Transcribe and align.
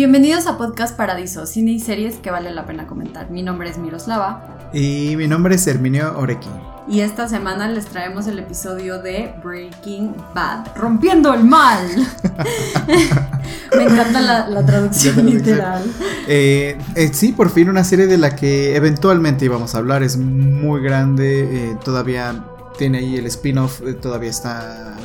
Bienvenidos 0.00 0.46
a 0.46 0.56
Podcast 0.56 0.96
Paradiso, 0.96 1.44
cine 1.44 1.72
y 1.72 1.78
series 1.78 2.16
que 2.16 2.30
vale 2.30 2.50
la 2.52 2.64
pena 2.64 2.86
comentar. 2.86 3.30
Mi 3.30 3.42
nombre 3.42 3.68
es 3.68 3.76
Miroslava. 3.76 4.70
Y 4.72 5.14
mi 5.18 5.28
nombre 5.28 5.56
es 5.56 5.66
Herminio 5.66 6.18
Oreki. 6.18 6.48
Y 6.88 7.00
esta 7.00 7.28
semana 7.28 7.68
les 7.68 7.84
traemos 7.84 8.26
el 8.26 8.38
episodio 8.38 9.02
de 9.02 9.34
Breaking 9.44 10.16
Bad, 10.34 10.74
Rompiendo 10.74 11.34
el 11.34 11.44
Mal. 11.44 11.86
Me 13.76 13.82
encanta 13.82 14.48
la, 14.48 14.64
traducción 14.64 15.26
literal. 15.26 15.84
Eh, 16.26 16.78
eh, 16.94 17.10
sí, 17.12 17.32
por 17.32 17.50
fin 17.50 17.68
una 17.68 17.84
serie 17.84 18.06
de 18.06 18.16
la 18.16 18.34
que 18.34 18.76
eventualmente 18.76 19.44
íbamos 19.44 19.74
a 19.74 19.78
hablar. 19.78 20.02
Es 20.02 20.16
muy 20.16 20.80
grande, 20.80 21.42
eh, 21.42 21.76
todavía 21.84 22.42
tiene 22.78 23.00
ahí 23.00 23.16
el 23.16 23.26
spin-off, 23.26 23.82
todavía 24.00 24.30
está 24.30 24.96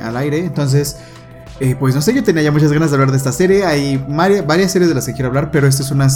al 0.00 0.16
aire. 0.16 0.46
Entonces... 0.46 0.96
pues 1.78 1.94
no 1.94 2.02
sé, 2.02 2.14
yo 2.14 2.22
tenía 2.22 2.42
ya 2.42 2.52
muchas 2.52 2.72
ganas 2.72 2.90
de 2.90 2.96
hablar 2.96 3.10
de 3.10 3.16
esta 3.16 3.32
serie. 3.32 3.64
Hay 3.64 3.96
varias, 4.08 4.72
series 4.72 4.88
de 4.88 4.94
las 4.94 5.06
que 5.06 5.12
quiero 5.12 5.28
hablar, 5.28 5.50
pero 5.50 5.66
esta 5.66 5.82
es 5.82 5.90
una, 5.90 6.08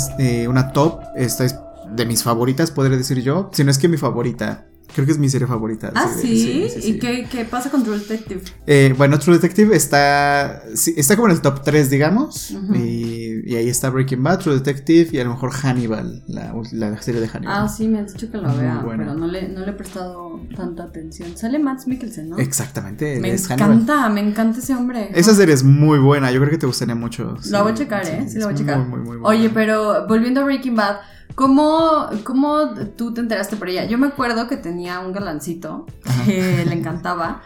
una 0.49 0.73
top. 0.73 1.01
Esta 1.17 1.45
es 1.45 1.57
de 1.91 2.07
mis 2.07 2.23
favoritas, 2.23 2.71
podría 2.71 2.97
decir 2.97 3.21
yo. 3.23 3.51
Si 3.53 3.65
no 3.65 3.71
es 3.71 3.79
que 3.79 3.89
mi 3.89 3.97
favorita. 3.97 4.67
Creo 4.95 5.07
que 5.07 5.13
es 5.13 5.19
mi 5.19 5.29
serie 5.29 5.47
favorita. 5.47 5.93
Ah, 5.95 6.09
sí. 6.15 6.69
¿Y 6.83 6.99
qué, 6.99 7.27
qué, 7.31 7.45
pasa 7.45 7.71
con 7.71 7.85
True 7.85 7.99
Detective? 7.99 8.43
Eh, 8.67 8.95
bueno, 8.97 9.19
True 9.19 9.37
Detective 9.37 9.75
está, 9.77 10.63
está 10.97 11.17
como 11.17 11.29
en 11.29 11.35
el 11.35 11.41
top 11.41 11.63
3, 11.63 11.91
digamos. 11.91 12.51
y, 12.75 13.55
ahí 13.55 13.69
está 13.69 13.91
Breaking 13.91 14.23
Bad, 14.23 14.41
True 14.41 14.55
Detective 14.55 15.11
y 15.13 15.19
a 15.19 15.25
lo 15.25 15.31
mejor 15.31 15.53
Hannibal, 15.53 16.23
la, 16.29 16.55
la 16.73 17.01
serie 17.03 17.21
de 17.21 17.29
Hannibal. 17.29 17.65
Ah, 17.65 17.69
sí, 17.69 17.89
me 17.89 18.01
has 18.01 18.13
dicho 18.13 18.31
que 18.31 18.39
la 18.39 18.53
vea, 18.53 18.83
pero 18.85 19.15
no 19.15 19.27
le, 19.27 19.49
no 19.49 19.61
le 19.61 19.71
he 19.71 19.75
prestado 19.75 20.41
tanta 20.57 20.85
atención. 20.85 21.37
Sale 21.37 21.59
Matt 21.59 21.87
Mikkelsen, 21.87 22.31
¿no? 22.31 22.39
Exactamente. 22.39 23.19
Me 23.21 23.33
encanta, 23.33 24.09
me 24.09 24.21
encanta 24.21 24.59
ese 24.59 24.75
hombre. 24.75 25.11
Esa 25.15 25.35
serie 25.35 25.55
es 25.55 25.65
muy 25.65 25.99
buena, 25.99 26.31
yo 26.31 26.41
creo 26.41 26.51
que 26.51 26.59
te 26.59 26.67
gustaría 26.67 26.95
mucho. 26.95 27.37
La 27.51 27.63
voy 27.63 27.73
a 27.73 27.75
checar, 27.75 28.07
¿eh? 28.07 28.27
Sí, 28.29 28.39
la 28.39 28.47
voy 28.47 28.55
a 28.55 28.57
checar. 28.57 28.79
Muy, 28.79 29.01
muy, 29.01 29.19
muy 29.19 29.29
Oye, 29.29 29.51
pero 29.51 30.07
volviendo 30.07 30.41
a 30.41 30.45
Breaking 30.45 30.77
Bad. 30.77 30.97
¿Cómo, 31.35 32.09
¿Cómo 32.25 32.75
tú 32.97 33.15
te 33.15 33.21
enteraste 33.21 33.57
por 33.57 33.69
ella? 33.69 33.85
Yo 33.85 33.99
me 33.99 34.09
acuerdo 34.09 34.49
que 34.49 34.57
tenía 34.57 35.01
un 35.01 35.13
galancito 35.13 35.87
que 36.25 36.65
le 36.67 36.75
encantaba 36.75 37.43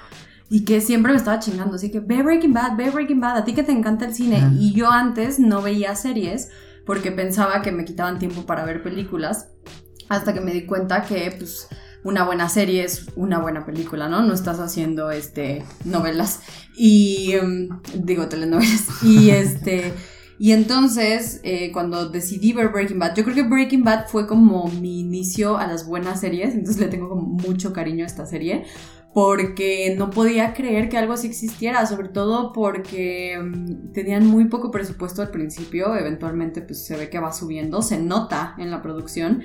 y 0.50 0.64
que 0.64 0.80
siempre 0.80 1.12
me 1.12 1.18
estaba 1.18 1.38
chingando. 1.38 1.76
Así 1.76 1.90
que 1.90 2.00
ve 2.00 2.22
Breaking 2.22 2.52
Bad, 2.52 2.76
ve 2.76 2.90
Breaking 2.90 3.20
Bad, 3.20 3.38
a 3.38 3.44
ti 3.44 3.54
que 3.54 3.62
te 3.62 3.72
encanta 3.72 4.04
el 4.04 4.14
cine. 4.14 4.50
Y 4.58 4.72
yo 4.72 4.90
antes 4.90 5.38
no 5.38 5.62
veía 5.62 5.94
series 5.94 6.50
porque 6.86 7.12
pensaba 7.12 7.62
que 7.62 7.72
me 7.72 7.84
quitaban 7.84 8.18
tiempo 8.18 8.46
para 8.46 8.64
ver 8.64 8.82
películas. 8.82 9.48
Hasta 10.08 10.34
que 10.34 10.40
me 10.40 10.52
di 10.52 10.66
cuenta 10.66 11.02
que, 11.02 11.34
pues, 11.38 11.68
una 12.04 12.24
buena 12.24 12.48
serie 12.50 12.84
es 12.84 13.06
una 13.16 13.38
buena 13.38 13.64
película, 13.64 14.08
¿no? 14.08 14.22
No 14.22 14.34
estás 14.34 14.60
haciendo, 14.60 15.10
este, 15.10 15.64
novelas. 15.84 16.40
Y, 16.76 17.32
em, 17.32 17.68
digo, 17.94 18.28
telenovelas. 18.28 19.02
Y, 19.02 19.30
este. 19.30 19.92
Y 20.38 20.52
entonces, 20.52 21.40
eh, 21.44 21.70
cuando 21.72 22.08
decidí 22.08 22.52
ver 22.52 22.70
Breaking 22.70 22.98
Bad, 22.98 23.14
yo 23.16 23.24
creo 23.24 23.36
que 23.36 23.42
Breaking 23.42 23.84
Bad 23.84 24.08
fue 24.08 24.26
como 24.26 24.66
mi 24.68 25.00
inicio 25.00 25.56
a 25.56 25.66
las 25.66 25.86
buenas 25.86 26.20
series, 26.20 26.54
entonces 26.54 26.80
le 26.80 26.88
tengo 26.88 27.08
como 27.08 27.22
mucho 27.22 27.72
cariño 27.72 28.04
a 28.04 28.06
esta 28.06 28.26
serie, 28.26 28.64
porque 29.12 29.94
no 29.96 30.10
podía 30.10 30.52
creer 30.54 30.88
que 30.88 30.98
algo 30.98 31.12
así 31.12 31.28
existiera, 31.28 31.86
sobre 31.86 32.08
todo 32.08 32.52
porque 32.52 33.38
mm, 33.40 33.92
tenían 33.92 34.26
muy 34.26 34.46
poco 34.46 34.72
presupuesto 34.72 35.22
al 35.22 35.30
principio, 35.30 35.94
eventualmente 35.94 36.62
pues 36.62 36.84
se 36.84 36.96
ve 36.96 37.08
que 37.08 37.20
va 37.20 37.32
subiendo, 37.32 37.80
se 37.80 38.00
nota 38.00 38.56
en 38.58 38.72
la 38.72 38.82
producción, 38.82 39.42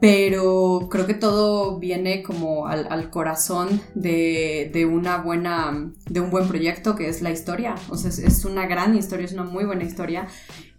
pero 0.00 0.88
creo 0.90 1.06
que 1.06 1.14
todo 1.14 1.78
viene 1.78 2.22
como 2.22 2.66
al, 2.66 3.10
corazón 3.10 3.80
de, 3.94 4.88
una 4.90 5.18
buena, 5.18 5.92
de 6.08 6.20
un 6.20 6.30
buen 6.30 6.48
proyecto 6.48 6.96
que 6.96 7.08
es 7.08 7.22
la 7.22 7.30
historia. 7.30 7.74
O 7.88 7.96
sea, 7.96 8.10
es, 8.10 8.44
una 8.44 8.66
gran 8.66 8.94
historia, 8.94 9.24
es 9.24 9.32
una 9.32 9.44
muy 9.44 9.64
buena 9.64 9.84
historia. 9.84 10.26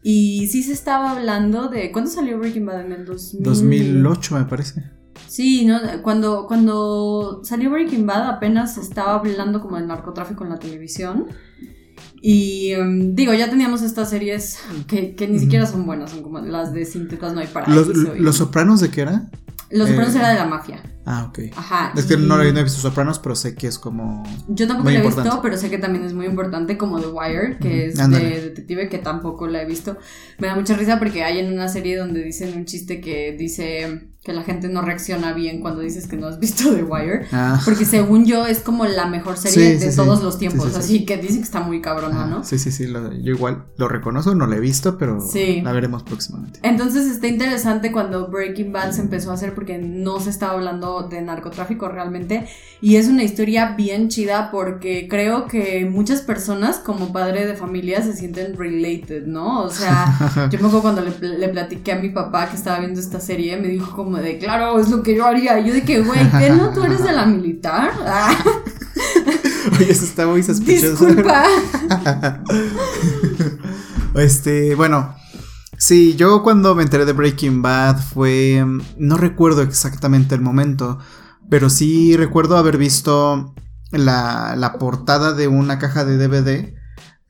Y 0.03 0.47
sí 0.47 0.61
se 0.61 0.73
estaba 0.73 1.11
hablando 1.11 1.67
de... 1.67 1.91
¿Cuándo 1.91 2.11
salió 2.11 2.38
Breaking 2.38 2.66
Bad? 2.66 2.85
En 2.85 2.91
el 2.91 3.06
2008 3.06 4.35
me 4.35 4.45
parece. 4.45 4.83
Sí, 5.27 5.66
¿no? 5.66 5.79
Cuando, 6.03 6.45
cuando 6.45 7.41
salió 7.44 7.72
Breaking 7.72 8.06
Bad 8.06 8.29
apenas 8.29 8.77
estaba 8.77 9.16
hablando 9.16 9.61
como 9.61 9.77
del 9.77 9.88
narcotráfico 9.88 10.44
en 10.44 10.51
la 10.51 10.59
televisión. 10.59 11.27
Y 12.22 12.72
em, 12.72 13.16
digo, 13.16 13.33
ya 13.33 13.50
teníamos 13.50 13.81
estas 13.81 14.09
series 14.09 14.59
que, 14.88 15.28
ni 15.29 15.39
siquiera 15.39 15.66
son 15.66 15.85
buenas, 15.85 16.11
son 16.11 16.23
como 16.23 16.39
las 16.39 16.73
de 16.73 16.85
Sintetas 16.85 17.33
No 17.33 17.39
hay 17.39 17.47
para 17.47 17.67
¿Los, 17.67 17.88
¿Los 17.88 18.38
Sopranos 18.38 18.79
de 18.79 18.89
qué 18.89 19.01
era? 19.01 19.29
Los 19.69 19.89
Sopranos 19.89 20.16
eh, 20.16 20.19
era 20.19 20.29
de 20.29 20.35
la 20.35 20.45
mafia. 20.45 20.81
Ah, 21.06 21.25
ok. 21.29 21.39
Ajá. 21.56 21.94
Es 21.95 22.06
que 22.06 22.17
no, 22.17 22.41
he 22.41 22.51
visto 22.51 22.81
Sopranos, 22.81 23.19
pero 23.19 23.35
sé 23.35 23.56
que 23.56 23.67
es 23.67 23.79
como. 23.79 24.23
Yo 24.47 24.67
tampoco 24.67 24.89
la 24.89 25.00
he 25.00 25.01
visto, 25.01 25.39
pero 25.41 25.57
sé 25.57 25.69
que 25.69 25.77
también 25.77 26.06
es 26.06 26.13
muy 26.13 26.25
importante, 26.25 26.77
como 26.77 27.00
The 27.00 27.07
Wire, 27.07 27.57
que 27.59 27.88
es 27.88 27.97
de 27.97 28.41
detective, 28.41 28.89
que 28.89 28.97
tampoco 28.97 29.47
la 29.47 29.61
he 29.61 29.66
visto. 29.66 29.97
Me 30.38 30.47
da 30.47 30.56
mucha 30.56 30.75
risa 30.75 31.00
porque 31.00 31.23
hay 31.23 31.39
en 31.39 31.51
una 31.51 31.67
serie 31.69 31.97
donde 31.97 32.23
dicen 32.23 32.57
un 32.57 32.66
chiste 32.66 33.00
que 33.00 33.35
dice 33.38 34.09
que 34.27 34.33
la 34.33 34.43
gente 34.43 34.67
no 34.67 34.81
reacciona 34.81 35.31
bien 35.31 35.61
cuando 35.61 35.79
dices 35.79 36.05
que 36.05 36.17
no 36.17 36.27
has 36.27 36.38
visto 36.38 36.75
The 36.75 36.83
Wire. 36.83 37.27
Ah. 37.31 37.61
Porque 37.63 37.85
según 37.85 38.25
yo 38.25 38.45
es 38.45 38.59
como 38.59 38.85
la 38.85 39.05
mejor 39.05 39.38
serie 39.38 39.77
de 39.77 39.95
todos 39.95 40.21
los 40.21 40.38
tiempos. 40.38 40.75
así 40.75 41.05
que 41.05 41.15
dicen 41.15 41.38
que 41.38 41.43
está 41.43 41.61
muy 41.61 41.79
cabrona, 41.79 42.25
¿no? 42.25 42.43
Sí, 42.43 42.59
sí, 42.59 42.69
sí. 42.69 42.91
yo 42.91 43.31
igual 43.31 43.67
lo 43.77 43.88
reconozco, 43.88 44.35
no 44.35 44.45
la 44.45 44.57
he 44.57 44.59
visto, 44.59 44.97
pero 44.97 45.25
la 45.63 45.71
veremos 45.71 46.03
próximamente. 46.03 46.59
Entonces 46.61 47.09
está 47.09 47.27
interesante 47.27 47.93
cuando 47.93 48.27
Breaking 48.27 48.73
Bad 48.73 48.91
se 48.91 49.01
empezó 49.01 49.31
a 49.31 49.35
hacer 49.35 49.55
porque 49.55 49.77
no 49.77 50.19
se 50.19 50.29
estaba 50.29 50.55
hablando 50.55 51.03
de 51.03 51.21
narcotráfico 51.21 51.88
realmente. 51.88 52.49
Y 52.81 52.97
es 52.97 53.07
una 53.07 53.23
historia 53.23 53.75
bien 53.77 54.09
chida 54.09 54.51
porque 54.51 55.07
creo 55.09 55.47
que 55.47 55.88
muchas 55.89 56.21
personas 56.21 56.79
como 56.79 57.13
padre 57.13 57.47
de 57.47 57.55
familia 57.55 58.03
se 58.03 58.11
sienten 58.11 58.57
related, 58.57 59.25
¿no? 59.25 59.61
O 59.61 59.69
sea, 59.69 60.49
yo 60.51 60.59
me 60.59 60.67
acuerdo 60.67 60.81
cuando 60.81 61.01
le, 61.01 61.38
le 61.38 61.47
platiqué 61.47 61.94
a 61.94 61.99
mi 61.99 62.09
papá 62.09 62.49
que 62.49 62.57
estaba 62.57 62.79
viendo 62.79 62.99
esta 62.99 63.21
serie, 63.21 63.55
me 63.55 63.69
dijo 63.69 63.95
como 63.95 64.16
de, 64.17 64.38
claro, 64.38 64.79
es 64.79 64.89
lo 64.89 65.03
que 65.03 65.16
yo 65.16 65.25
haría. 65.25 65.59
yo 65.59 65.73
de 65.73 65.83
que, 65.83 66.01
güey, 66.01 66.19
¿qué 66.31 66.50
no? 66.50 66.73
¿Tú 66.73 66.83
eres 66.83 67.03
de 67.03 67.11
la 67.11 67.25
militar? 67.25 67.91
Ah. 68.09 68.35
Oye, 69.79 69.91
eso 69.91 70.05
está 70.05 70.25
muy 70.25 70.41
sospechoso. 70.41 71.05
Disculpa. 71.05 71.44
este, 74.16 74.73
bueno. 74.75 75.13
Sí, 75.77 76.16
yo 76.16 76.41
cuando 76.41 76.73
me 76.73 76.81
enteré 76.81 77.06
de 77.06 77.13
Breaking 77.13 77.61
Bad 77.61 78.00
fue... 78.00 78.66
No 78.97 79.17
recuerdo 79.17 79.61
exactamente 79.61 80.33
el 80.33 80.41
momento, 80.41 80.97
pero 81.50 81.69
sí 81.69 82.17
recuerdo 82.17 82.57
haber 82.57 82.77
visto 82.77 83.53
la, 83.91 84.56
la 84.57 84.79
portada 84.79 85.33
de 85.33 85.47
una 85.47 85.77
caja 85.77 86.06
de 86.06 86.17
DVD 86.17 86.73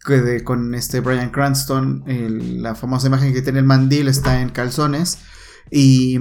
que 0.08 0.44
con 0.44 0.74
este 0.74 1.02
Brian 1.02 1.30
Cranston, 1.30 2.04
la 2.08 2.76
famosa 2.76 3.08
imagen 3.08 3.34
que 3.34 3.42
tiene 3.42 3.60
el 3.60 3.66
mandil 3.66 4.08
está 4.08 4.42
en 4.42 4.50
calzones 4.50 5.20
y 5.70 6.18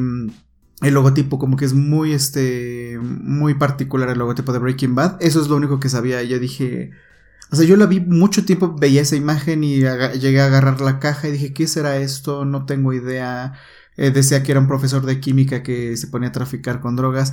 el 0.82 0.94
logotipo 0.94 1.38
como 1.38 1.56
que 1.56 1.64
es 1.64 1.75
muy 1.75 2.12
este 2.12 2.98
muy 3.00 3.54
particular 3.54 4.09
el 4.10 4.19
logotipo 4.19 4.53
de 4.53 4.59
Breaking 4.59 4.94
Bad. 4.94 5.16
Eso 5.20 5.41
es 5.41 5.48
lo 5.48 5.56
único 5.56 5.81
que 5.81 5.88
sabía. 5.88 6.22
Yo 6.22 6.38
dije 6.38 6.92
o 7.50 7.56
sea 7.56 7.64
yo 7.64 7.76
la 7.76 7.87
vi 7.87 8.00
mucho 8.00 8.44
tiempo 8.44 8.75
veía 8.78 9.03
esa 9.03 9.16
imagen 9.16 9.62
y 9.64 9.81
llegué 9.81 10.41
a 10.41 10.47
agarrar 10.47 10.81
la 10.81 10.98
caja 10.98 11.28
y 11.28 11.32
dije 11.32 11.53
qué 11.53 11.66
será 11.66 11.97
esto 11.97 12.44
no 12.44 12.66
tengo 12.66 12.92
idea. 12.92 13.54
Eh, 13.97 14.10
decía 14.10 14.42
que 14.42 14.53
era 14.53 14.60
un 14.60 14.66
profesor 14.69 15.06
de 15.06 15.20
química 15.20 15.62
que 15.62 15.97
se 15.97 16.09
ponía 16.09 16.28
a 16.28 16.32
traficar 16.32 16.81
con 16.81 16.97
drogas 16.97 17.32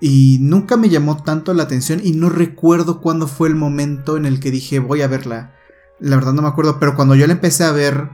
y 0.00 0.38
nunca 0.42 0.76
me 0.76 0.90
llamó 0.90 1.22
tanto 1.22 1.54
la 1.54 1.62
atención 1.62 2.00
y 2.04 2.12
no 2.12 2.28
recuerdo 2.28 3.00
cuándo 3.00 3.26
fue 3.26 3.48
el 3.48 3.54
momento 3.54 4.18
en 4.18 4.26
el 4.26 4.40
que 4.40 4.50
dije 4.50 4.78
voy 4.80 5.02
a 5.02 5.08
verla. 5.08 5.54
La 6.00 6.16
verdad 6.16 6.34
no 6.34 6.42
me 6.42 6.48
acuerdo 6.48 6.78
pero 6.78 6.94
cuando 6.96 7.14
yo 7.14 7.26
la 7.26 7.32
empecé 7.32 7.64
a 7.64 7.72
ver 7.72 8.10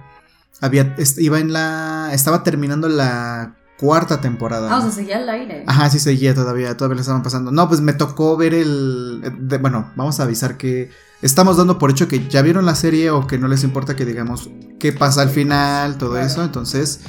había 0.60 0.94
iba 1.16 1.41
en 1.41 1.52
la 1.52 2.10
estaba 2.12 2.44
terminando 2.44 2.88
la 2.88 3.56
cuarta 3.81 4.21
temporada. 4.21 4.71
Ah, 4.71 4.79
o 4.79 4.82
sea, 4.82 4.91
seguía 4.91 5.17
al 5.17 5.29
aire. 5.31 5.65
Ajá, 5.67 5.88
sí 5.88 5.99
seguía 5.99 6.35
todavía, 6.35 6.77
todavía 6.77 6.97
le 6.97 7.00
estaban 7.00 7.23
pasando. 7.23 7.50
No, 7.50 7.67
pues 7.67 7.81
me 7.81 7.94
tocó 7.94 8.37
ver 8.37 8.53
el... 8.53 9.23
bueno, 9.59 9.91
vamos 9.97 10.21
a 10.21 10.25
avisar 10.25 10.59
que 10.59 10.91
estamos 11.23 11.56
dando 11.56 11.79
por 11.79 11.91
hecho 11.91 12.06
que 12.06 12.29
ya 12.29 12.43
vieron 12.43 12.67
la 12.67 12.75
serie 12.75 13.11
o 13.11 13.27
que 13.27 13.38
no 13.38 13.49
les 13.49 13.65
importa 13.65 13.97
que 13.97 14.05
digamos 14.05 14.50
qué 14.79 14.93
pasa 14.93 15.23
al 15.23 15.31
final, 15.31 15.97
todo 15.97 16.19
eso. 16.19 16.44
Entonces, 16.44 17.00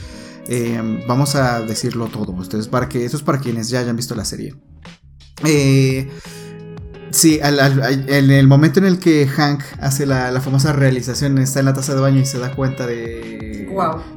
eh, 0.48 1.04
vamos 1.10 1.36
a 1.36 1.60
decirlo 1.60 2.08
todo. 2.08 2.32
Ustedes, 2.32 2.70
para 2.70 2.88
que, 2.88 3.04
eso 3.04 3.18
es 3.18 3.24
para 3.24 3.40
quienes 3.40 3.68
ya 3.68 3.80
hayan 3.80 3.98
visto 3.98 4.16
la 4.16 4.24
serie. 4.24 4.56
Eh, 5.44 6.10
Sí, 7.12 7.40
en 7.42 8.32
el 8.32 8.48
momento 8.48 8.80
en 8.80 8.86
el 8.86 9.00
que 9.00 9.28
Hank 9.28 9.64
hace 9.80 10.06
la, 10.06 10.40
famosa 10.42 10.74
realización, 10.74 11.38
está 11.38 11.60
en 11.60 11.66
la 11.66 11.74
taza 11.74 11.94
de 11.94 12.02
baño 12.02 12.22
y 12.22 12.26
se 12.26 12.40
da 12.40 12.52
cuenta 12.56 12.88
de, 12.88 13.68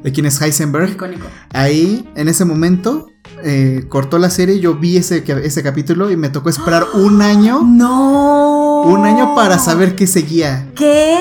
de 0.03 0.11
quién 0.11 0.25
es 0.25 0.41
Heisenberg. 0.41 0.91
Icónico. 0.91 1.27
Ahí, 1.53 2.09
en 2.15 2.27
ese 2.27 2.45
momento, 2.45 3.11
eh, 3.43 3.85
cortó 3.89 4.17
la 4.17 4.29
serie, 4.29 4.59
yo 4.59 4.75
vi 4.75 4.97
ese, 4.97 5.23
ese 5.43 5.63
capítulo 5.63 6.09
y 6.09 6.17
me 6.17 6.29
tocó 6.29 6.49
esperar 6.49 6.85
un 6.93 7.21
año. 7.21 7.61
¡No! 7.63 8.83
Un 8.83 9.05
año 9.05 9.35
para 9.35 9.59
saber 9.59 9.95
qué 9.95 10.07
seguía. 10.07 10.71
¿Qué? 10.75 11.17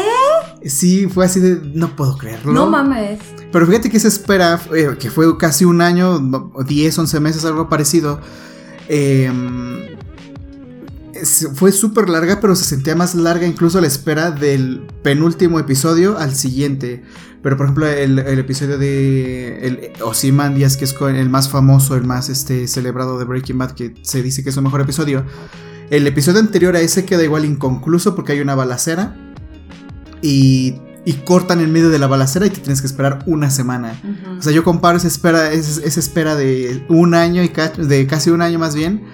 Sí, 0.64 1.06
fue 1.06 1.26
así 1.26 1.40
de. 1.40 1.60
No 1.74 1.96
puedo 1.96 2.16
creerlo. 2.16 2.52
No 2.52 2.70
mames. 2.70 3.20
Pero 3.52 3.66
fíjate 3.66 3.90
que 3.90 4.00
se 4.00 4.08
espera, 4.08 4.60
eh, 4.74 4.96
que 4.98 5.10
fue 5.10 5.36
casi 5.38 5.64
un 5.64 5.80
año, 5.80 6.18
10, 6.66 6.98
11 6.98 7.20
meses, 7.20 7.44
algo 7.44 7.68
parecido. 7.68 8.20
Eh 8.88 9.30
fue 11.54 11.72
súper 11.72 12.08
larga, 12.08 12.40
pero 12.40 12.56
se 12.56 12.64
sentía 12.64 12.94
más 12.94 13.14
larga 13.14 13.46
incluso 13.46 13.78
a 13.78 13.80
la 13.80 13.86
espera 13.86 14.30
del 14.30 14.86
penúltimo 15.02 15.58
episodio 15.58 16.18
al 16.18 16.34
siguiente. 16.34 17.02
Pero 17.42 17.56
por 17.56 17.66
ejemplo, 17.66 17.86
el, 17.86 18.18
episodio 18.38 18.78
de 18.78 19.66
el 19.66 20.02
Ozymandias, 20.02 20.76
que 20.76 20.84
es 20.84 20.94
el 21.00 21.28
más 21.28 21.50
famoso, 21.50 21.94
el 21.94 22.04
más 22.04 22.30
este, 22.30 22.66
celebrado 22.68 23.18
de 23.18 23.26
Breaking 23.26 23.58
Bad, 23.58 23.72
que 23.72 23.94
se 24.02 24.22
dice 24.22 24.42
que 24.42 24.50
es 24.50 24.56
el 24.56 24.62
mejor 24.62 24.80
episodio. 24.80 25.24
El 25.90 26.06
episodio 26.06 26.40
anterior 26.40 26.74
a 26.74 26.80
ese 26.80 27.04
queda 27.04 27.22
igual 27.22 27.44
inconcluso 27.44 28.14
porque 28.14 28.32
hay 28.32 28.40
una 28.40 28.54
balacera. 28.54 29.16
Y, 30.22 30.76
y 31.04 31.12
cortan 31.24 31.60
en 31.60 31.70
medio 31.70 31.90
de 31.90 31.98
la 31.98 32.06
balacera 32.06 32.46
y 32.46 32.50
te 32.50 32.60
tienes 32.60 32.80
que 32.80 32.86
esperar 32.86 33.22
una 33.26 33.50
semana. 33.50 34.00
O 34.38 34.42
sea, 34.42 34.52
yo 34.52 34.64
comparo 34.64 34.96
esa 34.96 35.08
espera, 35.08 35.52
esa, 35.52 35.82
esa 35.82 36.00
espera 36.00 36.36
de 36.36 36.82
un 36.88 37.12
año 37.12 37.42
y 37.42 37.52
de 37.76 38.06
casi 38.06 38.30
un 38.30 38.40
año 38.40 38.58
más 38.58 38.74
bien 38.74 39.04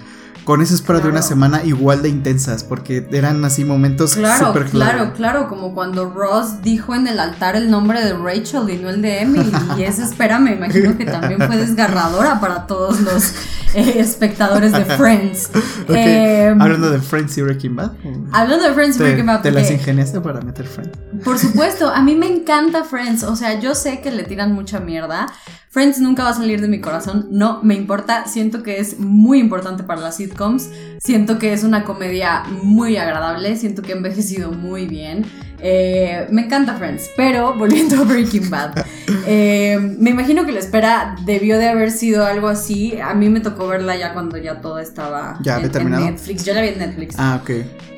con 0.43 0.61
esa 0.61 0.73
espera 0.73 0.99
de 0.99 1.09
una 1.09 1.21
semana 1.21 1.63
igual 1.63 2.01
de 2.01 2.09
intensas, 2.09 2.63
porque 2.63 3.07
eran 3.11 3.43
así 3.45 3.63
momentos 3.63 4.15
claro, 4.15 4.53
claro, 4.71 5.13
claro, 5.13 5.47
como 5.47 5.73
cuando 5.73 6.09
Ross 6.09 6.61
dijo 6.61 6.95
en 6.95 7.07
el 7.07 7.19
altar 7.19 7.55
el 7.55 7.69
nombre 7.69 8.03
de 8.03 8.13
Rachel 8.13 8.69
y 8.69 8.77
no 8.77 8.89
el 8.89 9.01
de 9.01 9.21
Emily, 9.21 9.51
y 9.77 9.83
esa 9.83 10.03
espera 10.03 10.39
me 10.39 10.53
imagino 10.53 10.97
que 10.97 11.05
también 11.05 11.41
fue 11.41 11.57
desgarradora 11.57 12.39
para 12.39 12.65
todos 12.67 13.01
los 13.01 13.33
eh, 13.73 13.99
espectadores 13.99 14.71
de 14.71 14.85
Friends. 14.85 15.49
Em, 15.87 16.61
hablando 16.61 16.89
de 16.89 16.99
Friends 16.99 17.37
y 17.37 17.41
Breaking 17.41 17.75
Bad. 17.75 17.91
Hablando 18.31 18.67
de 18.67 18.73
Friends 18.73 18.97
y 18.97 18.99
Breaking 18.99 19.25
Bad. 19.25 19.41
¿Te 19.41 19.51
las 19.51 19.69
ingeniaste 19.69 20.21
para 20.21 20.41
meter 20.41 20.65
Friends? 20.65 20.97
Por 21.23 21.37
supuesto, 21.37 21.89
a 21.89 22.01
mí 22.01 22.15
me 22.15 22.27
encanta 22.33 22.83
Friends, 22.83 23.23
o 23.23 23.35
sea, 23.35 23.59
yo 23.59 23.75
sé 23.75 24.01
que 24.01 24.11
le 24.11 24.23
tiran 24.23 24.53
mucha 24.53 24.79
mierda, 24.79 25.27
Friends 25.71 26.01
nunca 26.01 26.25
va 26.25 26.31
a 26.31 26.33
salir 26.33 26.59
de 26.59 26.67
mi 26.67 26.81
corazón, 26.81 27.29
no 27.31 27.63
me 27.63 27.75
importa, 27.75 28.27
siento 28.27 28.61
que 28.61 28.81
es 28.81 28.99
muy 28.99 29.39
importante 29.39 29.83
para 29.83 30.01
las 30.01 30.17
sitcoms, 30.17 30.69
siento 30.99 31.39
que 31.39 31.53
es 31.53 31.63
una 31.63 31.85
comedia 31.85 32.43
muy 32.61 32.97
agradable, 32.97 33.55
siento 33.55 33.81
que 33.81 33.93
ha 33.93 33.95
envejecido 33.95 34.51
muy 34.51 34.85
bien. 34.85 35.25
Eh, 35.63 36.27
me 36.29 36.45
encanta 36.45 36.75
Friends, 36.75 37.11
pero 37.15 37.53
volviendo 37.57 38.01
a 38.01 38.03
Breaking 38.03 38.49
Bad, 38.49 38.85
eh, 39.25 39.95
me 39.97 40.09
imagino 40.09 40.45
que 40.45 40.51
la 40.51 40.59
espera 40.59 41.15
debió 41.23 41.57
de 41.57 41.69
haber 41.69 41.91
sido 41.91 42.25
algo 42.25 42.49
así. 42.49 42.99
A 42.99 43.13
mí 43.13 43.29
me 43.29 43.39
tocó 43.39 43.67
verla 43.67 43.95
ya 43.95 44.11
cuando 44.11 44.37
ya 44.37 44.59
todo 44.59 44.77
estaba 44.77 45.39
en, 45.45 45.89
Netflix. 45.89 46.43
Yo 46.43 46.53
la 46.53 46.63
vi 46.63 46.67
en 46.67 46.79
Netflix. 46.79 47.15
Ah, 47.17 47.39
ok. 47.41 47.49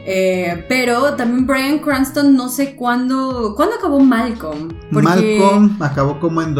Eh, 0.06 0.66
pero 0.68 1.16
también 1.16 1.48
Brian 1.48 1.80
Cranston, 1.80 2.36
no 2.36 2.50
sé 2.50 2.76
cuándo. 2.76 3.54
¿Cuándo 3.56 3.78
acabó 3.78 4.00
Malcolm? 4.00 4.70
Malcolm 4.92 5.82
acabó 5.82 6.20
como 6.20 6.42
en 6.42 6.54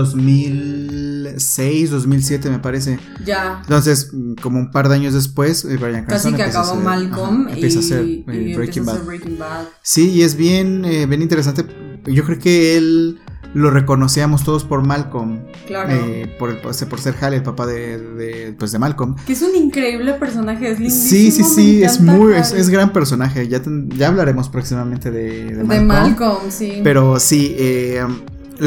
2006, 1.34 1.92
2007, 1.92 2.50
me 2.50 2.60
parece. 2.60 3.00
Ya. 3.26 3.60
Entonces, 3.62 4.12
como 4.42 4.60
un 4.60 4.72
par 4.72 4.90
de 4.90 4.96
años 4.96 5.14
después, 5.14 5.66
eh, 5.66 5.78
Brian 5.78 6.06
Cranston. 6.06 6.34
Casi 6.34 6.44
que 6.44 6.58
acabó 6.58 6.76
Malcolm. 6.76 7.48
y, 7.50 7.54
empieza 7.54 7.80
a 7.80 7.82
hacer, 7.82 8.06
eh, 8.06 8.54
Breaking, 8.56 8.86
Bad. 8.86 9.66
Sí, 9.82 10.12
y 10.12 10.22
es 10.22 10.36
bien, 10.36 10.82
bien 10.82 11.22
interesante. 11.22 11.66
Yo 12.06 12.24
creo 12.26 12.40
que 12.40 12.78
él 12.78 13.20
lo 13.54 13.70
reconocíamos 13.70 14.44
todos 14.44 14.64
por 14.64 14.86
Malcolm. 14.86 15.42
Claro. 15.68 15.92
Eh, 15.92 16.36
por, 16.40 16.60
por, 16.62 16.74
ser 16.74 17.16
Hal, 17.22 17.34
el 17.34 17.44
papá 17.44 17.66
de, 17.66 17.98
de, 18.00 18.56
pues 18.58 18.72
de 18.72 18.80
Malcolm. 18.80 19.16
Que 19.28 19.34
es 19.34 19.42
un 19.42 19.56
increíble 19.56 20.14
personaje, 20.14 20.72
es 20.72 20.80
lindísimo. 20.80 21.10
Sí, 21.10 21.32
sí, 21.32 21.44
sí, 21.44 21.84
es 21.84 22.00
muy, 22.00 22.34
es, 22.34 22.70
gran 22.70 22.92
personaje. 22.92 23.48
Ya, 23.48 23.62
ya 23.96 24.08
hablaremos 24.08 24.50
próximamente 24.50 25.12
de, 25.12 25.56
de 25.56 25.64
Malcolm. 25.64 25.70
De 25.70 25.82
Malcolm, 25.82 26.42
sí. 26.50 26.82
Pero 26.84 27.20
sí, 27.20 27.56
eh, 27.58 28.04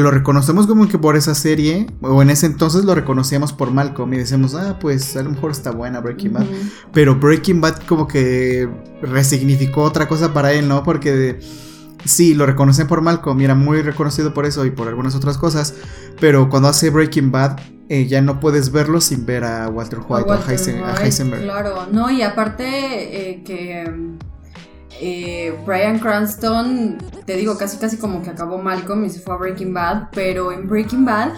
lo 0.01 0.11
reconocemos 0.11 0.67
como 0.67 0.87
que 0.87 0.97
por 0.97 1.15
esa 1.15 1.35
serie, 1.35 1.87
o 2.01 2.21
en 2.21 2.29
ese 2.29 2.45
entonces 2.45 2.85
lo 2.85 2.95
reconocíamos 2.95 3.53
por 3.53 3.71
Malcolm 3.71 4.13
y 4.13 4.17
decíamos, 4.17 4.55
ah, 4.55 4.77
pues 4.79 5.15
a 5.17 5.23
lo 5.23 5.31
mejor 5.31 5.51
está 5.51 5.71
buena 5.71 5.99
Breaking 5.99 6.33
Bad. 6.33 6.45
Pero 6.93 7.15
Breaking 7.15 7.61
Bad 7.61 7.83
como 7.87 8.07
que 8.07 8.69
resignificó 9.01 9.83
otra 9.83 10.07
cosa 10.07 10.33
para 10.33 10.53
él, 10.53 10.67
¿no? 10.67 10.83
Porque 10.83 11.39
sí, 12.05 12.33
lo 12.33 12.45
reconocen 12.45 12.87
por 12.87 13.01
Malcolm 13.01 13.39
y 13.41 13.45
era 13.45 13.55
muy 13.55 13.81
reconocido 13.81 14.33
por 14.33 14.45
eso 14.45 14.65
y 14.65 14.71
por 14.71 14.87
algunas 14.87 15.15
otras 15.15 15.37
cosas, 15.37 15.73
pero 16.19 16.49
cuando 16.49 16.69
hace 16.69 16.89
Breaking 16.89 17.31
Bad 17.31 17.59
eh, 17.89 18.05
ya 18.05 18.21
no 18.21 18.39
puedes 18.39 18.71
verlo 18.71 18.99
sin 18.99 19.25
ver 19.25 19.45
a 19.45 19.69
Walter 19.69 19.99
White 20.07 20.29
o 20.29 20.33
a, 20.33 20.43
Heisenberg. 20.45 21.43
Claro, 21.43 21.87
no, 21.91 22.09
y 22.09 22.21
aparte 22.21 23.29
eh, 23.29 23.43
que 23.43 24.17
eh, 24.99 25.57
Brian 25.65 25.99
Cranston, 25.99 26.97
te 27.25 27.35
digo, 27.35 27.57
casi 27.57 27.77
casi 27.77 27.97
como 27.97 28.21
que 28.21 28.29
acabó 28.29 28.57
Malcolm 28.57 29.05
y 29.05 29.09
se 29.09 29.19
fue 29.19 29.35
a 29.35 29.37
Breaking 29.37 29.73
Bad, 29.73 30.09
pero 30.11 30.51
en 30.51 30.67
Breaking 30.67 31.05
Bad 31.05 31.33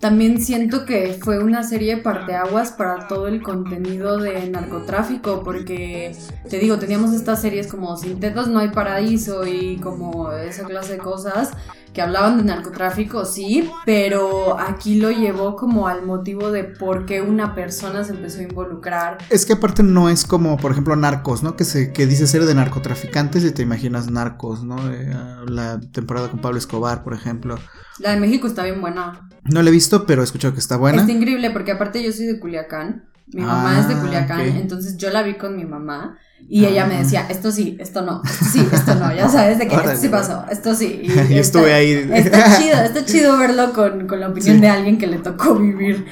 también 0.00 0.40
siento 0.40 0.86
que 0.86 1.18
fue 1.22 1.38
una 1.44 1.62
serie 1.62 1.98
parteaguas 1.98 2.72
para 2.72 3.06
todo 3.06 3.28
el 3.28 3.42
contenido 3.42 4.16
de 4.16 4.48
narcotráfico, 4.48 5.42
porque 5.44 6.16
te 6.48 6.58
digo, 6.58 6.78
teníamos 6.78 7.12
estas 7.12 7.42
series 7.42 7.66
como 7.66 7.96
Sin 7.98 8.18
tetas 8.18 8.48
no 8.48 8.60
hay 8.60 8.68
paraíso 8.68 9.46
y 9.46 9.76
como 9.76 10.32
esa 10.32 10.64
clase 10.64 10.94
de 10.94 10.98
cosas 10.98 11.50
que 11.92 12.02
hablaban 12.02 12.38
de 12.38 12.44
narcotráfico, 12.44 13.24
sí, 13.24 13.70
pero 13.84 14.58
aquí 14.58 15.00
lo 15.00 15.10
llevó 15.10 15.56
como 15.56 15.88
al 15.88 16.04
motivo 16.04 16.50
de 16.50 16.64
por 16.64 17.06
qué 17.06 17.22
una 17.22 17.54
persona 17.54 18.04
se 18.04 18.12
empezó 18.12 18.40
a 18.40 18.42
involucrar. 18.42 19.18
Es 19.30 19.46
que 19.46 19.54
aparte 19.54 19.82
no 19.82 20.08
es 20.08 20.24
como, 20.24 20.56
por 20.56 20.72
ejemplo, 20.72 20.94
Narcos, 20.96 21.42
¿no? 21.42 21.56
Que 21.56 21.64
se 21.64 21.92
que 21.92 22.06
dice 22.06 22.26
ser 22.26 22.44
de 22.44 22.54
narcotraficantes 22.54 23.44
y 23.44 23.52
te 23.52 23.62
imaginas 23.62 24.10
Narcos, 24.10 24.62
¿no? 24.62 24.76
Eh, 24.92 25.14
la 25.46 25.80
temporada 25.80 26.28
con 26.28 26.40
Pablo 26.40 26.58
Escobar, 26.58 27.02
por 27.02 27.14
ejemplo. 27.14 27.58
La 27.98 28.12
de 28.12 28.20
México 28.20 28.46
está 28.46 28.64
bien 28.64 28.80
buena. 28.80 29.28
No 29.44 29.62
la 29.62 29.68
he 29.68 29.72
visto, 29.72 30.06
pero 30.06 30.22
he 30.22 30.24
escuchado 30.24 30.54
que 30.54 30.60
está 30.60 30.76
buena. 30.76 31.00
Está 31.00 31.12
increíble 31.12 31.50
porque 31.50 31.72
aparte 31.72 32.02
yo 32.02 32.12
soy 32.12 32.26
de 32.26 32.38
Culiacán. 32.38 33.09
Mi 33.32 33.42
mamá 33.42 33.80
es 33.80 33.88
de 33.88 33.94
ah, 33.94 34.00
Culiacán, 34.00 34.40
entonces 34.40 34.96
yo 34.96 35.10
la 35.10 35.22
vi 35.22 35.34
con 35.34 35.56
mi 35.56 35.64
mamá 35.64 36.18
y 36.48 36.64
ella 36.64 36.86
me 36.86 36.96
ah. 36.96 37.02
decía, 37.02 37.26
esto 37.28 37.52
sí, 37.52 37.76
esto 37.78 38.02
no, 38.02 38.22
esto 38.24 38.44
sí, 38.44 38.66
esto 38.72 38.94
no, 38.96 39.14
ya 39.14 39.28
sabes 39.28 39.58
de 39.58 39.68
que 39.68 39.74
esto 39.76 39.96
sí 39.96 40.08
pasó, 40.08 40.44
esto 40.50 40.74
sí. 40.74 41.02
Y, 41.30 41.38
estuve 41.38 41.72
ahí. 41.72 42.10
Está 42.12 42.58
chido, 42.58 42.76
está 42.80 43.04
chido 43.04 43.38
verlo 43.38 43.72
con, 43.72 44.06
con 44.08 44.20
la 44.20 44.28
opinión 44.28 44.60
de 44.60 44.68
alguien 44.68 44.98
que 44.98 45.06
le 45.06 45.18
tocó 45.18 45.54
vivir 45.54 46.06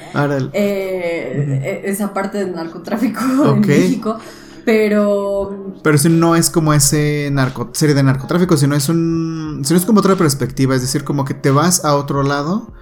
eh, 0.53 1.81
esa 1.85 2.13
parte 2.13 2.37
del 2.37 2.53
narcotráfico 2.53 3.21
en 3.55 3.61
México. 3.61 4.17
Pero. 4.65 5.73
Pero 5.81 5.97
si 5.97 6.09
no 6.09 6.35
es 6.35 6.49
como 6.49 6.73
ese 6.73 7.29
narco, 7.31 7.71
serie 7.73 7.95
de 7.95 8.03
narcotráfico, 8.03 8.55
sino 8.55 8.75
es 8.75 8.87
un. 8.87 9.61
Sino 9.65 9.79
es 9.79 9.85
como 9.85 9.99
otra 9.99 10.15
perspectiva. 10.15 10.75
Es 10.75 10.81
decir, 10.81 11.03
como 11.03 11.25
que 11.25 11.33
te 11.33 11.49
vas 11.49 11.83
a 11.83 11.95
otro 11.95 12.23
lado. 12.23 12.73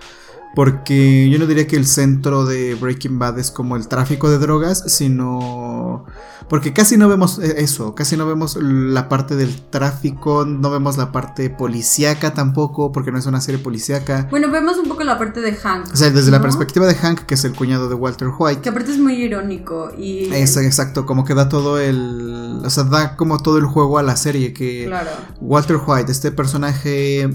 Porque 0.56 1.30
yo 1.30 1.38
no 1.40 1.46
diría 1.46 1.68
que 1.68 1.76
el 1.76 1.86
centro 1.86 2.46
de 2.46 2.76
Breaking 2.76 3.20
Bad 3.20 3.38
es 3.40 3.52
como 3.52 3.76
el 3.76 3.88
tráfico 3.88 4.30
de 4.30 4.40
drogas, 4.40 4.84
sino 4.88 6.06
porque 6.50 6.72
casi 6.72 6.96
no 6.96 7.10
vemos 7.10 7.40
eh, 7.40 7.56
eso, 7.58 7.94
casi 7.94 8.16
no 8.16 8.26
vemos 8.26 8.58
la 8.62 9.10
parte 9.10 9.36
del 9.36 9.62
tráfico, 9.70 10.46
no 10.46 10.70
vemos 10.70 10.98
la 10.98 11.12
parte 11.12 11.50
policíaca 11.50 12.34
tampoco, 12.34 12.94
porque 12.94 13.12
no 13.12 13.18
es 13.18 13.26
una 13.26 13.42
serie 13.42 13.60
policíaca. 13.60 14.28
Bueno, 14.30 14.50
vemos 14.50 14.78
un 14.78 14.88
poco 14.88 15.04
la 15.04 15.18
parte 15.18 15.42
de 15.42 15.54
Hank. 15.54 15.92
O 15.92 15.96
sea, 15.96 16.10
desde 16.10 16.32
la 16.32 16.42
perspectiva 16.42 16.86
de 16.86 16.96
Hank, 16.96 17.22
que 17.22 17.34
es 17.34 17.44
el 17.44 17.54
cuñado 17.54 17.90
de 17.90 17.96
Walter 17.96 18.30
White. 18.38 18.62
Que 18.62 18.70
aparte 18.70 18.92
es 18.92 19.00
muy 19.00 19.16
irónico 19.16 19.92
y... 19.98 20.34
exacto, 20.34 21.06
como 21.06 21.26
que 21.26 21.34
da 21.34 21.50
todo 21.50 21.80
el... 21.80 22.62
O 22.64 22.70
sea, 22.70 22.86
da 22.86 23.18
como 23.18 23.40
todo 23.40 23.58
el 23.58 23.66
juego 23.66 23.98
a 23.98 24.04
la 24.04 24.16
serie, 24.16 24.54
que 24.54 24.86
claro. 24.86 25.10
Walter 25.42 25.80
White, 25.86 26.12
este 26.12 26.32
personaje 26.32 27.30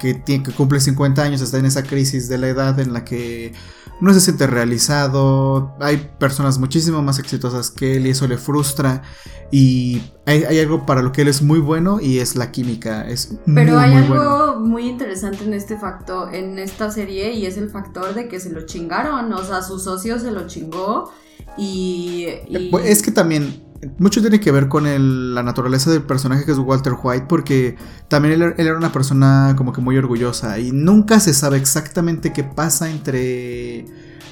que, 0.00 0.14
tiene, 0.14 0.42
que 0.42 0.52
cumple 0.52 0.80
50 0.80 1.22
años, 1.22 1.42
está 1.42 1.58
en 1.58 1.66
esa 1.66 1.82
crisis 1.82 2.28
de 2.28 2.38
la 2.38 2.48
edad 2.48 2.63
en 2.68 2.92
la 2.92 3.04
que 3.04 3.52
no 4.00 4.12
se 4.12 4.20
siente 4.20 4.46
realizado, 4.46 5.74
hay 5.80 6.10
personas 6.18 6.58
muchísimo 6.58 7.02
más 7.02 7.18
exitosas 7.18 7.70
que 7.70 7.96
él 7.96 8.06
y 8.06 8.10
eso 8.10 8.26
le 8.26 8.38
frustra 8.38 9.02
y 9.50 10.02
hay, 10.26 10.58
algo 10.58 10.84
para 10.84 11.00
lo 11.00 11.12
que 11.12 11.22
él 11.22 11.28
es 11.28 11.42
muy 11.42 11.60
bueno 11.60 12.00
y 12.00 12.18
es 12.18 12.34
la 12.34 12.50
química, 12.50 13.08
es 13.08 13.36
Pero 13.46 13.78
hay 13.78 13.94
algo 13.94 14.58
muy 14.60 14.88
interesante 14.88 15.44
en 15.44 15.54
este 15.54 15.78
factor, 15.78 16.34
en 16.34 16.58
esta 16.58 16.90
serie 16.90 17.32
y 17.32 17.46
es 17.46 17.56
el 17.56 17.70
factor 17.70 18.14
de 18.14 18.26
que 18.26 18.40
se 18.40 18.50
lo 18.50 18.66
chingaron, 18.66 19.32
o 19.32 19.44
sea, 19.44 19.62
su 19.62 19.78
socio 19.78 20.18
se 20.18 20.32
lo 20.32 20.46
chingó 20.46 21.12
y... 21.56 22.26
Pues, 22.70 22.86
es 22.86 23.02
que 23.02 23.12
también 23.12 23.62
mucho 23.98 24.20
tiene 24.20 24.40
que 24.40 24.50
ver 24.50 24.68
con 24.68 25.34
la 25.34 25.42
naturaleza 25.42 25.90
del 25.90 26.02
personaje 26.02 26.44
que 26.44 26.52
es 26.52 26.58
Walter 26.58 26.94
White, 27.00 27.26
porque 27.28 27.76
también 28.08 28.42
él, 28.42 28.54
era 28.56 28.76
una 28.76 28.92
persona 28.92 29.54
como 29.56 29.72
que 29.72 29.80
muy 29.80 29.96
orgullosa 29.96 30.58
y 30.58 30.72
nunca 30.72 31.20
se 31.20 31.34
sabe 31.34 31.56
exactamente 31.56 32.32
qué 32.32 32.44
pasa 32.44 32.90
entre 32.90 33.86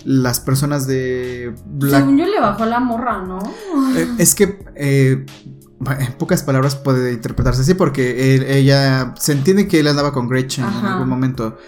las 0.04 0.40
personas 0.40 0.86
de 0.86 1.54
Black. 1.66 2.00
Según 2.00 2.18
yo 2.18 2.26
le 2.26 2.40
bajó 2.40 2.64
la 2.66 2.80
morra, 2.80 3.22
¿no? 3.22 3.38
Eh, 3.96 4.08
es 4.18 4.34
que 4.34 4.58
eh, 4.74 5.24
en 5.98 6.12
pocas 6.18 6.42
palabras 6.42 6.76
puede 6.76 7.12
interpretarse 7.12 7.62
así, 7.62 7.74
porque 7.74 8.56
ella 8.58 9.14
se 9.18 9.32
entiende 9.32 9.68
que 9.68 9.80
él 9.80 9.88
andaba 9.88 10.12
con 10.12 10.28
Gretchen 10.28 10.64
en 10.64 10.86
algún 10.86 11.08
momento. 11.08 11.58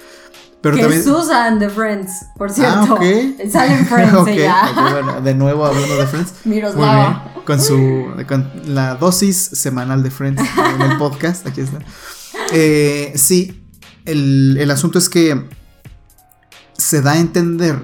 Pero 0.70 0.88
que 0.88 1.02
Susan 1.02 1.58
de 1.58 1.68
Friends, 1.68 2.26
por 2.38 2.48
ah, 2.48 2.54
cierto. 2.54 2.98
Ah, 2.98 3.48
Sale 3.52 3.74
en 3.74 3.86
Friends 3.86 4.12
bueno, 4.92 5.20
de 5.20 5.34
nuevo 5.34 5.66
hablando 5.66 5.94
de 5.98 6.06
Friends. 6.06 6.34
Miroslava. 6.44 7.34
Con 7.44 7.60
su 7.60 8.06
con 8.26 8.50
la 8.66 8.94
dosis 8.94 9.36
semanal 9.36 10.02
de 10.02 10.10
Friends 10.10 10.42
en 10.74 10.80
el 10.80 10.96
podcast. 10.96 11.46
Aquí 11.46 11.60
está. 11.60 11.80
Eh, 12.50 13.12
sí, 13.16 13.62
el, 14.06 14.56
el 14.58 14.70
asunto 14.70 14.98
es 14.98 15.10
que 15.10 15.44
se 16.72 17.02
da 17.02 17.12
a 17.12 17.18
entender 17.18 17.76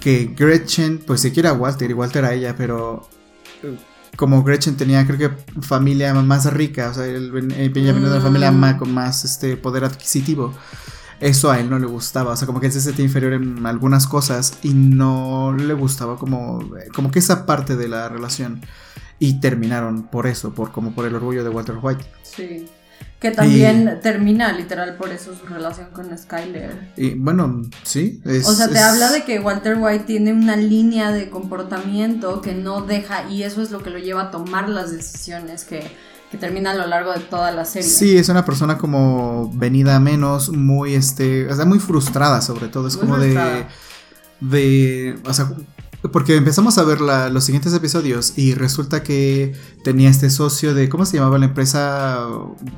que 0.00 0.34
Gretchen, 0.36 0.98
pues 0.98 1.20
se 1.20 1.32
quiere 1.32 1.48
a 1.48 1.52
Walter 1.52 1.88
y 1.88 1.94
Walter 1.94 2.24
a 2.24 2.34
ella, 2.34 2.56
pero 2.56 3.08
como 4.16 4.42
Gretchen 4.42 4.76
tenía, 4.76 5.06
creo 5.06 5.18
que, 5.18 5.60
familia 5.62 6.12
más 6.14 6.52
rica, 6.52 6.90
o 6.90 6.94
sea, 6.94 7.06
él 7.06 7.30
venía 7.30 7.92
de 7.92 8.00
una 8.00 8.20
familia 8.20 8.50
más, 8.50 8.74
con 8.74 8.92
más 8.92 9.24
este, 9.24 9.56
poder 9.56 9.84
adquisitivo. 9.84 10.52
Eso 11.20 11.50
a 11.50 11.58
él 11.58 11.68
no 11.68 11.78
le 11.78 11.86
gustaba, 11.86 12.32
o 12.32 12.36
sea, 12.36 12.46
como 12.46 12.60
que 12.60 12.66
él 12.66 12.72
se 12.72 12.80
sentía 12.80 13.04
inferior 13.04 13.32
en 13.32 13.66
algunas 13.66 14.06
cosas 14.06 14.58
y 14.62 14.70
no 14.74 15.52
le 15.52 15.74
gustaba 15.74 16.16
como, 16.16 16.60
como 16.94 17.10
que 17.10 17.18
esa 17.18 17.44
parte 17.44 17.76
de 17.76 17.88
la 17.88 18.08
relación. 18.08 18.60
Y 19.18 19.40
terminaron 19.40 20.04
por 20.04 20.28
eso, 20.28 20.54
por 20.54 20.70
como 20.70 20.92
por 20.92 21.04
el 21.04 21.14
orgullo 21.16 21.42
de 21.42 21.50
Walter 21.50 21.76
White. 21.82 22.04
Sí. 22.22 22.66
Que 23.18 23.32
también 23.32 23.98
termina 24.00 24.52
literal 24.52 24.94
por 24.94 25.10
eso 25.10 25.34
su 25.34 25.44
relación 25.46 25.88
con 25.90 26.16
Skyler. 26.16 26.92
Y 26.96 27.14
bueno, 27.14 27.62
sí. 27.82 28.22
o 28.24 28.52
sea, 28.52 28.68
te 28.68 28.78
habla 28.78 29.10
de 29.10 29.24
que 29.24 29.40
Walter 29.40 29.76
White 29.76 30.04
tiene 30.04 30.32
una 30.32 30.54
línea 30.54 31.10
de 31.10 31.28
comportamiento 31.28 32.40
que 32.40 32.54
no 32.54 32.82
deja 32.82 33.28
y 33.28 33.42
eso 33.42 33.60
es 33.60 33.72
lo 33.72 33.82
que 33.82 33.90
lo 33.90 33.98
lleva 33.98 34.22
a 34.22 34.30
tomar 34.30 34.68
las 34.68 34.92
decisiones 34.92 35.64
que, 35.64 35.90
que 36.30 36.36
termina 36.36 36.72
a 36.72 36.74
lo 36.74 36.86
largo 36.86 37.12
de 37.12 37.20
toda 37.20 37.52
la 37.52 37.64
serie. 37.64 37.88
Sí, 37.88 38.16
es 38.16 38.28
una 38.28 38.44
persona 38.44 38.78
como 38.78 39.50
venida 39.54 39.96
a 39.96 40.00
menos, 40.00 40.50
muy, 40.50 40.94
este, 40.94 41.50
o 41.50 41.54
sea, 41.54 41.64
muy 41.64 41.78
frustrada 41.78 42.40
sobre 42.40 42.68
todo. 42.68 42.88
Es 42.88 42.96
como 42.96 43.18
de, 43.18 43.66
de, 44.40 45.18
o 45.24 45.32
sea, 45.32 45.50
porque 46.12 46.36
empezamos 46.36 46.78
a 46.78 46.84
ver 46.84 47.00
los 47.00 47.44
siguientes 47.44 47.74
episodios 47.74 48.34
y 48.36 48.54
resulta 48.54 49.02
que 49.02 49.54
tenía 49.82 50.08
este 50.08 50.30
socio 50.30 50.72
de, 50.74 50.88
¿cómo 50.88 51.04
se 51.04 51.16
llamaba 51.16 51.38
la 51.38 51.46
empresa? 51.46 52.24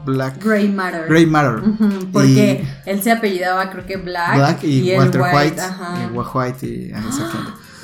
Black. 0.06 0.42
Grey 0.42 0.68
Matter. 0.68 1.06
Grey 1.08 1.26
Matter. 1.26 1.62
porque 2.12 2.66
él 2.86 3.02
se 3.02 3.10
apellidaba, 3.10 3.70
creo 3.70 3.84
que 3.84 3.96
Black. 3.98 4.36
Black 4.36 4.64
y, 4.64 4.94
Walter 4.96 5.22
White. 5.22 5.62
Y 6.02 6.16
White 6.16 6.66
y. 6.66 6.92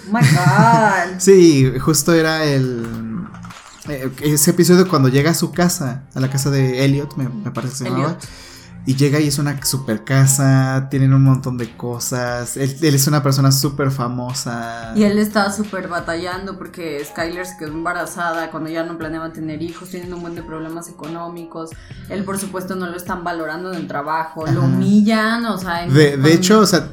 Oh 0.09 0.13
my 0.13 0.21
God. 0.21 1.19
sí, 1.19 1.73
justo 1.81 2.15
era 2.15 2.45
el. 2.45 2.87
Eh, 3.89 4.11
ese 4.23 4.51
episodio 4.51 4.89
cuando 4.89 5.09
llega 5.09 5.31
a 5.31 5.35
su 5.35 5.53
casa, 5.53 6.05
a 6.15 6.21
la 6.21 6.31
casa 6.31 6.51
de 6.51 6.85
Elliot, 6.85 7.17
me, 7.17 7.51
parece 7.51 7.73
que 7.73 7.79
se 7.79 7.85
llamaba. 7.85 8.19
Y 8.87 8.95
llega 8.95 9.19
y 9.19 9.27
es 9.27 9.39
una 9.39 9.61
super 9.65 10.05
casa, 10.05 10.87
tienen 10.91 11.13
un 11.13 11.25
montón 11.25 11.59
de 11.59 11.77
cosas. 11.77 12.57
Él, 12.57 12.79
es 12.81 13.07
una 13.09 13.21
persona 13.21 13.51
súper 13.51 13.91
famosa. 13.91 14.93
Y 14.95 15.03
él 15.03 15.19
está 15.19 15.53
súper 15.53 15.89
batallando 15.89 16.57
porque 16.57 17.05
Skyler 17.05 17.45
se 17.45 17.57
quedó 17.57 17.73
embarazada 17.73 18.51
cuando 18.53 18.71
ya 18.71 18.85
no 18.85 18.97
planeaba 18.97 19.33
tener 19.33 19.61
hijos, 19.61 19.91
tienen 19.91 20.15
un 20.15 20.21
montón 20.21 20.37
de 20.37 20.43
problemas 20.43 20.89
económicos. 20.89 21.71
Él, 22.09 22.23
por 22.25 22.39
supuesto, 22.39 22.77
no 22.77 22.87
lo 22.87 22.97
están 22.97 23.25
valorando 23.25 23.73
en 23.73 23.81
el 23.81 23.89
trabajo, 23.89 24.47
lo 24.47 24.63
humillan, 24.63 25.45
o 25.47 25.59
sea. 25.59 25.87
De, 25.89 26.17
de, 26.17 26.33
hecho, 26.33 26.61
o 26.61 26.67
sea, 26.67 26.93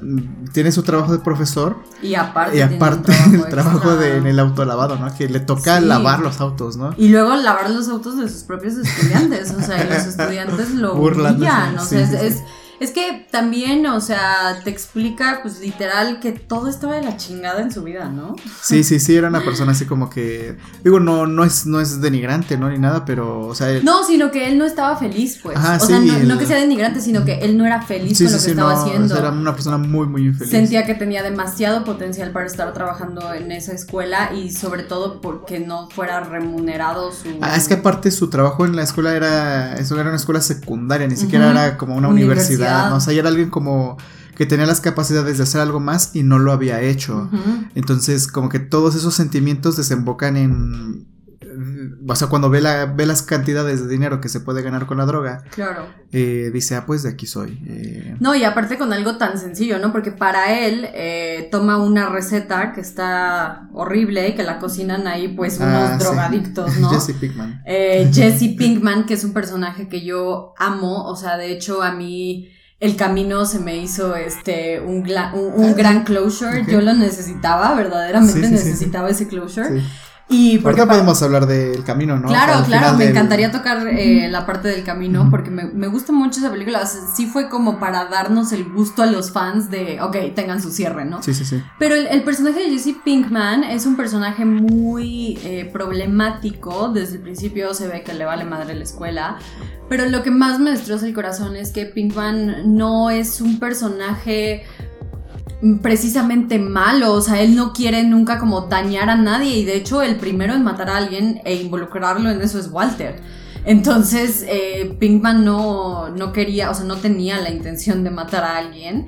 tiene 0.51 0.71
su 0.71 0.81
trabajo 0.81 1.11
de 1.11 1.19
profesor. 1.19 1.77
Y 2.01 2.15
aparte, 2.15 2.57
y 2.57 2.61
aparte 2.61 3.13
el 3.33 3.45
trabajo 3.49 3.95
de, 3.95 4.17
en 4.17 4.27
el 4.27 4.39
autolavado, 4.39 4.97
¿no? 4.97 5.13
Que 5.15 5.29
le 5.29 5.39
toca 5.39 5.79
lavar 5.79 6.19
los 6.19 6.41
autos, 6.41 6.77
¿no? 6.77 6.93
Y 6.97 7.09
luego 7.09 7.35
lavar 7.35 7.69
los 7.69 7.87
autos 7.87 8.17
de 8.17 8.29
sus 8.29 8.43
propios 8.43 8.75
estudiantes, 8.75 9.51
o 9.51 9.61
sea, 9.61 9.83
y 9.83 9.89
los 9.89 10.05
estudiantes 10.07 10.71
lo 10.71 10.95
humillan, 10.95 11.77
o 11.83 11.89
sea, 11.89 12.21
es, 12.21 12.43
es 12.79 12.91
que 12.91 13.25
también, 13.31 13.85
o 13.85 14.01
sea, 14.01 14.59
te 14.63 14.69
explica, 14.69 15.39
pues 15.41 15.59
literal, 15.59 16.19
que 16.19 16.31
todo 16.31 16.69
estaba 16.69 16.95
de 16.95 17.03
la 17.03 17.17
chingada 17.17 17.61
en 17.61 17.71
su 17.71 17.83
vida, 17.83 18.09
¿no? 18.09 18.35
Sí, 18.61 18.83
sí, 18.83 18.99
sí, 18.99 19.15
era 19.15 19.27
una 19.27 19.43
persona 19.43 19.71
así 19.73 19.85
como 19.85 20.09
que. 20.09 20.57
Digo, 20.83 20.99
no, 20.99 21.27
no 21.27 21.43
es, 21.43 21.65
no 21.65 21.79
es 21.79 22.01
denigrante, 22.01 22.57
¿no? 22.57 22.69
Ni 22.69 22.79
nada, 22.79 23.05
pero, 23.05 23.47
o 23.47 23.55
sea. 23.55 23.67
No, 23.83 24.03
sino 24.03 24.31
que 24.31 24.47
él 24.47 24.57
no 24.57 24.65
estaba 24.65 24.97
feliz, 24.97 25.39
pues. 25.41 25.57
o 25.57 25.85
sea, 25.85 25.99
no, 25.99 26.37
que 26.37 26.45
sea 26.45 26.57
denigrante, 26.57 26.99
sino 26.99 27.23
que 27.23 27.39
él 27.39 27.57
no 27.57 27.65
era 27.65 27.81
feliz 27.81 28.17
con 28.17 28.31
lo 28.31 28.39
que 28.39 28.49
estaba 28.51 28.73
haciendo. 28.73 29.17
era 29.17 29.29
una 29.29 29.53
persona 29.53 29.77
muy, 29.77 30.07
muy 30.07 30.25
infeliz. 30.25 30.51
Sentía 30.51 30.85
que 30.85 30.95
tenía 30.95 31.23
demasiado 31.23 31.83
potencial 31.83 32.31
para 32.31 32.47
estar 32.47 32.73
trabajando 32.73 33.33
en 33.33 33.51
esa 33.51 33.73
escuela 33.73 34.31
y 34.33 34.51
sobre 34.51 34.83
todo 34.83 35.21
porque 35.21 35.59
no 35.59 35.89
fuera 35.89 36.21
remunerado 36.21 37.11
su. 37.11 37.37
Ah, 37.41 37.55
es 37.55 37.67
que 37.67 37.75
aparte 37.75 38.11
su 38.11 38.29
trabajo 38.29 38.65
en 38.65 38.75
la 38.75 38.83
escuela 38.83 39.15
era. 39.15 39.75
Eso 39.75 39.99
era 39.99 40.09
una 40.09 40.17
escuela 40.17 40.41
secundaria, 40.41 41.07
ni 41.07 41.15
siquiera 41.15 41.51
era 41.51 41.77
como 41.77 41.95
una 41.95 42.07
universidad 42.07 42.62
¿no? 42.63 42.95
O 42.95 42.99
sea, 42.99 43.13
era 43.13 43.29
alguien 43.29 43.49
como 43.49 43.97
que 44.35 44.45
tenía 44.45 44.65
las 44.65 44.81
capacidades 44.81 45.37
de 45.37 45.43
hacer 45.43 45.61
algo 45.61 45.79
más 45.79 46.15
y 46.15 46.23
no 46.23 46.39
lo 46.39 46.51
había 46.51 46.81
hecho. 46.81 47.29
Entonces, 47.75 48.27
como 48.27 48.49
que 48.49 48.59
todos 48.59 48.95
esos 48.95 49.13
sentimientos 49.13 49.77
desembocan 49.77 50.37
en 50.37 51.13
o 52.07 52.15
sea, 52.15 52.27
cuando 52.27 52.49
ve, 52.49 52.61
la, 52.61 52.85
ve 52.85 53.05
las 53.05 53.21
cantidades 53.21 53.81
de 53.81 53.87
dinero 53.87 54.19
que 54.19 54.29
se 54.29 54.39
puede 54.39 54.61
ganar 54.61 54.85
con 54.85 54.97
la 54.97 55.05
droga, 55.05 55.43
claro. 55.51 55.87
Eh, 56.11 56.51
dice, 56.53 56.75
ah, 56.75 56.85
pues 56.85 57.03
de 57.03 57.09
aquí 57.09 57.25
soy. 57.25 57.59
Eh. 57.67 58.15
No, 58.19 58.35
y 58.35 58.43
aparte 58.43 58.77
con 58.77 58.93
algo 58.93 59.17
tan 59.17 59.37
sencillo, 59.37 59.79
¿no? 59.79 59.91
Porque 59.91 60.11
para 60.11 60.59
él 60.59 60.87
eh, 60.93 61.47
toma 61.51 61.77
una 61.77 62.09
receta 62.09 62.73
que 62.73 62.81
está 62.81 63.69
horrible 63.73 64.29
y 64.29 64.35
que 64.35 64.43
la 64.43 64.59
cocinan 64.59 65.07
ahí 65.07 65.29
pues 65.29 65.59
unos 65.59 65.91
ah, 65.91 65.97
drogadictos, 65.97 66.77
¿no? 66.79 66.89
Jesse 66.89 67.13
Pinkman. 67.13 67.63
Jesse 67.65 68.55
Pinkman, 68.57 69.05
que 69.05 69.13
es 69.15 69.23
un 69.23 69.33
personaje 69.33 69.87
que 69.87 70.03
yo 70.03 70.53
amo, 70.57 71.05
o 71.05 71.15
sea, 71.15 71.37
de 71.37 71.51
hecho 71.51 71.81
a 71.81 71.91
mí 71.91 72.49
el 72.79 72.95
camino 72.95 73.45
se 73.45 73.59
me 73.59 73.77
hizo 73.77 74.15
este 74.15 74.81
un, 74.81 75.05
un, 75.33 75.75
gran 75.75 76.03
closure. 76.03 76.65
Yo 76.67 76.81
lo 76.81 76.93
necesitaba, 76.93 77.73
verdaderamente 77.75 78.49
necesitaba 78.49 79.09
ese 79.09 79.27
closure. 79.27 79.81
Y 80.29 80.57
porque 80.59 80.81
Ahorita 80.81 80.95
podemos 80.95 81.21
hablar 81.21 81.45
del 81.45 81.83
camino, 81.83 82.17
¿no? 82.17 82.29
Claro, 82.29 82.63
claro, 82.65 82.97
me 82.97 83.09
encantaría 83.09 83.51
tocar 83.51 83.85
eh, 83.87 84.27
la 84.29 84.45
parte 84.45 84.69
del 84.69 84.83
camino 84.83 85.27
porque 85.29 85.51
me, 85.51 85.65
me, 85.65 85.87
gusta 85.87 86.13
mucho 86.13 86.39
esa 86.39 86.49
película. 86.49 86.85
sí 86.85 87.27
fue 87.27 87.49
como 87.49 87.79
para 87.79 88.05
darnos 88.05 88.51
el 88.53 88.63
gusto 88.71 89.03
a 89.03 89.05
los 89.05 89.31
fans 89.31 89.69
de, 89.69 90.01
ok, 90.01 90.33
tengan 90.33 90.61
su 90.61 90.71
cierre, 90.71 91.05
¿no? 91.05 91.21
Sí, 91.21 91.33
sí, 91.33 91.45
sí. 91.45 91.61
Pero 91.77 91.95
el, 91.95 92.23
personaje 92.23 92.61
de 92.61 92.69
Jesse 92.69 92.95
Pinkman 93.03 93.63
es 93.63 93.85
un 93.85 93.97
personaje 93.97 94.45
muy 94.45 95.39
eh, 95.43 95.69
problemático. 95.71 96.89
Desde 96.89 97.17
el 97.17 97.21
principio 97.21 97.73
se 97.73 97.87
ve 97.87 98.03
que 98.03 98.13
le 98.13 98.25
vale 98.25 98.45
madre 98.45 98.75
la 98.75 98.83
escuela. 98.83 99.37
Pero 99.89 100.09
lo 100.09 100.23
que 100.23 100.31
más 100.31 100.59
me 100.59 100.71
destroza 100.71 101.05
el 101.05 101.13
corazón 101.13 101.55
es 101.55 101.71
que 101.71 101.85
Pinkman 101.85 102.75
no 102.75 103.09
es 103.09 103.41
un 103.41 103.59
personaje 103.59 104.63
precisamente 105.81 106.59
malo, 106.59 107.13
o 107.13 107.21
sea, 107.21 107.41
él 107.41 107.55
no 107.55 107.73
quiere 107.73 108.03
nunca 108.03 108.37
como 108.37 108.61
dañar 108.61 109.09
a 109.09 109.15
nadie 109.15 109.57
y 109.57 109.65
de 109.65 109.77
hecho 109.77 110.01
el 110.01 110.17
primero 110.17 110.53
en 110.53 110.63
matar 110.63 110.89
a 110.89 110.97
alguien 110.97 111.41
e 111.45 111.55
involucrarlo 111.55 112.29
en 112.29 112.41
eso 112.41 112.59
es 112.59 112.69
Walter. 112.69 113.21
Entonces, 113.65 114.45
eh, 114.47 114.93
Pinkman 114.99 115.45
no, 115.45 116.09
no 116.09 116.33
quería, 116.33 116.69
o 116.69 116.73
sea, 116.73 116.83
no 116.83 116.97
tenía 116.97 117.39
la 117.39 117.49
intención 117.49 118.03
de 118.03 118.09
matar 118.09 118.43
a 118.43 118.57
alguien. 118.57 119.07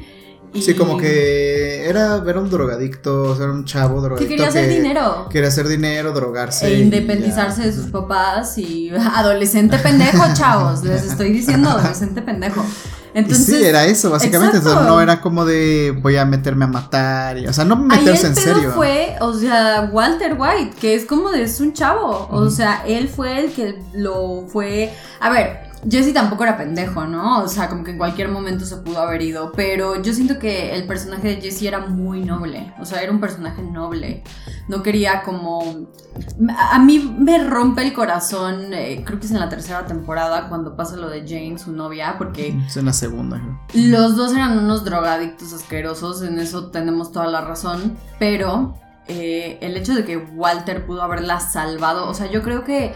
Sí, 0.61 0.73
como 0.73 0.97
que 0.97 1.87
era, 1.87 2.21
era 2.27 2.39
un 2.39 2.49
drogadicto, 2.49 3.31
o 3.31 3.35
sea, 3.35 3.45
era 3.45 3.53
un 3.53 3.65
chavo 3.65 4.01
drogadicto. 4.01 4.23
Que 4.23 4.35
quería 4.35 4.47
hacer 4.47 4.69
dinero. 4.69 5.27
Quería 5.29 5.49
hacer 5.49 5.67
dinero, 5.67 6.11
drogarse. 6.13 6.67
E 6.67 6.79
independizarse 6.79 7.63
de 7.63 7.73
sus 7.73 7.87
papás 7.87 8.57
y 8.57 8.89
adolescente 9.15 9.77
pendejo, 9.77 10.23
chavos. 10.33 10.83
Les 10.83 11.03
estoy 11.03 11.31
diciendo 11.31 11.69
adolescente 11.69 12.21
pendejo. 12.21 12.63
Entonces, 13.15 13.45
sí, 13.45 13.63
era 13.63 13.85
eso, 13.85 14.11
básicamente. 14.11 14.59
no 14.59 14.99
era 14.99 15.21
como 15.21 15.45
de 15.45 15.97
voy 16.01 16.17
a 16.17 16.25
meterme 16.25 16.65
a 16.65 16.67
matar. 16.67 17.37
o 17.47 17.53
sea, 17.53 17.63
no 17.63 17.77
meterse 17.77 18.27
en 18.27 18.35
serio. 18.35 18.71
fue, 18.71 19.15
o 19.21 19.33
sea, 19.33 19.89
Walter 19.89 20.35
White, 20.37 20.75
que 20.81 20.95
es 20.95 21.05
como 21.05 21.31
de 21.31 21.43
es 21.43 21.61
un 21.61 21.71
chavo. 21.71 22.27
O 22.29 22.49
sea, 22.49 22.83
él 22.85 23.07
fue 23.07 23.39
el 23.39 23.53
que 23.53 23.81
lo 23.93 24.45
fue. 24.49 24.91
A 25.21 25.29
ver, 25.29 25.64
Jesse 25.89 26.13
tampoco 26.13 26.43
era 26.43 26.57
pendejo, 26.57 27.05
¿no? 27.05 27.43
O 27.43 27.47
sea, 27.47 27.69
como 27.69 27.83
que 27.83 27.91
en 27.91 27.97
cualquier 27.97 28.29
momento 28.29 28.65
se 28.65 28.77
pudo 28.77 28.99
haber 28.99 29.21
ido. 29.21 29.51
Pero 29.51 30.01
yo 30.01 30.13
siento 30.13 30.39
que 30.39 30.73
el 30.75 30.87
personaje 30.87 31.27
de 31.29 31.41
Jesse 31.41 31.63
era 31.63 31.79
muy 31.79 32.21
noble. 32.21 32.73
O 32.79 32.85
sea, 32.85 33.01
era 33.01 33.11
un 33.11 33.19
personaje 33.19 33.61
noble. 33.61 34.23
No 34.67 34.81
quería 34.81 35.21
como. 35.23 35.87
A 36.71 36.79
mí 36.79 37.15
me 37.17 37.43
rompe 37.43 37.83
el 37.83 37.93
corazón. 37.93 38.73
Eh, 38.73 39.03
creo 39.05 39.19
que 39.19 39.25
es 39.27 39.31
en 39.31 39.39
la 39.39 39.49
tercera 39.49 39.85
temporada 39.85 40.49
cuando 40.49 40.75
pasa 40.75 40.95
lo 40.95 41.09
de 41.09 41.21
Jane, 41.21 41.59
su 41.59 41.71
novia. 41.71 42.15
Porque. 42.17 42.57
Es 42.65 42.77
en 42.77 42.85
la 42.85 42.93
segunda, 42.93 43.41
Los 43.73 44.15
dos 44.15 44.33
eran 44.33 44.57
unos 44.57 44.83
drogadictos 44.85 45.53
asquerosos. 45.53 46.23
En 46.23 46.39
eso 46.39 46.71
tenemos 46.71 47.11
toda 47.11 47.27
la 47.27 47.41
razón. 47.41 47.97
Pero. 48.19 48.77
Eh, 49.07 49.59
el 49.61 49.77
hecho 49.77 49.93
de 49.93 50.03
que 50.03 50.17
Walter 50.17 50.83
pudo 50.87 51.03
haberla 51.03 51.39
salvado. 51.39 52.09
O 52.09 52.15
sea, 52.15 52.25
yo 52.25 52.41
creo 52.41 52.63
que 52.63 52.95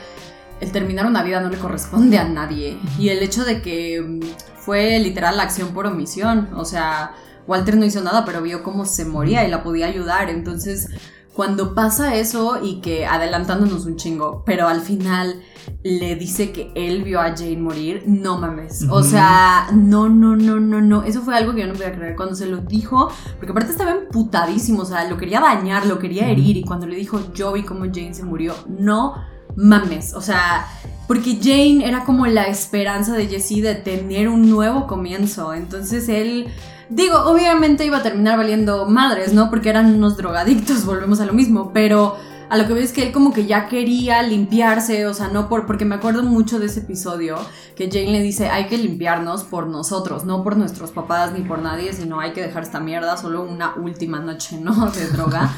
el 0.60 0.72
terminar 0.72 1.06
una 1.06 1.24
vida 1.24 1.42
no 1.42 1.50
le 1.50 1.58
corresponde 1.58 2.18
a 2.18 2.28
nadie. 2.28 2.78
Y 2.98 3.10
el 3.10 3.24
hecho 3.24 3.46
de 3.46 3.62
que 3.62 4.02
mm, 4.02 4.20
fue 4.58 5.00
literal 5.00 5.38
la 5.38 5.44
acción 5.44 5.70
por 5.70 5.88
omisión. 5.88 6.50
O 6.56 6.66
sea, 6.66 7.14
Walter 7.48 7.78
no 7.78 7.86
hizo 7.86 8.02
nada, 8.02 8.26
pero 8.26 8.42
vio 8.42 8.64
cómo 8.64 8.86
se 8.86 9.06
moría 9.06 9.48
y 9.48 9.52
la 9.52 9.64
podía 9.64 9.88
ayudar. 9.88 10.30
Entonces, 10.30 10.90
cuando 11.34 11.74
pasa 11.74 12.16
eso 12.16 12.60
y 12.62 12.82
que 12.82 13.06
adelantándonos 13.06 13.86
un 13.86 13.96
chingo, 13.96 14.44
pero 14.46 14.68
al 14.68 14.82
final 14.82 15.42
le 15.84 16.16
dice 16.16 16.52
que 16.52 16.72
él 16.76 17.04
vio 17.04 17.22
a 17.22 17.30
Jane 17.30 17.58
morir, 17.58 18.04
no 18.06 18.38
mames. 18.38 18.86
O 18.90 19.02
sea, 19.04 19.70
no, 19.74 20.10
no, 20.10 20.36
no, 20.36 20.60
no, 20.60 20.82
no. 20.82 21.04
Eso 21.04 21.22
fue 21.22 21.38
algo 21.38 21.54
que 21.54 21.62
yo 21.62 21.68
no 21.68 21.74
podía 21.74 21.96
creer 21.96 22.16
cuando 22.18 22.36
se 22.36 22.46
lo 22.46 22.58
dijo, 22.58 23.10
porque 23.38 23.52
aparte 23.52 23.72
estaba 23.72 23.92
emputadísimo, 23.92 24.82
o 24.82 24.86
sea, 24.86 25.08
lo 25.08 25.16
quería 25.18 25.40
dañar, 25.40 25.86
lo 25.86 25.98
quería 25.98 26.28
herir 26.28 26.58
y 26.58 26.64
cuando 26.64 26.88
le 26.88 26.98
dijo 26.98 27.22
yo 27.34 27.54
vi 27.54 27.64
cómo 27.64 27.86
Jane 27.86 28.14
se 28.14 28.24
murió, 28.24 28.54
no 28.68 29.16
mames, 29.56 30.14
o 30.14 30.22
sea, 30.22 30.68
porque 31.08 31.40
Jane 31.42 31.88
era 31.88 32.06
como 32.06 32.28
la 32.28 32.48
esperanza 32.48 33.14
de 33.16 33.28
Jesse 33.28 33.62
de 33.62 33.76
tener 33.76 34.30
un 34.30 34.50
nuevo 34.50 34.88
comienzo, 34.88 35.54
entonces 35.54 36.08
él, 36.10 36.48
digo, 36.90 37.18
obviamente 37.26 37.86
iba 37.86 37.98
a 37.98 38.04
terminar 38.04 38.38
valiendo 38.38 38.86
madres, 38.86 39.34
¿no? 39.34 39.50
Porque 39.50 39.70
eran 39.70 39.94
unos 39.94 40.18
drogadictos, 40.18 40.86
volvemos 40.86 41.20
a 41.20 41.26
lo 41.26 41.34
mismo, 41.34 41.72
pero 41.74 42.18
a 42.50 42.58
lo 42.58 42.68
que 42.68 42.74
ves 42.74 42.92
que 42.92 43.04
él 43.04 43.12
como 43.12 43.32
que 43.32 43.46
ya 43.46 43.68
quería 43.68 44.24
limpiarse, 44.24 45.06
o 45.06 45.14
sea, 45.14 45.28
no 45.28 45.48
por, 45.48 45.68
porque 45.68 45.86
me 45.86 45.96
acuerdo 45.96 46.24
mucho 46.24 46.60
de 46.60 46.66
ese 46.66 46.80
episodio 46.80 47.38
que 47.76 47.90
Jane 47.92 48.12
le 48.12 48.22
dice, 48.22 48.50
hay 48.50 48.68
que 48.68 48.78
limpiarnos 48.78 49.44
por 49.44 49.68
nosotros, 49.68 50.26
no 50.26 50.44
por 50.44 50.58
nuestros 50.58 50.92
papás 50.92 51.32
ni 51.32 51.42
por 51.42 51.60
nadie, 51.60 51.94
sino 51.94 52.20
hay 52.20 52.34
que 52.34 52.42
dejar 52.42 52.64
esta 52.64 52.80
mierda, 52.80 53.16
solo 53.18 53.44
una 53.44 53.76
última 53.76 54.20
noche, 54.20 54.60
¿no? 54.60 54.90
De 54.92 55.08
droga. 55.10 55.50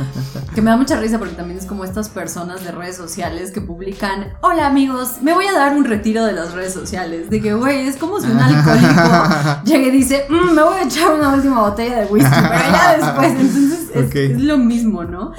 que 0.53 0.62
me 0.62 0.69
da 0.69 0.77
mucha 0.77 1.00
risa 1.00 1.17
porque 1.17 1.33
también 1.33 1.57
es 1.57 1.65
como 1.65 1.86
estas 1.86 2.10
personas 2.10 2.63
de 2.63 2.71
redes 2.71 2.98
sociales 2.98 3.51
que 3.51 3.62
publican, 3.62 4.33
hola 4.41 4.67
amigos, 4.67 5.21
me 5.21 5.33
voy 5.33 5.45
a 5.45 5.53
dar 5.53 5.75
un 5.75 5.86
retiro 5.86 6.25
de 6.25 6.33
las 6.33 6.53
redes 6.53 6.74
sociales. 6.74 7.29
De 7.29 7.41
que, 7.41 7.53
güey, 7.53 7.88
es 7.88 7.95
como 7.95 8.19
si 8.19 8.27
un 8.29 8.39
alcohólico 8.39 9.63
llegue 9.63 9.88
y 9.88 9.91
dice, 9.91 10.25
mm, 10.29 10.53
me 10.53 10.62
voy 10.62 10.75
a 10.75 10.83
echar 10.83 11.13
una 11.13 11.33
última 11.33 11.62
botella 11.62 12.01
de 12.01 12.05
whisky, 12.05 12.29
pero 12.29 12.63
ya 12.71 12.98
después, 12.98 13.31
entonces 13.39 13.89
es 14.13 14.41
lo 14.41 14.57
mismo, 14.57 15.05
¿no? 15.05 15.31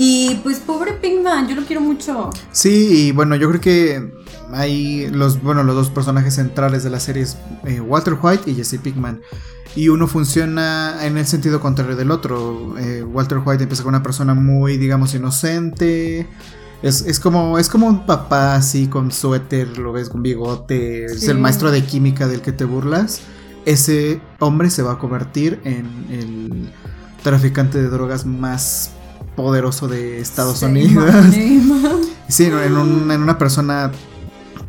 Y 0.00 0.36
pues 0.44 0.60
pobre 0.60 0.92
Pinkman, 0.92 1.48
yo 1.48 1.56
lo 1.56 1.66
quiero 1.66 1.80
mucho. 1.80 2.30
Sí, 2.52 3.08
y 3.08 3.10
bueno, 3.10 3.34
yo 3.34 3.48
creo 3.48 3.60
que 3.60 4.12
hay 4.52 5.08
los, 5.10 5.42
bueno, 5.42 5.64
los 5.64 5.74
dos 5.74 5.90
personajes 5.90 6.34
centrales 6.34 6.84
de 6.84 6.90
la 6.90 7.00
serie 7.00 7.24
es 7.24 7.36
eh, 7.64 7.80
Walter 7.80 8.16
White 8.22 8.48
y 8.48 8.54
Jesse 8.54 8.78
Pinkman. 8.80 9.20
Y 9.74 9.88
uno 9.88 10.06
funciona 10.06 11.04
en 11.04 11.18
el 11.18 11.26
sentido 11.26 11.60
contrario 11.60 11.96
del 11.96 12.12
otro. 12.12 12.78
Eh, 12.78 13.02
Walter 13.02 13.40
White 13.44 13.64
empieza 13.64 13.82
con 13.82 13.92
una 13.92 14.04
persona 14.04 14.34
muy, 14.34 14.76
digamos, 14.76 15.14
inocente. 15.14 16.28
Es, 16.80 17.18
como, 17.18 17.58
es 17.58 17.68
como 17.68 17.88
un 17.88 18.06
papá 18.06 18.54
así 18.54 18.86
con 18.86 19.10
suéter, 19.10 19.78
lo 19.78 19.92
ves 19.92 20.08
con 20.08 20.22
bigote, 20.22 21.06
es 21.06 21.26
el 21.26 21.38
maestro 21.38 21.72
de 21.72 21.82
química 21.82 22.28
del 22.28 22.40
que 22.40 22.52
te 22.52 22.64
burlas. 22.64 23.22
Ese 23.64 24.20
hombre 24.38 24.70
se 24.70 24.82
va 24.82 24.92
a 24.92 24.98
convertir 25.00 25.60
en 25.64 25.86
el 26.08 26.72
traficante 27.24 27.82
de 27.82 27.88
drogas 27.88 28.24
más 28.26 28.92
poderoso 29.38 29.86
de 29.86 30.20
Estados 30.20 30.62
Unidos. 30.62 31.14
sí, 32.28 32.44
en, 32.46 32.76
una 32.76 33.38
persona 33.38 33.92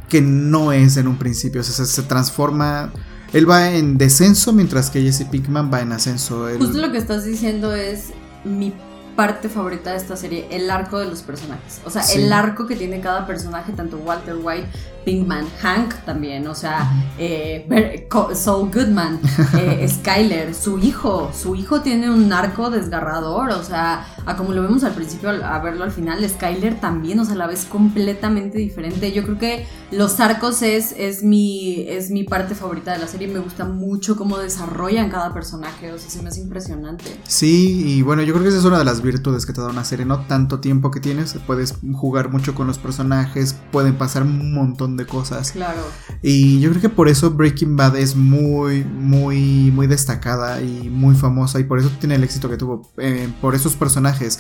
que 0.07 0.21
no 0.21 0.71
es 0.71 0.95
en 0.97 1.07
un 1.07 1.17
principio, 1.17 1.61
o 1.61 1.63
sea, 1.63 1.85
se, 1.85 2.03
transforma... 2.03 2.93
Él 3.33 3.49
va 3.49 3.71
en 3.71 3.97
descenso 3.97 4.53
mientras 4.53 4.91
que 4.91 5.01
Jesse 5.01 5.23
Pinkman 5.23 5.71
va 5.73 5.81
en 5.81 5.91
ascenso. 5.91 6.47
Justo 6.57 6.77
lo 6.77 6.91
que 6.91 6.99
estás 6.99 7.25
diciendo 7.25 7.73
es 7.73 8.09
mi 8.43 8.73
parte 9.15 9.49
favorita 9.49 9.91
de 9.91 9.97
esta 9.97 10.15
serie, 10.15 10.47
el 10.51 10.69
arco 10.69 10.99
de 10.99 11.07
los 11.07 11.23
personajes. 11.23 11.81
O 11.85 11.89
sea, 11.89 12.03
el 12.13 12.31
arco 12.31 12.67
que 12.67 12.75
tiene 12.75 13.01
cada 13.01 13.25
personaje, 13.25 13.73
tanto 13.73 13.97
Walter 13.97 14.35
White, 14.41 14.67
Pinkman, 15.06 15.46
Hank 15.62 15.96
también, 16.06 16.48
o 16.48 16.56
sea, 16.56 16.91
eh, 17.18 18.08
Saul 18.34 18.72
Goodman, 18.72 19.20
eh, 19.58 19.88
Skyler, 19.89 20.53
su 20.53 20.79
hijo, 20.79 21.32
su 21.34 21.56
hijo 21.56 21.82
tiene 21.82 22.10
un 22.10 22.32
arco 22.32 22.70
desgarrador, 22.70 23.50
o 23.51 23.63
sea, 23.63 24.06
a 24.25 24.36
como 24.36 24.53
lo 24.53 24.62
vemos 24.62 24.84
al 24.84 24.94
principio, 24.94 25.29
a 25.29 25.60
verlo 25.60 25.84
al 25.84 25.91
final, 25.91 26.27
Skyler 26.27 26.79
también, 26.79 27.20
o 27.20 27.25
sea, 27.25 27.36
la 27.36 27.48
vez 27.48 27.65
completamente 27.65 28.58
diferente. 28.58 29.12
Yo 29.12 29.24
creo 29.24 29.39
que 29.39 29.65
los 29.91 30.20
arcos 30.20 30.62
es, 30.62 30.94
es, 30.98 31.24
mi, 31.24 31.86
es 31.88 32.12
mi 32.12 32.24
parte 32.24 32.56
favorita 32.56 32.94
de 32.94 33.00
la 33.00 33.08
serie, 33.08 33.27
me 33.27 33.39
gusta 33.39 33.65
mucho 33.65 34.15
cómo 34.15 34.38
desarrollan 34.38 35.10
cada 35.10 35.34
personaje, 35.34 35.91
o 35.91 35.98
sea, 35.98 36.10
se 36.10 36.22
me 36.22 36.29
hace 36.29 36.41
impresionante. 36.41 37.20
Sí, 37.27 37.84
y 37.86 38.01
bueno, 38.01 38.22
yo 38.22 38.34
creo 38.34 38.44
que 38.44 38.50
esa 38.50 38.60
es 38.60 38.65
una 38.65 38.77
de 38.77 38.86
las 38.86 39.01
virtudes 39.01 39.46
que 39.46 39.53
te 39.53 39.62
da 39.62 39.70
una 39.70 39.84
serie, 39.84 40.06
no 40.06 40.20
tanto 40.27 40.60
tiempo 40.60 40.91
que 40.91 41.00
tienes, 41.00 41.36
puedes 41.48 41.75
jugar 41.94 42.29
mucho 42.29 42.53
con 42.53 42.68
los 42.68 42.77
personajes, 42.77 43.56
pueden 43.72 43.96
pasar 43.98 44.24
un 44.24 44.53
montón 44.53 44.88
de 44.98 45.05
cosas. 45.05 45.51
Claro. 45.51 45.81
Y 46.22 46.60
yo 46.60 46.69
creo 46.69 46.81
que 46.81 46.89
por 46.89 47.08
eso 47.08 47.31
Breaking 47.31 47.75
Bad 47.75 47.98
es 47.98 48.15
muy, 48.15 48.84
muy, 48.84 49.72
muy 49.72 49.88
destacada 49.88 50.62
y 50.62 50.89
muy 50.89 51.15
famosa 51.15 51.60
y 51.60 51.63
por 51.63 51.79
eso 51.79 51.89
tiene 52.00 52.15
el 52.15 52.24
éxito 52.24 52.50
que 52.50 52.58
tuvo, 52.58 52.91
eh, 52.98 53.31
por 53.41 53.55
esos 53.55 53.75
personajes. 53.75 54.39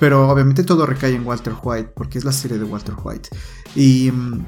Pero 0.00 0.28
obviamente 0.28 0.62
todo 0.62 0.86
recae 0.86 1.14
en 1.14 1.26
Walter 1.26 1.54
White, 1.60 1.92
porque 1.94 2.18
es 2.18 2.24
la 2.24 2.32
serie 2.32 2.58
de 2.58 2.64
Walter 2.64 2.94
White. 3.02 3.30
Y 3.74 4.10
mm, 4.12 4.46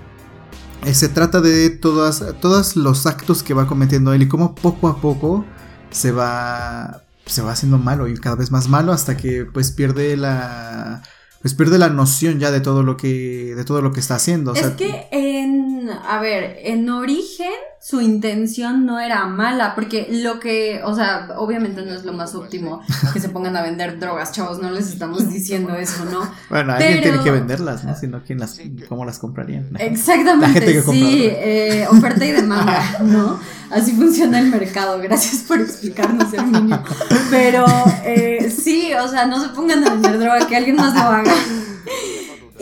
eh, 0.87 0.95
se 0.95 1.09
trata 1.09 1.41
de 1.41 1.71
todas, 1.71 2.25
todos 2.41 2.77
los 2.77 3.07
actos 3.07 3.43
que 3.43 3.55
va 3.55 3.67
cometiendo 3.67 4.13
él 4.13 4.23
y 4.23 4.29
cómo 4.29 4.55
poco 4.55 4.89
a 4.89 5.01
poco 5.01 5.45
se 5.91 6.13
va, 6.13 7.03
se 7.27 7.43
va 7.43 7.53
haciendo 7.53 7.79
malo 7.79 8.09
y 8.09 8.15
cada 8.15 8.37
vez 8.37 8.51
más 8.51 8.69
malo 8.69 8.93
hasta 8.93 9.17
que 9.17 9.45
pues 9.45 9.73
pierde 9.73 10.17
la 10.17 11.03
pues 11.41 11.55
pierde 11.55 11.79
la 11.79 11.89
noción 11.89 12.39
ya 12.39 12.51
de 12.51 12.61
todo 12.61 12.83
lo 12.83 12.97
que 12.97 13.55
de 13.55 13.65
todo 13.65 13.81
lo 13.83 13.93
que 13.93 14.01
está 14.01 14.17
haciendo. 14.17 14.55
es 14.55 14.67
que 14.71 15.07
en 15.11 15.89
a 15.91 16.21
ver, 16.21 16.59
en 16.63 16.89
origen 16.89 17.53
su 17.83 18.03
intención 18.03 18.85
no 18.85 19.01
era 19.01 19.25
mala, 19.27 19.75
porque 19.75 20.07
lo 20.11 20.39
que, 20.39 20.83
o 20.85 20.95
sea, 20.95 21.29
obviamente 21.39 21.81
no 21.81 21.95
es 21.95 22.05
lo 22.05 22.13
más 22.13 22.35
óptimo 22.35 22.83
que 23.15 23.21
se 23.21 23.31
pongan 23.31 23.57
a 23.57 23.63
vender 23.63 23.99
drogas, 23.99 24.33
chavos, 24.33 24.61
no 24.61 24.71
les 24.71 24.89
estamos 24.89 25.31
diciendo 25.33 25.75
eso, 25.75 26.05
¿no? 26.05 26.31
Bueno, 26.51 26.75
alguien 26.75 27.01
tiene 27.01 27.21
que 27.21 27.31
venderlas, 27.31 27.83
¿no? 27.85 27.97
Si 27.97 28.07
no, 28.07 28.23
¿quién 28.23 28.39
las, 28.39 28.61
¿cómo 28.87 29.07
las 29.07 29.19
comprarían? 29.19 29.71
Exactamente, 29.79 30.47
La 30.47 30.53
gente 30.53 30.73
que 30.75 30.83
sí, 30.83 31.23
eh, 31.25 31.87
oferta 31.91 32.23
y 32.27 32.33
demanda, 32.33 32.99
¿no? 33.01 33.41
Así 33.71 33.93
funciona 33.93 34.41
el 34.41 34.49
mercado, 34.49 34.99
gracias 35.01 35.45
por 35.45 35.59
explicarnos, 35.61 36.31
Herminio. 36.35 36.83
Pero 37.31 37.65
eh, 38.05 38.55
sí, 38.55 38.93
o 38.93 39.09
sea, 39.09 39.25
no 39.25 39.41
se 39.41 39.49
pongan 39.51 39.83
a 39.87 39.91
vender 39.91 40.19
droga, 40.19 40.47
que 40.47 40.57
alguien 40.57 40.77
más 40.77 40.95
lo 40.95 41.01
haga. 41.01 41.33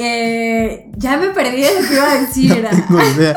Eh, 0.01 0.93
ya 0.97 1.17
me 1.17 1.31
perdí 1.31 1.61
de 1.61 1.83
lo 1.83 1.89
que 1.89 1.95
iba 1.95 2.09
a 2.09 2.21
decir. 2.21 2.63
No 2.63 2.87
tengo 2.87 3.03
idea. 3.17 3.35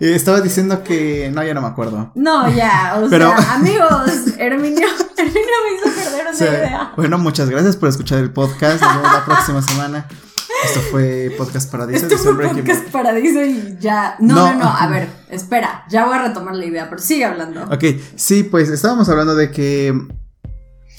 Eh, 0.00 0.14
estaba 0.14 0.40
diciendo 0.40 0.82
que. 0.82 1.30
No, 1.32 1.42
ya 1.42 1.54
no 1.54 1.60
me 1.60 1.68
acuerdo. 1.68 2.12
No, 2.14 2.48
ya. 2.50 3.00
O 3.00 3.08
sea, 3.08 3.54
amigos, 3.54 4.36
Herminio, 4.38 4.88
Herminio 5.16 5.56
me 5.64 5.74
hizo 5.76 5.96
perder 5.96 6.26
una 6.34 6.38
idea. 6.38 6.92
Bueno, 6.96 7.18
muchas 7.18 7.48
gracias 7.50 7.76
por 7.76 7.88
escuchar 7.88 8.18
el 8.18 8.30
podcast. 8.32 8.82
Nos 8.82 8.96
vemos 8.96 9.12
la 9.12 9.24
próxima 9.24 9.62
semana. 9.62 10.06
Esto 10.64 10.80
fue 10.90 11.34
Podcast 11.36 11.70
Paradiso. 11.70 12.06
Esto 12.06 12.18
fue 12.18 12.48
Podcast 12.48 12.88
Paradiso 12.88 13.42
y 13.42 13.76
ya. 13.80 14.16
No, 14.18 14.34
no, 14.34 14.54
no, 14.54 14.68
A 14.68 14.86
ver, 14.86 15.08
espera. 15.28 15.84
Ya 15.90 16.06
voy 16.06 16.16
a 16.16 16.22
retomar 16.22 16.54
la 16.54 16.64
idea, 16.64 16.88
pero 16.88 17.02
sigue 17.02 17.24
hablando. 17.24 17.64
Ok, 17.64 17.84
sí, 18.16 18.44
pues 18.44 18.70
estábamos 18.70 19.08
hablando 19.08 19.34
de 19.34 19.50
que 19.50 19.94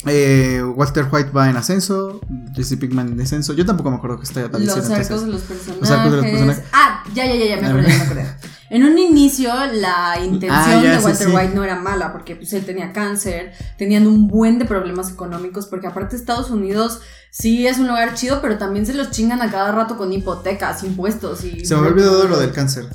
eh, 0.06 0.62
Walter 0.62 1.08
White 1.10 1.30
va 1.30 1.50
en 1.50 1.56
ascenso, 1.56 2.20
Jesse 2.54 2.76
Pinkman 2.76 3.08
en 3.08 3.16
descenso. 3.16 3.54
Yo 3.54 3.66
tampoco 3.66 3.90
me 3.90 3.96
acuerdo 3.96 4.18
que 4.18 4.24
esté 4.24 4.48
Los 4.48 4.90
arcos 4.90 5.24
de 5.24 5.32
los 5.32 5.42
personajes. 5.42 5.80
Los 5.80 5.90
arcos 5.90 6.10
de 6.12 6.16
los 6.18 6.26
personajes. 6.26 6.64
Ah, 6.72 7.02
ya, 7.12 7.26
ya, 7.26 7.34
ya, 7.34 7.46
ya 7.46 7.60
me 7.60 7.66
acordé, 7.66 7.88
me 7.88 7.94
acordé. 7.94 8.26
En 8.68 8.82
un 8.84 8.98
inicio, 8.98 9.52
la 9.72 10.18
intención 10.22 10.50
ah, 10.50 10.80
de 10.82 10.98
Walter 10.98 11.28
White 11.28 11.54
no 11.54 11.62
era 11.62 11.76
mala, 11.76 12.12
porque 12.12 12.34
pues 12.34 12.52
él 12.52 12.64
tenía 12.64 12.92
cáncer, 12.92 13.52
tenían 13.78 14.06
un 14.06 14.26
buen 14.26 14.58
de 14.58 14.64
problemas 14.64 15.10
económicos, 15.10 15.66
porque 15.66 15.86
aparte 15.86 16.16
Estados 16.16 16.50
Unidos 16.50 17.00
sí 17.30 17.66
es 17.66 17.78
un 17.78 17.86
lugar 17.86 18.14
chido, 18.14 18.40
pero 18.42 18.58
también 18.58 18.84
se 18.84 18.94
los 18.94 19.10
chingan 19.10 19.40
a 19.40 19.50
cada 19.50 19.70
rato 19.72 19.96
con 19.96 20.12
hipotecas, 20.12 20.82
impuestos 20.82 21.44
y... 21.44 21.64
Se 21.64 21.74
me 21.74 21.80
había 21.80 21.92
olvidado 21.92 22.28
lo 22.28 22.38
del 22.40 22.52
cáncer. 22.52 22.86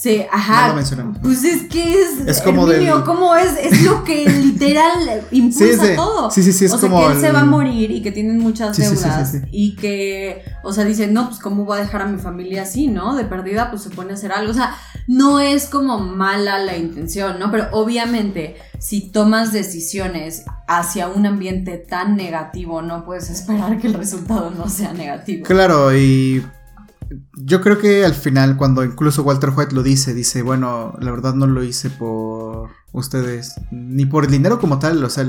Sí, 0.00 0.24
ajá. 0.30 0.76
Pues 1.22 1.42
es 1.42 1.64
que 1.64 2.00
es. 2.00 2.20
Es 2.24 2.40
como 2.40 2.66
de. 2.66 2.88
¿Cómo 3.04 3.34
es? 3.34 3.58
Es 3.60 3.82
lo 3.82 4.04
que 4.04 4.28
literal 4.42 5.26
impulsa 5.32 5.96
todo. 5.96 6.30
Sí, 6.30 6.44
sí, 6.44 6.52
sí. 6.52 6.66
Es 6.66 6.72
o 6.72 6.78
sea, 6.78 6.88
que 6.88 7.06
él 7.06 7.20
se 7.20 7.32
va 7.32 7.40
a 7.40 7.44
morir 7.44 7.90
y 7.90 8.00
que 8.00 8.12
tienen 8.12 8.38
muchas 8.38 8.76
deudas. 8.76 9.34
y 9.50 9.74
que, 9.74 10.44
o 10.62 10.72
sea, 10.72 10.84
dice, 10.84 11.08
no, 11.08 11.26
pues 11.26 11.40
cómo 11.40 11.64
voy 11.64 11.78
a 11.78 11.80
dejar 11.80 12.02
a 12.02 12.06
mi 12.06 12.18
familia 12.18 12.62
así, 12.62 12.86
¿no? 12.86 13.16
De 13.16 13.24
perdida, 13.24 13.70
pues 13.70 13.82
se 13.82 13.90
pone 13.90 14.12
a 14.12 14.14
hacer 14.14 14.30
algo. 14.30 14.52
O 14.52 14.54
sea, 14.54 14.76
no 15.08 15.40
es 15.40 15.66
como 15.66 15.98
mala 15.98 16.60
la 16.60 16.76
intención, 16.76 17.40
¿no? 17.40 17.50
Pero 17.50 17.66
obviamente, 17.72 18.56
si 18.78 19.10
tomas 19.10 19.52
decisiones 19.52 20.44
hacia 20.68 21.08
un 21.08 21.26
ambiente 21.26 21.76
tan 21.76 22.14
negativo, 22.14 22.82
no 22.82 23.04
puedes 23.04 23.30
esperar 23.30 23.80
que 23.80 23.88
el 23.88 23.94
resultado 23.94 24.50
no 24.50 24.68
sea 24.68 24.92
negativo. 24.92 25.44
Claro, 25.44 25.92
y 25.92 26.44
yo 27.34 27.60
creo 27.60 27.78
que 27.78 28.04
al 28.04 28.14
final, 28.14 28.56
cuando 28.56 28.84
incluso 28.84 29.22
Walter 29.22 29.50
White 29.56 29.74
lo 29.74 29.82
dice, 29.82 30.14
dice, 30.14 30.42
bueno, 30.42 30.94
la 31.00 31.10
verdad 31.10 31.34
no 31.34 31.46
lo 31.46 31.62
hice 31.62 31.90
por 31.90 32.70
ustedes, 32.92 33.54
ni 33.70 34.06
por 34.06 34.24
el 34.24 34.30
dinero 34.30 34.60
como 34.60 34.78
tal, 34.78 35.02
o 35.02 35.10
sea, 35.10 35.26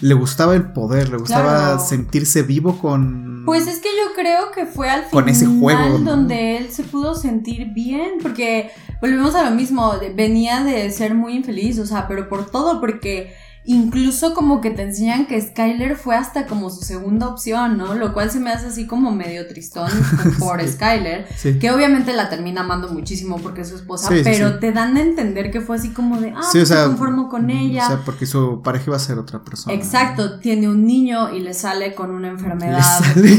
le 0.00 0.14
gustaba 0.14 0.54
el 0.54 0.72
poder, 0.72 1.10
le 1.10 1.18
gustaba 1.18 1.78
sentirse 1.78 2.42
vivo 2.42 2.78
con... 2.78 3.42
Pues 3.44 3.66
es 3.66 3.80
que 3.80 3.88
yo 3.88 4.14
creo 4.14 4.52
que 4.52 4.66
fue 4.66 4.88
al 4.88 5.08
con 5.10 5.28
ese 5.28 5.46
juego, 5.46 5.98
donde 5.98 6.56
él 6.58 6.70
se 6.70 6.84
pudo 6.84 7.14
sentir 7.14 7.72
bien, 7.74 8.12
porque 8.22 8.70
volvemos 9.00 9.34
a 9.34 9.48
lo 9.48 9.56
mismo, 9.56 9.92
venía 10.14 10.62
de 10.62 10.90
ser 10.92 11.14
muy 11.14 11.34
infeliz, 11.34 11.78
o 11.78 11.86
sea, 11.86 12.06
pero 12.06 12.28
por 12.28 12.50
todo, 12.50 12.80
porque 12.80 13.34
Incluso 13.64 14.34
como 14.34 14.60
que 14.60 14.70
te 14.70 14.82
enseñan 14.82 15.26
que 15.26 15.40
Skyler 15.40 15.96
fue 15.96 16.16
hasta 16.16 16.46
como 16.46 16.68
su 16.68 16.82
segunda 16.82 17.28
opción, 17.28 17.78
¿no? 17.78 17.94
Lo 17.94 18.12
cual 18.12 18.30
se 18.30 18.40
me 18.40 18.50
hace 18.50 18.66
así 18.66 18.88
como 18.88 19.12
medio 19.12 19.46
tristón 19.46 19.88
por 20.40 20.66
Skyler, 20.66 21.26
que 21.60 21.70
obviamente 21.70 22.12
la 22.12 22.28
termina 22.28 22.62
amando 22.62 22.88
muchísimo 22.88 23.38
porque 23.38 23.60
es 23.60 23.68
su 23.68 23.76
esposa, 23.76 24.10
pero 24.24 24.58
te 24.58 24.72
dan 24.72 24.96
a 24.96 25.00
entender 25.00 25.52
que 25.52 25.60
fue 25.60 25.76
así 25.76 25.90
como 25.90 26.20
de, 26.20 26.30
ah, 26.30 26.40
pues 26.50 26.68
se 26.68 26.74
conformo 26.74 27.28
con 27.28 27.50
ella. 27.50 27.84
O 27.84 27.88
sea, 27.88 28.00
porque 28.04 28.26
su 28.26 28.62
pareja 28.62 28.86
iba 28.88 28.96
a 28.96 29.00
ser 29.00 29.18
otra 29.18 29.44
persona. 29.44 29.74
Exacto, 29.74 30.40
tiene 30.40 30.68
un 30.68 30.84
niño 30.84 31.32
y 31.32 31.40
le 31.40 31.54
sale 31.54 31.94
con 31.94 32.10
una 32.10 32.28
enfermedad. 32.28 32.82
¿Le 33.14 33.36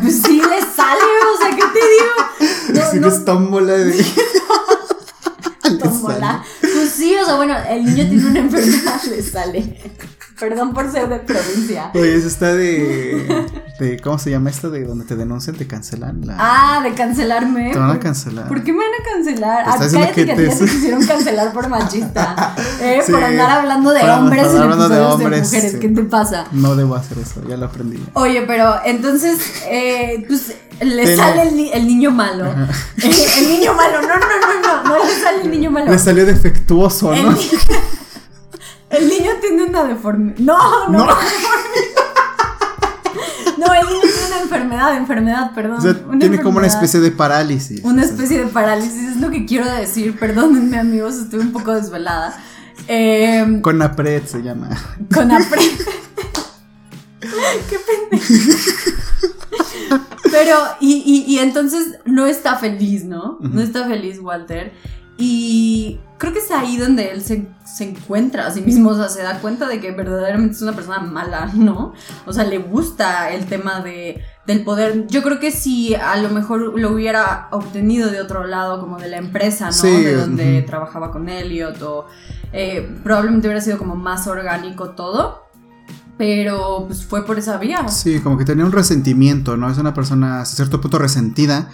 pues 0.00 0.22
sí, 0.22 0.36
le 0.36 0.60
sale, 0.60 1.00
o 1.34 1.42
sea, 1.42 1.50
¿qué 1.50 1.62
te 1.62 1.78
digo? 1.78 2.48
No, 2.68 3.00
no, 3.00 3.08
es 3.08 3.24
tómbola 3.24 3.72
de... 3.72 3.94
bueno, 7.36 7.56
el 7.68 7.84
niño 7.84 8.08
tiene 8.08 8.26
una 8.26 8.38
enfermedad, 8.40 9.02
le 9.10 9.22
sale. 9.22 9.76
Perdón 10.38 10.72
por 10.72 10.90
ser 10.90 11.08
de 11.08 11.18
provincia. 11.18 11.90
Oye, 11.94 12.14
eso 12.14 12.28
está 12.28 12.54
de, 12.54 13.46
de. 13.80 14.00
¿Cómo 14.00 14.18
se 14.18 14.30
llama 14.30 14.50
esto? 14.50 14.70
De 14.70 14.84
donde 14.84 15.04
te 15.04 15.16
denuncian, 15.16 15.56
te 15.56 15.66
cancelan. 15.66 16.26
La... 16.26 16.36
Ah, 16.38 16.80
de 16.82 16.94
cancelarme. 16.94 17.72
Te 17.72 17.78
van 17.78 17.90
a 17.90 17.98
cancelar. 17.98 18.48
¿Por 18.48 18.62
qué 18.62 18.72
me 18.72 18.78
van 18.78 18.88
a 19.00 19.14
cancelar? 19.14 19.64
Ah, 19.66 19.76
cállate 19.78 20.12
que, 20.12 20.26
que 20.26 20.34
te... 20.34 20.48
te 20.48 20.56
quisieron 20.64 21.04
cancelar 21.04 21.52
por 21.52 21.68
machista. 21.68 22.54
Eh, 22.80 23.02
por 23.10 23.22
andar 23.22 23.50
hablando 23.50 23.90
de 23.90 24.02
hombres 24.08 24.46
hablando 24.46 24.88
de, 24.88 25.00
hombres, 25.00 25.50
de 25.50 25.56
mujeres. 25.58 25.80
¿Qué 25.80 25.88
te 25.88 26.02
pasa? 26.04 26.46
No 26.52 26.76
debo 26.76 26.94
hacer 26.94 27.18
eso, 27.18 27.42
ya 27.48 27.56
lo 27.56 27.66
aprendí. 27.66 28.02
Oye, 28.14 28.42
pero 28.42 28.76
entonces, 28.84 29.38
eh, 29.66 30.24
pues 30.26 30.54
le 30.80 31.16
sale 31.16 31.48
el, 31.48 31.70
el, 31.72 31.86
niño 31.86 32.10
malo. 32.10 32.46
Eh, 32.46 33.26
el 33.38 33.48
niño 33.48 33.74
malo, 33.74 34.00
no, 34.02 34.08
no, 34.08 34.18
no, 34.18 34.82
no, 34.82 34.88
no 34.88 35.04
le 35.04 35.14
sale 35.14 35.42
el 35.42 35.50
niño 35.50 35.70
malo. 35.70 35.90
Le 35.90 35.98
salió 35.98 36.24
defectuoso, 36.26 37.14
¿no? 37.14 37.30
El 37.30 37.36
niño 38.90 39.30
tiene 39.40 39.64
una 39.64 39.84
deformidad. 39.84 40.38
No, 40.38 40.88
no, 40.88 40.98
no. 41.06 41.16
No, 43.58 43.74
el 43.74 43.86
niño 43.86 44.00
tiene 44.02 44.26
una 44.28 44.40
enfermedad, 44.40 44.96
enfermedad, 44.96 45.52
perdón. 45.54 45.78
O 45.78 45.80
sea, 45.80 45.94
tiene 46.18 46.40
como 46.40 46.58
una 46.58 46.68
especie 46.68 47.00
de 47.00 47.10
parálisis. 47.10 47.80
Una 47.82 48.04
especie 48.04 48.38
de 48.38 48.46
parálisis, 48.46 49.10
es 49.10 49.16
lo 49.16 49.30
que 49.30 49.46
quiero 49.46 49.70
decir. 49.70 50.18
Perdónenme, 50.18 50.78
amigos, 50.78 51.16
estoy 51.16 51.40
un 51.40 51.52
poco 51.52 51.74
desvelada. 51.74 52.38
Eh, 52.86 53.58
con 53.60 53.82
APRED 53.82 54.24
se 54.26 54.42
llama. 54.42 54.70
Con 55.12 55.30
APRED. 55.30 55.60
Qué 57.68 57.76
pendejo. 58.10 58.34
Pero, 60.30 60.56
y, 60.80 61.02
y, 61.04 61.34
y, 61.34 61.38
entonces 61.38 61.98
no 62.04 62.26
está 62.26 62.56
feliz, 62.56 63.04
¿no? 63.04 63.38
No 63.40 63.60
está 63.60 63.86
feliz 63.86 64.20
Walter. 64.20 64.72
Y 65.20 65.98
creo 66.16 66.32
que 66.32 66.38
es 66.38 66.50
ahí 66.52 66.76
donde 66.76 67.10
él 67.10 67.22
se, 67.22 67.48
encuentra 67.80 68.46
a 68.46 68.52
sí 68.52 68.60
mismo, 68.60 68.90
o 68.90 68.96
sea, 68.96 69.08
se 69.08 69.22
da 69.22 69.40
cuenta 69.40 69.66
de 69.66 69.80
que 69.80 69.90
verdaderamente 69.90 70.54
es 70.54 70.62
una 70.62 70.72
persona 70.72 71.00
mala, 71.00 71.50
¿no? 71.54 71.92
O 72.24 72.32
sea, 72.32 72.44
le 72.44 72.58
gusta 72.58 73.32
el 73.32 73.46
tema 73.46 73.80
de, 73.80 74.22
del 74.46 74.62
poder. 74.62 75.08
Yo 75.08 75.22
creo 75.24 75.40
que 75.40 75.50
si 75.50 75.96
a 75.96 76.16
lo 76.16 76.28
mejor 76.30 76.78
lo 76.78 76.92
hubiera 76.92 77.48
obtenido 77.50 78.10
de 78.10 78.20
otro 78.20 78.46
lado, 78.46 78.80
como 78.80 78.96
de 78.96 79.08
la 79.08 79.16
empresa, 79.16 79.70
¿no? 79.70 79.82
de 79.82 80.14
donde 80.14 80.62
trabajaba 80.62 81.10
con 81.10 81.28
Elliot, 81.28 81.82
o 81.82 82.06
eh, 82.52 82.88
probablemente 83.02 83.48
hubiera 83.48 83.60
sido 83.60 83.76
como 83.76 83.96
más 83.96 84.28
orgánico 84.28 84.90
todo. 84.90 85.48
Pero 86.16 86.84
pues 86.86 87.04
fue 87.04 87.24
por 87.24 87.38
esa 87.38 87.58
vía. 87.58 87.86
Sí, 87.88 88.20
como 88.20 88.36
que 88.38 88.44
tenía 88.44 88.64
un 88.64 88.72
resentimiento, 88.72 89.56
¿no? 89.56 89.70
Es 89.70 89.78
una 89.78 89.94
persona 89.94 90.40
a 90.40 90.44
cierto 90.44 90.80
punto 90.80 90.98
resentida 90.98 91.70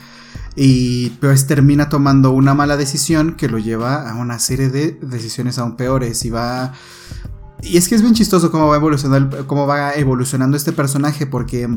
y 0.56 1.10
pues 1.20 1.46
termina 1.46 1.88
tomando 1.88 2.30
una 2.30 2.54
mala 2.54 2.76
decisión 2.76 3.34
que 3.34 3.48
lo 3.48 3.58
lleva 3.58 4.08
a 4.08 4.14
una 4.14 4.38
serie 4.38 4.68
de 4.68 4.92
decisiones 5.02 5.58
aún 5.58 5.76
peores 5.76 6.24
y 6.24 6.30
va 6.30 6.72
y 7.62 7.76
es 7.76 7.88
que 7.88 7.94
es 7.94 8.02
bien 8.02 8.14
chistoso 8.14 8.50
cómo 8.50 8.68
va 8.68 8.76
evolucionando 8.76 9.46
cómo 9.46 9.66
va 9.66 9.94
evolucionando 9.94 10.56
este 10.56 10.72
personaje 10.72 11.26
porque 11.26 11.68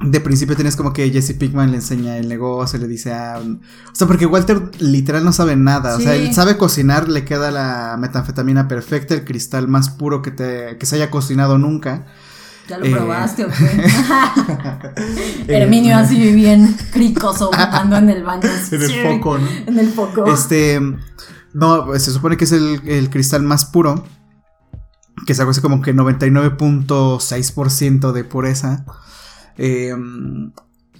de 0.00 0.20
principio 0.20 0.54
tienes 0.54 0.76
como 0.76 0.92
que 0.92 1.10
Jesse 1.10 1.32
Pinkman 1.32 1.70
le 1.70 1.78
enseña 1.78 2.18
el 2.18 2.28
negocio, 2.28 2.78
le 2.78 2.86
dice 2.86 3.12
a... 3.12 3.38
O 3.38 3.94
sea, 3.94 4.06
porque 4.06 4.26
Walter 4.26 4.70
literal 4.78 5.24
no 5.24 5.32
sabe 5.32 5.56
nada. 5.56 5.96
O 5.96 6.00
sea, 6.00 6.14
él 6.14 6.32
sabe 6.32 6.56
cocinar, 6.56 7.08
le 7.08 7.24
queda 7.24 7.50
la 7.50 7.96
metanfetamina 7.98 8.68
perfecta, 8.68 9.14
el 9.14 9.24
cristal 9.24 9.66
más 9.66 9.90
puro 9.90 10.22
que, 10.22 10.30
te, 10.30 10.76
que 10.78 10.86
se 10.86 10.96
haya 10.96 11.10
cocinado 11.10 11.58
nunca. 11.58 12.06
¿Ya 12.68 12.78
lo 12.78 12.90
probaste 12.90 13.44
o 13.46 13.48
qué? 13.58 13.88
Herminio 15.48 15.96
así 15.96 16.34
bien 16.34 16.76
cricoso 16.92 17.46
botando 17.46 17.96
en 17.96 18.10
el 18.10 18.22
baño. 18.22 18.42
en 18.70 18.82
el 18.82 19.02
foco, 19.02 19.38
¿no? 19.38 19.48
En 19.66 19.78
el 19.78 19.90
foco. 19.90 20.26
Este. 20.26 20.78
No, 21.54 21.86
pues, 21.86 22.02
se 22.02 22.12
supone 22.12 22.36
que 22.36 22.44
es 22.44 22.52
el, 22.52 23.08
cristal 23.10 23.42
más 23.42 23.64
puro. 23.64 24.04
Que 25.26 25.32
es 25.32 25.40
algo 25.40 25.52
así 25.52 25.62
como 25.62 25.80
que 25.80 25.94
99.6% 25.94 28.12
de 28.12 28.24
pureza. 28.24 28.84
Em, 29.56 30.52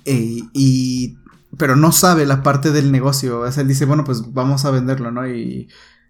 y. 0.04 1.18
Pero 1.58 1.76
no 1.76 1.92
sabe 1.92 2.24
la 2.24 2.42
parte 2.42 2.72
del 2.72 2.90
negocio. 2.92 3.40
O 3.40 3.52
sea, 3.52 3.60
él 3.62 3.68
dice, 3.68 3.84
bueno, 3.84 4.04
pues 4.04 4.32
vamos 4.32 4.64
a 4.64 4.70
venderlo, 4.70 5.10
¿no? 5.10 5.28
Y 5.28 5.68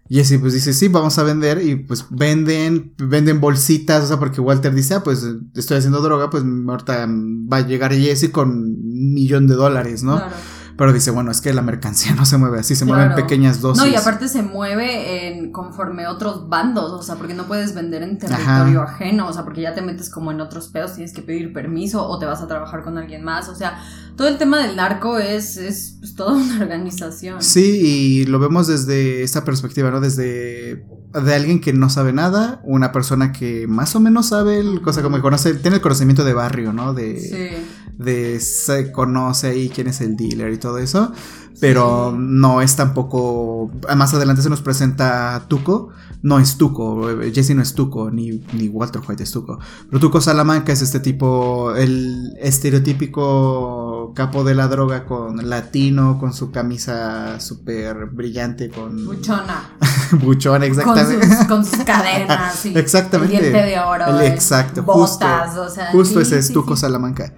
Jesse 0.09 0.39
pues 0.39 0.53
dice, 0.53 0.73
sí, 0.73 0.87
vamos 0.87 1.17
a 1.19 1.23
vender 1.23 1.63
y 1.63 1.75
pues 1.75 2.05
venden, 2.09 2.93
venden 2.97 3.39
bolsitas, 3.39 4.03
o 4.03 4.07
sea, 4.07 4.17
porque 4.17 4.41
Walter 4.41 4.73
dice, 4.73 4.95
ah, 4.95 5.03
pues 5.03 5.25
estoy 5.53 5.77
haciendo 5.77 6.01
droga, 6.01 6.31
pues 6.31 6.43
ahorita 6.43 7.07
va 7.07 7.57
a 7.57 7.67
llegar 7.67 7.93
Jesse 7.93 8.31
con 8.31 8.49
un 8.49 9.13
millón 9.13 9.47
de 9.47 9.55
dólares, 9.55 10.01
¿no? 10.01 10.15
Claro. 10.15 10.35
Pero 10.79 10.93
dice, 10.93 11.11
bueno, 11.11 11.29
es 11.29 11.41
que 11.41 11.51
la 11.53 11.61
mercancía 11.61 12.15
no 12.15 12.25
se 12.25 12.37
mueve 12.37 12.59
así, 12.59 12.73
se 12.73 12.85
mueve 12.85 13.07
en 13.07 13.15
pequeñas 13.15 13.59
dosis. 13.59 13.83
No, 13.83 13.89
y 13.89 13.95
aparte 13.95 14.29
se 14.29 14.43
mueve 14.43 15.27
en 15.27 15.51
conforme 15.51 16.07
otros 16.07 16.47
bandos, 16.47 16.93
o 16.93 17.03
sea, 17.03 17.15
porque 17.15 17.33
no 17.33 17.47
puedes 17.47 17.75
vender 17.75 18.01
en 18.01 18.17
territorio 18.17 18.81
ajeno, 18.81 19.27
o 19.27 19.33
sea, 19.33 19.43
porque 19.43 19.59
ya 19.59 19.75
te 19.75 19.81
metes 19.81 20.09
como 20.09 20.31
en 20.31 20.39
otros 20.39 20.69
pedos, 20.69 20.93
tienes 20.93 21.11
que 21.11 21.21
pedir 21.21 21.51
permiso 21.51 22.07
o 22.07 22.17
te 22.17 22.25
vas 22.25 22.39
a 22.39 22.47
trabajar 22.47 22.81
con 22.81 22.97
alguien 22.97 23.25
más, 23.25 23.49
o 23.49 23.55
sea, 23.55 23.83
todo 24.15 24.29
el 24.29 24.37
tema 24.37 24.65
del 24.65 24.77
narco 24.77 25.19
es, 25.19 25.57
es 25.57 25.97
pues, 25.99 26.15
toda 26.15 26.37
una 26.37 26.57
organización. 26.61 27.41
Sí, 27.41 27.81
y 27.81 28.25
lo 28.27 28.39
vemos 28.39 28.67
desde 28.67 29.21
esta 29.23 29.43
perspectiva, 29.43 29.91
¿no? 29.91 29.99
Desde 29.99 30.85
de 31.11 31.35
alguien 31.35 31.59
que 31.59 31.73
no 31.73 31.89
sabe 31.89 32.13
nada, 32.13 32.61
una 32.63 32.93
persona 32.93 33.33
que 33.33 33.67
más 33.67 33.97
o 33.97 33.99
menos 33.99 34.27
sabe, 34.27 34.59
el, 34.59 34.81
cosa 34.81 35.01
como 35.01 35.17
que 35.17 35.23
conoce, 35.23 35.55
tiene 35.55 35.77
el 35.77 35.81
conocimiento 35.81 36.23
de 36.23 36.33
barrio, 36.33 36.71
¿no? 36.71 36.93
De, 36.93 37.19
sí 37.19 37.78
de 37.99 38.39
se 38.39 38.91
conoce 38.91 39.47
ahí 39.47 39.69
quién 39.69 39.87
es 39.87 40.01
el 40.01 40.15
dealer 40.15 40.53
y 40.53 40.57
todo 40.57 40.77
eso, 40.79 41.11
pero 41.59 42.15
no 42.17 42.61
es 42.61 42.75
tampoco, 42.77 43.69
más 43.95 44.13
adelante 44.13 44.41
se 44.41 44.49
nos 44.49 44.61
presenta 44.61 45.43
Tuco, 45.49 45.89
no 46.21 46.39
es 46.39 46.57
Tuco, 46.57 47.09
Jesse 47.33 47.55
no 47.55 47.61
es 47.61 47.73
Tuco, 47.75 48.09
ni, 48.09 48.41
ni 48.53 48.69
Walter 48.69 49.01
White 49.05 49.23
es 49.23 49.31
Tuco, 49.31 49.59
pero 49.89 49.99
Tuco 49.99 50.21
Salamanca 50.21 50.71
es 50.71 50.81
este 50.81 51.01
tipo, 51.01 51.75
el 51.75 52.37
estereotípico 52.39 54.13
capo 54.15 54.45
de 54.45 54.55
la 54.55 54.69
droga 54.69 55.05
con 55.05 55.49
latino, 55.49 56.17
con 56.19 56.33
su 56.33 56.51
camisa 56.51 57.39
súper 57.41 58.05
brillante, 58.07 58.69
con... 58.69 59.05
Buchona. 59.05 59.77
Buchona, 60.23 60.65
exactamente. 60.65 61.47
Con 61.47 61.65
sus, 61.65 61.79
cadenas, 61.85 62.65
y 62.65 62.77
exactamente. 62.77 63.35
El 63.35 63.41
diente 63.41 63.61
de 63.69 63.79
oro. 63.79 64.19
exacto. 64.21 64.83
Botas, 64.83 65.49
justo, 65.49 65.61
o 65.61 65.69
sea. 65.69 65.91
Justo 65.91 66.21
ese 66.21 66.39
es 66.39 66.51
Tuco 66.51 66.75
Salamanca. 66.75 67.33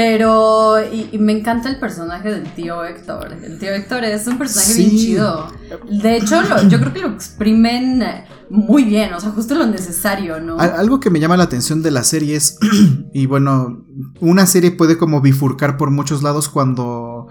Pero, 0.00 0.78
y, 0.82 1.18
me 1.18 1.32
encanta 1.32 1.68
el 1.68 1.78
personaje 1.78 2.30
del 2.30 2.54
tío 2.54 2.82
Héctor. 2.86 3.34
El 3.42 3.58
tío 3.58 3.68
Héctor 3.68 4.02
es 4.04 4.26
un 4.26 4.38
personaje 4.38 4.72
bien 4.72 4.90
chido. 4.92 5.52
De 5.90 6.16
hecho, 6.16 6.40
yo 6.68 6.80
creo 6.80 6.92
que 6.94 7.00
lo 7.00 7.08
exprimen 7.08 8.02
muy 8.48 8.84
bien, 8.84 9.12
o 9.12 9.20
sea, 9.20 9.32
justo 9.32 9.54
lo 9.54 9.66
necesario, 9.66 10.40
¿no? 10.40 10.58
Algo 10.58 11.00
que 11.00 11.10
me 11.10 11.20
llama 11.20 11.36
la 11.36 11.44
atención 11.44 11.82
de 11.82 11.90
la 11.90 12.02
serie 12.02 12.34
es, 12.34 12.58
y 13.12 13.26
bueno, 13.26 13.84
una 14.20 14.46
serie 14.46 14.70
puede 14.70 14.96
como 14.96 15.20
bifurcar 15.20 15.76
por 15.76 15.90
muchos 15.90 16.22
lados 16.22 16.48
cuando 16.48 17.28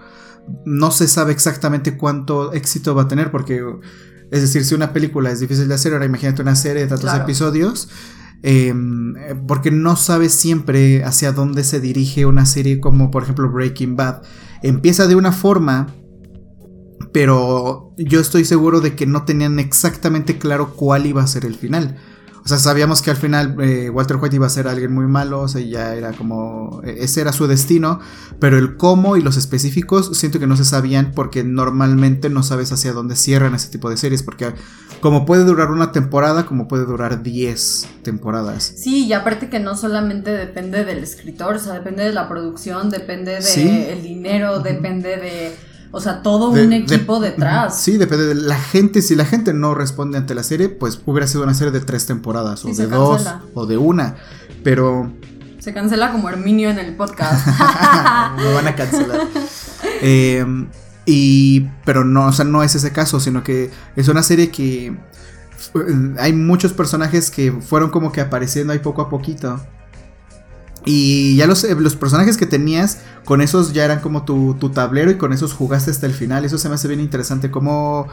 no 0.64 0.92
se 0.92 1.08
sabe 1.08 1.32
exactamente 1.32 1.96
cuánto 1.96 2.52
éxito 2.52 2.94
va 2.94 3.02
a 3.02 3.08
tener, 3.08 3.32
porque, 3.32 3.64
es 4.30 4.42
decir, 4.42 4.64
si 4.64 4.76
una 4.76 4.92
película 4.92 5.32
es 5.32 5.40
difícil 5.40 5.66
de 5.66 5.74
hacer, 5.74 5.92
ahora 5.92 6.04
imagínate 6.04 6.40
una 6.40 6.54
serie 6.54 6.82
de 6.82 6.88
tantos 6.88 7.12
episodios 7.14 7.88
Em, 8.42 9.14
porque 9.46 9.70
no 9.70 9.96
sabes 9.96 10.32
siempre 10.32 11.04
hacia 11.04 11.32
dónde 11.32 11.62
se 11.62 11.78
dirige 11.78 12.24
una 12.24 12.46
serie 12.46 12.80
como 12.80 13.10
por 13.10 13.22
ejemplo 13.22 13.50
Breaking 13.50 13.96
Bad. 13.96 14.22
Empieza 14.62 15.06
de 15.06 15.14
una 15.14 15.32
forma, 15.32 15.88
pero 17.12 17.92
yo 17.98 18.20
estoy 18.20 18.44
seguro 18.44 18.80
de 18.80 18.94
que 18.94 19.06
no 19.06 19.24
tenían 19.24 19.58
exactamente 19.58 20.38
claro 20.38 20.74
cuál 20.74 21.06
iba 21.06 21.22
a 21.22 21.26
ser 21.26 21.44
el 21.44 21.54
final. 21.54 21.98
O 22.44 22.48
sea, 22.48 22.58
sabíamos 22.58 23.02
que 23.02 23.10
al 23.10 23.16
final 23.16 23.56
eh, 23.60 23.90
Walter 23.90 24.16
White 24.16 24.36
iba 24.36 24.46
a 24.46 24.50
ser 24.50 24.66
alguien 24.66 24.92
muy 24.92 25.06
malo, 25.06 25.40
o 25.40 25.48
sea, 25.48 25.60
ya 25.60 25.94
era 25.94 26.12
como, 26.12 26.80
e-, 26.84 27.04
ese 27.04 27.20
era 27.20 27.32
su 27.32 27.46
destino, 27.46 28.00
pero 28.38 28.58
el 28.58 28.76
cómo 28.76 29.16
y 29.16 29.22
los 29.22 29.36
específicos 29.36 30.16
siento 30.16 30.38
que 30.38 30.46
no 30.46 30.56
se 30.56 30.64
sabían 30.64 31.12
porque 31.14 31.44
normalmente 31.44 32.30
no 32.30 32.42
sabes 32.42 32.72
hacia 32.72 32.92
dónde 32.92 33.16
cierran 33.16 33.54
ese 33.54 33.68
tipo 33.68 33.90
de 33.90 33.96
series, 33.96 34.22
porque 34.22 34.54
como 35.00 35.26
puede 35.26 35.44
durar 35.44 35.70
una 35.70 35.92
temporada, 35.92 36.46
como 36.46 36.68
puede 36.68 36.84
durar 36.84 37.22
10 37.22 37.88
temporadas. 38.02 38.72
Sí, 38.76 39.06
y 39.06 39.12
aparte 39.12 39.48
que 39.48 39.60
no 39.60 39.76
solamente 39.76 40.30
depende 40.30 40.84
del 40.84 40.98
escritor, 40.98 41.56
o 41.56 41.58
sea, 41.58 41.74
depende 41.74 42.04
de 42.04 42.12
la 42.12 42.28
producción, 42.28 42.90
depende 42.90 43.40
del 43.40 44.02
dinero, 44.02 44.60
depende 44.60 45.16
de 45.16 45.69
o 45.92 46.00
sea, 46.00 46.22
todo 46.22 46.50
un 46.50 46.72
equipo 46.72 47.18
detrás. 47.20 47.80
Sí, 47.80 47.96
depende 47.96 48.26
de 48.26 48.34
la 48.34 48.58
gente. 48.58 49.02
Si 49.02 49.16
la 49.16 49.24
gente 49.24 49.52
no 49.52 49.74
responde 49.74 50.18
ante 50.18 50.34
la 50.34 50.42
serie, 50.42 50.68
pues 50.68 51.00
hubiera 51.04 51.26
sido 51.26 51.42
una 51.42 51.54
serie 51.54 51.72
de 51.72 51.80
tres 51.80 52.06
temporadas, 52.06 52.64
o 52.64 52.68
de 52.72 52.86
dos, 52.86 53.26
o 53.54 53.66
de 53.66 53.76
una. 53.76 54.16
Pero. 54.62 55.12
Se 55.58 55.74
cancela 55.74 56.12
como 56.12 56.28
Herminio 56.28 56.70
en 56.70 56.78
el 56.78 56.94
podcast. 56.96 57.46
Me 58.36 58.52
van 58.54 58.68
a 58.68 58.74
cancelar. 58.74 59.20
Em, 60.02 60.68
y. 61.06 61.62
Pero 61.84 62.04
no, 62.04 62.26
o 62.26 62.32
sea, 62.32 62.44
no 62.44 62.62
es 62.62 62.74
ese 62.74 62.92
caso, 62.92 63.18
sino 63.18 63.42
que 63.42 63.70
es 63.96 64.08
una 64.08 64.22
serie 64.22 64.50
que. 64.50 64.86
Eh, 64.86 66.14
hay 66.18 66.32
muchos 66.32 66.72
personajes 66.72 67.30
que 67.30 67.52
fueron 67.52 67.90
como 67.90 68.12
que 68.12 68.20
apareciendo 68.20 68.72
ahí 68.72 68.78
poco 68.78 69.02
a 69.02 69.10
poquito. 69.10 69.60
Y 70.84 71.36
ya 71.36 71.46
los, 71.46 71.64
eh, 71.64 71.74
los, 71.74 71.96
personajes 71.96 72.36
que 72.36 72.46
tenías, 72.46 72.98
con 73.24 73.40
esos 73.40 73.72
ya 73.72 73.84
eran 73.84 74.00
como 74.00 74.24
tu, 74.24 74.54
tablero 74.70 75.10
y 75.10 75.16
con 75.16 75.32
esos 75.32 75.52
jugaste 75.52 75.90
hasta 75.90 76.06
el 76.06 76.12
final. 76.12 76.44
Eso 76.44 76.58
se 76.58 76.68
me 76.68 76.76
hace 76.76 76.88
bien 76.88 77.00
interesante. 77.00 77.50
Como, 77.50 78.08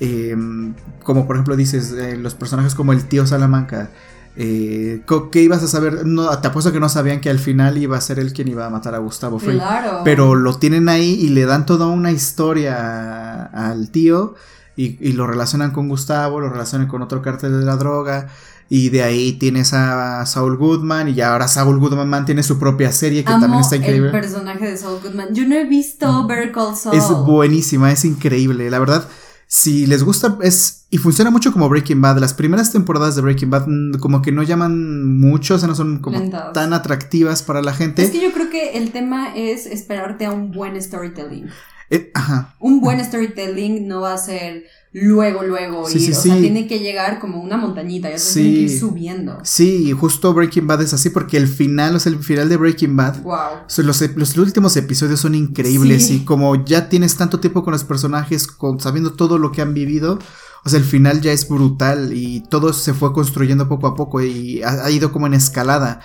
em, 0.00 0.74
como 1.02 1.26
por 1.26 1.36
ejemplo 1.36 1.56
dices, 1.56 1.92
eh, 1.92 2.16
los 2.16 2.34
personajes 2.34 2.74
como 2.74 2.92
el 2.92 3.04
tío 3.06 3.26
Salamanca. 3.26 3.90
Eh, 4.38 5.02
¿Qué 5.32 5.42
ibas 5.42 5.62
a 5.62 5.68
saber? 5.68 6.04
No, 6.04 6.38
te 6.38 6.48
apuesto 6.48 6.70
que 6.70 6.78
no 6.78 6.90
sabían 6.90 7.20
que 7.20 7.30
al 7.30 7.38
final 7.38 7.78
iba 7.78 7.96
a 7.96 8.00
ser 8.00 8.18
él 8.18 8.34
quien 8.34 8.48
iba 8.48 8.66
a 8.66 8.70
matar 8.70 8.94
a 8.94 8.98
Gustavo 8.98 9.38
Fring. 9.38 9.58
Claro. 9.58 10.02
Pero 10.04 10.34
lo 10.34 10.58
tienen 10.58 10.88
ahí 10.88 11.14
y 11.14 11.30
le 11.30 11.46
dan 11.46 11.64
toda 11.64 11.86
una 11.86 12.12
historia 12.12 13.44
al 13.46 13.90
tío 13.90 14.34
y, 14.76 14.98
y, 15.00 15.12
lo 15.12 15.26
relacionan 15.26 15.70
con 15.70 15.88
Gustavo, 15.88 16.38
lo 16.38 16.50
relacionan 16.50 16.86
con 16.86 17.00
otro 17.00 17.22
cártel 17.22 17.58
de 17.58 17.64
la 17.64 17.76
droga. 17.76 18.28
Y 18.68 18.88
de 18.88 19.02
ahí 19.02 19.34
tienes 19.34 19.72
a 19.72 20.26
Saul 20.26 20.56
Goodman 20.56 21.08
y 21.08 21.20
ahora 21.20 21.46
Saul 21.46 21.78
Goodman 21.78 22.24
tiene 22.24 22.42
su 22.42 22.58
propia 22.58 22.90
serie 22.90 23.24
que 23.24 23.30
también 23.30 23.60
está 23.60 23.76
increíble. 23.76 24.08
El 24.08 24.12
personaje 24.12 24.70
de 24.70 24.76
Saul 24.76 25.00
Goodman. 25.00 25.34
Yo 25.34 25.46
no 25.46 25.54
he 25.54 25.64
visto 25.64 26.10
mm. 26.10 26.26
Better 26.26 26.52
Call 26.52 26.76
Saul. 26.76 26.96
Es 26.96 27.08
buenísima, 27.08 27.92
es 27.92 28.04
increíble. 28.04 28.68
La 28.68 28.80
verdad, 28.80 29.08
si 29.46 29.86
les 29.86 30.02
gusta, 30.02 30.36
es. 30.42 30.86
Y 30.90 30.98
funciona 30.98 31.30
mucho 31.30 31.52
como 31.52 31.68
Breaking 31.68 32.00
Bad. 32.00 32.18
Las 32.18 32.34
primeras 32.34 32.72
temporadas 32.72 33.14
de 33.14 33.22
Breaking 33.22 33.50
Bad, 33.50 33.66
mm, 33.68 33.98
como 34.00 34.20
que 34.20 34.32
no 34.32 34.42
llaman 34.42 35.18
mucho, 35.18 35.54
o 35.54 35.58
sea, 35.58 35.68
no 35.68 35.76
son 35.76 36.00
como 36.00 36.28
tan 36.52 36.72
atractivas 36.72 37.42
para 37.42 37.62
la 37.62 37.72
gente. 37.72 38.02
Es 38.02 38.10
que 38.10 38.20
yo 38.20 38.32
creo 38.32 38.50
que 38.50 38.78
el 38.78 38.90
tema 38.90 39.36
es 39.36 39.66
esperarte 39.66 40.26
a 40.26 40.32
un 40.32 40.50
buen 40.50 40.80
storytelling. 40.80 41.48
Eh, 41.90 42.10
ajá. 42.14 42.56
Un 42.58 42.80
buen 42.80 43.04
storytelling 43.04 43.86
no 43.86 44.00
va 44.00 44.14
a 44.14 44.18
ser 44.18 44.64
luego, 44.92 45.42
luego 45.42 45.82
o 45.82 45.88
sea, 45.88 46.34
tiene 46.34 46.66
que 46.66 46.78
llegar 46.78 47.18
como 47.20 47.40
una 47.40 47.56
montañita, 47.56 48.10
ya 48.10 48.16
tiene 48.16 48.54
que 48.54 48.60
ir 48.62 48.78
subiendo. 48.78 49.38
Sí, 49.44 49.92
justo 49.92 50.32
Breaking 50.32 50.66
Bad 50.66 50.82
es 50.82 50.94
así 50.94 51.10
porque 51.10 51.36
el 51.36 51.48
final, 51.48 51.96
o 51.96 52.00
sea, 52.00 52.12
el 52.12 52.18
final 52.18 52.48
de 52.48 52.56
Breaking 52.56 52.96
Bad, 52.96 53.22
wow. 53.22 53.36
los, 53.76 54.16
los, 54.16 54.36
últimos 54.38 54.76
episodios 54.76 55.20
son 55.20 55.34
increíbles 55.34 56.10
y 56.10 56.24
como 56.24 56.64
ya 56.64 56.88
tienes 56.88 57.16
tanto 57.16 57.40
tiempo 57.40 57.62
con 57.62 57.72
los 57.72 57.84
personajes, 57.84 58.46
con, 58.46 58.80
sabiendo 58.80 59.12
todo 59.12 59.38
lo 59.38 59.52
que 59.52 59.60
han 59.60 59.74
vivido, 59.74 60.18
o 60.64 60.68
sea, 60.68 60.78
el 60.78 60.84
final 60.84 61.20
ya 61.20 61.32
es 61.32 61.46
brutal 61.46 62.12
y 62.14 62.40
todo 62.48 62.72
se 62.72 62.94
fue 62.94 63.12
construyendo 63.12 63.68
poco 63.68 63.86
a 63.86 63.94
poco 63.94 64.22
y 64.22 64.62
ha 64.62 64.90
ido 64.90 65.12
como 65.12 65.26
en 65.26 65.34
escalada. 65.34 66.00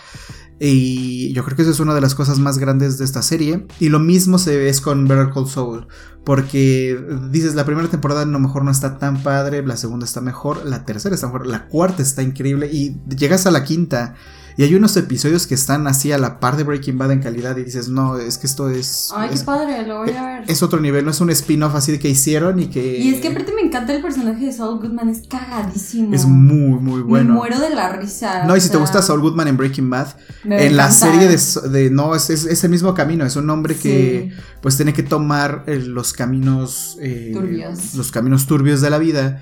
Y 0.63 1.33
yo 1.33 1.43
creo 1.43 1.55
que 1.55 1.63
eso 1.63 1.71
es 1.71 1.79
una 1.79 1.95
de 1.95 2.01
las 2.01 2.13
cosas 2.13 2.37
más 2.37 2.59
grandes 2.59 2.99
de 2.99 3.05
esta 3.05 3.23
serie. 3.23 3.65
Y 3.79 3.89
lo 3.89 3.99
mismo 3.99 4.37
se 4.37 4.55
ve 4.57 4.71
con 4.83 5.07
Better 5.07 5.31
Call 5.33 5.47
Saul. 5.47 5.87
Porque 6.23 7.03
dices, 7.31 7.55
la 7.55 7.65
primera 7.65 7.87
temporada 7.87 8.21
a 8.21 8.25
lo 8.25 8.39
mejor 8.39 8.63
no 8.63 8.69
está 8.69 8.99
tan 8.99 9.23
padre, 9.23 9.65
la 9.65 9.75
segunda 9.75 10.05
está 10.05 10.21
mejor, 10.21 10.63
la 10.63 10.85
tercera 10.85 11.15
está 11.15 11.25
mejor, 11.25 11.47
la 11.47 11.67
cuarta 11.67 12.03
está 12.03 12.21
increíble. 12.21 12.69
Y 12.71 12.95
llegas 13.09 13.47
a 13.47 13.51
la 13.51 13.63
quinta 13.63 14.13
y 14.57 14.63
hay 14.63 14.75
unos 14.75 14.95
episodios 14.97 15.47
que 15.47 15.55
están 15.55 15.87
así 15.87 16.11
a 16.11 16.17
la 16.17 16.39
par 16.39 16.57
de 16.57 16.63
Breaking 16.63 16.97
Bad 16.97 17.11
en 17.11 17.19
calidad 17.21 17.57
y 17.57 17.63
dices, 17.63 17.89
no, 17.89 18.17
es 18.17 18.37
que 18.37 18.47
esto 18.47 18.69
es... 18.69 19.11
Ay, 19.15 19.29
qué 19.33 19.39
padre, 19.39 19.85
lo 19.87 19.99
voy 19.99 20.11
a 20.11 20.25
ver. 20.25 20.43
Es 20.47 20.61
otro 20.63 20.79
nivel, 20.79 21.05
no 21.05 21.11
es 21.11 21.21
un 21.21 21.29
spin-off 21.29 21.75
así 21.75 21.91
de 21.91 21.99
que 21.99 22.09
hicieron 22.09 22.59
y 22.59 22.67
que... 22.67 22.97
Y 22.97 23.13
es 23.13 23.21
que 23.21 23.29
aparte 23.29 23.53
me 23.53 23.61
encanta 23.61 23.93
el 23.93 24.01
personaje 24.01 24.45
de 24.45 24.53
Saul 24.53 24.79
Goodman, 24.79 25.09
es 25.09 25.27
cagadísimo. 25.27 26.13
Es 26.13 26.25
muy, 26.25 26.79
muy 26.79 27.01
bueno. 27.01 27.33
Me 27.33 27.39
muero 27.39 27.59
de 27.59 27.69
la 27.69 27.93
risa. 27.93 28.45
No, 28.45 28.55
y 28.55 28.61
si 28.61 28.69
te 28.69 28.77
gusta 28.77 29.01
Saul 29.01 29.21
Goodman 29.21 29.47
en 29.47 29.57
Breaking 29.57 29.89
Bad, 29.89 30.15
en 30.43 30.75
la 30.75 30.91
serie 30.91 31.27
de, 31.27 31.89
No, 31.89 32.15
es, 32.15 32.29
es, 32.29 32.63
el 32.63 32.69
mismo 32.69 32.93
camino, 32.93 33.25
es 33.25 33.35
un 33.35 33.49
hombre 33.49 33.75
que 33.75 34.31
pues 34.61 34.75
tiene 34.75 34.93
que 34.93 35.03
tomar 35.03 35.63
eh, 35.67 35.77
los 35.77 36.13
caminos... 36.13 36.97
Eh, 37.01 37.31
turbios. 37.33 37.95
Los 37.95 38.11
caminos 38.11 38.45
turbios 38.45 38.81
de 38.81 38.89
la 38.89 38.97
vida 38.97 39.41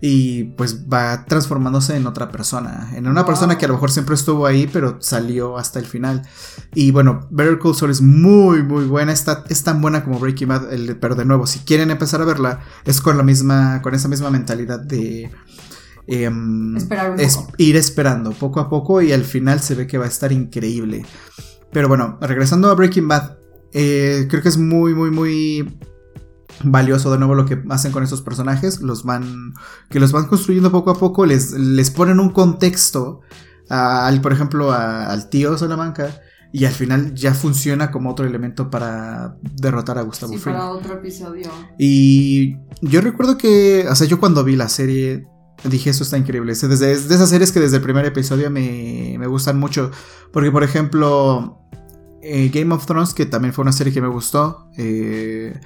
y 0.00 0.44
pues 0.44 0.86
va 0.92 1.24
transformándose 1.24 1.96
en 1.96 2.06
otra 2.06 2.30
persona, 2.30 2.92
en 2.94 3.08
una 3.08 3.26
persona 3.26 3.58
que 3.58 3.64
a 3.64 3.68
lo 3.68 3.74
mejor 3.74 3.90
siempre 3.90 4.14
estuvo 4.14 4.46
ahí, 4.46 4.68
pero 4.72 4.98
salió 5.00 5.58
hasta 5.58 5.78
el 5.78 5.86
final. 5.86 6.22
Y 6.74 6.92
bueno, 6.92 7.26
Better 7.30 7.58
Call 7.58 7.74
Saul 7.74 7.90
es 7.90 8.00
muy 8.00 8.62
muy 8.62 8.84
buena, 8.84 9.12
está, 9.12 9.44
es 9.48 9.64
tan 9.64 9.80
buena 9.80 10.04
como 10.04 10.20
Breaking 10.20 10.48
Bad, 10.48 10.62
pero 11.00 11.14
de 11.14 11.24
nuevo, 11.24 11.46
si 11.46 11.60
quieren 11.60 11.90
empezar 11.90 12.20
a 12.22 12.24
verla, 12.24 12.60
es 12.84 13.00
con 13.00 13.16
la 13.16 13.22
misma, 13.22 13.82
con 13.82 13.94
esa 13.94 14.08
misma 14.08 14.30
mentalidad 14.30 14.78
de 14.78 15.30
em, 16.06 16.76
ir 17.56 17.76
esperando 17.76 18.30
poco 18.32 18.60
a 18.60 18.68
poco 18.68 19.02
y 19.02 19.12
al 19.12 19.24
final 19.24 19.60
se 19.60 19.74
ve 19.74 19.86
que 19.86 19.98
va 19.98 20.04
a 20.04 20.08
estar 20.08 20.30
increíble. 20.30 21.04
Pero 21.72 21.88
bueno, 21.88 22.18
regresando 22.20 22.70
a 22.70 22.74
Breaking 22.74 23.08
Bad, 23.08 23.36
eh, 23.72 24.26
creo 24.30 24.42
que 24.42 24.48
es 24.48 24.56
muy 24.56 24.94
muy 24.94 25.10
muy 25.10 25.78
valioso 26.64 27.10
de 27.12 27.18
nuevo 27.18 27.34
lo 27.34 27.46
que 27.46 27.62
hacen 27.70 27.92
con 27.92 28.02
estos 28.02 28.22
personajes, 28.22 28.80
los 28.80 29.04
van 29.04 29.54
que 29.90 30.00
los 30.00 30.12
van 30.12 30.26
construyendo 30.26 30.70
poco 30.70 30.90
a 30.90 30.98
poco, 30.98 31.26
les, 31.26 31.52
les 31.52 31.90
ponen 31.90 32.20
un 32.20 32.30
contexto 32.30 33.20
al, 33.68 34.20
por 34.20 34.32
ejemplo, 34.32 34.72
al 34.72 35.28
tío 35.28 35.56
Salamanca 35.58 36.20
y 36.52 36.64
al 36.64 36.72
final 36.72 37.14
ya 37.14 37.34
funciona 37.34 37.90
como 37.90 38.10
otro 38.10 38.26
elemento 38.26 38.70
para 38.70 39.36
derrotar 39.42 39.98
a 39.98 40.02
Gustavo 40.02 40.32
sí, 40.32 40.38
para 40.38 40.70
otro 40.70 40.94
episodio. 40.94 41.50
Y 41.78 42.56
yo 42.80 43.00
recuerdo 43.00 43.36
que, 43.36 43.86
o 43.88 43.94
sea, 43.94 44.06
yo 44.06 44.18
cuando 44.18 44.44
vi 44.44 44.56
la 44.56 44.68
serie 44.68 45.26
dije, 45.64 45.90
esto 45.90 46.04
está 46.04 46.16
increíble. 46.16 46.52
Es 46.52 46.60
de 46.60 46.92
esas 46.92 47.28
series 47.28 47.52
que 47.52 47.60
desde 47.60 47.76
el 47.76 47.82
primer 47.82 48.06
episodio 48.06 48.50
me, 48.50 49.16
me 49.18 49.26
gustan 49.26 49.58
mucho. 49.58 49.90
Porque, 50.32 50.50
por 50.50 50.62
ejemplo, 50.62 51.58
eh, 52.22 52.50
Game 52.52 52.74
of 52.74 52.86
Thrones, 52.86 53.12
que 53.14 53.26
también 53.26 53.52
fue 53.52 53.62
una 53.62 53.72
serie 53.72 53.92
que 53.92 54.00
me 54.00 54.08
gustó. 54.08 54.70
Eh, 54.76 55.58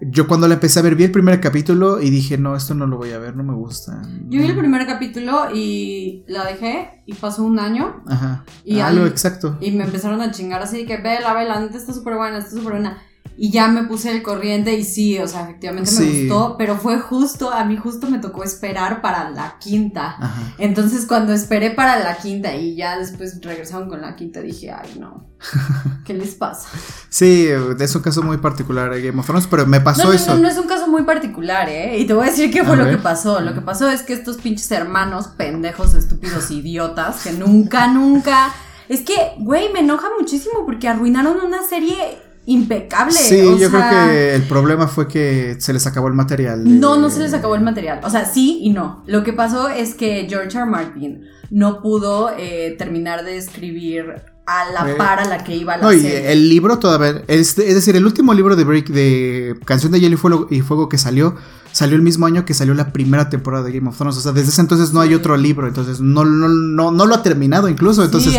yo 0.00 0.28
cuando 0.28 0.46
la 0.48 0.54
empecé 0.54 0.78
a 0.78 0.82
ver, 0.82 0.94
vi 0.94 1.04
el 1.04 1.10
primer 1.10 1.40
capítulo 1.40 2.00
y 2.00 2.10
dije, 2.10 2.38
no, 2.38 2.54
esto 2.54 2.74
no 2.74 2.86
lo 2.86 2.96
voy 2.96 3.12
a 3.12 3.18
ver, 3.18 3.36
no 3.36 3.42
me 3.42 3.54
gusta. 3.54 4.02
Yo 4.28 4.40
vi 4.40 4.46
el 4.46 4.56
primer 4.56 4.86
capítulo 4.86 5.48
y 5.52 6.24
la 6.28 6.44
dejé 6.44 7.02
y 7.06 7.14
pasó 7.14 7.44
un 7.44 7.58
año. 7.58 8.02
Ajá. 8.06 8.44
Y 8.64 8.80
Algo 8.80 9.06
exacto. 9.06 9.58
Y 9.60 9.72
me 9.72 9.84
empezaron 9.84 10.20
a 10.20 10.30
chingar 10.30 10.62
así 10.62 10.78
de 10.78 10.86
que, 10.86 10.96
ve, 10.98 11.20
la 11.20 11.34
vela, 11.34 11.62
está 11.64 11.92
súper 11.92 12.16
buena, 12.16 12.38
está 12.38 12.50
súper 12.50 12.72
buena. 12.72 12.98
Y 13.40 13.52
ya 13.52 13.68
me 13.68 13.84
puse 13.84 14.10
el 14.10 14.22
corriente 14.24 14.74
y 14.74 14.82
sí, 14.82 15.16
o 15.20 15.28
sea, 15.28 15.44
efectivamente 15.44 15.92
me 15.92 16.22
gustó, 16.22 16.56
pero 16.58 16.76
fue 16.76 16.98
justo, 16.98 17.52
a 17.52 17.64
mí 17.64 17.76
justo 17.76 18.10
me 18.10 18.18
tocó 18.18 18.42
esperar 18.42 19.00
para 19.00 19.30
la 19.30 19.58
quinta. 19.60 20.16
Entonces 20.58 21.06
cuando 21.06 21.32
esperé 21.32 21.70
para 21.70 22.00
la 22.00 22.16
quinta 22.16 22.56
y 22.56 22.74
ya 22.74 22.98
después 22.98 23.40
regresaron 23.40 23.88
con 23.88 24.00
la 24.00 24.16
quinta, 24.16 24.40
dije, 24.40 24.72
ay 24.72 24.98
no, 24.98 25.28
¿qué 26.04 26.14
les 26.14 26.34
pasa? 26.34 26.68
Sí, 27.10 27.48
es 27.78 27.94
un 27.94 28.02
caso 28.02 28.22
muy 28.22 28.38
particular 28.38 28.92
de 28.92 29.02
Game 29.02 29.20
of 29.20 29.26
Thrones, 29.26 29.46
pero 29.46 29.66
me 29.66 29.80
pasó 29.80 30.12
eso. 30.12 30.34
No, 30.34 30.42
no 30.42 30.48
es 30.48 30.58
un 30.58 30.66
caso 30.66 30.88
muy 30.88 31.04
particular, 31.04 31.68
¿eh? 31.68 31.96
Y 31.96 32.06
te 32.08 32.14
voy 32.14 32.26
a 32.26 32.30
decir 32.30 32.50
qué 32.50 32.64
fue 32.64 32.76
lo 32.76 32.86
que 32.86 32.98
pasó. 32.98 33.40
Lo 33.40 33.54
que 33.54 33.60
pasó 33.60 33.88
es 33.88 34.02
que 34.02 34.14
estos 34.14 34.38
pinches 34.38 34.70
hermanos, 34.72 35.28
pendejos, 35.28 35.94
estúpidos, 35.94 36.50
idiotas, 36.50 37.22
que 37.22 37.32
nunca, 37.32 37.86
nunca... 37.86 38.52
Es 38.88 39.02
que, 39.02 39.14
güey, 39.38 39.70
me 39.70 39.80
enoja 39.80 40.08
muchísimo 40.18 40.64
porque 40.64 40.88
arruinaron 40.88 41.36
una 41.44 41.62
serie 41.62 42.18
impecable. 42.48 43.12
Sí, 43.12 43.58
yo 43.60 43.70
creo 43.70 43.90
que 43.90 44.34
el 44.34 44.42
problema 44.42 44.88
fue 44.88 45.06
que 45.06 45.56
se 45.58 45.72
les 45.72 45.86
acabó 45.86 46.08
el 46.08 46.14
material. 46.14 46.80
No, 46.80 46.96
no 46.96 47.10
se 47.10 47.20
les 47.20 47.34
acabó 47.34 47.54
el 47.54 47.60
material. 47.60 48.00
O 48.02 48.10
sea, 48.10 48.24
sí 48.24 48.60
y 48.62 48.70
no. 48.70 49.04
Lo 49.06 49.22
que 49.22 49.34
pasó 49.34 49.68
es 49.68 49.94
que 49.94 50.26
George 50.28 50.56
R. 50.56 50.66
Martin 50.66 51.24
no 51.50 51.82
pudo 51.82 52.30
eh, 52.36 52.74
terminar 52.78 53.24
de 53.24 53.36
escribir 53.36 54.22
a 54.46 54.70
la 54.72 54.90
eh, 54.90 54.94
par 54.94 55.20
a 55.20 55.26
la 55.26 55.44
que 55.44 55.54
iba 55.54 55.76
la 55.76 55.82
no, 55.82 55.92
Y 55.92 56.06
el 56.06 56.48
libro 56.48 56.78
todavía, 56.78 57.22
es, 57.28 57.58
es, 57.58 57.74
decir, 57.74 57.96
el 57.96 58.06
último 58.06 58.32
libro 58.32 58.56
de 58.56 58.64
Break 58.64 58.88
de 58.88 59.54
Canción 59.66 59.92
de 59.92 60.00
Hielo 60.00 60.14
y 60.14 60.18
Fuego, 60.18 60.48
y 60.50 60.60
Fuego 60.62 60.88
que 60.88 60.96
salió 60.96 61.36
salió 61.72 61.96
el 61.96 62.02
mismo 62.02 62.26
año 62.26 62.44
que 62.44 62.54
salió 62.54 62.74
la 62.74 62.92
primera 62.92 63.28
temporada 63.28 63.64
de 63.64 63.72
Game 63.72 63.88
of 63.88 63.96
Thrones. 63.96 64.16
O 64.16 64.20
sea, 64.20 64.32
desde 64.32 64.50
ese 64.50 64.60
entonces 64.60 64.92
no 64.92 65.00
hay 65.00 65.14
otro 65.14 65.36
libro. 65.36 65.66
Entonces 65.66 66.00
no, 66.00 66.24
no, 66.24 66.48
no, 66.48 66.90
no 66.90 67.06
lo 67.06 67.14
ha 67.14 67.22
terminado 67.22 67.68
incluso. 67.68 68.04
Entonces, 68.04 68.34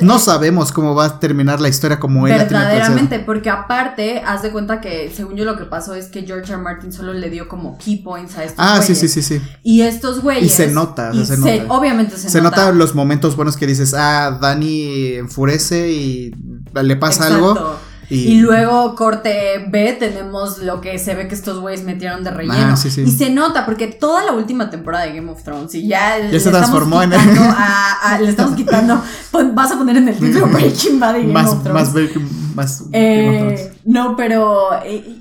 no 0.00 0.18
sabemos 0.18 0.72
cómo 0.72 0.94
va 0.94 1.06
a 1.06 1.20
terminar 1.20 1.60
la 1.60 1.68
historia 1.68 1.98
como 1.98 2.26
él. 2.26 2.34
Verdaderamente, 2.34 3.18
porque 3.20 3.50
aparte, 3.50 4.22
haz 4.26 4.42
de 4.42 4.50
cuenta 4.50 4.80
que 4.80 5.12
según 5.14 5.36
yo 5.36 5.44
lo 5.44 5.56
que 5.56 5.64
pasó 5.64 5.94
es 5.94 6.06
que 6.06 6.22
George 6.22 6.52
R. 6.52 6.62
Martin 6.62 6.92
solo 6.92 7.12
le 7.12 7.30
dio 7.30 7.48
como 7.48 7.78
key 7.78 7.98
points 7.98 8.36
a 8.38 8.44
estos 8.44 8.58
ah, 8.58 8.80
sí, 8.82 8.94
sí, 8.94 9.08
sí, 9.08 9.22
sí. 9.22 9.40
Y 9.62 9.82
estos 9.82 10.20
güeyes. 10.20 10.44
Y 10.44 10.48
se 10.48 10.68
nota, 10.68 11.12
se, 11.12 11.36
nota. 11.36 11.74
Obviamente 11.74 12.16
se, 12.16 12.26
nota. 12.26 12.30
Se 12.30 12.42
nota 12.42 12.72
los 12.72 12.94
momentos 12.94 13.36
buenos 13.36 13.56
que 13.56 13.66
dices, 13.66 13.94
ah, 13.94 14.38
Dani 14.40 15.14
enfurece 15.14 15.90
y 15.90 16.34
le 16.74 16.96
pasa 16.96 17.26
algo 17.26 17.78
y, 18.14 18.40
luego 18.40 18.94
corte 18.94 19.66
B 19.70 19.96
tenemos 19.98 20.58
lo 20.58 20.80
que 20.80 20.98
se 20.98 21.14
ve 21.14 21.28
que 21.28 21.34
estos 21.34 21.60
güeyes 21.60 21.82
metieron 21.82 22.22
de 22.22 22.30
ah, 22.30 22.34
relleno. 22.34 22.74
Y 22.74 23.10
se 23.10 23.30
nota 23.30 23.64
porque 23.64 23.86
toda 23.86 24.24
la 24.24 24.32
última 24.32 24.68
temporada 24.68 25.06
de 25.06 25.14
Game 25.14 25.30
of 25.30 25.42
Thrones 25.42 25.74
y 25.74 25.88
ya, 25.88 26.18
ya 26.18 26.38
se 26.38 26.50
transformó 26.50 27.02
en 27.02 27.10
le 27.10 28.28
estamos 28.28 28.54
quitando 28.54 29.02
vas 29.54 29.72
a 29.72 29.78
poner 29.78 29.96
en 29.96 30.08
el 30.08 30.16
título 30.16 30.46
Breaking 30.52 31.00
Bad 31.00 31.16
y 31.16 31.20
Game 31.22 31.32
más, 31.32 31.52
of 31.52 31.62
Thrones. 31.62 31.82
Más, 31.82 31.92
breaking, 31.94 32.28
más 32.54 32.84
eh, 32.92 33.71
no, 33.84 34.16
pero 34.16 34.70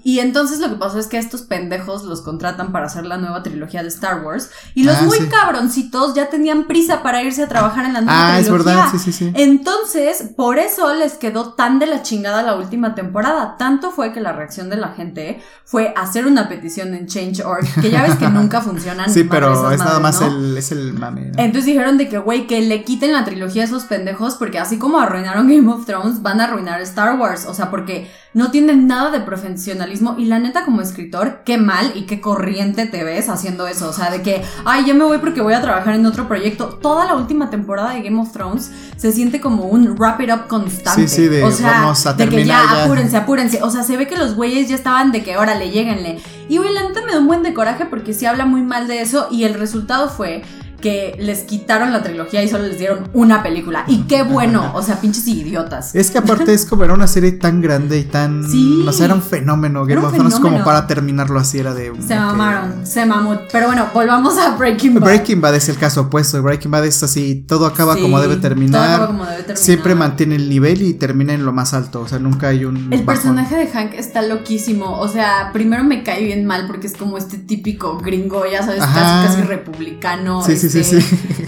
y, 0.04 0.20
entonces 0.20 0.60
lo 0.60 0.70
que 0.70 0.76
pasó 0.76 1.00
es 1.00 1.08
que 1.08 1.18
estos 1.18 1.42
pendejos 1.42 2.04
los 2.04 2.22
contratan 2.22 2.72
para 2.72 2.86
hacer 2.86 3.06
la 3.06 3.18
nueva 3.18 3.42
trilogía 3.44 3.82
de 3.82 3.90
Star 3.90 4.24
Wars 4.24 4.50
y 4.76 4.84
los 4.84 4.98
ah, 4.98 5.04
muy 5.04 5.20
cabroncitos 5.28 6.14
ya 6.14 6.30
tenían 6.30 6.66
prisa 6.66 7.02
para 7.02 7.24
irse 7.24 7.44
a 7.44 7.48
trabajar 7.48 7.86
en 7.86 7.94
la 7.94 8.02
nueva 8.02 8.34
trilogía. 8.34 8.36
Ah, 8.36 8.40
es 8.40 8.52
verdad, 8.52 8.86
sí, 8.92 9.00
sí, 9.00 9.12
sí. 9.12 9.32
Entonces, 9.36 10.32
por 10.36 10.60
eso 10.60 10.94
les 10.94 11.14
quedó 11.14 11.54
tan 11.54 11.80
de 11.80 11.88
la 11.88 12.04
chingada 12.04 12.44
la 12.44 12.56
última 12.56 12.94
temporada. 12.94 13.56
Tanto 13.58 13.92
fue 13.92 14.14
que 14.14 14.22
la 14.22 14.32
reacción 14.32 14.70
de 14.70 14.78
la 14.78 14.90
gente 14.90 15.42
fue 15.66 15.94
hacer 15.96 16.28
una 16.28 16.50
petición 16.50 16.94
en 16.94 17.08
Change.org, 17.08 17.82
que 17.82 17.90
ya 17.90 18.04
ves 18.04 18.16
que 18.16 18.28
nunca 18.30 18.62
funcionan. 18.62 19.10
sí, 19.10 19.24
pero 19.24 19.72
es 19.72 19.80
nada 19.80 20.00
más 20.00 20.22
el, 20.22 20.58
es 20.58 20.72
el 20.72 20.94
mame. 20.94 21.32
Entonces 21.38 21.66
dijeron 21.66 21.98
de 21.98 22.10
que, 22.10 22.18
güey, 22.18 22.46
que 22.46 22.62
le 22.62 22.84
quiten 22.84 23.14
la 23.14 23.26
trilogía 23.26 23.64
a 23.64 23.66
esos 23.66 23.86
pendejos, 23.86 24.36
porque 24.36 24.60
así 24.60 24.78
como 24.78 25.00
arruinaron 25.00 25.48
Game 25.48 25.72
of 25.72 25.86
Thrones, 25.86 26.22
van 26.22 26.42
a 26.42 26.46
arruinar 26.46 26.82
Star 26.82 27.18
Wars. 27.18 27.46
O 27.48 27.54
sea, 27.54 27.72
porque 27.72 28.10
no 28.34 28.42
no 28.42 28.50
tiene 28.50 28.76
nada 28.76 29.12
de 29.12 29.20
profesionalismo 29.20 30.16
y 30.18 30.26
la 30.26 30.40
neta 30.40 30.66
como 30.66 30.82
escritor, 30.82 31.42
qué 31.46 31.60
mal 31.60 31.92
y 31.94 32.08
qué 32.08 32.20
corriente 32.20 32.88
te 32.88 33.04
ves 33.04 33.30
haciendo 33.30 33.68
eso, 33.68 33.88
o 33.88 33.94
sea, 33.94 34.10
de 34.10 34.24
que, 34.24 34.42
ay, 34.66 34.84
ya 34.86 34.96
me 34.96 35.04
voy 35.04 35.20
porque 35.20 35.42
voy 35.42 35.54
a 35.54 35.62
trabajar 35.62 35.94
en 35.94 36.08
otro 36.08 36.28
proyecto. 36.28 36.80
Toda 36.82 37.06
la 37.06 37.14
última 37.14 37.52
temporada 37.52 37.94
de 37.94 38.02
Game 38.02 38.20
of 38.20 38.32
Thrones 38.32 38.72
se 38.98 39.12
siente 39.12 39.40
como 39.40 39.66
un 39.66 39.96
wrap 39.96 40.20
it 40.22 40.32
up 40.32 40.48
constante. 40.48 41.08
Sí, 41.08 41.16
sí, 41.16 41.28
de, 41.28 41.44
o 41.44 41.52
sea, 41.52 41.82
vamos 41.82 42.04
a 42.08 42.14
de 42.14 42.28
que 42.30 42.44
ya, 42.44 42.84
apúrense, 42.84 43.16
apúrense. 43.16 43.62
O 43.62 43.70
sea, 43.70 43.84
se 43.84 43.96
ve 43.96 44.08
que 44.08 44.18
los 44.18 44.36
güeyes 44.36 44.68
ya 44.68 44.76
estaban 44.76 45.12
de 45.12 45.24
que, 45.24 45.38
órale, 45.38 45.70
lleguenle. 45.70 46.20
Y 46.50 46.58
güey, 46.58 46.74
la 46.74 46.82
neta 46.82 47.02
me 47.06 47.12
da 47.12 47.20
un 47.20 47.28
buen 47.28 47.44
de 47.44 47.54
coraje 47.54 47.86
porque 47.86 48.14
sí 48.14 48.26
habla 48.26 48.46
muy 48.46 48.64
mal 48.64 48.88
de 48.88 49.02
eso 49.02 49.28
y 49.30 49.44
el 49.44 49.54
resultado 49.54 50.10
fue 50.10 50.42
que 50.82 51.16
les 51.20 51.40
quitaron 51.40 51.92
la 51.92 52.04
trilogía 52.04 52.44
y 52.44 52.50
solo 52.50 52.66
les 52.68 52.80
dieron 52.80 53.10
una 53.14 53.44
película. 53.44 53.86
Y 53.88 54.04
qué 54.04 54.24
bueno, 54.24 54.72
o 54.74 54.82
sea, 54.82 55.00
pinches 55.00 55.28
idiotas. 55.28 55.96
Es 55.96 56.12
que 56.12 56.18
aparte 56.18 56.54
es 56.54 56.66
como 56.66 56.84
era 56.84 56.94
una 56.94 57.08
serie 57.08 57.32
tan 57.34 57.62
grande 57.62 58.00
y 58.00 58.04
tan. 58.04 58.50
Sí. 58.50 58.86
O 58.88 58.92
sea, 58.92 59.06
era 59.06 59.16
un 59.16 59.22
fenómeno 59.22 59.86
Game 59.86 60.04
of 60.04 60.14
Thrones 60.14 60.40
como 60.40 60.64
para 60.64 60.88
terminarlo 60.88 61.40
así, 61.40 61.60
era 61.60 61.74
de. 61.74 61.92
Se 62.06 62.16
mamaron, 62.16 62.86
se 62.86 63.06
mamó. 63.06 63.40
Pero 63.52 63.68
bueno, 63.68 63.88
volvamos 63.94 64.38
a 64.38 64.56
Breaking 64.58 64.96
Bad. 64.96 65.04
Breaking 65.04 65.42
Bad 65.42 65.56
es 65.56 65.70
el 65.70 65.78
caso 65.78 66.02
opuesto. 66.02 66.42
Breaking 66.42 66.72
Bad 66.72 66.86
es 66.86 67.04
así, 67.04 67.46
todo 67.48 67.66
acaba 67.66 67.96
como 67.96 68.20
debe 68.20 68.38
terminar. 68.38 68.82
Todo 68.82 68.94
acaba 68.94 69.08
como 69.08 69.26
debe 69.26 69.38
terminar. 69.38 69.58
Siempre 69.58 69.96
mantiene 69.96 70.36
el 70.36 70.50
nivel 70.50 70.82
y 70.82 70.94
termina 70.94 71.34
en 71.34 71.46
lo 71.46 71.54
más 71.54 71.74
alto. 71.74 72.02
O 72.02 72.08
sea, 72.08 72.20
nunca 72.20 72.48
hay 72.50 72.66
un. 72.66 72.92
El 72.92 73.04
personaje 73.04 73.56
de 73.56 73.68
Hank 73.68 73.94
está 73.94 74.22
loquísimo. 74.22 75.00
O 75.00 75.08
sea, 75.08 75.52
primero 75.54 75.84
me 75.84 76.04
cae 76.04 76.24
bien 76.24 76.46
mal 76.46 76.68
porque 76.68 76.88
es 76.88 76.98
como 76.98 77.18
este 77.18 77.38
típico 77.38 77.98
gringo, 78.00 78.46
ya 78.46 78.64
sabes, 78.64 78.80
casi, 78.80 79.28
casi 79.28 79.42
republicano. 79.44 80.44
Sí, 80.44 80.58
sí, 80.58 80.70
sí, 80.72 81.00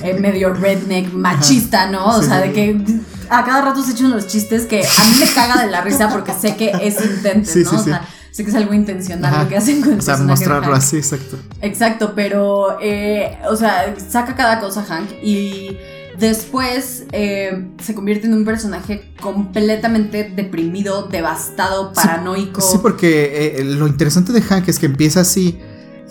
eh, 0.03 0.13
medio 0.19 0.53
redneck, 0.53 1.13
machista, 1.13 1.89
¿no? 1.89 2.17
O 2.17 2.21
sea, 2.21 2.41
de 2.41 2.51
que 2.51 2.81
a 3.29 3.43
cada 3.43 3.62
rato 3.62 3.83
se 3.83 3.91
echan 3.91 4.12
los 4.12 4.27
chistes 4.27 4.65
que 4.65 4.79
a 4.79 5.05
mí 5.05 5.15
me 5.19 5.27
caga 5.33 5.63
de 5.63 5.71
la 5.71 5.81
risa 5.81 6.09
porque 6.09 6.33
sé 6.33 6.55
que 6.55 6.71
es 6.81 7.03
intento, 7.03 7.49
¿no? 7.71 7.79
o 7.79 7.83
sea, 7.83 8.07
sé 8.31 8.43
que 8.43 8.49
es 8.49 8.55
algo 8.55 8.73
intencional 8.73 9.43
lo 9.43 9.49
que 9.49 9.57
hacen 9.57 9.81
con 9.81 9.99
O 9.99 10.01
sea, 10.01 10.17
mostrarlo 10.17 10.73
así, 10.73 10.97
exacto. 10.97 11.38
Exacto, 11.62 12.13
pero, 12.15 12.77
eh, 12.81 13.38
o 13.49 13.55
sea, 13.55 13.95
saca 14.09 14.36
cada 14.36 14.59
cosa 14.59 14.83
Hank 14.83 15.09
y 15.23 15.77
después 16.19 17.05
eh, 17.12 17.67
se 17.81 17.95
convierte 17.95 18.27
en 18.27 18.33
un 18.33 18.45
personaje 18.45 19.12
completamente 19.21 20.31
deprimido, 20.36 21.07
devastado, 21.07 21.93
paranoico. 21.93 22.62
Sí, 22.62 22.77
porque 22.81 23.62
lo 23.63 23.88
interesante 23.88 24.31
de 24.31 24.41
Hank 24.41 24.67
es 24.67 24.79
que 24.79 24.86
empieza 24.86 25.21
así 25.21 25.59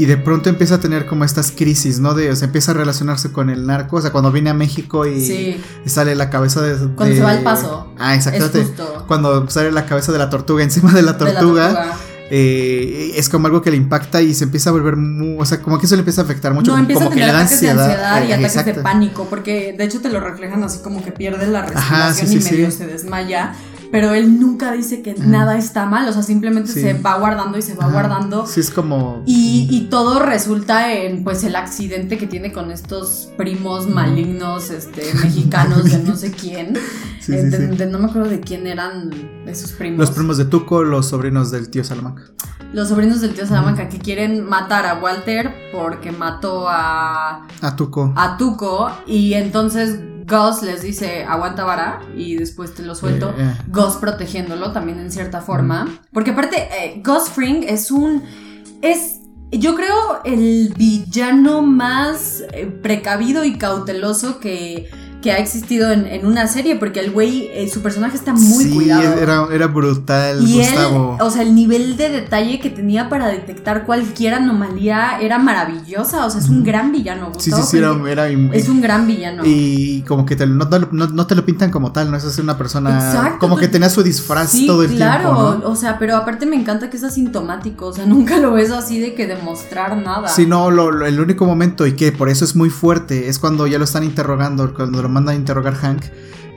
y 0.02 0.06
de 0.06 0.16
pronto 0.16 0.48
empieza 0.48 0.74
a 0.74 0.80
tener 0.80 1.06
como 1.06 1.24
estas 1.24 1.52
crisis, 1.52 2.00
¿no? 2.00 2.12
De, 2.12 2.28
o 2.28 2.34
sea, 2.34 2.46
empieza 2.46 2.72
a 2.72 2.74
relacionarse 2.74 3.30
con 3.30 3.50
el 3.50 3.66
narco, 3.66 3.98
o 3.98 4.02
sea, 4.02 4.10
cuando 4.10 4.32
viene 4.32 4.50
a 4.50 4.54
México 4.54 5.06
y, 5.06 5.62
sale 5.86 6.16
la 6.16 6.28
cabeza 6.28 6.60
de, 6.60 6.92
Cuando 6.96 7.14
se 7.14 7.22
va 7.22 7.30
al 7.30 7.44
paso. 7.44 7.86
Ah, 8.00 8.16
exactamente. 8.16 8.66
Cuando 9.06 9.48
sale 9.48 9.70
la 9.70 9.86
cabeza 9.86 10.10
de 10.10 10.18
la 10.18 10.28
tortuga 10.28 10.64
encima 10.64 10.92
de 10.92 11.02
la 11.02 11.16
tortuga. 11.18 11.94
Eh, 12.34 13.12
es 13.14 13.28
como 13.28 13.46
algo 13.46 13.62
que 13.62 13.70
le 13.70 13.76
impacta 13.76 14.22
y 14.22 14.34
se 14.34 14.42
empieza 14.42 14.70
a 14.70 14.72
volver 14.72 14.96
muy, 14.96 15.36
o 15.38 15.44
sea, 15.44 15.60
como 15.60 15.78
que 15.78 15.86
eso 15.86 15.94
le 15.94 16.00
empieza 16.00 16.22
a 16.22 16.24
afectar 16.24 16.52
mucho, 16.52 16.72
no, 16.72 16.78
empieza 16.78 17.04
como 17.04 17.10
a 17.10 17.14
tener 17.14 17.26
que 17.26 17.30
le 17.30 17.36
da 17.36 17.42
ansiedad, 17.42 17.74
de 17.74 17.92
ansiedad 17.92 18.24
y 18.26 18.30
eh, 18.30 18.46
ataques 18.46 18.76
de 18.76 18.82
pánico, 18.82 19.26
porque 19.28 19.74
de 19.76 19.84
hecho 19.84 20.00
te 20.00 20.08
lo 20.08 20.18
reflejan 20.18 20.64
así 20.64 20.78
como 20.78 21.04
que 21.04 21.12
pierde 21.12 21.46
la 21.46 21.60
respiración 21.60 22.32
y 22.32 22.36
medio 22.36 22.70
se 22.70 22.86
desmaya 22.86 23.54
pero 23.92 24.14
él 24.14 24.40
nunca 24.40 24.72
dice 24.72 25.02
que 25.02 25.14
nada 25.14 25.58
está 25.58 25.84
mal, 25.84 26.08
o 26.08 26.12
sea, 26.14 26.22
simplemente 26.22 26.72
se 26.72 26.94
va 26.94 27.18
guardando 27.18 27.58
y 27.58 27.62
se 27.62 27.74
va 27.74 27.90
guardando. 27.90 28.46
Sí, 28.46 28.60
es 28.60 28.70
como... 28.70 29.22
Y, 29.26 29.68
y, 29.70 29.90
todo 29.90 30.18
resulta 30.18 30.94
en, 30.94 31.22
pues, 31.22 31.44
el 31.44 31.54
accidente 31.54 32.16
que 32.16 32.26
tiene 32.26 32.52
con 32.52 32.70
estos 32.70 33.30
primos 33.36 33.86
malignos, 33.86 34.70
este, 34.70 35.12
mexicanos 35.22 35.84
de 35.84 35.98
no 35.98 36.16
sé 36.16 36.32
quién. 36.40 36.72
Sí, 37.20 37.34
eh, 37.34 37.42
de, 37.42 37.86
no 37.86 37.98
me 37.98 38.06
acuerdo 38.06 38.30
de 38.30 38.40
quién 38.40 38.66
eran 38.66 39.10
esos 39.46 39.72
primos. 39.72 39.98
Los 39.98 40.10
primos 40.10 40.38
de 40.38 40.46
Tuco, 40.46 40.82
los 40.84 41.08
sobrinos 41.08 41.50
del 41.50 41.68
tío 41.68 41.84
Salamanca. 41.84 42.22
Los 42.72 42.88
sobrinos 42.88 43.20
del 43.20 43.34
tío 43.34 43.46
Salamanca 43.46 43.90
que 43.90 43.98
quieren 43.98 44.48
matar 44.48 44.86
a 44.86 44.94
Walter 44.94 45.52
porque 45.70 46.12
mató 46.12 46.66
a... 46.66 47.46
A 47.60 47.76
Tuco. 47.76 48.14
A 48.16 48.38
Tuco 48.38 48.90
y 49.06 49.34
entonces 49.34 49.98
Gus 50.32 50.62
les 50.62 50.80
dice 50.80 51.24
aguanta 51.24 51.64
vara 51.64 52.00
y 52.16 52.36
después 52.36 52.74
te 52.74 52.82
lo 52.82 52.94
suelto. 52.94 53.34
Eh, 53.36 53.42
eh. 53.42 53.54
Gus 53.68 53.96
protegiéndolo 53.96 54.72
también 54.72 54.98
en 54.98 55.12
cierta 55.12 55.42
forma. 55.42 56.00
Porque 56.10 56.30
aparte, 56.30 56.56
eh, 56.56 57.02
Gus 57.04 57.28
Fring 57.28 57.64
es 57.68 57.90
un. 57.90 58.22
Es. 58.80 59.18
Yo 59.50 59.74
creo 59.74 60.22
el 60.24 60.72
villano 60.78 61.60
más 61.60 62.42
precavido 62.80 63.44
y 63.44 63.58
cauteloso 63.58 64.40
que 64.40 64.88
que 65.22 65.32
ha 65.32 65.38
existido 65.38 65.90
en, 65.90 66.26
una 66.26 66.46
serie, 66.46 66.76
porque 66.76 67.00
el 67.00 67.10
güey, 67.10 67.48
eh, 67.54 67.70
su 67.72 67.80
personaje 67.80 68.16
está 68.16 68.34
muy 68.34 68.64
sí, 68.64 68.90
Era, 68.90 69.46
era 69.50 69.66
brutal, 69.68 70.46
y 70.46 70.58
Gustavo. 70.58 71.16
o 71.20 71.30
sea, 71.30 71.42
el 71.42 71.54
nivel 71.54 71.96
de 71.96 72.10
detalle 72.10 72.60
que 72.60 72.68
tenía 72.68 73.08
para 73.08 73.28
detectar 73.28 73.86
cualquier 73.86 74.34
anomalía 74.34 75.18
era 75.20 75.38
maravillosa. 75.38 76.26
O 76.26 76.30
sea, 76.30 76.40
es 76.40 76.48
un 76.48 76.64
gran 76.64 76.92
villano. 76.92 77.30
Gustavo 77.32 77.62
sí, 77.62 77.78
sí, 77.78 77.78
sí, 77.78 78.10
era, 78.10 78.28
Es 78.28 78.68
un 78.68 78.80
gran 78.80 79.06
villano. 79.06 79.42
Y 79.46 80.02
como 80.02 80.26
que 80.26 80.36
no, 80.46 81.26
te 81.26 81.34
lo 81.34 81.46
pintan 81.46 81.70
como 81.70 81.92
tal, 81.92 82.10
¿no? 82.10 82.16
Es 82.16 82.38
una 82.38 82.58
persona. 82.58 82.94
Exacto, 82.94 83.38
como 83.38 83.56
que 83.56 83.68
tenía 83.68 83.88
su 83.88 84.02
disfraz 84.02 84.52
todo 84.66 84.82
el 84.82 84.88
tiempo. 84.88 85.04
Claro, 85.04 85.62
o 85.64 85.76
sea, 85.76 85.98
pero 85.98 86.16
aparte 86.16 86.44
me 86.46 86.56
encanta 86.56 86.90
que 86.90 86.96
es 86.96 87.04
asintomático. 87.04 87.86
O 87.86 87.92
sea, 87.92 88.04
nunca 88.12 88.38
lo 88.38 88.52
ves 88.52 88.70
así 88.70 88.98
de 88.98 89.14
que 89.14 89.26
demostrar 89.26 89.96
nada. 89.96 90.28
Sí, 90.28 90.46
no, 90.46 90.68
el 90.68 91.20
único 91.20 91.44
momento 91.46 91.86
y 91.86 91.92
que 91.92 92.12
por 92.12 92.28
eso 92.28 92.44
es 92.44 92.56
muy 92.56 92.70
fuerte 92.70 93.28
es 93.28 93.38
cuando 93.38 93.66
ya 93.66 93.78
lo 93.78 93.84
están 93.84 94.04
interrogando, 94.04 94.74
cuando 94.74 95.02
lo 95.02 95.08
manda 95.12 95.32
a 95.32 95.34
interrogar 95.34 95.74
Hank 95.74 96.02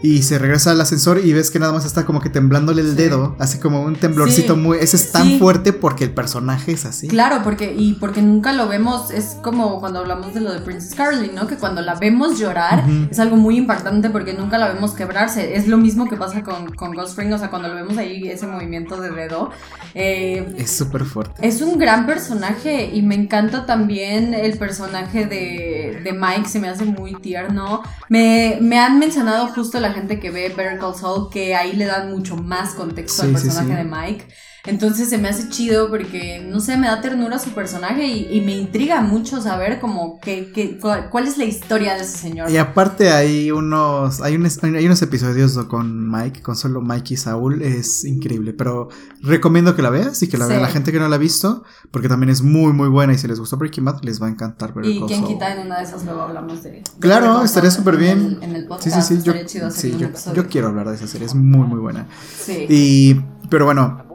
y 0.05 0.21
se 0.21 0.37
regresa 0.37 0.69
al 0.69 0.79
ascensor 0.79 1.19
y 1.23 1.33
ves 1.33 1.49
que 1.49 1.57
nada 1.57 1.73
más 1.73 1.83
está 1.83 2.05
como 2.05 2.21
que 2.21 2.29
temblándole 2.29 2.81
el 2.83 2.95
dedo, 2.95 3.35
así 3.39 3.57
como 3.57 3.81
un 3.81 3.95
temblorcito 3.95 4.55
muy... 4.55 4.77
Ese 4.77 4.97
es 4.97 5.11
tan 5.11 5.39
fuerte 5.39 5.73
porque 5.73 6.03
el 6.03 6.11
personaje 6.11 6.73
es 6.73 6.85
así. 6.85 7.07
Claro, 7.07 7.41
porque 7.43 7.73
y 7.75 7.93
porque 7.93 8.21
nunca 8.21 8.53
lo 8.53 8.67
vemos, 8.67 9.09
es 9.09 9.37
como 9.41 9.79
cuando 9.79 9.99
hablamos 9.99 10.35
de 10.35 10.41
lo 10.41 10.53
de 10.53 10.59
Princess 10.59 10.93
Caroline, 10.93 11.33
¿no? 11.33 11.47
Que 11.47 11.55
cuando 11.55 11.81
la 11.81 11.95
vemos 11.95 12.37
llorar 12.37 12.83
es 13.09 13.17
algo 13.17 13.35
muy 13.35 13.57
impactante 13.57 14.11
porque 14.11 14.33
nunca 14.33 14.59
la 14.59 14.67
vemos 14.67 14.91
quebrarse. 14.91 15.55
Es 15.55 15.67
lo 15.67 15.77
mismo 15.77 16.07
que 16.07 16.17
pasa 16.17 16.43
con, 16.43 16.71
con 16.75 16.93
Ghost 16.93 17.09
Spring, 17.09 17.33
o 17.33 17.39
sea, 17.39 17.49
cuando 17.49 17.69
lo 17.69 17.73
vemos 17.73 17.97
ahí, 17.97 18.29
ese 18.29 18.45
movimiento 18.45 19.01
de 19.01 19.09
dedo. 19.09 19.49
Eh, 19.95 20.53
es 20.57 20.69
súper 20.69 21.05
fuerte. 21.05 21.47
Es 21.47 21.61
un 21.61 21.79
gran 21.79 22.05
personaje 22.05 22.91
y 22.93 23.01
me 23.01 23.15
encanta 23.15 23.65
también 23.65 24.35
el 24.35 24.55
personaje 24.59 25.25
de, 25.25 26.01
de 26.03 26.13
Mike, 26.13 26.47
se 26.47 26.59
me 26.59 26.69
hace 26.69 26.85
muy 26.85 27.15
tierno. 27.15 27.81
Me, 28.07 28.59
me 28.61 28.77
han 28.77 28.99
mencionado 28.99 29.47
justo 29.47 29.79
la 29.79 29.94
gente 29.95 30.19
que 30.19 30.29
ve 30.29 30.49
Better 30.49 30.77
Call 30.77 30.95
Saul 30.95 31.29
que 31.29 31.55
ahí 31.55 31.73
le 31.73 31.85
dan 31.85 32.11
mucho 32.11 32.35
más 32.35 32.73
contexto 32.73 33.23
al 33.23 33.31
personaje 33.31 33.75
de 33.75 33.83
Mike. 33.83 34.25
Entonces 34.65 35.09
se 35.09 35.17
me 35.17 35.29
hace 35.29 35.49
chido 35.49 35.89
porque, 35.89 36.45
no 36.47 36.59
sé, 36.59 36.77
me 36.77 36.87
da 36.87 37.01
ternura 37.01 37.39
su 37.39 37.51
personaje 37.51 38.07
y, 38.07 38.41
me 38.45 38.55
intriga 38.55 39.01
mucho 39.01 39.41
saber 39.41 39.79
como 39.79 40.19
que, 40.19 40.77
cuál, 40.79 41.27
es 41.27 41.37
la 41.37 41.45
historia 41.45 41.95
de 41.95 42.01
ese 42.01 42.17
señor. 42.17 42.49
Y 42.49 42.57
aparte 42.57 43.11
hay 43.11 43.51
unos, 43.51 44.21
hay, 44.21 44.33
hay 44.33 44.85
unos 44.85 45.01
episodios 45.01 45.57
con 45.65 46.09
Mike, 46.09 46.41
con 46.41 46.55
solo 46.55 46.81
Mike 46.81 47.15
y 47.15 47.17
Saúl, 47.17 47.61
es 47.61 48.05
increíble, 48.05 48.53
pero 48.53 48.89
recomiendo 49.21 49.75
que 49.75 49.81
la 49.81 49.89
veas 49.89 50.21
y 50.21 50.29
que 50.29 50.37
la 50.37 50.47
vea 50.47 50.59
la 50.59 50.67
gente 50.67 50.91
que 50.91 50.99
no 50.99 51.07
la 51.07 51.15
ha 51.15 51.19
visto, 51.19 51.63
porque 51.91 52.07
también 52.07 52.29
es 52.29 52.41
muy 52.41 52.73
muy 52.73 52.89
buena 52.89 53.13
y 53.13 53.17
si 53.17 53.27
les 53.27 53.39
gustó 53.39 53.57
Breaking 53.57 53.85
Bad 53.85 54.03
les 54.03 54.21
va 54.21 54.27
a 54.27 54.29
encantar. 54.29 54.73
y 54.83 55.01
quien 55.01 55.25
quita 55.25 55.53
en 55.53 55.65
una 55.65 55.77
de 55.77 55.83
esas 55.83 56.05
luego 56.05 56.21
hablamos 56.21 56.63
de... 56.63 56.83
claro, 56.99 57.43
estaría 57.43 57.71
súper 57.71 57.97
bien. 57.97 58.39
En 58.41 58.55
el, 58.55 58.67
podcast, 58.67 59.01
sí, 59.07 59.15
sí, 59.15 59.21
sí, 59.21 59.57
yo, 59.59 59.71
sí 59.71 59.97
yo, 60.33 60.47
quiero 60.47 60.67
hablar 60.67 60.89
de 60.89 60.95
esa 60.95 61.07
serie, 61.07 61.27
es 61.27 61.35
muy 61.35 61.67
muy 61.67 61.79
buena. 61.79 62.07
Sí. 62.39 62.65
Y, 62.69 63.21
pero 63.49 63.65
bueno, 63.65 64.05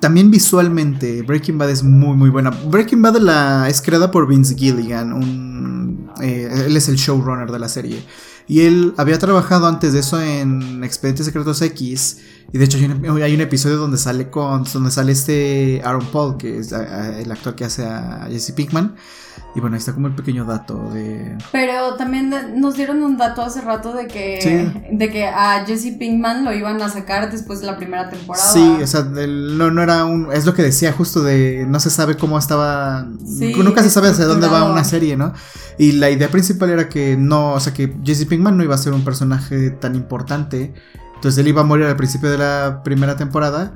también 0.00 0.30
visualmente, 0.30 1.22
Breaking 1.22 1.58
Bad 1.58 1.70
es 1.70 1.82
muy 1.82 2.16
muy 2.16 2.30
buena. 2.30 2.50
Breaking 2.50 3.02
Bad 3.02 3.16
la, 3.18 3.68
es 3.68 3.80
creada 3.80 4.10
por 4.10 4.26
Vince 4.26 4.54
Gilligan, 4.54 5.12
un, 5.12 6.10
eh, 6.20 6.48
él 6.66 6.76
es 6.76 6.88
el 6.88 6.96
showrunner 6.96 7.50
de 7.50 7.58
la 7.58 7.68
serie. 7.68 8.04
Y 8.48 8.62
él 8.62 8.94
había 8.96 9.18
trabajado 9.18 9.66
antes 9.66 9.92
de 9.92 10.00
eso 10.00 10.20
en 10.20 10.82
Expedientes 10.84 11.26
Secretos 11.26 11.62
X. 11.62 12.18
Y 12.52 12.58
de 12.58 12.64
hecho 12.64 12.76
hay 12.76 13.34
un, 13.34 13.40
episodio 13.40 13.76
donde 13.76 13.96
sale 13.96 14.28
con 14.30 14.64
donde 14.64 14.90
sale 14.90 15.12
este 15.12 15.80
Aaron 15.84 16.06
Paul, 16.06 16.36
que 16.36 16.58
es 16.58 16.72
el 16.72 17.30
actor 17.30 17.54
que 17.54 17.64
hace 17.64 17.84
a 17.84 18.26
Jesse 18.30 18.52
Pinkman. 18.52 18.96
Y 19.54 19.60
bueno, 19.60 19.76
ahí 19.76 19.80
está 19.80 19.92
como 19.92 20.06
el 20.06 20.14
pequeño 20.14 20.46
dato 20.46 20.90
de... 20.94 21.36
Pero 21.52 21.96
también 21.96 22.32
nos 22.56 22.74
dieron 22.74 23.02
un 23.02 23.18
dato 23.18 23.42
hace 23.42 23.60
rato 23.60 23.92
de 23.92 24.06
que, 24.06 24.72
de 24.90 25.10
que 25.10 25.26
a 25.26 25.62
Jesse 25.66 25.94
Pinkman 25.98 26.42
lo 26.42 26.54
iban 26.54 26.80
a 26.80 26.88
sacar 26.88 27.30
después 27.30 27.60
de 27.60 27.66
la 27.66 27.76
primera 27.76 28.08
temporada. 28.08 28.50
Sí, 28.50 28.78
o 28.82 28.86
sea, 28.86 29.02
no, 29.02 29.70
no 29.70 29.82
era 29.82 30.06
un... 30.06 30.32
Es 30.32 30.46
lo 30.46 30.54
que 30.54 30.62
decía 30.62 30.92
justo 30.92 31.22
de... 31.22 31.66
No 31.68 31.80
se 31.80 31.90
sabe 31.90 32.16
cómo 32.16 32.38
estaba... 32.38 33.02
nunca 33.02 33.82
se 33.82 33.90
sabe 33.90 34.08
hacia 34.08 34.24
dónde 34.24 34.48
va 34.48 34.70
una 34.70 34.84
serie, 34.84 35.18
¿no? 35.18 35.34
Y 35.76 35.92
la 35.92 36.08
idea 36.08 36.30
principal 36.30 36.70
era 36.70 36.88
que 36.88 37.18
no... 37.18 37.52
O 37.52 37.60
sea, 37.60 37.74
que 37.74 37.94
Jesse 38.02 38.24
Pinkman 38.24 38.56
no 38.56 38.64
iba 38.64 38.74
a 38.74 38.78
ser 38.78 38.94
un 38.94 39.04
personaje 39.04 39.70
tan 39.70 39.94
importante. 39.94 40.72
Entonces 41.16 41.38
él 41.38 41.48
iba 41.48 41.60
a 41.60 41.64
morir 41.64 41.84
al 41.84 41.96
principio 41.96 42.30
de 42.30 42.38
la 42.38 42.80
primera 42.82 43.16
temporada. 43.16 43.74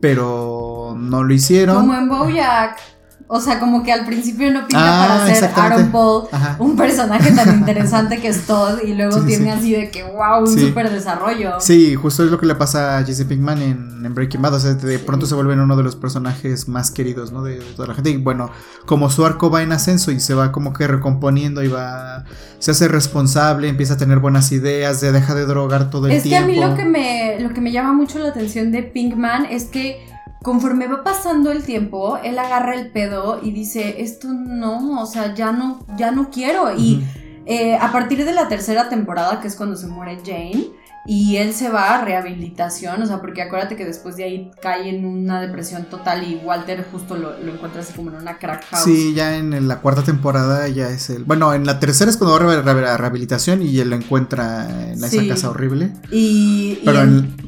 Pero 0.00 0.96
no 0.96 1.22
lo 1.22 1.34
hicieron. 1.34 1.76
Como 1.76 1.94
en 1.94 2.08
Bojack. 2.08 2.97
O 3.30 3.40
sea, 3.42 3.60
como 3.60 3.82
que 3.82 3.92
al 3.92 4.06
principio 4.06 4.50
no 4.50 4.66
pinta 4.66 4.80
para 4.80 5.24
ah, 5.26 5.34
ser 5.34 5.50
Aaron 5.54 5.92
Paul, 5.92 6.28
un 6.58 6.76
personaje 6.76 7.30
tan 7.32 7.58
interesante 7.58 8.22
que 8.22 8.28
es 8.28 8.46
Todd, 8.46 8.78
y 8.82 8.94
luego 8.94 9.20
tiene 9.20 9.52
así 9.52 9.72
de 9.72 9.90
que, 9.90 10.02
wow, 10.02 10.40
un 10.40 10.58
súper 10.58 10.90
desarrollo. 10.90 11.60
Sí, 11.60 11.94
justo 11.94 12.24
es 12.24 12.30
lo 12.30 12.40
que 12.40 12.46
le 12.46 12.54
pasa 12.54 12.96
a 12.96 13.04
Jesse 13.04 13.24
Pinkman 13.24 13.60
en, 13.60 14.14
Breaking 14.14 14.40
Bad. 14.40 14.54
O 14.54 14.58
sea, 14.58 14.72
de 14.72 14.98
pronto 14.98 15.26
se 15.26 15.34
vuelve 15.34 15.52
uno 15.52 15.76
de 15.76 15.82
los 15.82 15.94
personajes 15.94 16.68
más 16.68 16.90
queridos, 16.90 17.30
¿no? 17.30 17.42
De, 17.42 17.56
toda 17.76 17.88
la 17.88 17.94
gente. 17.94 18.08
Y 18.08 18.16
bueno, 18.16 18.50
como 18.86 19.10
su 19.10 19.26
arco 19.26 19.50
va 19.50 19.62
en 19.62 19.72
ascenso 19.72 20.10
y 20.10 20.20
se 20.20 20.32
va 20.32 20.50
como 20.50 20.72
que 20.72 20.86
recomponiendo 20.86 21.62
y 21.62 21.68
va. 21.68 22.24
Se 22.60 22.70
hace 22.70 22.88
responsable, 22.88 23.68
empieza 23.68 23.94
a 23.94 23.96
tener 23.98 24.20
buenas 24.20 24.50
ideas, 24.52 25.02
de 25.02 25.12
deja 25.12 25.34
de 25.34 25.44
drogar 25.44 25.90
todo 25.90 26.06
el 26.06 26.22
tiempo. 26.22 26.28
Es 26.28 26.30
que 26.30 26.36
a 26.36 26.46
mí 26.46 26.56
lo 26.58 26.74
que 26.74 26.84
me, 26.86 27.38
lo 27.40 27.50
que 27.50 27.60
me 27.60 27.72
llama 27.72 27.92
mucho 27.92 28.18
la 28.18 28.30
atención 28.30 28.72
de 28.72 28.82
Pinkman 28.82 29.44
es 29.44 29.64
que 29.64 30.07
conforme 30.42 30.86
va 30.86 31.04
pasando 31.04 31.50
el 31.50 31.64
tiempo, 31.64 32.18
él 32.22 32.38
agarra 32.38 32.74
el 32.74 32.90
pedo 32.90 33.40
y 33.42 33.52
dice, 33.52 34.02
esto 34.02 34.28
no, 34.28 35.02
o 35.02 35.06
sea, 35.06 35.34
ya 35.34 35.52
no, 35.52 35.84
ya 35.96 36.10
no 36.10 36.30
quiero. 36.30 36.74
Y 36.76 37.04
eh, 37.46 37.76
a 37.76 37.92
partir 37.92 38.24
de 38.24 38.32
la 38.32 38.48
tercera 38.48 38.88
temporada, 38.88 39.40
que 39.40 39.48
es 39.48 39.56
cuando 39.56 39.76
se 39.76 39.86
muere 39.86 40.18
Jane, 40.24 40.66
y 41.10 41.38
él 41.38 41.54
se 41.54 41.70
va 41.70 41.94
a 41.94 42.04
rehabilitación, 42.04 43.00
o 43.00 43.06
sea, 43.06 43.22
porque 43.22 43.40
acuérdate 43.40 43.76
que 43.76 43.86
después 43.86 44.16
de 44.16 44.24
ahí 44.24 44.50
cae 44.60 44.90
en 44.90 45.06
una 45.06 45.40
depresión 45.40 45.86
total 45.86 46.30
y 46.30 46.36
Walter 46.44 46.86
justo 46.92 47.16
lo, 47.16 47.34
encuentra 47.38 47.80
así 47.80 47.94
como 47.94 48.10
en 48.10 48.16
una 48.16 48.38
crack 48.38 48.66
house. 48.66 48.84
Sí, 48.84 49.14
ya 49.14 49.38
en 49.38 49.66
la 49.68 49.80
cuarta 49.80 50.02
temporada 50.02 50.68
ya 50.68 50.90
es 50.90 51.08
el... 51.08 51.24
Bueno, 51.24 51.54
en 51.54 51.64
la 51.64 51.80
tercera 51.80 52.10
es 52.10 52.18
cuando 52.18 52.38
va 52.44 52.52
a 52.52 52.62
la 52.62 52.96
rehabilitación 52.98 53.62
y 53.62 53.78
él 53.78 53.88
lo 53.88 53.96
encuentra 53.96 54.92
en 54.92 55.02
esa 55.02 55.26
casa 55.26 55.48
horrible. 55.48 55.94
Y... 56.10 56.80
Pero 56.84 57.00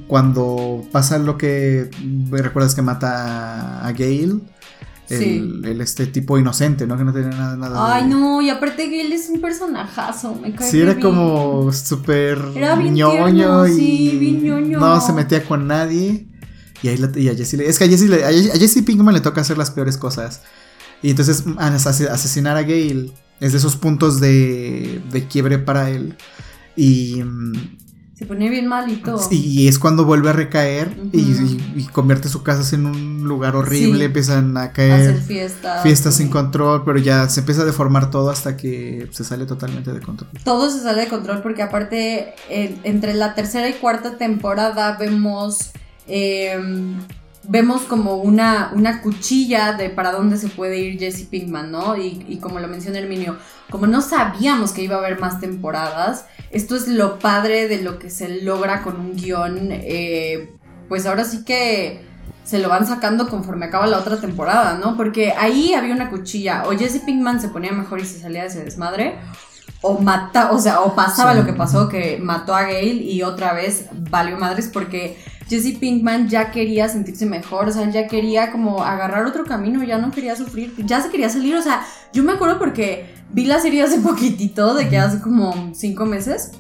cuando 0.07 0.83
pasa 0.91 1.19
lo 1.19 1.37
que... 1.37 1.91
¿Recuerdas 2.31 2.75
que 2.75 2.81
mata 2.81 3.87
a 3.87 3.93
Gail? 3.93 4.41
El, 5.11 5.81
este 5.81 6.07
tipo 6.07 6.39
inocente, 6.39 6.87
¿no? 6.87 6.97
Que 6.97 7.05
no 7.05 7.13
tiene 7.13 7.29
nada, 7.31 7.57
nada 7.57 7.95
Ay, 7.95 8.07
no, 8.07 8.41
y 8.41 8.51
aparte 8.51 8.89
que 8.89 9.01
él 9.03 9.13
es 9.13 9.29
un 9.29 9.41
personajazo, 9.41 10.35
me 10.37 10.55
cae 10.55 10.71
Sí, 10.71 10.81
era 10.81 10.99
como 10.99 11.73
súper 11.73 12.39
ñoño 12.39 13.67
y 13.67 13.75
sí, 13.75 14.49
no 14.71 15.01
se 15.01 15.13
metía 15.13 15.45
con 15.45 15.67
nadie. 15.67 16.27
Y, 16.83 16.89
ahí 16.89 16.99
y 17.17 17.29
a 17.29 17.35
Jesse 17.35 17.55
le, 17.55 17.69
es 17.69 17.79
que 17.79 17.85
a 17.85 17.89
Jesse, 17.89 18.09
le, 18.09 18.25
a 18.25 18.31
Jesse 18.31 18.83
Pinkman 18.83 19.15
le 19.15 19.21
toca 19.21 19.41
hacer 19.41 19.59
las 19.59 19.71
peores 19.71 19.97
cosas. 19.97 20.43
Y 21.03 21.11
entonces 21.11 21.45
asesinar 21.59 22.57
a 22.57 22.63
Gail 22.63 23.13
es 23.41 23.53
de 23.53 23.59
esos 23.59 23.77
puntos 23.77 24.21
de, 24.21 25.03
de 25.11 25.27
quiebre 25.27 25.59
para 25.59 25.91
él. 25.91 26.17
Y 26.77 27.23
mm, 27.23 27.53
se 28.21 28.27
pone 28.27 28.51
bien 28.51 28.67
malito. 28.67 29.19
Y 29.31 29.67
es 29.67 29.79
cuando 29.79 30.05
vuelve 30.05 30.29
a 30.29 30.35
recaer 30.35 30.95
y, 31.11 31.87
convierte 31.87 32.29
su 32.29 32.43
casa 32.43 32.77
en 32.77 32.85
un 32.85 33.25
lugar 33.25 33.57
horrible. 33.57 34.05
Empiezan 34.05 34.55
a 34.59 34.73
caer 34.73 35.19
fiestas. 35.23 35.83
Fiestas 35.83 36.17
sin 36.17 36.29
control, 36.29 36.85
pero 36.85 36.99
ya 36.99 37.27
se 37.31 37.41
empieza 37.41 37.63
a 37.63 37.65
deformar 37.65 38.11
todo 38.11 38.29
hasta 38.29 38.59
que 38.59 39.09
se 39.11 39.25
sale 39.25 39.47
totalmente 39.47 39.95
de 39.95 40.01
control. 40.01 40.29
Todo 40.45 40.71
se 40.71 40.81
sale 40.81 41.01
de 41.01 41.09
control 41.09 41.41
porque 41.41 41.63
aparte 41.63 42.35
entre 42.51 43.15
la 43.15 43.35
tercera 43.35 43.71
y 43.71 43.73
cuarta 43.73 44.19
temporada 44.19 44.99
vemos... 45.01 45.71
Em, 46.07 46.99
vemos 47.51 47.83
como 47.83 48.15
una, 48.15 48.71
una 48.75 49.03
cuchilla 49.03 49.73
de 49.73 49.91
para 49.91 50.13
dónde 50.13 50.37
se 50.37 50.47
puede 50.49 50.79
ir 50.79 51.01
Jesse 51.01 51.25
Pinkman, 51.25 51.73
¿no? 51.73 51.97
Y, 51.97 52.25
y, 52.29 52.39
como 52.39 52.61
lo 52.61 52.69
menciona 52.69 53.01
Herminio, 53.01 53.37
como 53.71 53.89
no 53.89 54.03
sabíamos 54.03 54.71
que 54.71 54.83
iba 54.83 54.95
a 54.95 54.99
haber 55.01 55.19
más 55.19 55.41
temporadas, 55.41 56.27
esto 56.53 56.77
es 56.77 56.87
lo 56.87 57.19
padre 57.19 57.67
de 57.67 57.83
lo 57.83 57.99
que 57.99 58.09
se 58.09 58.43
logra 58.43 58.83
con 58.83 59.01
un 59.01 59.17
guion, 59.17 59.71
eh, 59.73 60.53
pues 60.89 61.07
ahora 61.07 61.25
sí 61.25 61.45
que 61.45 62.05
se 62.45 62.61
lo 62.61 62.69
van 62.69 62.87
sacando 62.87 63.29
conforme 63.29 63.67
acaba 63.67 63.89
la 63.89 63.99
otra 63.99 64.21
temporada, 64.21 64.79
¿no? 64.79 64.97
Porque 64.97 65.33
ahí 65.37 65.75
había 65.75 65.93
una 65.93 66.09
cuchilla, 66.09 66.63
o 66.67 66.71
Jesse 66.71 67.01
Pinkman 67.05 67.41
se 67.41 67.49
ponía 67.49 67.73
mejor 67.73 67.99
y 68.01 68.05
se 68.05 68.21
salía 68.21 68.43
de 68.43 68.49
ese 68.49 68.63
desmadre, 68.65 69.17
o 69.83 69.99
mata, 69.99 70.53
o 70.53 70.59
sea, 70.61 70.83
o 70.83 70.95
pasaba 70.95 71.35
lo 71.35 71.45
que 71.45 71.53
pasó, 71.53 71.89
que 71.89 72.19
mató 72.23 72.55
a 72.55 72.63
Gail 72.63 73.03
y 73.03 73.23
otra 73.23 73.55
vez 73.55 73.87
valió 73.93 74.37
madres 74.37 74.71
porque 74.73 75.17
Jesse 75.51 75.77
Pinkman 75.77 76.29
ya 76.29 76.53
quería 76.53 76.89
sentirse 76.89 77.27
mejor, 77.27 77.69
o 77.69 77.73
sea, 77.73 77.91
ya 77.91 78.07
quería 78.07 78.53
como 78.53 78.85
agarrar 78.85 79.27
otro 79.27 79.45
camino, 79.45 79.83
ya 79.83 79.99
no 79.99 80.13
quería 80.13 80.37
sufrir, 80.37 80.73
ya 80.87 81.03
se 81.03 81.11
quería 81.11 81.29
salir, 81.29 81.57
o 81.57 81.63
sea, 81.63 81.85
yo 82.13 82.23
me 82.23 82.33
acuerdo 82.33 82.61
porque 82.61 83.13
vi 83.33 83.47
la 83.47 83.59
serie 83.59 83.83
hace 83.83 83.99
poquitito, 84.01 84.75
de 84.75 84.89
que 84.89 84.97
hace 84.97 85.21
como 85.21 85.73
cinco 85.75 86.07
meses, 86.07 86.53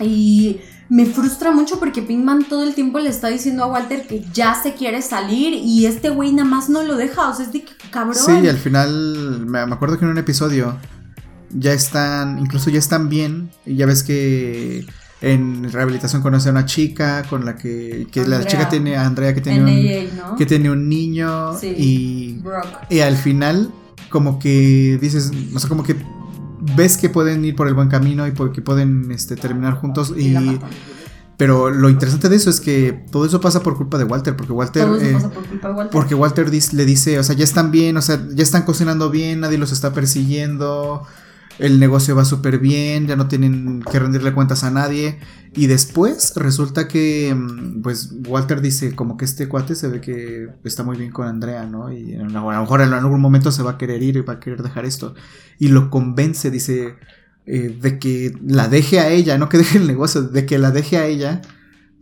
y 0.00 0.60
me 0.88 1.06
frustra 1.06 1.52
mucho 1.52 1.78
porque 1.78 2.02
Pinkman 2.02 2.44
todo 2.48 2.64
el 2.64 2.74
tiempo 2.74 2.98
le 2.98 3.08
está 3.08 3.28
diciendo 3.28 3.62
a 3.62 3.66
Walter 3.68 4.04
que 4.04 4.24
ya 4.32 4.60
se 4.60 4.74
quiere 4.74 5.00
salir 5.00 5.54
y 5.54 5.86
este 5.86 6.10
güey 6.10 6.32
nada 6.32 6.48
más 6.48 6.68
no 6.68 6.82
lo 6.82 6.96
deja, 6.96 7.30
o 7.30 7.34
sea, 7.36 7.46
es 7.46 7.52
de 7.52 7.64
cabrón. 7.90 8.16
Sí, 8.16 8.48
al 8.48 8.58
final 8.58 9.46
me 9.46 9.60
acuerdo 9.60 9.96
que 9.96 10.06
en 10.06 10.10
un 10.10 10.18
episodio 10.18 10.76
ya 11.50 11.72
están, 11.72 12.40
incluso 12.40 12.68
ya 12.68 12.80
están 12.80 13.08
bien, 13.08 13.50
y 13.64 13.76
ya 13.76 13.86
ves 13.86 14.02
que 14.02 14.84
en 15.20 15.72
rehabilitación 15.72 16.22
conoce 16.22 16.48
a 16.48 16.52
una 16.52 16.66
chica 16.66 17.22
con 17.28 17.44
la 17.44 17.56
que, 17.56 18.06
que 18.10 18.26
la 18.26 18.44
chica 18.44 18.68
tiene 18.68 18.96
a 18.96 19.06
Andrea 19.06 19.32
que 19.34 19.40
tiene 19.40 19.62
un 19.62 20.36
que 20.36 20.46
tiene 20.46 20.70
un 20.70 20.88
niño 20.88 21.58
y 21.62 22.40
y 22.90 23.00
al 23.00 23.16
final 23.16 23.70
como 24.14 24.38
que 24.38 24.96
dices, 25.00 25.32
o 25.54 25.58
sea, 25.58 25.68
como 25.68 25.82
que 25.82 25.96
ves 26.76 26.96
que 26.96 27.08
pueden 27.08 27.44
ir 27.44 27.56
por 27.56 27.66
el 27.66 27.74
buen 27.74 27.88
camino 27.88 28.26
y 28.28 28.32
que 28.32 28.62
pueden 28.62 29.10
este, 29.10 29.34
terminar 29.34 29.74
juntos 29.74 30.14
y, 30.16 30.36
pero 31.36 31.68
lo 31.68 31.90
interesante 31.90 32.28
de 32.28 32.36
eso 32.36 32.48
es 32.48 32.60
que 32.60 32.92
todo 33.10 33.26
eso 33.26 33.40
pasa 33.40 33.60
por 33.60 33.76
culpa 33.76 33.98
de 33.98 34.04
Walter, 34.04 34.36
porque 34.36 34.52
Walter, 34.52 34.84
todo 34.84 34.96
eso 34.96 35.14
pasa 35.14 35.30
por 35.30 35.44
culpa 35.46 35.68
de 35.68 35.74
Walter. 35.74 35.90
porque 35.92 36.14
Walter 36.14 36.48
le 36.48 36.84
dice, 36.84 37.18
o 37.18 37.24
sea, 37.24 37.34
ya 37.34 37.42
están 37.42 37.72
bien, 37.72 37.96
o 37.96 38.02
sea, 38.02 38.24
ya 38.32 38.42
están 38.44 38.62
cocinando 38.62 39.10
bien, 39.10 39.40
nadie 39.40 39.58
los 39.58 39.72
está 39.72 39.92
persiguiendo, 39.92 41.02
el 41.58 41.78
negocio 41.78 42.16
va 42.16 42.24
súper 42.24 42.58
bien, 42.58 43.06
ya 43.06 43.16
no 43.16 43.28
tienen 43.28 43.82
que 43.82 43.98
rendirle 43.98 44.32
cuentas 44.32 44.64
a 44.64 44.70
nadie. 44.70 45.18
Y 45.54 45.66
después 45.66 46.32
resulta 46.36 46.88
que, 46.88 47.34
mm, 47.34 47.82
pues, 47.82 48.12
Walter 48.26 48.60
dice 48.60 48.94
como 48.94 49.16
que 49.16 49.24
este 49.24 49.48
cuate 49.48 49.74
se 49.74 49.88
ve 49.88 50.00
que 50.00 50.48
está 50.64 50.82
muy 50.82 50.96
bien 50.96 51.12
con 51.12 51.28
Andrea, 51.28 51.66
¿no? 51.66 51.92
Y 51.92 52.14
a 52.14 52.24
lo 52.24 52.60
mejor 52.60 52.80
en 52.80 52.92
algún 52.92 53.20
momento 53.20 53.52
se 53.52 53.62
va 53.62 53.72
a 53.72 53.78
querer 53.78 54.02
ir 54.02 54.16
y 54.16 54.20
va 54.22 54.34
a 54.34 54.40
querer 54.40 54.62
dejar 54.62 54.84
esto. 54.84 55.14
Y 55.58 55.68
lo 55.68 55.90
convence, 55.90 56.50
dice, 56.50 56.96
eh, 57.46 57.76
de 57.80 57.98
que 57.98 58.32
la 58.46 58.68
deje 58.68 59.00
a 59.00 59.10
ella, 59.10 59.38
no 59.38 59.48
que 59.48 59.58
deje 59.58 59.78
el 59.78 59.86
negocio, 59.86 60.22
de 60.22 60.46
que 60.46 60.58
la 60.58 60.70
deje 60.70 60.96
a 60.96 61.06
ella 61.06 61.42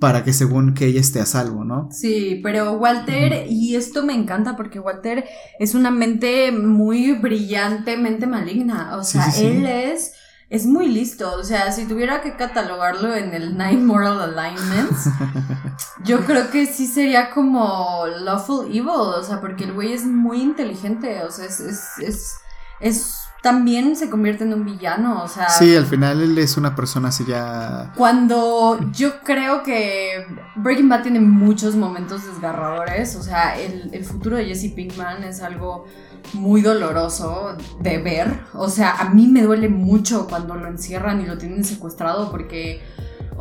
para 0.03 0.25
que 0.25 0.33
según 0.33 0.75
que 0.75 0.87
ella 0.87 1.01
esté 1.01 1.21
a 1.21 1.27
salvo, 1.27 1.63
¿no? 1.63 1.89
Sí, 1.93 2.41
pero 2.43 2.73
Walter, 2.73 3.47
y 3.49 3.77
esto 3.77 4.05
me 4.05 4.15
encanta 4.15 4.57
porque 4.57 4.81
Walter 4.81 5.25
es 5.61 5.77
una 5.77 5.93
mente 5.93 6.51
muy 6.51 7.13
brillantemente 7.13 8.27
maligna, 8.27 8.97
o 8.97 9.05
sea, 9.05 9.29
él 9.39 9.65
es 9.65 10.15
es 10.51 10.67
muy 10.67 10.89
listo, 10.89 11.33
o 11.37 11.45
sea, 11.45 11.71
si 11.71 11.87
tuviera 11.87 12.21
que 12.21 12.35
catalogarlo 12.35 13.15
en 13.15 13.33
el 13.33 13.57
Nine 13.57 13.85
Moral 13.85 14.21
Alignments, 14.21 15.09
yo 16.05 16.27
creo 16.27 16.51
que 16.51 16.67
sí 16.67 16.89
sería 16.89 17.31
como 17.31 18.05
Lawful 18.07 18.67
Evil, 18.67 18.89
o 18.89 19.23
sea, 19.23 19.41
porque 19.41 19.65
el 19.65 19.73
güey 19.73 19.93
es 19.93 20.05
muy 20.05 20.43
inteligente, 20.43 21.23
o 21.23 21.31
sea, 21.31 21.45
es, 21.45 21.61
es, 21.61 21.85
es, 22.01 22.35
es 22.81 23.23
también 23.43 23.97
se 23.97 24.09
convierte 24.09 24.45
en 24.45 24.55
un 24.55 24.64
villano, 24.64 25.25
o 25.25 25.29
sea... 25.29 25.49
Sí, 25.49 25.75
al 25.75 25.87
final 25.87 26.23
él 26.23 26.39
es 26.39 26.57
una 26.57 26.77
persona 26.77 27.09
así 27.09 27.25
ya... 27.27 27.93
Cuando 27.97 28.79
yo 28.93 29.20
creo 29.20 29.64
que 29.64 30.25
Breaking 30.55 30.89
Bad 30.89 31.03
tiene 31.03 31.18
muchos 31.18 31.75
momentos 31.75 32.25
desgarradores, 32.25 33.16
o 33.16 33.23
sea, 33.23 33.59
el, 33.59 33.91
el 33.93 34.05
futuro 34.05 34.37
de 34.37 34.45
Jesse 34.45 34.73
Pinkman 34.73 35.25
es 35.25 35.43
algo 35.43 35.87
muy 36.35 36.62
doloroso 36.62 37.57
de 37.81 37.99
ver, 37.99 38.45
o 38.55 38.68
sea, 38.68 38.93
a 38.93 39.11
mí 39.11 39.27
me 39.27 39.43
duele 39.43 39.68
mucho 39.68 40.29
cuando 40.29 40.55
lo 40.55 40.68
encierran 40.68 41.20
y 41.20 41.27
lo 41.27 41.37
tienen 41.37 41.64
secuestrado 41.64 42.31
porque 42.31 42.81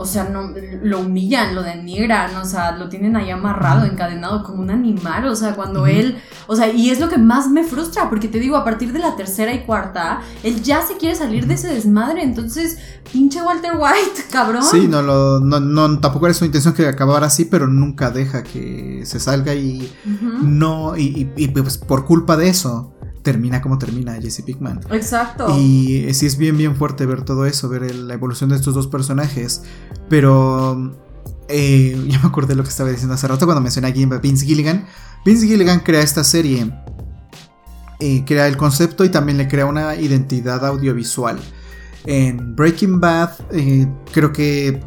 o 0.01 0.05
sea, 0.05 0.25
no, 0.25 0.51
lo 0.81 0.99
humillan, 0.99 1.53
lo 1.53 1.61
denigran, 1.61 2.35
o 2.35 2.45
sea, 2.45 2.71
lo 2.71 2.89
tienen 2.89 3.15
ahí 3.15 3.29
amarrado, 3.29 3.85
encadenado 3.85 4.43
como 4.43 4.61
un 4.61 4.71
animal, 4.71 5.27
o 5.27 5.35
sea, 5.35 5.55
cuando 5.55 5.85
él, 5.85 6.17
o 6.47 6.55
sea, 6.55 6.71
y 6.71 6.89
es 6.89 6.99
lo 6.99 7.07
que 7.07 7.17
más 7.17 7.49
me 7.49 7.63
frustra, 7.63 8.09
porque 8.09 8.27
te 8.27 8.39
digo, 8.39 8.57
a 8.57 8.63
partir 8.63 8.91
de 8.91 8.99
la 8.99 9.15
tercera 9.15 9.53
y 9.53 9.59
cuarta, 9.59 10.21
él 10.43 10.61
ya 10.63 10.81
se 10.81 10.97
quiere 10.97 11.15
salir 11.15 11.45
de 11.45 11.53
ese 11.53 11.67
desmadre, 11.67 12.23
entonces, 12.23 12.79
pinche 13.11 13.41
Walter 13.41 13.73
White, 13.77 14.23
cabrón. 14.31 14.63
Sí, 14.63 14.87
no, 14.87 15.01
lo, 15.01 15.39
no, 15.39 15.59
no 15.59 15.99
tampoco 15.99 16.25
era 16.25 16.33
su 16.33 16.45
intención 16.45 16.73
que 16.73 16.87
acabara 16.87 17.27
así, 17.27 17.45
pero 17.45 17.67
nunca 17.67 18.09
deja 18.09 18.43
que 18.43 19.03
se 19.05 19.19
salga 19.19 19.53
y 19.53 19.91
no, 20.41 20.97
y, 20.97 21.31
y 21.35 21.47
pues 21.49 21.77
por 21.77 22.05
culpa 22.05 22.35
de 22.37 22.49
eso 22.49 22.93
termina 23.21 23.61
como 23.61 23.77
termina 23.77 24.19
Jesse 24.21 24.41
Pickman. 24.43 24.81
Exacto. 24.91 25.55
Y 25.57 26.13
sí 26.13 26.25
es 26.25 26.37
bien, 26.37 26.57
bien 26.57 26.75
fuerte 26.75 27.05
ver 27.05 27.23
todo 27.23 27.45
eso, 27.45 27.69
ver 27.69 27.93
la 27.93 28.13
evolución 28.13 28.49
de 28.49 28.55
estos 28.55 28.73
dos 28.73 28.87
personajes. 28.87 29.63
Pero 30.09 30.93
eh, 31.47 32.05
ya 32.07 32.19
me 32.19 32.27
acordé 32.27 32.49
de 32.49 32.55
lo 32.55 32.63
que 32.63 32.69
estaba 32.69 32.89
diciendo 32.89 33.13
hace 33.13 33.27
rato 33.27 33.45
cuando 33.45 33.61
mencioné 33.61 33.87
a 33.87 34.17
Vince 34.19 34.45
Gilligan. 34.45 34.85
Vince 35.25 35.47
Gilligan 35.47 35.79
crea 35.81 36.01
esta 36.01 36.23
serie, 36.23 36.71
eh, 37.99 38.23
crea 38.25 38.47
el 38.47 38.57
concepto 38.57 39.05
y 39.05 39.09
también 39.09 39.37
le 39.37 39.47
crea 39.47 39.65
una 39.65 39.95
identidad 39.95 40.65
audiovisual. 40.65 41.39
En 42.05 42.55
Breaking 42.55 42.99
Bad, 42.99 43.31
eh, 43.51 43.87
creo 44.11 44.33
que 44.33 44.81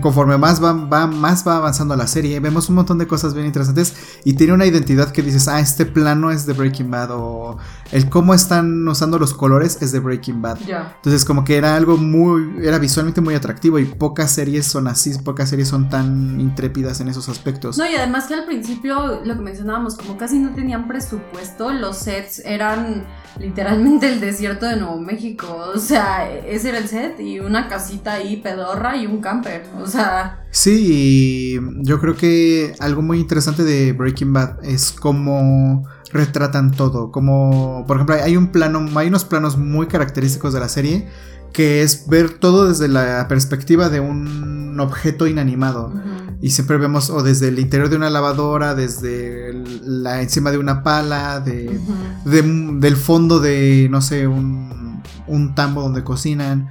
conforme 0.00 0.36
más 0.38 0.62
va, 0.62 0.74
más 0.74 1.46
va 1.46 1.56
avanzando 1.56 1.94
la 1.96 2.06
serie, 2.06 2.40
vemos 2.40 2.68
un 2.68 2.76
montón 2.76 2.98
de 2.98 3.06
cosas 3.06 3.34
bien 3.34 3.46
interesantes 3.46 3.94
y 4.24 4.34
tiene 4.34 4.52
una 4.52 4.66
identidad 4.66 5.10
que 5.10 5.22
dices, 5.22 5.48
ah, 5.48 5.60
este 5.60 5.86
plano 5.86 6.30
es 6.30 6.46
de 6.46 6.52
Breaking 6.52 6.90
Bad 6.90 7.10
o 7.12 7.58
el 7.92 8.08
cómo 8.08 8.34
están 8.34 8.86
usando 8.88 9.18
los 9.18 9.34
colores 9.34 9.78
es 9.80 9.92
de 9.92 10.00
Breaking 10.00 10.42
Bad. 10.42 10.58
Entonces 10.96 11.24
como 11.24 11.44
que 11.44 11.56
era 11.56 11.76
algo 11.76 11.96
muy, 11.96 12.66
era 12.66 12.78
visualmente 12.78 13.20
muy 13.20 13.34
atractivo 13.34 13.78
y 13.78 13.84
pocas 13.84 14.32
series 14.32 14.66
son 14.66 14.88
así, 14.88 15.16
pocas 15.18 15.50
series 15.50 15.68
son 15.68 15.88
tan 15.88 16.40
intrépidas 16.40 17.00
en 17.00 17.08
esos 17.08 17.28
aspectos. 17.28 17.78
No, 17.78 17.88
y 17.88 17.94
además 17.94 18.26
que 18.26 18.34
al 18.34 18.46
principio, 18.46 19.22
lo 19.24 19.34
que 19.34 19.40
mencionábamos, 19.40 19.96
como 19.96 20.16
casi 20.16 20.38
no 20.38 20.54
tenían 20.54 20.88
presupuesto, 20.88 21.72
los 21.72 21.96
sets 21.98 22.40
eran 22.44 23.06
literalmente 23.38 24.12
el 24.12 24.20
desierto 24.20 24.66
de 24.66 24.76
Nuevo 24.76 25.00
México, 25.00 25.46
o 25.74 25.78
sea, 25.78 26.30
ese 26.30 26.70
era 26.70 26.78
el 26.78 26.88
set 26.88 27.20
y 27.20 27.40
una 27.40 27.68
casita 27.68 28.14
ahí 28.14 28.36
pedorra 28.36 28.96
y 28.96 29.06
un 29.06 29.20
camper, 29.20 29.64
o 29.80 29.86
sea... 29.86 30.44
Sí, 30.50 31.58
yo 31.82 32.00
creo 32.00 32.16
que 32.16 32.74
algo 32.78 33.02
muy 33.02 33.20
interesante 33.20 33.62
de 33.64 33.92
Breaking 33.92 34.32
Bad 34.32 34.64
es 34.64 34.92
cómo 34.92 35.86
retratan 36.12 36.70
todo, 36.72 37.10
como 37.10 37.84
por 37.86 37.96
ejemplo 37.96 38.16
hay 38.22 38.36
un 38.36 38.52
plano, 38.52 38.86
hay 38.94 39.08
unos 39.08 39.24
planos 39.24 39.58
muy 39.58 39.86
característicos 39.86 40.54
de 40.54 40.60
la 40.60 40.68
serie 40.68 41.08
que 41.52 41.82
es 41.82 42.06
ver 42.06 42.38
todo 42.38 42.68
desde 42.68 42.88
la 42.88 43.26
perspectiva 43.28 43.88
de 43.88 44.00
un 44.00 44.78
objeto 44.78 45.26
inanimado. 45.26 45.92
Y 46.40 46.50
siempre 46.50 46.76
vemos 46.76 47.10
o 47.10 47.22
desde 47.22 47.48
el 47.48 47.58
interior 47.58 47.88
de 47.88 47.96
una 47.96 48.10
lavadora, 48.10 48.74
desde 48.74 49.52
la 49.82 50.20
encima 50.20 50.50
de 50.50 50.58
una 50.58 50.82
pala, 50.82 51.40
de, 51.40 51.80
del 52.24 52.96
fondo 52.96 53.40
de, 53.40 53.88
no 53.90 54.02
sé, 54.02 54.26
un, 54.26 55.02
un 55.26 55.54
tambo 55.54 55.82
donde 55.82 56.04
cocinan. 56.04 56.68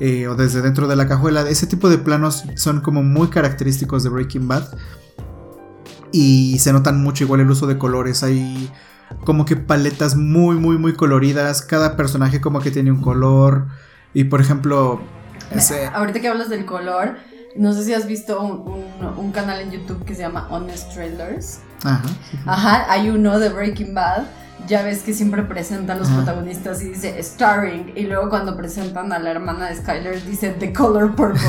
Eh, 0.00 0.28
o 0.28 0.36
desde 0.36 0.62
dentro 0.62 0.86
de 0.86 0.94
la 0.94 1.08
cajuela. 1.08 1.48
Ese 1.48 1.66
tipo 1.66 1.88
de 1.88 1.98
planos 1.98 2.44
son 2.54 2.80
como 2.80 3.02
muy 3.02 3.28
característicos 3.28 4.04
de 4.04 4.10
Breaking 4.10 4.46
Bad. 4.46 4.64
Y 6.12 6.58
se 6.60 6.72
notan 6.72 7.02
mucho 7.02 7.24
igual 7.24 7.40
el 7.40 7.50
uso 7.50 7.66
de 7.66 7.78
colores. 7.78 8.22
Hay 8.22 8.70
como 9.24 9.44
que 9.44 9.56
paletas 9.56 10.14
muy, 10.14 10.56
muy, 10.56 10.78
muy 10.78 10.94
coloridas. 10.94 11.62
Cada 11.62 11.96
personaje 11.96 12.40
como 12.40 12.60
que 12.60 12.70
tiene 12.70 12.92
un 12.92 13.00
color. 13.00 13.66
Y 14.14 14.24
por 14.24 14.40
ejemplo... 14.40 15.00
Ahorita 15.94 16.20
que 16.20 16.28
hablas 16.28 16.50
del 16.50 16.66
color, 16.66 17.16
no 17.56 17.72
sé 17.72 17.84
si 17.84 17.94
has 17.94 18.06
visto 18.06 18.40
un, 18.40 19.32
canal 19.32 19.60
en 19.60 19.70
YouTube 19.70 20.04
que 20.04 20.14
se 20.14 20.22
llama 20.22 20.48
Honest 20.50 20.92
Trailers. 20.92 21.60
Ajá. 21.84 22.02
Ajá, 22.46 22.92
hay 22.92 23.10
uno 23.10 23.38
de 23.38 23.48
Breaking 23.50 23.94
Bad 23.94 24.24
ya 24.66 24.82
ves 24.82 25.02
que 25.02 25.14
siempre 25.14 25.42
presentan 25.42 25.98
los 25.98 26.08
protagonistas 26.08 26.82
y 26.82 26.90
dice 26.90 27.22
starring 27.22 27.92
y 27.94 28.02
luego 28.02 28.28
cuando 28.28 28.56
presentan 28.56 29.12
a 29.12 29.18
la 29.18 29.30
hermana 29.30 29.68
de 29.68 29.76
Skyler 29.76 30.24
dice 30.24 30.50
The 30.50 30.72
Color 30.72 31.14
Purple 31.14 31.40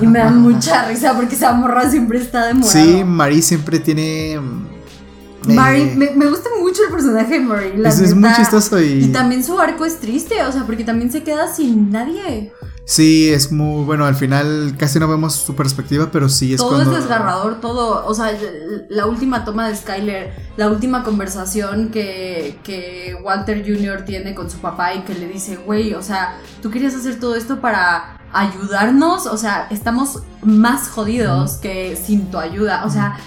y 0.00 0.06
me 0.06 0.18
da 0.18 0.30
mucha 0.30 0.84
risa 0.88 1.14
porque 1.14 1.34
esa 1.34 1.52
morra 1.52 1.88
siempre 1.90 2.18
está 2.18 2.46
de 2.46 2.54
morado. 2.54 2.72
Sí, 2.72 3.04
Marie 3.04 3.42
siempre 3.42 3.78
tiene 3.78 4.38
mm, 4.40 5.54
Marie, 5.54 5.92
eh, 5.92 6.12
me, 6.14 6.26
gusta 6.26 6.50
mucho 6.60 6.82
el 6.84 6.90
personaje 6.90 7.34
de 7.34 7.40
Marie. 7.40 7.72
es, 7.86 8.14
muy 8.14 8.32
chistoso 8.34 8.80
y... 8.80 9.04
y 9.04 9.08
también 9.12 9.42
su 9.42 9.58
arco 9.58 9.84
es 9.84 9.98
triste, 9.98 10.42
o 10.42 10.52
sea, 10.52 10.64
porque 10.64 10.84
también 10.84 11.10
se 11.10 11.22
queda 11.22 11.52
sin 11.52 11.90
nadie. 11.90 12.52
Sí, 12.88 13.28
es 13.28 13.52
muy 13.52 13.84
bueno. 13.84 14.06
Al 14.06 14.14
final 14.14 14.74
casi 14.78 14.98
no 14.98 15.06
vemos 15.06 15.34
su 15.34 15.54
perspectiva, 15.54 16.08
pero 16.10 16.30
sí 16.30 16.54
es 16.54 16.58
todo 16.58 16.80
es 16.80 16.90
desgarrador, 16.90 17.60
todo. 17.60 18.06
O 18.06 18.14
sea, 18.14 18.32
la 18.88 19.04
última 19.04 19.44
toma 19.44 19.68
de 19.68 19.76
Skyler, 19.76 20.32
la 20.56 20.70
última 20.70 21.04
conversación 21.04 21.90
que, 21.90 22.58
que 22.64 23.14
Walter 23.22 23.62
Jr. 23.62 24.06
tiene 24.06 24.34
con 24.34 24.48
su 24.48 24.56
papá 24.56 24.94
y 24.94 25.00
que 25.00 25.12
le 25.12 25.28
dice, 25.28 25.56
güey, 25.56 25.92
o 25.92 26.00
sea, 26.00 26.38
tú 26.62 26.70
querías 26.70 26.94
hacer 26.94 27.20
todo 27.20 27.34
esto 27.34 27.60
para 27.60 28.22
ayudarnos. 28.32 29.26
O 29.26 29.36
sea, 29.36 29.66
estamos 29.70 30.22
más 30.40 30.88
jodidos 30.88 31.58
que 31.58 31.94
sin 31.94 32.30
tu 32.30 32.38
ayuda. 32.38 32.86
O 32.86 32.90
sea. 32.90 33.18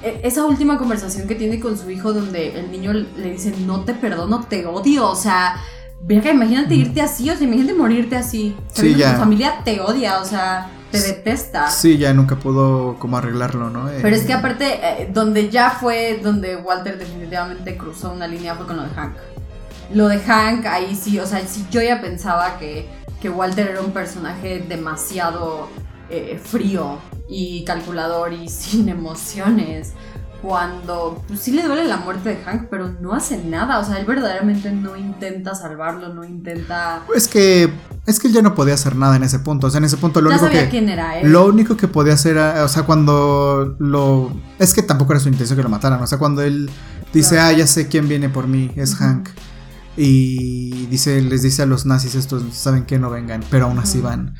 E, 0.00 0.20
esa 0.22 0.44
última 0.44 0.78
conversación 0.78 1.26
que 1.26 1.34
tiene 1.34 1.58
con 1.58 1.76
su 1.76 1.90
hijo 1.90 2.12
donde 2.12 2.56
el 2.56 2.70
niño 2.70 2.92
le 2.92 3.32
dice 3.32 3.52
no 3.66 3.80
te 3.80 3.94
perdono, 3.94 4.44
te 4.44 4.64
odio, 4.64 5.10
o 5.10 5.16
sea, 5.16 5.56
Verga, 6.00 6.30
imagínate 6.30 6.74
irte 6.74 7.02
así, 7.02 7.28
o 7.30 7.36
sea, 7.36 7.46
imagínate 7.46 7.74
morirte 7.74 8.16
así. 8.16 8.56
Sí, 8.72 8.94
ya. 8.94 9.14
Tu 9.14 9.20
familia 9.20 9.60
te 9.64 9.80
odia, 9.80 10.20
o 10.20 10.24
sea, 10.24 10.70
te 10.90 11.00
detesta. 11.00 11.70
Sí, 11.70 11.98
ya 11.98 12.14
nunca 12.14 12.36
pudo 12.36 12.96
como 12.98 13.18
arreglarlo, 13.18 13.68
¿no? 13.70 13.90
Pero 14.00 14.16
es 14.16 14.24
que 14.24 14.32
eh, 14.32 14.36
aparte, 14.36 14.80
eh, 14.82 15.10
donde 15.12 15.50
ya 15.50 15.70
fue, 15.70 16.20
donde 16.22 16.56
Walter 16.56 16.98
definitivamente 16.98 17.76
cruzó 17.76 18.12
una 18.12 18.26
línea 18.26 18.54
fue 18.54 18.66
con 18.66 18.76
lo 18.76 18.84
de 18.84 18.90
Hank. 18.90 19.16
Lo 19.92 20.08
de 20.08 20.18
Hank, 20.18 20.66
ahí 20.66 20.94
sí, 20.94 21.18
o 21.18 21.26
sea, 21.26 21.46
si 21.46 21.66
yo 21.70 21.82
ya 21.82 22.00
pensaba 22.00 22.58
que, 22.58 22.88
que 23.20 23.28
Walter 23.28 23.68
era 23.68 23.80
un 23.80 23.92
personaje 23.92 24.64
demasiado 24.66 25.68
eh, 26.10 26.40
frío 26.42 26.98
y 27.28 27.64
calculador 27.64 28.32
y 28.32 28.48
sin 28.48 28.88
emociones 28.88 29.92
cuando 30.42 31.22
pues, 31.26 31.40
sí 31.40 31.50
le 31.50 31.62
duele 31.62 31.84
la 31.84 31.96
muerte 31.96 32.28
de 32.30 32.36
Hank, 32.36 32.68
pero 32.70 32.92
no 33.00 33.12
hace 33.12 33.42
nada. 33.44 33.78
O 33.80 33.84
sea, 33.84 33.98
él 33.98 34.06
verdaderamente 34.06 34.70
no 34.70 34.96
intenta 34.96 35.54
salvarlo, 35.54 36.12
no 36.14 36.24
intenta. 36.24 37.02
Es 37.14 37.28
que. 37.28 37.72
Es 38.06 38.18
que 38.18 38.28
él 38.28 38.34
ya 38.34 38.42
no 38.42 38.54
podía 38.54 38.74
hacer 38.74 38.96
nada 38.96 39.16
en 39.16 39.24
ese 39.24 39.40
punto. 39.40 39.66
O 39.66 39.70
sea, 39.70 39.78
en 39.78 39.84
ese 39.84 39.96
punto 39.96 40.20
lo 40.20 40.30
ya 40.30 40.36
único 40.36 40.46
sabía 40.46 40.64
que. 40.64 40.70
quién 40.70 40.88
era 40.88 41.18
él. 41.18 41.30
Lo 41.30 41.46
único 41.46 41.76
que 41.76 41.88
podía 41.88 42.14
hacer. 42.14 42.38
O 42.38 42.68
sea, 42.68 42.84
cuando 42.84 43.76
lo. 43.78 44.32
Es 44.58 44.74
que 44.74 44.82
tampoco 44.82 45.12
era 45.12 45.20
su 45.20 45.28
intención 45.28 45.56
que 45.56 45.62
lo 45.62 45.68
mataran. 45.68 46.00
O 46.02 46.06
sea, 46.06 46.18
cuando 46.18 46.42
él 46.42 46.70
dice, 47.12 47.38
ah, 47.40 47.52
ya 47.52 47.66
sé 47.66 47.88
quién 47.88 48.08
viene 48.08 48.28
por 48.28 48.46
mí, 48.46 48.70
es 48.76 48.94
Hank. 48.96 49.28
Y 49.96 50.86
dice, 50.86 51.20
les 51.20 51.42
dice 51.42 51.62
a 51.62 51.66
los 51.66 51.84
nazis 51.84 52.14
estos, 52.14 52.44
saben 52.52 52.84
que 52.84 53.00
no 53.00 53.10
vengan, 53.10 53.42
pero 53.50 53.66
aún 53.66 53.80
así 53.80 54.00
van. 54.00 54.36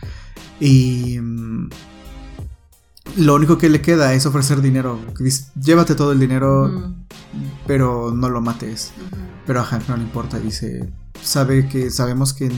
Y 0.61 1.19
mm, 1.21 1.71
lo 3.17 3.35
único 3.35 3.59
que 3.59 3.69
le 3.69 3.81
queda 3.81 4.15
es 4.15 4.27
ofrecer 4.27 4.61
dinero. 4.61 4.99
llévate 5.61 5.95
todo 5.95 6.13
el 6.13 6.21
dinero, 6.21 6.95
pero 7.67 8.13
no 8.15 8.29
lo 8.29 8.41
mates. 8.41 8.93
Pero 9.47 9.61
a 9.61 9.65
Hank 9.65 9.89
no 9.89 9.97
le 9.97 10.03
importa, 10.03 10.39
dice, 10.39 10.93
sabe 11.23 11.69
que 11.69 11.91
sabemos 11.91 12.35
que 12.35 12.51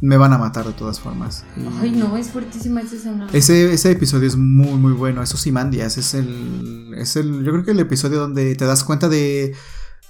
me 0.00 0.16
van 0.16 0.32
a 0.32 0.38
matar 0.38 0.66
de 0.66 0.72
todas 0.72 1.00
formas. 1.00 1.44
Ay, 1.80 1.90
no, 1.92 2.16
es 2.16 2.28
fuertísima 2.28 2.80
esa 2.80 2.96
escena. 2.96 3.26
Ese, 3.32 3.72
ese 3.72 3.90
episodio 3.90 4.28
es 4.28 4.36
muy, 4.36 4.78
muy 4.78 4.92
bueno. 4.92 5.22
Eso 5.22 5.36
sí, 5.36 5.50
Mandias, 5.50 5.98
es 5.98 6.14
el, 6.14 6.94
es 6.96 7.16
el, 7.16 7.44
yo 7.44 7.52
creo 7.52 7.64
que 7.64 7.70
el 7.72 7.80
episodio 7.80 8.20
donde 8.20 8.54
te 8.54 8.64
das 8.64 8.84
cuenta 8.84 9.08
de 9.08 9.54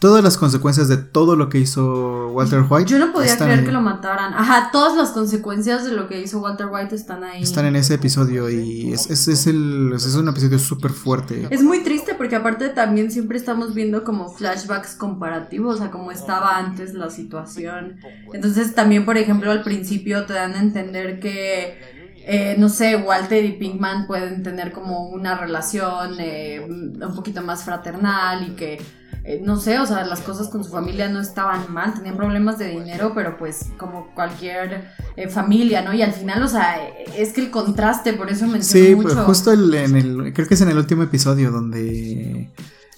todas 0.03 0.24
las 0.24 0.36
consecuencias 0.36 0.88
de 0.88 0.96
todo 0.96 1.36
lo 1.36 1.48
que 1.48 1.59
hizo 1.59 2.26
Walter 2.32 2.64
White. 2.68 2.90
Yo 2.90 2.98
no 2.98 3.12
podía 3.12 3.38
creer 3.38 3.64
que 3.64 3.70
lo 3.70 3.80
mataran. 3.80 4.34
Ajá, 4.34 4.70
todas 4.72 4.96
las 4.96 5.11
consecuencias 5.11 5.84
de 5.84 5.92
lo 5.92 6.09
que 6.09 6.20
hizo 6.20 6.40
Walter 6.40 6.66
White 6.66 6.96
están 6.96 7.22
ahí. 7.22 7.40
Están 7.40 7.66
en 7.66 7.76
ese 7.76 7.94
episodio 7.94 8.50
y 8.50 8.92
es, 8.92 9.09
es, 9.09 9.28
es, 9.28 9.46
el, 9.46 9.92
es 9.94 10.12
un 10.16 10.26
episodio 10.26 10.59
súper 10.59 10.90
fuerte. 10.90 11.46
Es 11.50 11.62
muy 11.62 11.84
triste 11.84 12.14
porque 12.14 12.34
aparte 12.34 12.70
también 12.70 13.12
siempre 13.12 13.38
estamos 13.38 13.74
viendo 13.74 14.03
como 14.03 14.28
flashbacks 14.28 14.96
comparativos 14.96 15.80
a 15.80 15.92
cómo 15.92 16.11
estaba 16.11 16.59
antes 16.59 16.94
la 16.94 17.09
situación. 17.09 18.00
Entonces 18.32 18.74
también, 18.74 19.05
por 19.05 19.16
ejemplo, 19.18 19.53
al 19.53 19.62
principio 19.62 20.26
te 20.26 20.32
dan 20.32 20.55
a 20.55 20.61
entender 20.61 21.20
que... 21.20 22.03
Eh, 22.24 22.55
no 22.57 22.68
sé, 22.68 22.94
Walter 22.94 23.44
y 23.44 23.55
Pinkman 23.55 24.07
pueden 24.07 24.44
tener 24.44 24.70
como 24.70 25.09
una 25.09 25.36
relación 25.36 26.20
eh, 26.20 26.64
un 26.64 27.16
poquito 27.16 27.42
más 27.42 27.64
fraternal 27.64 28.46
y 28.46 28.50
que 28.53 28.78
eh, 29.25 29.41
no 29.43 29.57
sé, 29.57 29.79
o 29.79 29.87
sea, 29.87 30.05
las 30.05 30.20
cosas 30.20 30.49
con 30.49 30.64
su 30.64 30.70
familia 30.70 31.09
no 31.09 31.20
estaban 31.20 31.73
mal, 31.73 31.95
tenían 31.95 32.16
problemas 32.16 32.59
de 32.59 32.70
dinero, 32.70 33.12
pero 33.14 33.39
pues 33.39 33.66
como 33.79 34.12
cualquier 34.14 34.91
eh, 35.16 35.29
familia, 35.29 35.83
¿no? 35.83 35.95
Y 35.95 36.03
al 36.03 36.12
final, 36.12 36.43
o 36.43 36.49
sea, 36.49 36.77
es 37.16 37.33
que 37.33 37.43
el 37.43 37.51
contraste, 37.51 38.14
por 38.14 38.31
eso 38.31 38.47
mencioné 38.49 38.89
sí, 38.89 38.97
pues 38.97 39.14
justo 39.14 39.53
en 39.53 39.97
el, 39.97 40.33
creo 40.33 40.49
que 40.49 40.55
es 40.55 40.61
en 40.61 40.70
el 40.70 40.79
último 40.79 41.05
episodio 41.05 41.53
donde 41.53 42.51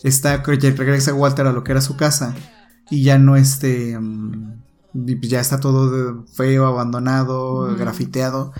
está, 0.03 0.43
regresa 0.43 1.13
Walter 1.13 1.47
a 1.47 1.53
lo 1.53 1.63
que 1.63 1.73
era 1.73 1.83
su 1.83 1.97
casa 1.97 2.35
y 2.89 3.03
ya 3.03 3.19
no 3.19 3.37
este, 3.37 3.99
mm, 3.99 4.63
ya 5.23 5.41
está 5.41 5.61
todo 5.61 6.25
feo, 6.27 6.67
abandonado, 6.67 7.75
grafiteado. 7.77 8.53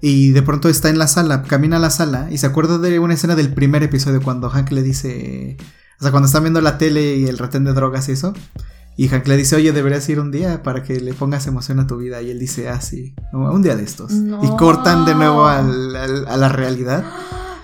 Y 0.00 0.30
de 0.32 0.42
pronto 0.42 0.68
está 0.68 0.90
en 0.90 0.98
la 0.98 1.08
sala, 1.08 1.42
camina 1.42 1.76
a 1.76 1.80
la 1.80 1.90
sala 1.90 2.28
y 2.30 2.38
se 2.38 2.46
acuerda 2.46 2.78
de 2.78 2.98
una 2.98 3.14
escena 3.14 3.34
del 3.34 3.54
primer 3.54 3.82
episodio 3.82 4.20
cuando 4.20 4.50
Hank 4.50 4.70
le 4.70 4.82
dice, 4.82 5.56
o 5.98 6.02
sea, 6.02 6.10
cuando 6.10 6.26
están 6.26 6.42
viendo 6.42 6.60
la 6.60 6.78
tele 6.78 7.16
y 7.16 7.26
el 7.26 7.38
retén 7.38 7.64
de 7.64 7.72
drogas 7.72 8.08
y 8.08 8.12
eso. 8.12 8.34
Y 8.98 9.08
Hank 9.08 9.26
le 9.26 9.36
dice, 9.36 9.56
oye, 9.56 9.72
deberías 9.72 10.08
ir 10.08 10.20
un 10.20 10.30
día 10.30 10.62
para 10.62 10.82
que 10.82 11.00
le 11.00 11.12
pongas 11.12 11.46
emoción 11.46 11.80
a 11.80 11.86
tu 11.86 11.98
vida. 11.98 12.22
Y 12.22 12.30
él 12.30 12.38
dice, 12.38 12.70
ah, 12.70 12.80
sí, 12.80 13.14
un 13.32 13.62
día 13.62 13.76
de 13.76 13.82
estos. 13.82 14.10
Y 14.12 14.56
cortan 14.56 15.04
de 15.04 15.14
nuevo 15.14 15.46
a 15.46 15.62
la 15.62 16.48
realidad. 16.48 17.04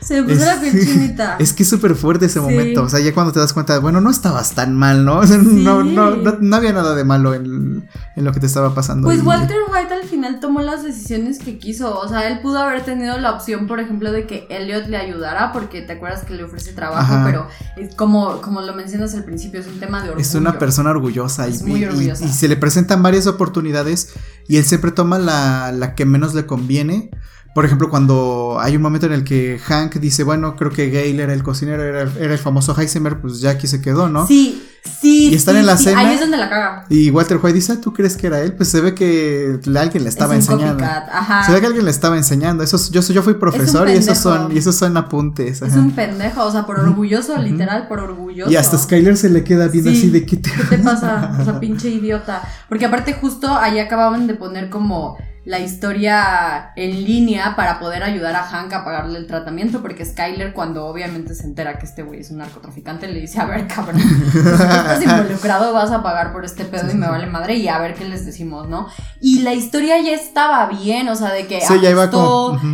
Se 0.03 0.21
me 0.21 0.35
puso 0.35 0.45
la 0.45 0.61
piel 0.61 1.17
Es 1.39 1.53
que 1.53 1.63
es 1.63 1.69
súper 1.69 1.95
fuerte 1.95 2.27
ese 2.27 2.41
momento. 2.41 2.83
O 2.83 2.89
sea, 2.89 3.01
ya 3.01 3.15
cuando 3.15 3.33
te 3.33 3.39
das 3.39 3.53
cuenta, 3.53 3.79
bueno, 3.79 4.01
no 4.01 4.11
estabas 4.11 4.55
tan 4.55 4.75
mal, 4.75 5.05
¿no? 5.05 5.19
O 5.23 5.27
sea, 5.27 5.39
no, 5.39 5.85
no, 5.85 6.17
no, 6.17 6.57
había 6.57 6.73
nada 6.73 6.95
de 6.97 7.05
malo 7.05 7.35
en, 7.35 7.89
en, 8.17 8.25
lo 8.25 8.33
que 8.33 8.41
te 8.41 8.47
estaba 8.47 8.75
pasando. 8.75 9.07
Pues 9.07 9.23
Walter 9.23 9.59
White 9.73 9.95
al 9.95 10.03
final 10.09 10.41
tomó 10.41 10.61
las 10.61 10.83
decisiones 10.83 11.39
que 11.39 11.59
quiso. 11.59 11.99
O 11.99 12.09
sea, 12.09 12.27
él 12.29 12.41
pudo 12.41 12.59
haber 12.59 12.85
tenido 12.85 13.19
la 13.19 13.33
opción, 13.33 13.69
por 13.69 13.79
ejemplo, 13.79 14.11
de 14.11 14.27
que 14.27 14.47
Elliot 14.51 14.89
le 14.89 14.97
ayudara, 14.97 15.53
porque 15.53 15.83
te 15.83 15.93
acuerdas 15.93 16.25
que 16.25 16.35
le 16.35 16.43
ofrece 16.43 16.73
trabajo, 16.73 17.15
pero 17.25 17.47
como, 17.97 18.41
como 18.41 18.63
lo 18.63 18.75
mencionas 18.75 19.15
al 19.15 19.25
principio, 19.25 19.61
es 19.61 19.69
un 19.69 19.79
tema 19.79 20.03
de 20.03 20.11
orgullo. 20.11 20.27
Es 20.27 20.35
una 20.35 20.59
persona 20.59 20.91
orgullosa, 20.91 21.49
y, 21.49 21.57
muy 21.63 21.85
orgullosa. 21.85 22.25
Y, 22.25 22.29
y, 22.29 22.33
se 22.33 22.49
le 22.49 22.57
presentan 22.57 23.03
varias 23.03 23.27
oportunidades 23.29 24.13
y 24.49 24.57
él 24.57 24.65
siempre 24.65 24.91
toma 24.91 25.19
la, 25.19 25.71
la 25.73 25.95
que 25.95 26.05
menos 26.05 26.35
le 26.35 26.47
conviene 26.47 27.11
por 27.55 27.67
ejemplo, 27.67 27.91
cuando 27.91 28.57
hay 28.61 28.77
un 28.77 28.83
momento 28.83 29.07
en 29.07 29.13
el 29.13 29.25
que 29.25 29.59
Hank 29.59 29.97
dice, 29.97 30.25
bueno, 30.25 30.57
creo 30.57 30.71
que 30.71 30.89
Gale 30.89 31.23
era 31.23 31.35
el 31.35 31.43
cocinero, 31.43 31.83
era, 31.83 32.03
el 32.03 32.39
famoso 32.39 32.75
Heisenberg, 32.75 33.21
pues 33.21 33.41
ya 33.41 33.51
aquí 33.51 33.67
se 33.67 33.83
quedó, 33.83 34.09
¿no? 34.09 34.27
Sí, 34.27 34.67
sí. 34.83 35.29
Y 35.29 35.35
están 35.35 35.57
en 35.57 35.67
la 35.67 35.77
cena. 35.77 36.01
Ahí 36.01 36.15
es 36.15 36.21
donde 36.21 36.39
la 36.39 36.49
caga. 36.49 36.87
Y 36.89 37.11
Walter 37.11 37.39
White 37.43 37.53
dice, 37.53 37.73
ah, 37.73 37.81
¿tú 37.81 37.93
crees 37.93 38.17
que 38.17 38.29
era 38.29 38.41
él? 38.41 38.55
Pues 38.55 38.71
se 38.71 38.81
ve 38.81 38.95
que 38.95 39.61
alguien 39.79 40.03
le 40.03 40.09
estaba 40.09 40.35
enseñando. 40.35 40.83
Ajá. 40.83 41.45
Se 41.45 41.53
ve 41.53 41.61
que 41.61 41.67
alguien 41.67 41.85
le 41.85 41.91
estaba 41.91 42.17
enseñando. 42.17 42.65
Eso, 42.65 42.79
yo, 42.91 43.03
yo 43.03 43.23
fui 43.23 43.35
profesor 43.35 43.87
y 43.91 43.93
esos 43.93 44.17
son, 44.17 44.51
y 44.51 44.57
esos 44.57 44.75
son 44.75 44.97
apuntes. 44.97 45.61
Es 45.61 45.75
un 45.75 45.91
pendejo, 45.91 46.47
o 46.47 46.51
sea, 46.51 46.65
por 46.65 46.81
orgulloso, 46.81 47.37
literal, 47.37 47.87
por 47.87 48.01
orgulloso. 48.01 48.51
Y 48.51 48.57
hasta 48.57 48.79
Skyler 48.79 49.19
se 49.19 49.29
le 49.29 49.45
queda 49.45 49.69
viendo 49.69 49.91
así 49.91 50.09
de 50.09 50.25
¿qué 50.25 50.39
te... 50.39 50.51
¿Qué 50.51 50.77
te 50.77 50.79
pasa? 50.79 51.37
O 51.39 51.45
sea, 51.45 51.61
pinche 51.61 51.91
idiota. 51.91 52.41
Porque 52.71 52.87
aparte 52.87 53.13
justo 53.13 53.55
ahí 53.55 53.79
acababan 53.79 54.27
de 54.27 54.35
poner 54.37 54.71
como 54.71 55.19
la 55.45 55.59
historia 55.59 56.73
en 56.77 57.05
línea 57.05 57.57
para 57.57 57.81
poder 57.81 58.05
ayudar 58.05 58.37
a 58.37 58.45
Hank 58.45 58.73
a 58.73 58.85
pagarle 58.85 59.19
el 59.19 59.27
tratamiento, 59.27 59.83
porque 59.83 60.05
Skyler 60.05 60.53
cuando 60.53 60.87
obviamente 60.87 61.35
se 61.35 61.45
entera 61.45 61.79
que 61.79 61.87
este 61.87 62.05
güey 62.05 62.21
es 62.21 62.31
un 62.31 62.39
narcotraficante, 62.39 63.09
le 63.09 63.21
dice, 63.21 63.41
a 63.41 63.47
ver, 63.47 63.67
cabrón, 63.67 64.01
si 64.33 64.39
estás 64.39 65.03
involucrado 65.05 65.73
vas 65.73 65.91
a 65.91 66.03
pagar 66.03 66.33
por 66.33 66.45
este 66.45 66.65
pedo 66.65 66.91
y 66.93 66.95
me 66.95 67.09
vale 67.09 67.27
madre 67.27 67.57
y 67.57 67.67
a 67.67 67.79
ver 67.79 67.95
qué 67.95 68.05
les 68.05 68.25
decimos, 68.25 68.69
¿no? 68.69 68.87
Y 69.21 69.41
la 69.41 69.53
historia 69.53 70.01
ya 70.01 70.13
estaba 70.13 70.67
bien, 70.67 71.09
o 71.09 71.17
sea, 71.17 71.33
de 71.33 71.49
que 71.49 71.61
sí, 71.61 71.75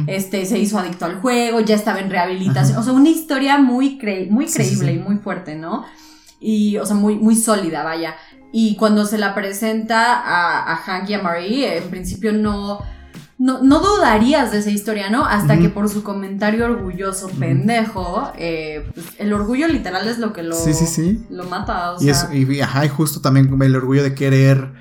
este, 0.06 0.44
se 0.44 0.58
hizo 0.58 0.78
adicto 0.78 1.06
al 1.06 1.20
juego, 1.20 1.60
ya 1.60 1.74
estaba 1.74 2.00
en 2.00 2.10
rehabilitación, 2.10 2.76
o 2.76 2.82
sea, 2.82 2.92
una 2.92 3.08
historia 3.08 3.56
muy, 3.56 3.98
muy 4.30 4.46
creíble 4.46 4.92
y 4.92 4.98
muy 4.98 5.16
fuerte, 5.16 5.54
¿no? 5.54 5.86
Y, 6.40 6.76
o 6.76 6.86
sea, 6.86 6.94
muy, 6.94 7.16
muy 7.16 7.34
sólida, 7.34 7.82
vaya. 7.82 8.14
Y 8.52 8.76
cuando 8.76 9.04
se 9.04 9.18
la 9.18 9.34
presenta 9.34 10.20
a, 10.20 10.72
a 10.72 10.76
Hank 10.76 11.10
y 11.10 11.14
a 11.14 11.22
Marie, 11.22 11.76
en 11.78 11.90
principio 11.90 12.32
no, 12.32 12.80
no, 13.38 13.62
no, 13.62 13.80
dudarías 13.80 14.50
de 14.50 14.58
esa 14.58 14.70
historia, 14.70 15.10
¿no? 15.10 15.24
Hasta 15.24 15.58
que 15.58 15.68
por 15.68 15.88
su 15.88 16.02
comentario 16.02 16.64
orgulloso, 16.64 17.28
pendejo, 17.28 18.32
eh, 18.36 18.90
pues, 18.94 19.06
el 19.18 19.32
orgullo 19.32 19.68
literal 19.68 20.08
es 20.08 20.18
lo 20.18 20.32
que 20.32 20.42
lo, 20.42 20.56
lo 21.30 21.44
mata. 21.44 21.94
y, 22.00 22.08
Es, 22.08 22.26
y, 22.32 22.60
ajá, 22.60 22.84
y 22.84 22.88
justo 22.88 23.20
también 23.20 23.62
el 23.62 23.76
orgullo 23.76 24.02
de 24.02 24.14
querer 24.14 24.72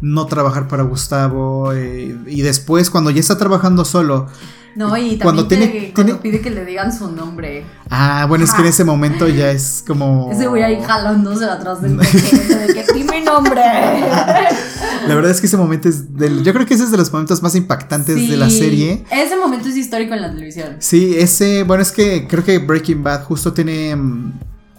no 0.00 0.26
trabajar 0.26 0.66
para 0.66 0.82
Gustavo. 0.82 1.72
Eh, 1.72 2.16
y 2.26 2.42
después, 2.42 2.90
cuando 2.90 3.10
ya 3.10 3.20
está 3.20 3.38
trabajando 3.38 3.84
solo, 3.84 4.26
no, 4.74 4.96
y 4.96 5.16
también 5.16 5.20
cuando, 5.20 5.48
tiene, 5.48 5.92
cuando 5.94 6.20
pide 6.20 6.40
que 6.40 6.50
le 6.50 6.64
digan 6.64 6.96
su 6.96 7.10
nombre. 7.10 7.64
Ah, 7.90 8.26
bueno, 8.28 8.44
es 8.44 8.52
que 8.52 8.62
en 8.62 8.68
ese 8.68 8.84
momento 8.84 9.26
ya 9.28 9.50
es 9.50 9.82
como. 9.86 10.30
Ese 10.32 10.46
voy 10.46 10.62
ahí 10.62 10.80
jalándose 10.82 11.44
atrás 11.44 11.82
del 11.82 11.96
de 11.96 12.06
que 12.06 12.86
di 12.94 13.04
mi 13.04 13.20
nombre. 13.20 13.60
La 15.06 15.14
verdad 15.14 15.30
es 15.30 15.40
que 15.40 15.46
ese 15.46 15.56
momento 15.56 15.88
es 15.88 16.16
del. 16.16 16.42
Yo 16.44 16.52
creo 16.52 16.66
que 16.66 16.74
ese 16.74 16.84
es 16.84 16.90
de 16.90 16.96
los 16.96 17.12
momentos 17.12 17.42
más 17.42 17.54
impactantes 17.54 18.28
de 18.28 18.36
la 18.36 18.48
serie. 18.50 19.04
Ese 19.10 19.36
momento 19.36 19.68
es 19.68 19.76
histórico 19.76 20.14
en 20.14 20.22
la 20.22 20.30
televisión. 20.30 20.76
Sí, 20.78 21.14
ese. 21.16 21.64
Bueno, 21.64 21.82
es 21.82 21.90
que 21.90 22.28
creo 22.28 22.44
que 22.44 22.58
Breaking 22.58 23.02
Bad 23.02 23.24
justo 23.24 23.52
tiene 23.52 23.96
mm, 23.96 24.32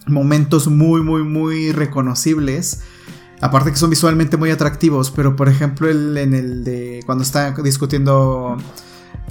momentos 0.07 0.67
muy, 0.67 1.01
muy, 1.01 1.23
muy 1.23 1.71
reconocibles. 1.71 2.81
Aparte 3.41 3.71
que 3.71 3.77
son 3.77 3.89
visualmente 3.89 4.37
muy 4.37 4.51
atractivos, 4.51 5.09
pero 5.09 5.35
por 5.35 5.49
ejemplo 5.49 5.89
el, 5.89 6.15
en 6.15 6.35
el 6.35 6.63
de 6.63 7.01
cuando 7.07 7.23
está 7.23 7.51
discutiendo 7.63 8.57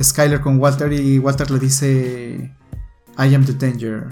Skyler 0.02 0.40
con 0.40 0.58
Walter 0.58 0.92
y 0.92 1.18
Walter 1.18 1.50
le 1.50 1.58
dice 1.58 2.50
I 3.18 3.34
am 3.34 3.44
the 3.44 3.52
danger. 3.52 4.08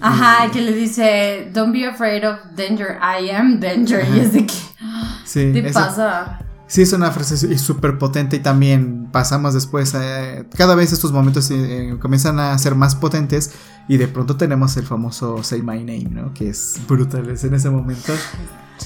Ajá, 0.00 0.50
que 0.50 0.60
le 0.60 0.72
dice 0.72 1.50
Don't 1.52 1.72
be 1.72 1.86
afraid 1.86 2.24
of 2.24 2.38
danger, 2.56 2.98
I 3.00 3.30
am 3.30 3.60
danger. 3.60 4.06
Y 4.14 4.20
es 4.20 4.32
de 4.32 4.46
que 4.46 4.54
sí, 5.24 5.50
¿qué 5.52 5.70
pasa? 5.72 6.40
Sí, 6.66 6.82
es 6.82 6.92
una 6.92 7.10
frase 7.10 7.58
súper 7.58 7.98
potente 7.98 8.36
y 8.36 8.38
también 8.38 9.08
pasamos 9.10 9.54
después, 9.54 9.92
cada 10.56 10.76
vez 10.76 10.92
estos 10.92 11.10
momentos 11.10 11.50
eh, 11.50 11.96
comienzan 12.00 12.38
a 12.38 12.56
ser 12.58 12.76
más 12.76 12.94
potentes 12.94 13.50
y 13.88 13.96
de 13.96 14.06
pronto 14.06 14.36
tenemos 14.36 14.76
el 14.76 14.86
famoso 14.86 15.42
Say 15.42 15.62
My 15.62 15.78
Name, 15.78 16.10
¿no? 16.10 16.32
Que 16.32 16.50
es 16.50 16.80
brutal, 16.86 17.28
es 17.28 17.42
en 17.42 17.54
ese 17.54 17.70
momento. 17.70 18.12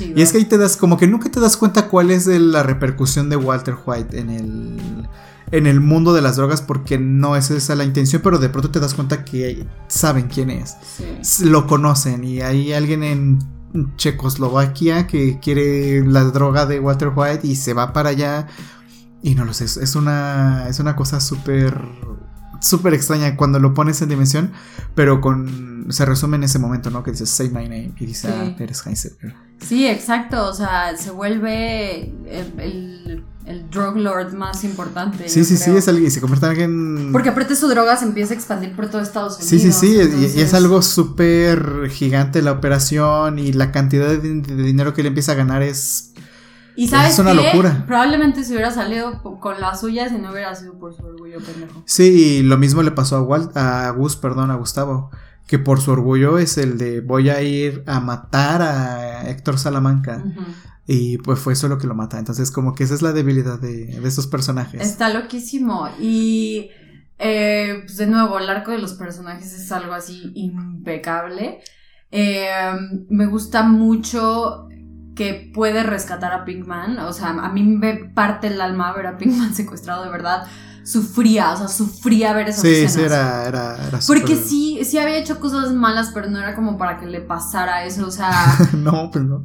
Y 0.01 0.23
es 0.23 0.33
que 0.33 0.39
ahí 0.39 0.47
te 0.47 0.57
das, 0.57 0.79
como 0.79 0.97
que 0.97 1.07
nunca 1.07 1.31
te 1.31 1.41
das 1.41 1.59
cuenta 1.59 1.89
cuál 1.89 2.11
es 2.11 2.27
la 2.27 2.63
repercusión 2.63 3.29
de 3.29 3.37
Walter 3.37 3.77
White 3.85 4.19
en 4.19 4.31
el 4.31 5.09
en 5.55 5.69
el 5.69 5.81
mundo 5.81 6.13
de 6.13 6.21
las 6.21 6.35
drogas 6.35 6.61
porque 6.61 6.99
no 6.99 7.37
es 7.37 7.49
esa 7.53 7.77
la 7.77 7.85
intención, 7.85 8.21
pero 8.23 8.39
de 8.39 8.49
pronto 8.49 8.73
te 8.73 8.81
das 8.81 8.93
cuenta 8.93 9.25
que 9.25 9.65
saben 9.87 10.27
quién 10.27 10.51
es, 10.51 10.77
lo 11.43 11.69
conocen 11.69 12.25
y 12.25 12.41
hay 12.41 12.73
alguien 12.73 13.05
en 13.05 13.39
Checoslovaquia 13.97 15.07
que 15.07 15.39
quiere 15.39 16.05
la 16.05 16.25
droga 16.25 16.67
de 16.67 16.81
Walter 16.81 17.13
White 17.15 17.47
y 17.47 17.55
se 17.55 17.73
va 17.73 17.93
para 17.93 18.09
allá 18.09 18.49
y 19.23 19.37
no 19.37 19.45
lo 19.45 19.55
sé, 19.55 19.67
es 19.67 19.95
una, 19.95 20.67
es 20.69 20.81
una 20.81 20.97
cosa 20.97 21.21
súper 21.21 21.81
súper 22.61 22.93
extraña 22.95 23.37
cuando 23.37 23.61
lo 23.61 23.75
pones 23.75 24.03
en 24.03 24.09
dimensión, 24.09 24.53
pero 24.97 25.21
con 25.21 25.87
se 25.91 26.05
resume 26.05 26.37
en 26.37 26.45
ese 26.45 26.59
momento, 26.59 26.91
¿no? 26.91 27.05
Que 27.05 27.13
dices 27.13 27.31
Say 27.31 27.51
My 27.51 27.65
Name 27.65 27.93
y 27.97 28.07
dice 28.07 28.29
ah, 28.29 28.57
eres 28.59 28.85
Heisenberg. 28.85 29.37
Sí, 29.61 29.87
exacto, 29.87 30.49
o 30.49 30.53
sea, 30.53 30.97
se 30.97 31.13
vuelve 31.13 32.13
el 32.27 32.59
el 32.59 32.94
drug 33.45 33.97
lord 33.97 34.33
más 34.33 34.65
importante. 34.65 35.29
Sí, 35.29 35.45
sí, 35.45 35.57
sí, 35.57 35.71
es 35.71 35.87
alguien, 35.89 36.11
se 36.11 36.21
convierte 36.21 36.47
en 36.47 36.51
alguien... 36.51 37.13
Porque 37.13 37.29
aparte 37.29 37.55
su 37.55 37.69
droga 37.69 37.97
se 37.97 38.07
empieza 38.07 38.33
a 38.33 38.37
expandir 38.37 38.75
por 38.75 38.89
todo 38.89 39.03
Estados 39.03 39.37
Unidos. 39.39 39.49
Sí, 39.49 39.59
sí, 39.59 39.73
sí, 39.73 40.31
y, 40.37 40.41
es 40.41 40.55
algo 40.55 40.81
súper 40.81 41.91
gigante 41.91 42.41
la 42.41 42.53
operación 42.53 43.39
y 43.39 43.53
la 43.53 43.71
cantidad 43.71 44.09
de, 44.09 44.41
dinero 44.41 44.95
que 44.95 45.03
le 45.03 45.09
empieza 45.09 45.33
a 45.33 45.35
ganar 45.35 45.63
es... 45.63 46.15
Y 46.77 46.89
sabes 46.89 47.13
es 47.13 47.19
una 47.21 47.35
locura. 47.35 47.85
Probablemente 47.87 48.43
se 48.45 48.53
hubiera 48.53 48.73
salido 48.73 49.23
con 49.41 49.61
las 49.61 49.81
suyas 49.81 50.11
y 50.11 50.19
no 50.19 50.33
hubiera 50.33 50.55
sido 50.55 50.77
por 50.79 50.95
su 50.95 51.05
orgullo 51.05 51.39
pendejo. 51.39 51.83
Sí, 51.87 52.39
y 52.39 52.43
lo 52.43 52.57
mismo 52.57 52.83
le 52.83 52.91
pasó 52.91 53.17
a 53.17 53.23
Walt, 53.23 53.57
a 53.57 53.91
Gus, 53.91 54.17
perdón, 54.17 54.51
a 54.51 54.57
Gustavo, 54.57 55.11
que 55.47 55.61
por 55.61 55.81
su 55.81 55.93
orgullo 55.93 56.39
es 56.39 56.59
el 56.59 56.79
de 56.79 57.01
voy 57.01 57.29
a 57.31 57.43
ir 57.43 57.85
a 57.87 58.01
matar 58.01 58.63
a 58.63 59.29
Héctor 59.29 59.59
Salamanca. 59.59 60.25
Y 60.87 61.19
pues 61.19 61.39
fue 61.39 61.55
eso 61.55 61.69
lo 61.69 61.79
que 61.79 61.87
lo 61.87 61.95
mata. 61.95 62.19
Entonces, 62.19 62.51
como 62.51 62.75
que 62.75 62.85
esa 62.85 62.95
es 62.95 63.03
la 63.03 63.13
debilidad 63.13 63.59
de, 63.59 63.87
de 63.87 64.09
estos 64.09 64.27
personajes. 64.27 64.81
Está 64.83 65.09
loquísimo. 65.09 65.89
Y 65.99 66.71
eh, 67.19 67.81
pues 67.83 67.97
de 67.97 68.07
nuevo, 68.07 68.39
el 68.39 68.49
arco 68.51 68.71
de 68.71 68.79
los 68.79 68.95
personajes 68.95 69.53
es 69.53 69.71
algo 69.73 69.95
así 69.95 70.33
impecable. 70.35 71.61
Eh, 72.11 72.49
me 73.09 73.27
gusta 73.27 73.63
mucho 73.63 74.69
que 75.15 75.51
puede 75.55 75.83
rescatar 75.83 76.33
a 76.33 76.45
Pinkman. 76.45 76.99
O 76.99 77.13
sea, 77.13 77.31
a 77.31 77.53
mí 77.53 77.63
me 77.63 77.95
parte 77.95 78.49
el 78.49 78.61
alma 78.61 78.93
ver 78.93 79.07
a 79.07 79.17
Pinkman 79.17 79.55
secuestrado 79.55 80.05
de 80.05 80.11
verdad 80.11 80.47
sufría, 80.85 81.53
o 81.53 81.57
sea, 81.57 81.69
sufría 81.69 82.33
ver 82.35 82.51
esas 82.51 82.63
sí, 82.63 82.89
Sí, 82.89 83.01
era, 83.01 83.47
era, 83.49 83.77
Porque 84.07 84.37
sí, 84.37 84.81
sí 84.85 84.99
había 84.99 85.17
hecho 85.17 85.41
cosas 85.41 85.73
malas, 85.73 86.11
pero 86.13 86.29
no 86.29 86.39
era 86.39 86.55
como 86.55 86.77
para 86.77 87.01
que 87.01 87.07
le 87.07 87.21
pasara 87.21 87.85
eso, 87.85 88.07
o 88.07 88.11
sea... 88.11 88.31
no, 88.75 89.11
pues 89.11 89.25
no. 89.25 89.45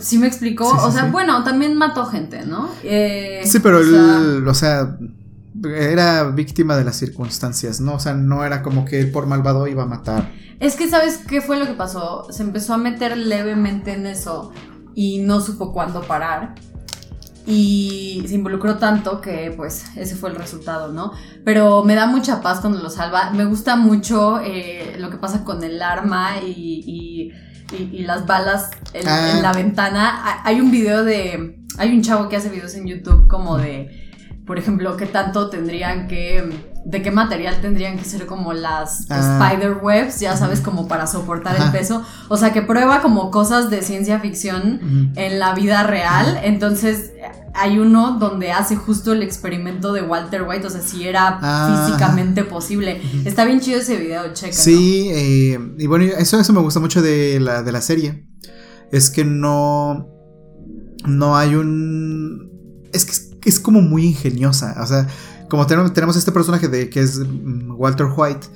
Sí 0.00 0.18
me 0.18 0.26
explicó, 0.26 0.68
o 0.68 0.90
sea, 0.90 1.04
bueno, 1.04 1.44
también 1.44 1.76
mató 1.76 2.06
gente, 2.06 2.44
¿no? 2.46 2.70
Eh, 2.82 3.42
sí, 3.44 3.60
pero 3.60 3.80
él, 3.80 4.46
o 4.48 4.54
sea, 4.54 4.96
era 5.64 6.24
víctima 6.24 6.76
de 6.76 6.84
las 6.84 6.96
circunstancias, 6.96 7.80
¿no? 7.80 7.94
O 7.94 8.00
sea, 8.00 8.14
no 8.14 8.44
era 8.44 8.62
como 8.62 8.84
que 8.84 9.00
él 9.00 9.10
por 9.10 9.26
malvado 9.26 9.66
iba 9.66 9.82
a 9.82 9.86
matar. 9.86 10.32
Es 10.60 10.74
que, 10.74 10.88
¿sabes 10.88 11.18
qué 11.18 11.40
fue 11.40 11.58
lo 11.58 11.66
que 11.66 11.74
pasó? 11.74 12.26
Se 12.30 12.42
empezó 12.42 12.74
a 12.74 12.78
meter 12.78 13.16
levemente 13.16 13.92
en 13.92 14.06
eso 14.06 14.52
y 14.94 15.20
no 15.20 15.40
supo 15.40 15.72
cuándo 15.72 16.02
parar 16.02 16.54
y 17.48 18.22
se 18.28 18.34
involucró 18.34 18.76
tanto 18.76 19.22
que 19.22 19.54
pues 19.56 19.86
ese 19.96 20.16
fue 20.16 20.28
el 20.28 20.36
resultado, 20.36 20.92
¿no? 20.92 21.12
Pero 21.46 21.82
me 21.82 21.94
da 21.94 22.06
mucha 22.06 22.42
paz 22.42 22.60
cuando 22.60 22.78
lo 22.78 22.90
salva. 22.90 23.30
Me 23.30 23.46
gusta 23.46 23.74
mucho 23.74 24.38
eh, 24.44 24.96
lo 24.98 25.08
que 25.08 25.16
pasa 25.16 25.44
con 25.44 25.64
el 25.64 25.80
arma 25.80 26.40
y, 26.40 27.32
las 27.92 28.26
balas 28.26 28.70
en, 28.92 29.08
ah. 29.08 29.40
la 29.42 29.52
ventana. 29.52 30.42
Hay 30.44 30.60
un 30.60 30.70
video 30.70 31.04
de... 31.04 31.58
Hay 31.78 31.94
un 31.94 32.02
chavo 32.02 32.28
que 32.28 32.36
hace 32.36 32.48
videos 32.50 32.74
en 32.74 32.86
YouTube 32.86 33.28
como 33.28 33.56
de, 33.56 34.10
por 34.46 34.58
ejemplo, 34.58 34.96
qué 34.96 35.06
tanto 35.06 35.48
tendrían 35.48 36.08
que 36.08 36.50
de 36.84 37.02
qué 37.02 37.10
material 37.10 37.60
tendrían 37.60 37.98
que 37.98 38.04
ser 38.04 38.26
como 38.26 38.52
las 38.52 39.10
ah. 39.10 39.50
spider 39.50 39.78
webs, 39.82 40.20
ya 40.20 40.36
sabes, 40.36 40.60
como 40.60 40.88
para 40.88 41.06
soportar 41.06 41.56
el 41.56 41.70
peso. 41.70 42.02
O 42.28 42.36
sea, 42.36 42.52
que 42.52 42.62
prueba 42.62 43.00
como 43.00 43.30
cosas 43.30 43.70
de 43.70 43.82
ciencia 43.82 44.20
ficción 44.20 45.12
en 45.16 45.38
la 45.38 45.54
vida 45.54 45.82
real. 45.82 46.40
Entonces, 46.42 47.12
hay 47.58 47.78
uno 47.78 48.18
donde 48.18 48.52
hace 48.52 48.76
justo 48.76 49.12
el 49.12 49.22
experimento 49.22 49.92
de 49.92 50.02
Walter 50.02 50.42
White, 50.42 50.66
o 50.66 50.70
sea, 50.70 50.80
si 50.80 51.06
era 51.06 51.38
ah. 51.42 51.84
físicamente 51.86 52.44
posible. 52.44 53.00
Está 53.24 53.44
bien 53.44 53.60
chido 53.60 53.80
ese 53.80 53.96
video, 53.96 54.32
checa. 54.32 54.52
Sí, 54.52 55.08
eh, 55.10 55.58
y 55.78 55.86
bueno, 55.86 56.04
eso, 56.04 56.38
eso 56.38 56.52
me 56.52 56.60
gusta 56.60 56.80
mucho 56.80 57.02
de 57.02 57.40
la, 57.40 57.62
de 57.62 57.72
la 57.72 57.80
serie. 57.80 58.26
Es 58.92 59.10
que 59.10 59.24
no. 59.24 60.08
No 61.06 61.36
hay 61.36 61.54
un. 61.54 62.50
Es 62.92 63.04
que 63.40 63.48
es 63.48 63.60
como 63.60 63.80
muy 63.80 64.06
ingeniosa. 64.06 64.76
O 64.80 64.86
sea, 64.86 65.06
como 65.48 65.66
tenemos, 65.66 66.16
este 66.16 66.32
personaje 66.32 66.68
de 66.68 66.90
que 66.90 67.00
es 67.00 67.18
mm, 67.18 67.72
Walter 67.76 68.06
White, 68.14 68.46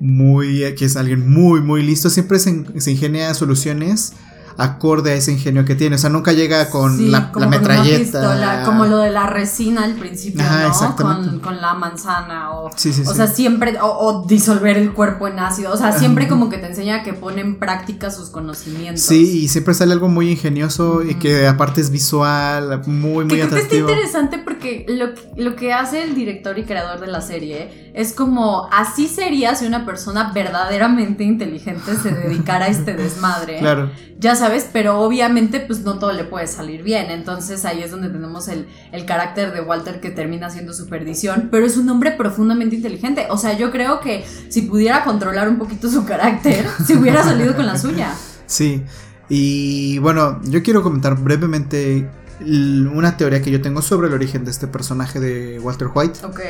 muy, 0.00 0.74
que 0.76 0.84
es 0.84 0.96
alguien 0.96 1.28
muy, 1.28 1.60
muy 1.60 1.82
listo, 1.82 2.10
siempre 2.10 2.38
se, 2.38 2.50
ingenia 2.50 3.32
soluciones 3.34 4.14
acorde 4.56 5.12
a 5.12 5.14
ese 5.14 5.32
ingenio 5.32 5.64
que 5.64 5.74
tiene. 5.74 5.96
O 5.96 5.98
sea, 5.98 6.10
nunca 6.10 6.32
llega 6.32 6.70
con 6.70 7.10
la, 7.10 7.30
metralleta. 7.48 8.62
como 8.64 8.86
lo 8.86 8.98
de 8.98 9.10
la 9.10 9.26
resina 9.26 9.84
al 9.84 9.94
principio, 9.94 10.42
¿no? 10.42 11.40
Con, 11.40 11.60
la 11.60 11.74
manzana. 11.74 12.52
O, 12.52 12.66
o 12.66 13.14
sea, 13.14 13.26
siempre. 13.26 13.76
O, 13.80 14.24
disolver 14.26 14.76
el 14.76 14.92
cuerpo 14.92 15.28
en 15.28 15.38
ácido. 15.38 15.72
O 15.72 15.76
sea, 15.76 15.92
siempre 15.92 16.28
como 16.28 16.48
que 16.48 16.58
te 16.58 16.66
enseña 16.66 17.02
que 17.02 17.12
pone 17.12 17.40
en 17.40 17.58
práctica 17.58 18.10
sus 18.10 18.30
conocimientos. 18.30 19.02
Sí, 19.02 19.44
y 19.44 19.48
siempre 19.48 19.74
sale 19.74 19.92
algo 19.92 20.08
muy 20.08 20.30
ingenioso 20.30 21.02
y 21.02 21.14
que 21.14 21.46
aparte 21.46 21.80
es 21.80 21.90
visual, 21.90 22.82
muy, 22.86 23.24
muy 23.24 23.36
que 23.36 23.42
atractivo. 23.42 23.86
Que 23.86 23.92
está 23.92 23.92
interesante 23.92 24.38
porque 24.38 24.86
lo, 24.88 25.08
lo 25.36 25.56
que 25.56 25.72
hace 25.72 26.02
el 26.02 26.14
director 26.14 26.58
y 26.58 26.64
creador 26.64 27.00
de 27.00 27.06
la 27.06 27.20
serie 27.20 27.90
es 27.94 28.12
como 28.12 28.68
así 28.72 29.08
sería 29.08 29.54
si 29.54 29.66
una 29.66 29.84
persona 29.84 30.32
verdaderamente 30.32 31.24
inteligente 31.24 31.96
se 31.96 32.10
dedicara 32.12 32.66
a 32.66 32.68
este 32.68 32.94
desmadre. 32.94 33.58
Claro. 33.70 33.90
Ya 34.18 34.36
sabes, 34.36 34.49
pero 34.72 35.00
obviamente 35.00 35.60
pues 35.60 35.80
no 35.80 35.98
todo 35.98 36.12
le 36.12 36.24
puede 36.24 36.46
salir 36.46 36.82
bien. 36.82 37.10
Entonces 37.10 37.64
ahí 37.64 37.82
es 37.82 37.90
donde 37.90 38.08
tenemos 38.08 38.48
el, 38.48 38.66
carácter 39.06 39.52
de 39.52 39.60
Walter 39.60 40.00
que 40.00 40.10
termina 40.10 40.50
siendo 40.50 40.72
su 40.72 40.88
perdición, 40.88 41.48
pero 41.50 41.66
es 41.66 41.76
un 41.76 41.88
hombre 41.88 42.12
profundamente 42.12 42.76
inteligente. 42.76 43.26
O 43.30 43.38
sea, 43.38 43.56
yo 43.56 43.70
creo 43.70 44.00
que 44.00 44.24
si 44.48 44.62
pudiera 44.62 45.04
controlar 45.04 45.48
un 45.48 45.58
poquito 45.58 45.90
su 45.90 46.04
carácter, 46.04 46.66
se 46.86 46.96
hubiera 46.96 47.22
salido 47.22 47.54
con 47.54 47.66
la 47.66 47.78
suya. 47.78 48.14
Sí. 48.46 48.82
Y 49.28 49.98
bueno, 49.98 50.40
yo 50.44 50.62
quiero 50.62 50.82
comentar 50.82 51.16
brevemente 51.16 52.08
una 52.40 53.16
teoría 53.16 53.42
que 53.42 53.50
yo 53.50 53.60
tengo 53.60 53.82
sobre 53.82 54.08
el 54.08 54.14
origen 54.14 54.44
de 54.44 54.50
este 54.50 54.66
personaje 54.66 55.20
de 55.20 55.58
Walter 55.60 55.88
White. 55.94 56.20
Ok. 56.24 56.40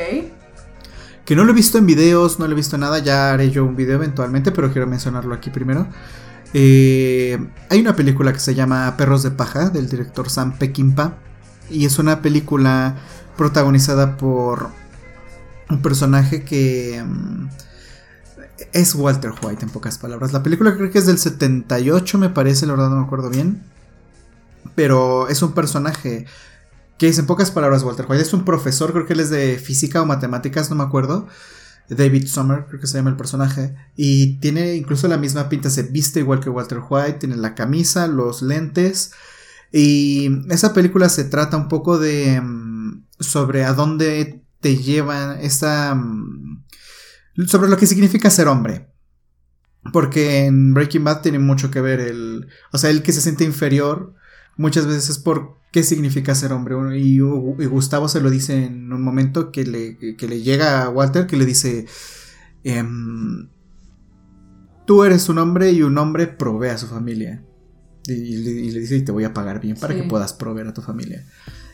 Que 1.25 1.35
no 1.35 1.43
lo 1.43 1.51
he 1.51 1.55
visto 1.55 1.77
en 1.77 1.85
videos, 1.85 2.39
no 2.39 2.47
lo 2.47 2.53
he 2.53 2.55
visto 2.55 2.75
en 2.75 2.81
nada, 2.81 2.99
ya 2.99 3.31
haré 3.31 3.51
yo 3.51 3.63
un 3.63 3.75
video 3.75 3.95
eventualmente, 3.95 4.51
pero 4.51 4.71
quiero 4.71 4.87
mencionarlo 4.87 5.35
aquí 5.35 5.49
primero. 5.49 5.87
Eh, 6.53 7.39
hay 7.69 7.79
una 7.79 7.95
película 7.95 8.33
que 8.33 8.39
se 8.39 8.55
llama 8.55 8.95
Perros 8.97 9.23
de 9.23 9.31
Paja 9.31 9.69
del 9.69 9.89
director 9.89 10.29
Sam 10.29 10.57
Peckinpah 10.57 11.13
y 11.69 11.85
es 11.85 11.97
una 11.97 12.21
película 12.21 12.95
protagonizada 13.37 14.17
por 14.17 14.69
un 15.69 15.81
personaje 15.81 16.43
que 16.43 17.01
mm, 17.05 17.47
es 18.73 18.95
Walter 18.95 19.31
White 19.41 19.63
en 19.63 19.71
pocas 19.71 19.97
palabras. 19.97 20.33
La 20.33 20.43
película 20.43 20.75
creo 20.75 20.91
que 20.91 20.99
es 20.99 21.05
del 21.05 21.17
78 21.17 22.17
me 22.17 22.29
parece, 22.29 22.65
la 22.65 22.73
verdad 22.73 22.89
no 22.89 22.97
me 22.97 23.05
acuerdo 23.05 23.29
bien. 23.29 23.63
Pero 24.75 25.27
es 25.27 25.41
un 25.41 25.53
personaje 25.53 26.25
que 26.97 27.07
es 27.07 27.17
en 27.17 27.25
pocas 27.25 27.51
palabras 27.51 27.83
Walter 27.83 28.05
White. 28.07 28.21
Es 28.21 28.33
un 28.33 28.45
profesor, 28.45 28.91
creo 28.91 29.05
que 29.05 29.13
él 29.13 29.21
es 29.21 29.29
de 29.29 29.57
física 29.57 30.01
o 30.01 30.05
matemáticas, 30.05 30.69
no 30.69 30.75
me 30.75 30.83
acuerdo. 30.83 31.27
David 31.95 32.27
Sommer, 32.27 32.65
creo 32.67 32.79
que 32.79 32.87
se 32.87 32.97
llama 32.97 33.09
el 33.09 33.17
personaje. 33.17 33.75
Y 33.95 34.39
tiene 34.39 34.75
incluso 34.75 35.07
la 35.07 35.17
misma 35.17 35.49
pinta, 35.49 35.69
se 35.69 35.83
viste 35.83 36.19
igual 36.19 36.39
que 36.39 36.49
Walter 36.49 36.79
White, 36.89 37.19
tiene 37.19 37.35
la 37.35 37.53
camisa, 37.53 38.07
los 38.07 38.41
lentes. 38.41 39.11
Y 39.71 40.29
esa 40.49 40.73
película 40.73 41.09
se 41.09 41.25
trata 41.25 41.57
un 41.57 41.67
poco 41.67 41.99
de... 41.99 42.39
Mm, 42.41 43.05
sobre 43.19 43.65
a 43.65 43.73
dónde 43.73 44.43
te 44.59 44.77
lleva 44.77 45.39
esa... 45.41 45.95
Mm, 45.95 46.63
sobre 47.47 47.69
lo 47.69 47.77
que 47.77 47.87
significa 47.87 48.29
ser 48.29 48.47
hombre. 48.47 48.87
Porque 49.91 50.45
en 50.45 50.73
Breaking 50.73 51.03
Bad 51.03 51.21
tiene 51.21 51.39
mucho 51.39 51.71
que 51.71 51.81
ver 51.81 51.99
el... 51.99 52.47
O 52.71 52.77
sea, 52.77 52.89
el 52.89 53.03
que 53.03 53.11
se 53.11 53.21
siente 53.21 53.43
inferior 53.43 54.15
muchas 54.57 54.85
veces 54.85 55.09
es 55.09 55.19
por 55.19 55.57
qué 55.71 55.83
significa 55.83 56.35
ser 56.35 56.53
hombre. 56.53 56.75
Y, 56.99 57.19
Gustavo 57.19 58.07
se 58.07 58.21
lo 58.21 58.29
dice 58.29 58.65
en 58.65 58.91
un 58.91 59.01
momento 59.01 59.51
que 59.51 59.63
le, 59.63 59.97
le 59.99 60.41
llega 60.41 60.83
a 60.83 60.89
Walter, 60.89 61.27
que 61.27 61.37
le 61.37 61.45
dice, 61.45 61.85
em, 62.63 63.49
tú 64.85 65.03
eres 65.03 65.29
un 65.29 65.37
hombre 65.37 65.71
y 65.71 65.81
un 65.81 65.97
hombre 65.97 66.27
provee 66.27 66.69
a 66.69 66.77
su 66.77 66.87
familia. 66.87 67.43
Y, 68.07 68.37
le, 68.37 68.79
dice, 68.79 68.97
y 68.97 69.03
te 69.03 69.11
voy 69.11 69.23
a 69.23 69.33
pagar 69.33 69.61
bien 69.61 69.77
para 69.77 69.95
que 69.95 70.03
puedas 70.03 70.33
proveer 70.33 70.67
a 70.67 70.73
tu 70.73 70.81
familia. 70.81 71.25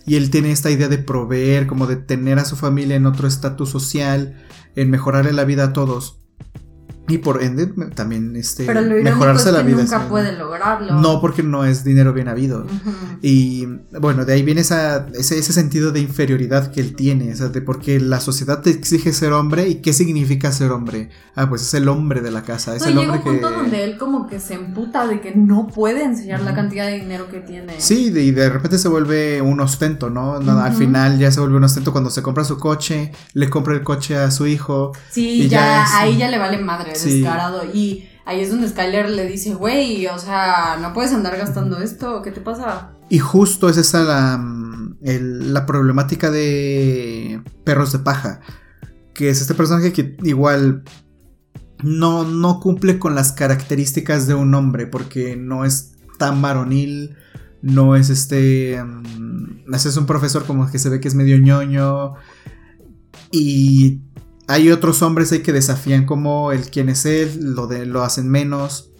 Y 0.06 0.16
él 0.16 0.30
tiene 0.30 0.52
esta 0.52 0.72
idea 0.72 0.88
de 0.88 0.98
proveer, 0.98 1.68
como 1.68 1.88
de 1.88 1.96
tener 1.96 2.40
a 2.40 2.46
su 2.46 2.56
familia 2.56 2.96
en 2.96 3.06
otro 3.06 3.28
estatus 3.28 3.70
social, 3.70 4.38
en 4.76 4.90
mejorarle 4.90 5.34
la 5.34 5.46
vida 5.46 5.66
a 5.66 5.74
todos. 5.74 6.22
Y 7.10 7.20
por 7.20 7.42
ende, 7.42 7.68
también 7.96 8.36
este, 8.36 8.66
Pero 8.66 8.82
lo 8.82 9.02
mejorarse 9.02 9.50
es 9.50 9.56
que 9.56 9.62
la 9.62 9.64
vida. 9.64 9.84
Nunca 9.84 10.10
puede 10.10 10.34
lograrlo. 10.34 11.00
No, 11.00 11.22
porque 11.22 11.42
no 11.42 11.64
es 11.64 11.86
dinero 11.86 12.12
bien 12.12 12.28
habido. 12.28 12.66
Y 13.22 13.66
bueno, 14.00 14.26
de 14.26 14.34
ahí 14.34 14.44
viene 14.44 14.62
esa, 14.62 15.08
ese, 15.14 15.40
ese, 15.40 15.54
sentido 15.54 15.92
de 15.92 16.02
inferioridad 16.02 16.72
que 16.72 16.82
él 16.82 16.96
tiene. 16.96 17.32
O 17.32 17.36
sea, 17.36 17.48
de 17.48 17.62
porque 17.62 18.00
la 18.00 18.20
sociedad 18.20 18.62
te 18.62 18.72
exige 18.72 19.14
ser 19.14 19.32
hombre 19.32 19.70
y 19.70 19.76
qué 19.76 19.94
significa 19.94 20.52
ser 20.52 20.72
hombre. 20.72 21.10
Ah, 21.36 21.48
pues 21.48 21.62
es 21.62 21.74
el 21.76 21.88
hombre 21.88 22.22
de 22.22 22.32
la 22.32 22.44
casa. 22.44 22.76
Es 22.76 22.86
el 22.86 22.98
hombre 22.98 23.20
llega 23.20 23.30
un 23.30 23.40
punto 23.40 23.52
donde 23.52 23.84
él 23.86 23.98
como 23.98 24.28
que 24.28 24.40
se 24.40 24.56
emputa 24.56 25.08
de 25.08 25.22
que 25.22 25.34
no 25.34 25.68
puede 25.68 26.04
enseñar 26.04 26.42
la 26.42 26.54
cantidad 26.54 26.88
de 26.88 27.00
dinero 27.00 27.30
que 27.30 27.40
tiene. 27.40 27.80
Sí, 27.80 28.12
y 28.14 28.32
de 28.32 28.50
repente 28.50 28.78
se 28.78 28.90
vuelve 28.90 29.42
un 29.42 29.62
ostento, 29.62 30.10
¿no? 30.10 30.40
Nada, 30.40 30.66
Al 30.66 30.74
final 30.74 31.18
ya 31.20 31.32
se 31.32 31.40
vuelve 31.40 31.56
un 31.56 31.64
ostento 31.64 31.92
cuando 31.94 32.10
se 32.10 32.22
compra 32.22 32.44
su 32.44 32.58
coche, 32.58 33.14
le 33.34 33.50
compra 33.50 33.74
el 33.74 33.84
coche 33.84 34.18
a 34.18 34.30
su 34.32 34.46
hijo. 34.46 34.92
Sí, 35.10 35.48
ya, 35.48 35.86
ahí 35.98 36.18
ya 36.18 36.30
le 36.30 36.38
vale 36.38 36.58
madre 36.58 36.97
descarado. 37.04 37.64
Y 37.74 38.08
ahí 38.26 38.42
es 38.42 38.50
donde 38.50 38.70
Skyler 38.70 39.10
le 39.10 39.28
dice, 39.28 39.54
güey, 39.54 40.08
o 40.08 40.20
sea, 40.20 40.78
no 40.82 40.94
puedes 40.94 41.14
andar 41.14 41.38
gastando 41.38 41.80
esto, 41.80 42.22
¿qué 42.22 42.32
te 42.32 42.42
pasa? 42.42 42.92
Y 43.10 43.20
justo 43.20 43.70
es 43.70 43.78
esa 43.78 44.04
la, 44.04 44.38
mm, 44.38 44.98
la 45.02 45.66
problemática 45.66 46.30
de 46.30 47.42
Perros 47.64 47.92
de 47.94 48.00
Paja. 48.00 48.42
Que 49.14 49.30
es 49.30 49.42
este 49.42 49.56
personaje 49.56 49.94
que 49.94 50.16
igual 50.24 50.84
no, 51.84 52.24
no 52.24 52.60
cumple 52.60 53.00
con 53.00 53.16
las 53.16 53.32
características 53.32 54.28
de 54.28 54.34
un 54.34 54.54
hombre, 54.54 54.88
porque 54.88 55.36
no 55.36 55.66
es 55.66 55.94
tan 56.18 56.42
varonil, 56.42 57.16
no 57.62 57.96
es 57.96 58.10
este... 58.10 58.82
Um, 58.82 59.04
es 59.74 59.98
un 59.98 60.06
profesor 60.06 60.46
como 60.46 60.70
que 60.70 60.80
se 60.80 60.90
ve 60.90 61.00
que 61.00 61.08
es 61.08 61.16
medio 61.16 61.38
ñoño. 61.38 62.16
Y 63.32 64.02
hay 64.48 64.72
otros 64.72 65.02
hombres 65.02 65.32
ahí 65.32 65.40
que 65.40 65.54
desafían 65.54 66.06
como 66.06 66.52
el 66.52 66.70
quién 66.70 66.90
es 66.90 67.06
él, 67.06 67.54
lo, 67.54 67.68
de, 67.68 67.86
lo 67.86 68.04
hacen 68.04 68.30
menos, 68.30 68.92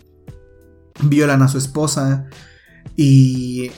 violan 1.02 1.42
a 1.42 1.48
su 1.48 1.58
esposa 1.58 2.28
y 2.96 3.72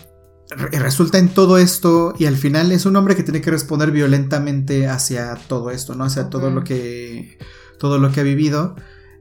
resulta 0.72 1.20
en 1.20 1.30
todo 1.30 1.58
esto 1.60 2.16
y 2.18 2.26
al 2.26 2.36
final 2.36 2.72
es 2.72 2.86
un 2.86 2.96
hombre 2.96 3.16
que 3.16 3.24
tiene 3.24 3.42
que 3.42 3.52
responder 3.52 3.92
violentamente 3.92 4.88
hacia 4.88 5.36
todo 5.36 5.70
esto, 5.70 5.94
¿no? 5.94 6.06
Hacia 6.06 6.30
todo 6.30 6.50
lo 6.50 6.64
que 6.64 7.38
todo 7.78 8.00
lo 8.00 8.12
que 8.12 8.22
ha 8.22 8.24
vivido 8.24 8.76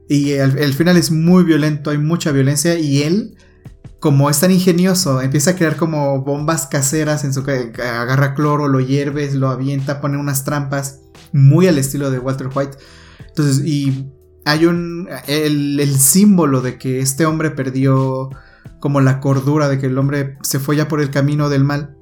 y 0.08 0.38
al, 0.38 0.72
final 0.72 0.96
es 0.96 1.10
muy 1.10 1.44
violento, 1.44 1.90
hay 1.90 1.98
mucha 1.98 2.32
violencia 2.32 2.78
y 2.78 3.02
él 3.02 3.36
como 4.00 4.30
es 4.30 4.40
tan 4.40 4.52
ingenioso, 4.52 5.20
empieza 5.20 5.50
a 5.50 5.56
crear 5.56 5.76
como 5.76 6.22
bombas 6.22 6.66
caseras 6.66 7.24
en 7.24 7.34
su 7.34 7.40
agarra 7.40 8.34
cloro, 8.34 8.68
lo 8.68 8.80
hierve, 8.80 9.30
lo 9.34 9.48
avienta, 9.48 10.00
pone 10.00 10.16
unas 10.16 10.44
trampas 10.44 11.00
muy 11.32 11.66
al 11.66 11.78
estilo 11.78 12.10
de 12.10 12.18
Walter 12.18 12.48
White. 12.54 12.78
Entonces, 13.26 13.64
y 13.64 14.06
hay 14.44 14.66
un. 14.66 15.08
El, 15.26 15.98
símbolo 15.98 16.60
de 16.60 16.78
que 16.78 17.00
este 17.00 17.26
hombre 17.26 17.50
perdió 17.50 18.30
como 18.80 19.00
la 19.00 19.20
cordura, 19.20 19.68
de 19.68 19.78
que 19.78 19.86
el 19.86 19.98
hombre 19.98 20.38
se 20.42 20.58
fue 20.58 20.76
ya 20.76 20.88
por 20.88 21.00
el 21.00 21.10
camino 21.10 21.48
del 21.48 21.64
mal, 21.64 21.96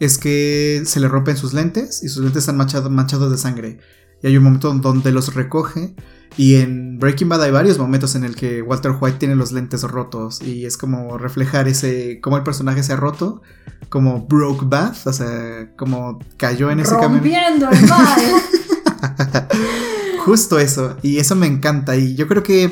es 0.00 0.18
que 0.18 0.82
se 0.84 1.00
le 1.00 1.08
rompen 1.08 1.36
sus 1.36 1.52
lentes 1.52 2.02
y 2.02 2.08
sus 2.08 2.22
lentes 2.22 2.48
están 2.48 2.56
manchados 2.56 3.30
de 3.30 3.38
sangre. 3.38 3.78
Y 4.22 4.28
hay 4.28 4.36
un 4.36 4.44
momento 4.44 4.72
donde 4.72 5.12
los 5.12 5.34
recoge. 5.34 5.94
Y 6.36 6.54
en 6.54 6.98
Breaking 6.98 7.28
Bad 7.28 7.42
hay 7.42 7.50
varios 7.50 7.78
momentos 7.78 8.14
en 8.14 8.24
el 8.24 8.36
que 8.36 8.62
Walter 8.62 8.92
White 8.98 9.18
tiene 9.18 9.34
los 9.34 9.52
lentes 9.52 9.82
rotos. 9.82 10.40
Y 10.40 10.64
es 10.64 10.76
como 10.76 11.18
reflejar 11.18 11.68
ese. 11.68 12.20
cómo 12.22 12.36
el 12.36 12.42
personaje 12.42 12.82
se 12.82 12.92
ha 12.92 12.96
roto. 12.96 13.42
Como 13.88 14.26
broke 14.26 14.64
Bad. 14.64 14.94
O 15.04 15.12
sea, 15.12 15.72
como 15.76 16.20
cayó 16.36 16.70
en 16.70 16.80
ese 16.80 16.94
camino. 16.96 17.20
Justo 20.24 20.58
eso. 20.58 20.96
Y 21.02 21.18
eso 21.18 21.36
me 21.36 21.46
encanta. 21.46 21.96
Y 21.96 22.14
yo 22.14 22.28
creo 22.28 22.42
que. 22.42 22.70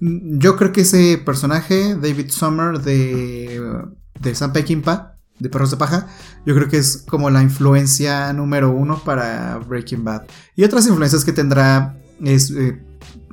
Yo 0.00 0.56
creo 0.56 0.72
que 0.72 0.80
ese 0.80 1.16
personaje, 1.24 1.94
David 1.94 2.30
Summer 2.30 2.80
de, 2.80 3.84
de 4.20 4.34
Sam 4.34 4.52
Peckinpah, 4.52 5.12
de 5.38 5.48
Perros 5.48 5.70
de 5.70 5.76
Paja, 5.76 6.08
yo 6.44 6.54
creo 6.54 6.68
que 6.68 6.78
es 6.78 7.04
como 7.08 7.30
la 7.30 7.42
influencia 7.42 8.32
número 8.32 8.70
uno 8.70 9.02
para 9.04 9.58
Breaking 9.58 10.04
Bad. 10.04 10.22
Y 10.56 10.64
otras 10.64 10.86
influencias 10.86 11.24
que 11.24 11.32
tendrá 11.32 11.96
es 12.20 12.50
eh, 12.50 12.80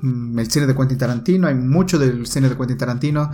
mm, 0.02 0.38
el 0.40 0.52
cine 0.52 0.68
de 0.68 0.76
Quentin 0.76 0.98
Tarantino, 0.98 1.48
hay 1.48 1.56
mucho 1.56 1.98
del 1.98 2.28
cine 2.28 2.50
de 2.50 2.58
Quentin 2.58 2.78
Tarantino, 2.78 3.32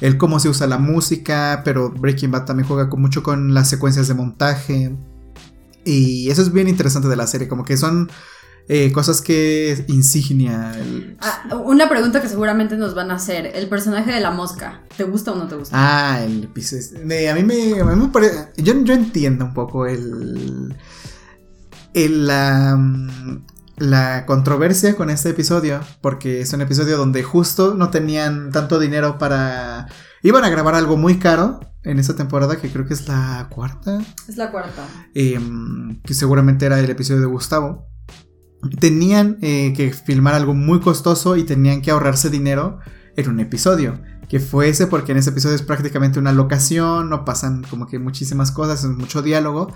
el 0.00 0.16
cómo 0.18 0.40
se 0.40 0.48
usa 0.48 0.66
la 0.66 0.78
música, 0.78 1.62
pero 1.64 1.90
Breaking 1.90 2.30
Bad 2.30 2.44
también 2.46 2.66
juega 2.66 2.88
mucho 2.96 3.22
con 3.22 3.54
las 3.54 3.68
secuencias 3.68 4.08
de 4.08 4.14
montaje. 4.14 4.96
Y 5.84 6.30
eso 6.30 6.42
es 6.42 6.52
bien 6.52 6.68
interesante 6.68 7.08
de 7.08 7.16
la 7.16 7.26
serie, 7.26 7.48
como 7.48 7.64
que 7.64 7.76
son 7.76 8.10
eh, 8.68 8.92
cosas 8.92 9.20
que 9.20 9.84
insignia. 9.88 10.72
Ah, 11.20 11.56
una 11.64 11.88
pregunta 11.88 12.22
que 12.22 12.28
seguramente 12.28 12.76
nos 12.76 12.94
van 12.94 13.10
a 13.10 13.14
hacer. 13.14 13.52
El 13.54 13.68
personaje 13.68 14.12
de 14.12 14.20
la 14.20 14.30
mosca, 14.30 14.82
¿te 14.96 15.04
gusta 15.04 15.32
o 15.32 15.36
no 15.36 15.48
te 15.48 15.56
gusta? 15.56 15.76
Ah, 15.76 16.22
el 16.22 16.48
a 17.28 17.34
mí 17.34 17.42
me, 17.42 17.80
a 17.80 17.84
mí 17.84 17.96
me 17.96 18.08
parece... 18.08 18.48
Yo, 18.56 18.74
yo 18.82 18.94
entiendo 18.94 19.44
un 19.44 19.54
poco 19.54 19.86
el... 19.86 20.74
el 21.94 22.26
la, 22.26 22.78
la 23.76 24.26
controversia 24.26 24.96
con 24.96 25.10
este 25.10 25.30
episodio, 25.30 25.80
porque 26.00 26.40
es 26.40 26.52
un 26.52 26.60
episodio 26.60 26.96
donde 26.96 27.22
justo 27.22 27.74
no 27.74 27.90
tenían 27.90 28.50
tanto 28.52 28.78
dinero 28.78 29.18
para... 29.18 29.88
Iban 30.22 30.44
a 30.44 30.50
grabar 30.50 30.76
algo 30.76 30.96
muy 30.96 31.18
caro 31.18 31.60
en 31.82 31.98
esta 31.98 32.14
temporada, 32.14 32.56
que 32.56 32.70
creo 32.70 32.86
que 32.86 32.94
es 32.94 33.08
la 33.08 33.48
cuarta. 33.50 34.00
Es 34.28 34.36
la 34.36 34.50
cuarta. 34.50 34.86
Em, 35.14 36.00
que 36.02 36.14
seguramente 36.14 36.64
era 36.64 36.78
el 36.78 36.88
episodio 36.88 37.20
de 37.20 37.26
Gustavo. 37.26 37.91
Tenían 38.78 39.38
eh, 39.42 39.72
que 39.76 39.92
filmar 39.92 40.34
algo 40.34 40.54
muy 40.54 40.80
costoso 40.80 41.36
y 41.36 41.44
tenían 41.44 41.82
que 41.82 41.90
ahorrarse 41.90 42.30
dinero 42.30 42.78
en 43.16 43.28
un 43.28 43.40
episodio. 43.40 44.00
Que 44.28 44.40
fue 44.40 44.68
ese 44.68 44.86
porque 44.86 45.12
en 45.12 45.18
ese 45.18 45.30
episodio 45.30 45.56
es 45.56 45.62
prácticamente 45.62 46.18
una 46.18 46.32
locación, 46.32 47.10
no 47.10 47.24
pasan 47.24 47.64
como 47.68 47.86
que 47.86 47.98
muchísimas 47.98 48.50
cosas, 48.50 48.84
es 48.84 48.90
mucho 48.90 49.20
diálogo. 49.20 49.72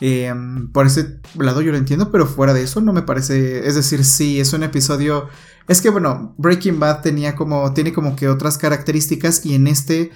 Em, 0.00 0.70
por 0.72 0.86
ese 0.86 1.20
lado 1.38 1.60
yo 1.60 1.70
lo 1.70 1.78
entiendo, 1.78 2.10
pero 2.10 2.26
fuera 2.26 2.54
de 2.54 2.62
eso 2.62 2.80
no 2.80 2.92
me 2.92 3.02
parece. 3.02 3.66
Es 3.66 3.74
decir, 3.74 4.04
sí, 4.04 4.40
es 4.40 4.52
un 4.52 4.62
episodio. 4.62 5.28
Es 5.68 5.80
que 5.80 5.90
bueno, 5.90 6.34
Breaking 6.38 6.80
Bad 6.80 7.02
tenía 7.02 7.34
como. 7.34 7.72
tiene 7.74 7.92
como 7.92 8.16
que 8.16 8.28
otras 8.28 8.58
características. 8.58 9.44
Y 9.44 9.54
en 9.54 9.66
este. 9.66 10.10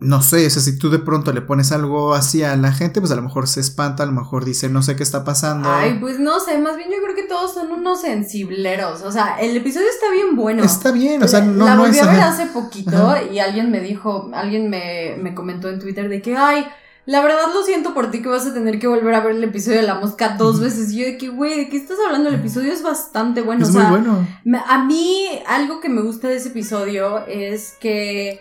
No 0.00 0.22
sé, 0.22 0.46
o 0.46 0.50
sea, 0.50 0.62
si 0.62 0.78
tú 0.78 0.90
de 0.90 1.00
pronto 1.00 1.32
le 1.32 1.40
pones 1.40 1.72
algo 1.72 2.14
así 2.14 2.44
a 2.44 2.54
la 2.54 2.72
gente, 2.72 3.00
pues 3.00 3.10
a 3.10 3.16
lo 3.16 3.22
mejor 3.22 3.48
se 3.48 3.60
espanta, 3.60 4.04
a 4.04 4.06
lo 4.06 4.12
mejor 4.12 4.44
dice, 4.44 4.68
no 4.68 4.80
sé 4.80 4.94
qué 4.94 5.02
está 5.02 5.24
pasando. 5.24 5.68
Ay, 5.68 5.98
pues 6.00 6.20
no 6.20 6.38
sé, 6.38 6.56
más 6.58 6.76
bien 6.76 6.88
yo 6.90 7.02
creo 7.02 7.16
que 7.16 7.24
todos 7.24 7.54
son 7.54 7.72
unos 7.72 8.02
sensibleros. 8.02 9.02
O 9.02 9.10
sea, 9.10 9.40
el 9.40 9.56
episodio 9.56 9.88
está 9.88 10.12
bien 10.12 10.36
bueno. 10.36 10.62
Está 10.62 10.92
bien, 10.92 11.20
o 11.22 11.26
sea, 11.26 11.40
no, 11.40 11.64
la 11.64 11.76
volví 11.76 11.98
a 11.98 12.06
ver 12.06 12.20
hace 12.20 12.46
poquito 12.46 13.16
y 13.32 13.40
alguien 13.40 13.72
me 13.72 13.80
dijo, 13.80 14.30
alguien 14.34 14.70
me, 14.70 15.16
me 15.20 15.34
comentó 15.34 15.68
en 15.68 15.80
Twitter 15.80 16.08
de 16.08 16.22
que, 16.22 16.36
ay, 16.36 16.64
la 17.08 17.22
verdad 17.22 17.46
lo 17.52 17.64
siento 17.64 17.94
por 17.94 18.10
ti 18.10 18.22
que 18.22 18.28
vas 18.28 18.46
a 18.46 18.52
tener 18.52 18.78
que 18.78 18.86
volver 18.86 19.14
a 19.14 19.20
ver 19.20 19.34
el 19.34 19.42
episodio 19.42 19.80
de 19.80 19.86
la 19.86 19.94
mosca 19.94 20.36
dos 20.38 20.60
veces. 20.60 20.92
Y 20.92 20.98
yo 20.98 21.06
de 21.06 21.16
que, 21.16 21.28
güey, 21.30 21.56
¿de 21.56 21.68
qué 21.70 21.76
estás 21.78 21.96
hablando? 22.06 22.28
El 22.28 22.36
episodio 22.36 22.70
es 22.70 22.82
bastante 22.82 23.40
bueno. 23.40 23.64
Es 23.64 23.72
muy 23.72 23.82
bueno. 23.82 24.28
A 24.66 24.84
mí, 24.84 25.26
algo 25.48 25.80
que 25.80 25.88
me 25.88 26.02
gusta 26.02 26.28
de 26.28 26.36
ese 26.36 26.50
episodio 26.50 27.26
es 27.26 27.74
que 27.80 28.40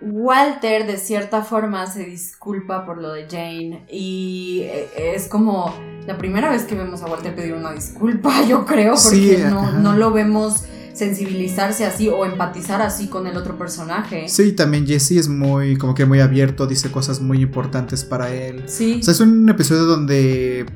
Walter 0.00 0.86
de 0.86 0.96
cierta 0.96 1.42
forma 1.42 1.86
se 1.86 2.04
disculpa 2.04 2.86
por 2.86 3.00
lo 3.00 3.12
de 3.12 3.26
Jane. 3.28 3.84
Y 3.90 4.62
eh, 4.64 5.14
es 5.14 5.28
como 5.28 5.74
la 6.06 6.16
primera 6.16 6.50
vez 6.50 6.64
que 6.64 6.74
vemos 6.74 7.02
a 7.02 7.06
Walter 7.06 7.34
pedir 7.34 7.54
una 7.54 7.72
disculpa, 7.72 8.44
yo 8.48 8.64
creo, 8.64 8.94
porque 8.94 9.44
no, 9.48 9.72
no 9.72 9.94
lo 9.94 10.12
vemos 10.12 10.64
sensibilizarse 10.92 11.86
así 11.86 12.08
o 12.08 12.26
empatizar 12.26 12.82
así 12.82 13.08
con 13.08 13.26
el 13.26 13.36
otro 13.36 13.56
personaje. 13.56 14.28
Sí, 14.28 14.52
también 14.52 14.86
Jesse 14.86 15.12
es 15.12 15.28
muy, 15.28 15.76
como 15.76 15.94
que 15.94 16.04
muy 16.04 16.20
abierto, 16.20 16.66
dice 16.66 16.90
cosas 16.90 17.20
muy 17.20 17.42
importantes 17.42 18.04
para 18.04 18.34
él. 18.34 18.64
Sí. 18.66 18.98
O 19.00 19.02
sea, 19.02 19.12
es 19.12 19.20
un 19.20 19.48
episodio 19.48 19.84
donde 19.84 20.66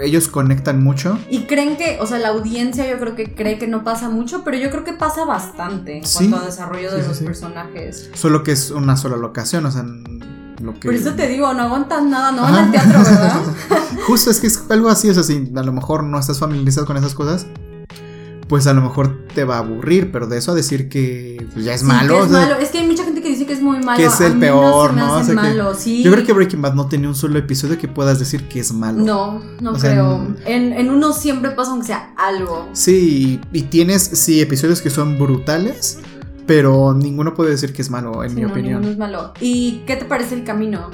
ellos 0.00 0.28
conectan 0.28 0.82
mucho. 0.82 1.18
Y 1.30 1.42
creen 1.42 1.76
que, 1.76 1.98
o 2.00 2.06
sea, 2.06 2.18
la 2.18 2.28
audiencia 2.28 2.88
yo 2.88 2.98
creo 2.98 3.14
que 3.14 3.34
cree 3.34 3.58
que 3.58 3.66
no 3.66 3.84
pasa 3.84 4.08
mucho, 4.08 4.44
pero 4.44 4.56
yo 4.56 4.70
creo 4.70 4.84
que 4.84 4.92
pasa 4.92 5.24
bastante 5.24 5.98
en 5.98 6.04
cuanto 6.04 6.36
a 6.36 6.44
desarrollo 6.44 6.92
de 6.92 7.06
los 7.06 7.18
personajes. 7.18 8.10
Solo 8.14 8.42
que 8.42 8.52
es 8.52 8.70
una 8.70 8.96
sola 8.96 9.16
locación, 9.16 9.66
o 9.66 9.70
sea, 9.70 9.84
lo 10.62 10.74
que... 10.74 10.88
Por 10.88 10.94
eso 10.94 11.14
te 11.14 11.28
digo, 11.28 11.52
no 11.54 11.62
aguantas 11.62 12.02
nada, 12.04 12.32
no 12.32 12.42
van 12.42 12.54
al 12.54 12.70
teatro, 12.70 12.98
¿verdad? 12.98 13.42
Justo 14.06 14.30
es 14.30 14.40
que 14.40 14.46
es 14.46 14.64
algo 14.68 14.88
así, 14.88 15.10
o 15.10 15.14
sea, 15.14 15.22
si 15.22 15.52
a 15.54 15.62
lo 15.62 15.72
mejor 15.72 16.04
no 16.04 16.18
estás 16.18 16.38
familiarizado 16.38 16.86
con 16.86 16.96
esas 16.96 17.14
cosas, 17.14 17.46
pues 18.48 18.66
a 18.66 18.74
lo 18.74 18.82
mejor 18.82 19.26
te 19.34 19.44
va 19.44 19.56
a 19.56 19.58
aburrir, 19.58 20.12
pero 20.12 20.26
de 20.26 20.38
eso 20.38 20.52
a 20.52 20.54
decir 20.54 20.88
que 20.88 21.46
pues, 21.52 21.64
ya 21.64 21.74
es 21.74 21.82
malo. 21.82 22.18
Que 22.18 22.24
es 22.24 22.30
malo. 22.30 22.54
Es 22.56 22.70
que 22.70 22.78
hay 22.78 22.86
mucha 22.86 23.04
gente 23.04 23.13
muy 23.64 23.80
malo. 23.80 23.96
Que 23.96 24.06
es 24.06 24.20
el 24.20 24.38
peor, 24.38 24.94
¿no? 24.94 25.22
malo, 25.34 25.74
sí. 25.74 26.02
Yo 26.02 26.12
creo 26.12 26.24
que 26.24 26.32
Breaking 26.32 26.62
Bad 26.62 26.74
no 26.74 26.86
tiene 26.86 27.08
un 27.08 27.14
solo 27.14 27.38
episodio 27.38 27.78
que 27.78 27.88
puedas 27.88 28.18
decir 28.18 28.48
que 28.48 28.60
es 28.60 28.72
malo. 28.72 29.02
No, 29.02 29.42
no 29.60 29.72
creo. 29.72 30.26
en, 30.44 30.72
en, 30.72 30.90
uno 30.90 31.12
siempre 31.12 31.50
pasa 31.50 31.72
aunque 31.72 31.88
sea 31.88 32.14
algo. 32.16 32.68
Sí, 32.72 33.40
y, 33.52 33.62
tienes, 33.62 34.02
sí, 34.02 34.40
episodios 34.40 34.80
que 34.80 34.90
son 34.90 35.18
brutales. 35.18 35.98
Pero 36.46 36.92
ninguno 36.92 37.32
puede 37.32 37.52
decir 37.52 37.72
que 37.72 37.80
es 37.80 37.90
malo, 37.90 38.22
en 38.22 38.34
mi 38.34 38.44
opinión. 38.44 38.82
Ninguno 38.82 38.90
es 38.90 38.98
malo. 38.98 39.32
¿Y 39.40 39.82
qué 39.86 39.96
te 39.96 40.04
parece 40.04 40.34
el 40.34 40.44
camino? 40.44 40.90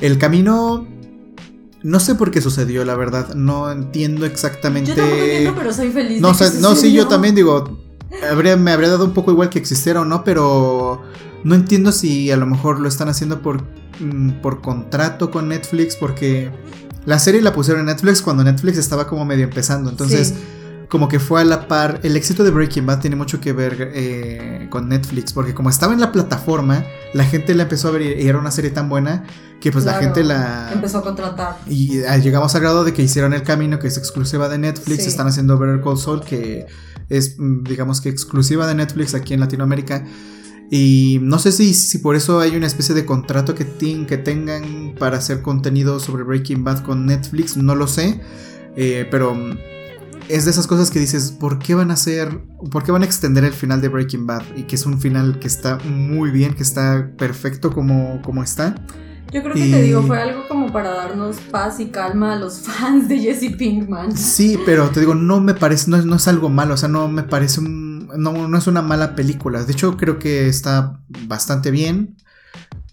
El 0.00 0.16
camino 0.16 0.86
no 1.82 2.00
sé 2.00 2.14
por 2.14 2.30
qué 2.30 2.40
sucedió, 2.40 2.84
la 2.84 2.94
verdad. 2.94 3.34
No 3.34 3.70
entiendo 3.70 4.26
exactamente. 4.26 4.90
Yo 4.90 4.96
tampoco 4.96 5.22
entiendo, 5.22 5.54
pero 5.56 5.72
soy 5.72 5.90
feliz. 5.90 6.20
No, 6.20 6.32
no 6.60 6.74
sí, 6.74 6.92
yo 6.92 7.08
también 7.08 7.34
digo. 7.34 7.78
me 8.58 8.72
habría 8.72 8.88
dado 8.88 9.04
un 9.04 9.12
poco 9.14 9.30
igual 9.30 9.50
que 9.50 9.58
existiera 9.58 10.00
o 10.00 10.04
no, 10.04 10.24
pero 10.24 11.02
no 11.44 11.54
entiendo 11.54 11.92
si 11.92 12.30
a 12.30 12.36
lo 12.36 12.46
mejor 12.46 12.80
lo 12.80 12.88
están 12.88 13.08
haciendo 13.08 13.42
por, 13.42 13.64
mm, 14.00 14.40
por 14.42 14.60
contrato 14.60 15.30
con 15.30 15.48
Netflix, 15.48 15.96
porque 15.96 16.50
la 17.06 17.18
serie 17.18 17.40
la 17.42 17.52
pusieron 17.52 17.80
en 17.80 17.86
Netflix 17.86 18.22
cuando 18.22 18.44
Netflix 18.44 18.78
estaba 18.78 19.06
como 19.06 19.24
medio 19.24 19.44
empezando. 19.44 19.90
Entonces 19.90 20.34
como 20.90 21.08
que 21.08 21.20
fue 21.20 21.40
a 21.40 21.44
la 21.44 21.68
par. 21.68 22.00
El 22.02 22.16
éxito 22.16 22.42
de 22.42 22.50
Breaking 22.50 22.84
Bad 22.84 22.98
tiene 22.98 23.16
mucho 23.16 23.40
que 23.40 23.52
ver 23.52 23.92
eh, 23.94 24.66
con 24.70 24.88
Netflix, 24.88 25.32
porque 25.32 25.54
como 25.54 25.70
estaba 25.70 25.94
en 25.94 26.00
la 26.00 26.12
plataforma, 26.12 26.84
la 27.14 27.24
gente 27.24 27.54
la 27.54 27.62
empezó 27.62 27.88
a 27.88 27.90
ver 27.92 28.02
y 28.02 28.28
era 28.28 28.38
una 28.38 28.50
serie 28.50 28.70
tan 28.70 28.88
buena 28.88 29.24
que 29.60 29.70
pues 29.70 29.84
la 29.84 29.94
gente 29.94 30.24
la... 30.24 30.70
Empezó 30.72 30.98
a 30.98 31.02
contratar. 31.02 31.58
Y 31.68 32.02
ah, 32.02 32.18
llegamos 32.18 32.54
al 32.56 32.62
grado 32.62 32.82
de 32.82 32.92
que 32.92 33.02
hicieron 33.02 33.32
El 33.32 33.44
Camino, 33.44 33.78
que 33.78 33.86
es 33.86 33.96
exclusiva 33.96 34.48
de 34.48 34.58
Netflix, 34.58 35.06
están 35.06 35.28
haciendo 35.28 35.56
Better 35.58 35.80
Call 35.80 35.96
Saul, 35.96 36.22
que 36.22 36.66
es 37.08 37.36
mm, 37.38 37.62
digamos 37.62 38.00
que 38.00 38.08
exclusiva 38.08 38.66
de 38.66 38.74
Netflix 38.74 39.14
aquí 39.14 39.32
en 39.32 39.40
Latinoamérica. 39.40 40.04
Y 40.70 41.18
no 41.20 41.40
sé 41.40 41.50
si, 41.50 41.74
si 41.74 41.98
por 41.98 42.14
eso 42.14 42.38
hay 42.38 42.56
una 42.56 42.68
especie 42.68 42.94
de 42.94 43.04
contrato 43.04 43.56
que, 43.56 43.66
que 44.06 44.16
tengan 44.16 44.94
para 44.96 45.18
hacer 45.18 45.42
contenido 45.42 45.98
sobre 45.98 46.22
Breaking 46.22 46.62
Bad 46.62 46.84
con 46.84 47.06
Netflix, 47.06 47.56
no 47.56 47.74
lo 47.74 47.88
sé. 47.88 48.20
Eh, 48.76 49.06
pero 49.10 49.36
es 50.28 50.44
de 50.44 50.52
esas 50.52 50.68
cosas 50.68 50.92
que 50.92 51.00
dices, 51.00 51.32
¿por 51.32 51.58
qué 51.58 51.74
van 51.74 51.90
a 51.90 51.94
hacer, 51.94 52.40
por 52.70 52.84
qué 52.84 52.92
van 52.92 53.02
a 53.02 53.04
extender 53.04 53.42
el 53.42 53.52
final 53.52 53.80
de 53.80 53.88
Breaking 53.88 54.26
Bad? 54.26 54.42
Y 54.56 54.62
que 54.62 54.76
es 54.76 54.86
un 54.86 55.00
final 55.00 55.40
que 55.40 55.48
está 55.48 55.78
muy 55.78 56.30
bien, 56.30 56.54
que 56.54 56.62
está 56.62 57.10
perfecto 57.18 57.72
como, 57.72 58.22
como 58.22 58.44
está. 58.44 58.76
Yo 59.32 59.42
creo 59.42 59.54
que 59.54 59.70
te 59.70 59.82
digo, 59.82 60.02
fue 60.02 60.20
algo 60.20 60.48
como 60.48 60.72
para 60.72 60.90
darnos 60.90 61.36
paz 61.50 61.78
y 61.78 61.86
calma 61.86 62.32
a 62.32 62.36
los 62.36 62.58
fans 62.62 63.08
de 63.08 63.18
Jesse 63.18 63.54
Pinkman. 63.56 64.16
Sí, 64.16 64.58
pero 64.66 64.90
te 64.90 65.00
digo, 65.00 65.14
no 65.14 65.40
me 65.40 65.54
parece, 65.54 65.90
no, 65.90 66.16
es 66.16 66.28
algo 66.28 66.48
malo, 66.48 66.74
o 66.74 66.76
sea, 66.76 66.88
no 66.88 67.06
me 67.08 67.22
parece 67.22 67.60
un, 67.60 68.08
no, 68.16 68.48
no 68.48 68.58
es 68.58 68.66
una 68.66 68.82
mala 68.82 69.14
película. 69.14 69.62
De 69.62 69.72
hecho, 69.72 69.96
creo 69.96 70.18
que 70.18 70.48
está 70.48 71.00
bastante 71.26 71.70
bien. 71.70 72.16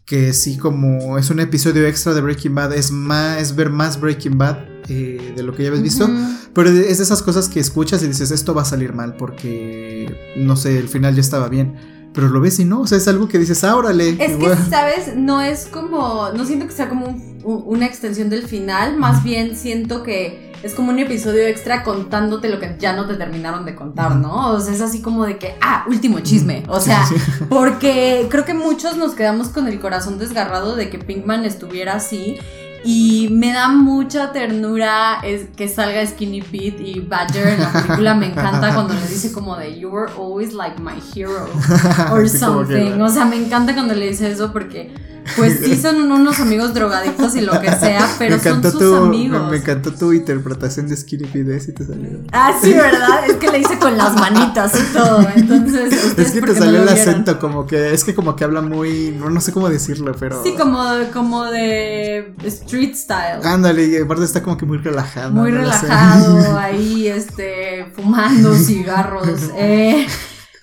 Que 0.06 0.32
sí, 0.32 0.58
como 0.58 1.18
es 1.18 1.30
un 1.32 1.42
episodio 1.42 1.86
extra 1.86 2.14
de 2.14 2.22
Breaking 2.22 2.56
Bad, 2.56 2.74
es 2.74 2.92
más, 2.92 3.42
es 3.42 3.56
ver 3.56 3.70
más 3.70 4.00
Breaking 4.00 4.38
Bad 4.38 4.60
eh, 4.88 5.34
de 5.36 5.44
lo 5.44 5.54
que 5.54 5.64
ya 5.64 5.70
habías 5.70 5.84
visto. 5.84 6.10
Pero 6.54 6.70
es 6.70 6.98
de 6.98 7.04
esas 7.04 7.22
cosas 7.22 7.50
que 7.50 7.60
escuchas 7.60 8.02
y 8.04 8.08
dices, 8.08 8.32
esto 8.32 8.54
va 8.54 8.62
a 8.62 8.66
salir 8.66 8.94
mal 8.94 9.18
porque, 9.18 10.34
no 10.38 10.56
sé, 10.56 10.80
el 10.80 10.88
final 10.88 11.14
ya 11.14 11.22
estaba 11.22 11.50
bien. 11.50 11.97
Pero 12.14 12.30
lo 12.30 12.42
ves 12.42 12.60
y 12.60 12.66
no, 12.66 12.82
o 12.82 12.88
sea, 12.88 12.98
es 12.98 13.08
algo 13.08 13.28
que 13.28 13.38
dices, 13.38 13.64
ah, 13.64 13.76
órale. 13.76 14.18
Es 14.20 14.38
que, 14.38 14.56
¿sabes? 14.70 15.16
No 15.16 15.42
es 15.42 15.68
como, 15.68 16.30
no 16.36 16.46
siento 16.46 16.66
que 16.66 16.74
sea 16.74 16.90
como 16.90 17.16
una 17.44 17.86
extensión 17.86 18.30
del 18.30 18.44
final, 18.44 18.98
más 18.98 19.24
bien 19.24 19.56
siento 19.56 20.04
que 20.04 20.48
es 20.64 20.74
como 20.74 20.92
un 20.92 21.00
episodio 21.00 21.46
extra 21.46 21.84
contándote 21.84 22.50
lo 22.50 22.60
que 22.60 22.76
ya 22.80 22.94
no 22.94 23.06
te 23.06 23.16
terminaron 23.16 23.66
de 23.66 23.76
contar, 23.76 24.16
¿no? 24.16 24.52
O 24.52 24.60
sea, 24.60 24.74
es 24.74 24.82
así 24.82 25.02
como 25.02 25.26
de 25.26 25.38
que, 25.38 25.56
ah, 25.62 25.86
último 25.88 26.20
chisme. 26.22 26.64
O 26.68 26.80
sea, 26.80 27.06
porque 27.50 28.28
creo 28.30 28.44
que 28.44 28.54
muchos 28.54 28.98
nos 28.98 29.14
quedamos 29.14 29.50
con 29.50 29.68
el 29.68 29.80
corazón 29.80 30.18
desgarrado 30.18 30.76
de 30.76 30.90
que 30.90 30.98
Pinkman 30.98 31.46
estuviera 31.46 31.96
así 31.96 32.38
y 32.84 33.30
me 33.32 33.54
da 33.54 33.68
mucha 33.68 34.32
ternura 34.32 35.20
es 35.24 35.46
que 35.56 35.68
salga 35.68 36.06
Skinny 36.06 36.42
Pete 36.42 36.78
y 36.84 37.00
Badger 37.00 37.48
en 37.48 37.60
la 37.60 37.72
película. 37.72 38.16
Me 38.16 38.28
encanta 38.28 38.74
cuando 38.74 38.94
le 38.94 39.08
dice 39.08 39.32
como 39.32 39.56
de 39.56 39.78
You 39.78 39.90
were 39.90 40.12
always 40.18 40.54
like 40.54 40.80
my 40.82 41.00
hero 41.16 41.48
or 42.12 42.30
something. 42.30 43.02
O 43.02 43.10
sea, 43.10 43.26
me 43.26 43.36
encanta 43.38 43.74
cuando 43.74 43.94
le 43.94 44.10
dice 44.10 44.32
eso 44.32 44.54
porque 44.54 44.94
pues 45.36 45.60
sí, 45.64 45.76
son 45.76 46.12
unos 46.12 46.40
amigos 46.40 46.74
drogadictos 46.74 47.36
y 47.36 47.42
lo 47.42 47.60
que 47.60 47.70
sea, 47.72 48.08
pero 48.20 48.40
son 48.40 48.64
sus 48.64 48.98
amigos. 48.98 49.50
Me, 49.52 49.58
encantó 49.58 49.92
tu 49.92 50.14
interpretación 50.14 50.88
de 50.88 50.96
Skinny 50.96 51.28
Pete, 51.28 51.60
si 51.60 51.74
te 51.74 51.86
salió. 51.86 52.20
Ah, 52.32 52.54
sí, 52.62 52.74
¿verdad? 52.74 53.28
Es 53.28 53.36
que 53.36 53.52
le 53.52 53.60
hice 53.60 53.78
con 53.80 53.98
las 53.98 54.16
manitas 54.16 54.74
y 54.80 54.94
todo. 54.94 55.28
Entonces, 55.36 56.18
es 56.18 56.32
que 56.32 56.42
te 56.42 56.56
salió 56.56 56.82
el 56.82 56.90
acento, 56.90 57.40
como 57.40 57.68
que, 57.68 57.94
es 57.94 58.04
que 58.04 58.16
como 58.16 58.36
que 58.36 58.44
habla 58.44 58.62
muy, 58.62 59.16
no, 59.18 59.42
sé 59.42 59.52
cómo 59.52 59.70
decirlo, 59.70 60.16
pero. 60.20 60.42
Sí, 60.44 60.56
como, 60.58 60.84
como 61.14 61.46
de 61.46 62.34
street 62.46 62.96
style. 62.96 63.44
Ándale, 63.44 63.86
y 63.86 63.98
aparte 63.98 64.24
está 64.24 64.42
como 64.42 64.58
que 64.58 64.66
muy 64.66 64.78
relajado. 64.78 65.32
Muy 65.32 65.52
relajado, 65.52 66.58
ahí, 66.60 67.08
este, 67.08 67.92
fumando 67.96 68.54
cigarros. 68.56 69.52
Eh. 69.56 70.08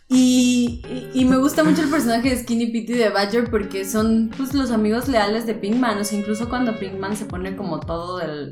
Y, 0.08 0.82
me 1.28 1.36
gusta 1.38 1.64
mucho 1.64 1.82
el 1.82 1.90
personaje 1.90 2.30
de 2.30 2.42
Skinny 2.42 2.66
Pete 2.66 2.92
y 2.92 2.96
de 2.96 3.08
Badger 3.08 3.50
porque 3.50 3.84
son 3.84 4.30
pues 4.36 4.52
los 4.54 4.70
amigos 4.70 5.08
leales 5.08 5.46
de 5.46 5.54
Pinkman. 5.54 5.98
O 5.98 6.04
sea, 6.04 6.18
incluso 6.18 6.48
cuando 6.48 6.78
Pinkman 6.78 7.16
se 7.16 7.24
pone 7.24 7.56
como 7.56 7.80
todo 7.80 8.18
del 8.18 8.50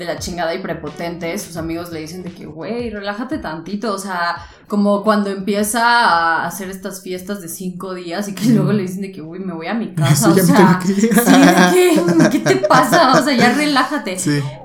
de 0.00 0.06
la 0.06 0.18
chingada 0.18 0.54
y 0.54 0.58
prepotente, 0.60 1.38
sus 1.38 1.56
amigos 1.58 1.92
le 1.92 2.00
dicen 2.00 2.22
de 2.22 2.32
que, 2.32 2.46
güey, 2.46 2.88
relájate 2.88 3.38
tantito, 3.38 3.94
o 3.94 3.98
sea, 3.98 4.36
como 4.66 5.04
cuando 5.04 5.30
empieza 5.30 5.82
a 5.84 6.46
hacer 6.46 6.70
estas 6.70 7.02
fiestas 7.02 7.42
de 7.42 7.48
cinco 7.48 7.92
días 7.92 8.26
y 8.28 8.34
que 8.34 8.46
luego 8.46 8.72
le 8.72 8.82
dicen 8.82 9.02
de 9.02 9.12
que, 9.12 9.20
güey, 9.20 9.40
me 9.40 9.52
voy 9.52 9.66
a 9.66 9.74
mi 9.74 9.94
casa, 9.94 10.30
o 10.30 10.34
sea, 10.34 10.80
sí, 10.82 10.94
¿qué, 11.74 12.30
¿qué 12.30 12.38
te 12.38 12.56
pasa? 12.56 13.12
O 13.20 13.22
sea, 13.22 13.36
ya 13.36 13.52
relájate. 13.52 14.16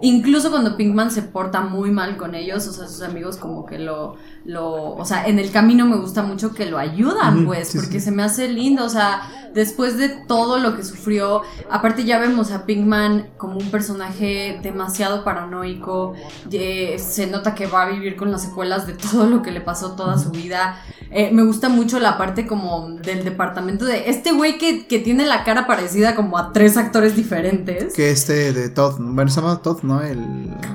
Incluso 0.02 0.50
cuando 0.50 0.78
Pinkman 0.78 1.12
se 1.12 1.22
porta 1.22 1.60
muy 1.62 1.92
mal 1.92 2.16
con 2.16 2.34
ellos, 2.34 2.66
o 2.68 2.72
sea, 2.72 2.88
sus 2.88 3.02
amigos 3.02 3.36
como 3.36 3.66
que 3.66 3.78
lo, 3.78 4.16
lo, 4.46 4.96
o 4.96 5.04
sea, 5.04 5.28
en 5.28 5.38
el 5.38 5.52
camino 5.52 5.86
me 5.86 5.98
gusta 5.98 6.24
mucho 6.24 6.54
que 6.54 6.66
lo 6.66 6.78
ayudan, 6.78 7.46
pues, 7.46 7.74
porque 7.76 8.00
se 8.00 8.12
me 8.12 8.24
hace 8.24 8.48
lindo, 8.48 8.86
o 8.86 8.90
sea, 8.90 9.45
después 9.56 9.98
de 9.98 10.10
todo 10.10 10.60
lo 10.60 10.76
que 10.76 10.84
sufrió, 10.84 11.42
aparte 11.72 12.04
ya 12.04 12.20
vemos 12.20 12.52
a 12.52 12.66
Pinkman 12.66 13.30
como 13.38 13.58
un 13.58 13.72
personaje 13.72 14.60
demasiado 14.62 15.24
paranoico, 15.24 16.14
se 16.52 17.28
nota 17.28 17.56
que 17.56 17.66
va 17.66 17.84
a 17.84 17.90
vivir 17.90 18.16
con 18.18 18.32
las 18.32 18.44
secuelas 18.44 18.86
de 18.86 18.94
todo 18.94 19.26
lo 19.28 19.42
que 19.42 19.52
le 19.52 19.62
pasó 19.62 19.96
toda 19.96 20.20
su 20.20 20.30
vida. 20.30 20.80
Eh, 21.12 21.30
me 21.32 21.44
gusta 21.44 21.70
mucho 21.70 22.00
la 22.00 22.18
parte 22.18 22.46
como 22.48 22.90
del 22.90 23.24
departamento 23.24 23.86
de 23.86 24.10
este 24.10 24.32
güey 24.32 24.58
que, 24.58 24.86
tiene 25.00 25.26
la 25.26 25.44
cara 25.44 25.68
parecida 25.68 26.16
como 26.16 26.38
a 26.38 26.52
tres 26.52 26.78
actores 26.78 27.16
diferentes. 27.16 27.94
Que 27.94 28.10
este 28.10 28.54
de 28.54 28.70
Todd, 28.70 28.96
bueno, 29.00 29.30
se 29.30 29.40
llama 29.40 29.62
Todd, 29.62 29.84
¿no? 29.84 30.02
El... 30.02 30.26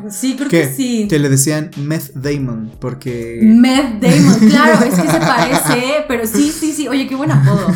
Sí, 0.08 0.36
creo 0.36 0.48
que, 0.48 0.72
sí. 0.72 1.08
Que 1.08 1.18
le 1.18 1.28
decían 1.28 1.70
Meth 1.76 2.12
Damon, 2.14 2.70
porque... 2.78 3.40
Meth 3.42 4.00
Damon, 4.00 4.38
claro, 4.50 4.84
es 4.84 4.94
que 4.94 5.10
se 5.10 5.18
parece, 5.18 6.04
pero 6.06 6.26
sí, 6.26 6.52
sí, 6.52 6.72
sí, 6.72 6.88
oye, 6.88 7.06
qué 7.06 7.16
buen 7.16 7.32
apodo. 7.32 7.66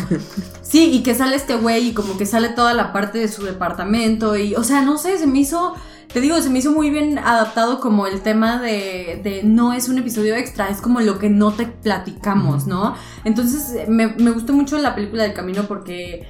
Sí, 0.62 0.90
y 0.92 1.02
que 1.02 1.14
sale 1.14 1.36
este 1.36 1.56
güey 1.56 1.88
y 1.88 1.92
como 1.92 2.16
que 2.16 2.26
sale 2.26 2.48
toda 2.48 2.74
la 2.74 2.92
parte 2.92 3.18
de 3.18 3.28
su 3.28 3.44
departamento 3.44 4.36
y, 4.36 4.54
o 4.54 4.64
sea, 4.64 4.82
no 4.82 4.98
sé, 4.98 5.18
se 5.18 5.26
me 5.26 5.38
hizo, 5.38 5.74
te 6.14 6.20
digo, 6.20 6.40
se 6.40 6.48
me 6.48 6.60
hizo 6.60 6.70
muy 6.70 6.90
bien 6.90 7.18
adaptado 7.18 7.80
como 7.80 8.06
el 8.06 8.22
tema 8.22 8.60
de, 8.62 9.20
de 9.24 9.42
no 9.42 9.72
es 9.72 9.88
un 9.88 9.98
episodio 9.98 10.36
extra, 10.36 10.68
es 10.68 10.80
como 10.80 11.00
lo 11.00 11.18
que 11.18 11.28
no 11.28 11.52
te 11.52 11.66
platicamos, 11.66 12.68
¿no? 12.68 12.94
Entonces, 13.24 13.88
me, 13.88 14.06
me 14.06 14.30
gustó 14.30 14.52
mucho 14.52 14.78
la 14.78 14.94
película 14.94 15.24
del 15.24 15.34
camino 15.34 15.64
porque 15.64 16.24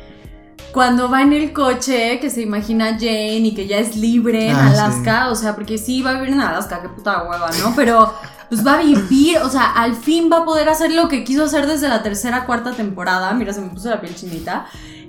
cuando 0.72 1.11
va 1.11 1.20
en 1.20 1.35
el 1.35 1.53
coche, 1.53 2.18
que 2.18 2.30
se 2.30 2.41
imagina 2.41 2.93
Jane 2.99 3.37
y 3.37 3.55
que 3.55 3.66
ya 3.66 3.76
es 3.76 3.95
libre 3.95 4.49
en 4.49 4.57
ah, 4.57 4.70
Alaska, 4.70 5.28
o 5.30 5.37
sea, 5.37 5.55
porque 5.55 5.76
sí 5.76 6.01
va 6.01 6.11
a 6.11 6.14
vivir 6.14 6.30
en 6.30 6.41
Alaska, 6.41 6.80
qué 6.80 6.89
puta 6.89 7.22
hueva, 7.22 7.51
¿no? 7.62 7.74
Pero 7.76 8.11
pues 8.49 8.66
va 8.66 8.78
a 8.78 8.82
vivir, 8.82 9.37
o 9.39 9.51
sea, 9.51 9.70
al 9.72 9.95
fin 9.95 10.30
va 10.32 10.39
a 10.39 10.45
poder 10.47 10.70
hacer 10.70 10.93
lo 10.93 11.09
que 11.09 11.24
quiso 11.24 11.45
hacer 11.45 11.66
desde 11.66 11.89
la 11.89 12.03
tercera, 12.03 12.47
cuarta 12.47 12.72
temporada. 12.72 13.35
Mira, 13.35 13.53
se 13.53 13.61
me 13.61 13.68
puso 13.68 13.91
la 13.91 14.01
piel 14.01 14.14
chinita. 14.14 14.66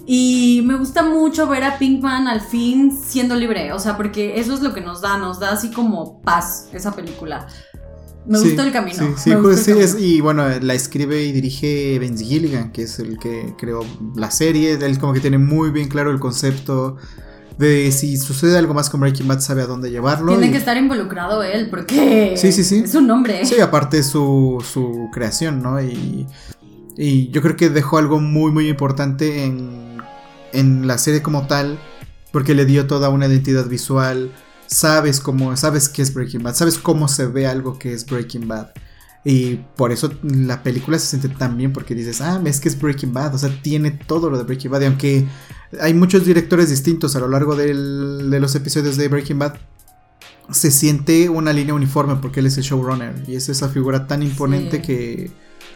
Y 0.08 0.62
me 0.66 0.78
gusta 0.78 1.04
mucho 1.04 1.48
ver 1.48 1.64
a 1.64 1.80
Pinkman 1.80 2.28
al 2.28 2.42
fin 2.42 2.96
siendo 2.96 3.36
libre, 3.36 3.74
o 3.74 3.80
sea, 3.80 3.98
porque 3.98 4.40
eso 4.40 4.54
es 4.54 4.62
lo 4.62 4.74
que 4.74 4.82
nos 4.82 5.02
da, 5.02 5.18
nos 5.18 5.40
da 5.40 5.52
así 5.52 5.72
como 5.72 6.22
paz 6.22 6.70
esa 6.74 6.96
película. 6.96 7.48
Me 8.28 8.40
gustó 8.40 8.64
el 8.64 8.72
camino. 8.72 8.98
Sí, 8.98 9.14
sí, 9.18 9.36
pues, 9.42 9.64
sí 9.64 9.72
es, 9.72 9.98
y 10.00 10.20
bueno, 10.22 10.48
la 10.62 10.74
escribe 10.74 11.24
y 11.24 11.32
dirige 11.32 12.00
Vince 12.00 12.26
Gilligan, 12.26 12.72
que 12.72 12.84
es 12.84 13.00
el 13.00 13.20
que 13.20 13.54
creó 13.58 13.86
la 14.16 14.32
serie. 14.32 14.74
Él 14.74 14.98
como 15.00 15.14
que 15.14 15.20
tiene 15.20 15.38
muy 15.38 15.70
bien 15.70 15.90
claro 15.90 16.12
el 16.12 16.20
concepto 16.20 16.98
de 17.60 17.92
si 17.92 18.18
sucede 18.18 18.58
algo 18.58 18.74
más 18.74 18.90
con 18.90 19.00
Breaking 19.00 19.28
Bad 19.28 19.42
sabe 19.42 19.62
a 19.62 19.68
dónde 19.68 19.92
llevarlo. 19.92 20.32
Tiene 20.38 20.52
que 20.52 20.58
estar 20.58 20.76
involucrado 20.76 21.44
él 21.44 21.70
porque 21.70 22.34
sí, 22.36 22.52
sí, 22.52 22.64
sí. 22.64 22.82
es 22.86 22.96
un 22.96 23.08
nombre. 23.08 23.46
Sí, 23.46 23.60
aparte 23.60 24.02
su, 24.02 24.64
su 24.74 25.10
creación, 25.14 25.62
¿no? 25.62 25.82
Y, 25.82 26.28
y 26.98 27.30
yo 27.30 27.42
creo 27.42 27.56
que 27.56 27.70
dejó 27.70 28.00
algo 28.00 28.20
muy, 28.20 28.52
muy 28.52 28.68
importante 28.70 29.44
en, 29.44 29.85
en 30.56 30.88
la 30.88 30.98
serie 30.98 31.22
como 31.22 31.48
tal, 31.48 31.80
porque 32.32 32.56
le 32.56 32.66
dio 32.66 32.88
toda 32.88 33.10
una 33.10 33.28
identidad 33.28 33.68
visual. 33.68 34.32
Sabes 34.68 35.20
cómo, 35.20 35.56
sabes 35.58 35.90
qué 35.90 36.02
es 36.02 36.14
Breaking 36.14 36.44
Bad, 36.44 36.56
sabes 36.56 36.78
cómo 36.78 37.08
se 37.08 37.28
ve 37.28 37.48
algo 37.48 37.78
que 37.78 37.94
es 37.94 38.06
Breaking 38.06 38.48
Bad. 38.48 38.70
Y 39.24 39.56
por 39.76 39.92
eso 39.92 40.12
la 40.22 40.62
película 40.62 41.00
se 41.00 41.08
siente 41.08 41.30
tan 41.30 41.58
bien 41.58 41.74
porque 41.74 41.96
dices, 41.96 42.22
ah, 42.22 42.42
es 42.46 42.60
que 42.60 42.70
es 42.70 42.80
Breaking 42.80 43.14
Bad, 43.14 43.36
o 43.36 43.38
sea, 43.38 43.50
tiene 43.62 43.92
todo 43.92 44.30
lo 44.30 44.38
de 44.38 44.44
Breaking 44.44 44.72
Bad. 44.72 44.82
Y 44.82 44.86
aunque 44.86 45.28
hay 45.82 45.94
muchos 45.94 46.26
directores 46.26 46.70
distintos 46.70 47.16
a 47.16 47.20
lo 47.20 47.28
largo 47.28 47.56
de 47.56 47.74
los 48.40 48.56
episodios 48.56 48.98
de 48.98 49.08
Breaking 49.08 49.40
Bad, 49.40 49.56
se 50.52 50.72
siente 50.72 51.30
una 51.30 51.54
línea 51.54 51.74
uniforme 51.74 52.16
porque 52.18 52.40
él 52.40 52.46
es 52.46 52.58
el 52.58 52.64
showrunner 52.64 53.16
y 53.28 53.36
es 53.36 53.50
esa 53.50 53.70
figura 53.70 54.08
tan 54.08 54.22
imponente 54.22 54.82
que, 54.82 55.32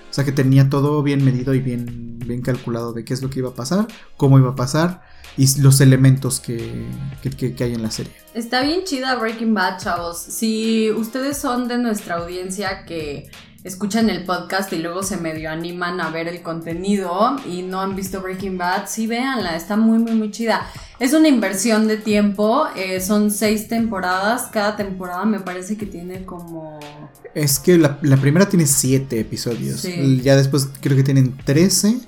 o 0.10 0.14
sea, 0.14 0.26
que 0.26 0.32
tenía 0.32 0.70
todo 0.70 1.04
bien 1.04 1.24
medido 1.24 1.54
y 1.54 1.60
bien, 1.60 2.20
bien 2.20 2.42
calculado 2.42 2.94
de 2.94 3.06
qué 3.06 3.14
es 3.14 3.22
lo 3.22 3.30
que 3.30 3.40
iba 3.40 3.50
a 3.50 3.54
pasar, 3.54 3.88
cómo 4.18 4.40
iba 4.40 4.50
a 4.50 4.56
pasar 4.56 5.02
y 5.38 5.62
los 5.62 5.80
elementos 5.80 6.40
que, 6.40 6.86
que, 7.22 7.64
hay 7.64 7.74
en 7.74 7.84
la 7.84 7.92
serie. 7.92 8.14
Está 8.34 8.62
bien 8.64 8.84
chida 8.84 9.16
Breaking 9.16 9.54
Bad, 9.54 9.80
chavos. 9.80 10.18
Si 10.18 10.92
ustedes 10.92 11.38
son 11.38 11.68
de 11.68 11.78
nuestra 11.78 12.16
audiencia 12.16 12.86
que 12.86 13.30
escuchan 13.64 14.10
el 14.10 14.24
podcast 14.24 14.72
y 14.74 14.78
luego 14.78 15.04
se 15.04 15.18
medio 15.18 15.52
animan 15.52 16.00
a 16.00 16.10
ver 16.10 16.28
el 16.28 16.42
contenido 16.42 17.36
y 17.46 17.62
no 17.62 17.82
han 17.82 17.96
visto 17.96 18.22
Breaking 18.22 18.58
Bad, 18.58 18.88
sí 18.88 19.08
véanla, 19.08 19.56
está 19.56 19.76
muy, 19.76 20.00
muy, 20.00 20.14
muy 20.14 20.32
chida. 20.32 20.66
Es 21.00 21.14
una 21.14 21.28
inversión 21.28 21.88
de 21.88 21.98
tiempo, 21.98 22.68
eh, 22.76 23.02
son 23.02 23.32
seis 23.32 23.68
temporadas, 23.68 24.50
cada 24.52 24.76
temporada 24.76 25.26
me 25.26 25.40
parece 25.40 25.78
que 25.78 25.86
tiene 25.86 26.26
como... 26.26 26.80
Es 27.36 27.60
que 27.60 27.78
la, 27.78 28.00
primera 28.00 28.48
tiene 28.48 28.66
siete 28.66 29.20
episodios, 29.20 29.84
ya 30.22 30.36
después 30.36 30.70
creo 30.82 30.98
que 30.98 31.04
tienen 31.04 31.38
trece. 31.38 32.00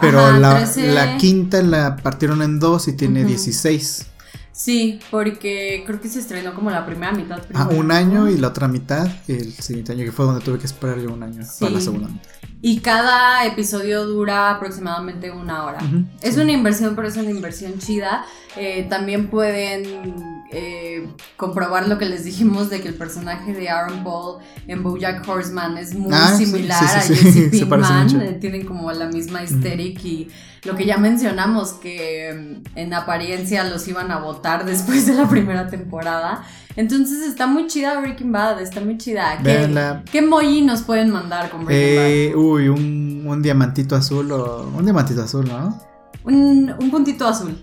pero 0.00 0.32
la, 0.38 1.16
quinta 1.18 1.62
la 1.62 1.96
partieron 1.96 2.42
en 2.42 2.60
dos 2.60 2.88
y 2.88 2.92
tiene 2.92 3.24
dieciséis. 3.24 4.06
Sí, 4.52 5.00
porque 5.10 5.84
creo 5.86 6.00
que 6.00 6.08
se 6.08 6.18
estrenó 6.18 6.54
como 6.54 6.70
la 6.70 6.84
primera 6.84 7.12
mitad. 7.12 7.40
Ah, 7.54 7.68
un 7.70 7.92
año 7.92 8.28
y 8.28 8.36
la 8.36 8.48
otra 8.48 8.68
mitad 8.68 9.08
el 9.28 9.52
siguiente 9.52 9.92
año, 9.92 10.04
que 10.04 10.12
fue 10.12 10.26
donde 10.26 10.44
tuve 10.44 10.58
que 10.58 10.66
esperar 10.66 10.98
yo 10.98 11.12
un 11.12 11.22
año 11.22 11.42
para 11.58 11.72
la 11.72 11.80
segunda 11.80 12.08
mitad. 12.08 12.30
Y 12.62 12.80
cada 12.80 13.46
episodio 13.46 14.04
dura 14.06 14.50
aproximadamente 14.50 15.30
una 15.30 15.64
hora. 15.64 15.78
es 16.22 16.36
una 16.36 16.52
inversión, 16.52 16.94
pero 16.94 17.08
es 17.08 17.16
una 17.16 17.30
inversión 17.30 17.78
chida. 17.78 18.26
Eh, 18.56 18.86
también 18.90 19.28
pueden 19.28 20.44
eh, 20.52 21.08
comprobar 21.36 21.88
lo 21.88 21.96
que 21.96 22.06
les 22.06 22.24
dijimos 22.24 22.68
de 22.68 22.80
que 22.80 22.88
el 22.88 22.94
personaje 22.94 23.52
de 23.52 23.70
Aaron 23.70 24.02
Paul 24.02 24.42
en 24.66 24.82
BoJack 24.82 25.26
Horseman 25.26 25.78
es 25.78 25.94
muy 25.94 26.12
ah, 26.12 26.34
similar 26.36 26.82
a 26.82 27.00
Jesse 27.00 27.48
Pinkman. 27.50 28.20
Eh, 28.20 28.38
tienen 28.40 28.66
como 28.66 28.90
la 28.90 29.06
misma 29.06 29.42
hysteric 29.42 30.04
y 30.04 30.28
lo 30.64 30.74
que 30.74 30.84
ya 30.84 30.98
mencionamos 30.98 31.74
que 31.74 32.60
mm, 32.66 32.78
en 32.78 32.92
apariencia 32.92 33.64
los 33.64 33.86
iban 33.86 34.10
a 34.10 34.18
votar 34.18 34.66
después 34.66 35.06
de 35.06 35.14
la 35.14 35.28
primera 35.28 35.68
temporada. 35.68 36.42
Entonces 36.80 37.28
está 37.28 37.46
muy 37.46 37.66
chida 37.66 38.00
Breaking 38.00 38.32
Bad, 38.32 38.62
está 38.62 38.80
muy 38.80 38.96
chida. 38.96 39.38
¿Qué, 39.42 40.02
¿qué 40.10 40.18
emoji 40.18 40.62
nos 40.62 40.80
pueden 40.80 41.10
mandar 41.10 41.50
con 41.50 41.66
Breaking 41.66 42.32
Bad? 42.32 42.42
Uy, 42.42 42.68
un, 42.68 43.24
un, 43.26 43.42
diamantito 43.42 43.94
azul 43.94 44.32
o 44.32 44.66
un 44.74 44.84
diamantito 44.84 45.22
azul, 45.22 45.46
¿no? 45.46 45.78
Un, 46.24 46.74
un 46.80 46.90
puntito 46.90 47.26
azul. 47.26 47.62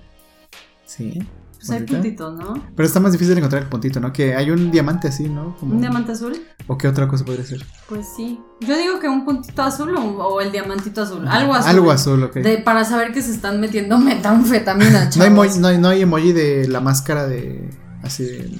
Sí. 0.86 1.20
Pues 1.58 1.72
hay 1.72 1.82
puntitos, 1.84 2.38
¿no? 2.38 2.64
Pero 2.76 2.86
está 2.86 3.00
más 3.00 3.12
difícil 3.12 3.36
encontrar 3.36 3.64
el 3.64 3.70
puntito, 3.70 4.00
¿no? 4.00 4.14
Que 4.14 4.36
hay 4.36 4.52
un 4.52 4.70
diamante 4.70 5.08
así, 5.08 5.28
¿no? 5.28 5.58
¿Un 5.64 5.82
diamante 5.82 6.12
azul? 6.12 6.40
¿O 6.68 6.78
qué 6.78 6.88
otra 6.88 7.08
cosa 7.08 7.26
podría 7.26 7.44
ser? 7.44 7.66
Pues 7.90 8.08
sí. 8.16 8.40
Yo 8.62 8.78
digo 8.78 9.00
que 9.00 9.10
un 9.10 9.26
puntito 9.26 9.64
azul 9.64 9.96
o, 9.98 10.42
el 10.42 10.52
diamantito 10.52 11.02
azul. 11.02 11.28
Algo 11.28 11.56
azul. 11.56 11.70
Algo 11.72 11.92
azul, 11.92 12.24
ok. 12.24 12.38
para 12.64 12.86
saber 12.86 13.14
que 13.14 13.24
se 13.24 13.32
están 13.32 13.60
metiendo 13.60 13.98
metanfetamina, 13.98 15.10
no, 15.16 15.24
hay 15.24 15.28
emoji, 15.28 15.60
no, 15.60 15.88
hay, 15.88 16.02
emoji 16.04 16.34
de 16.34 16.68
la 16.68 16.82
máscara 16.82 17.26
de. 17.26 17.68
Así 18.04 18.24
de. 18.24 18.52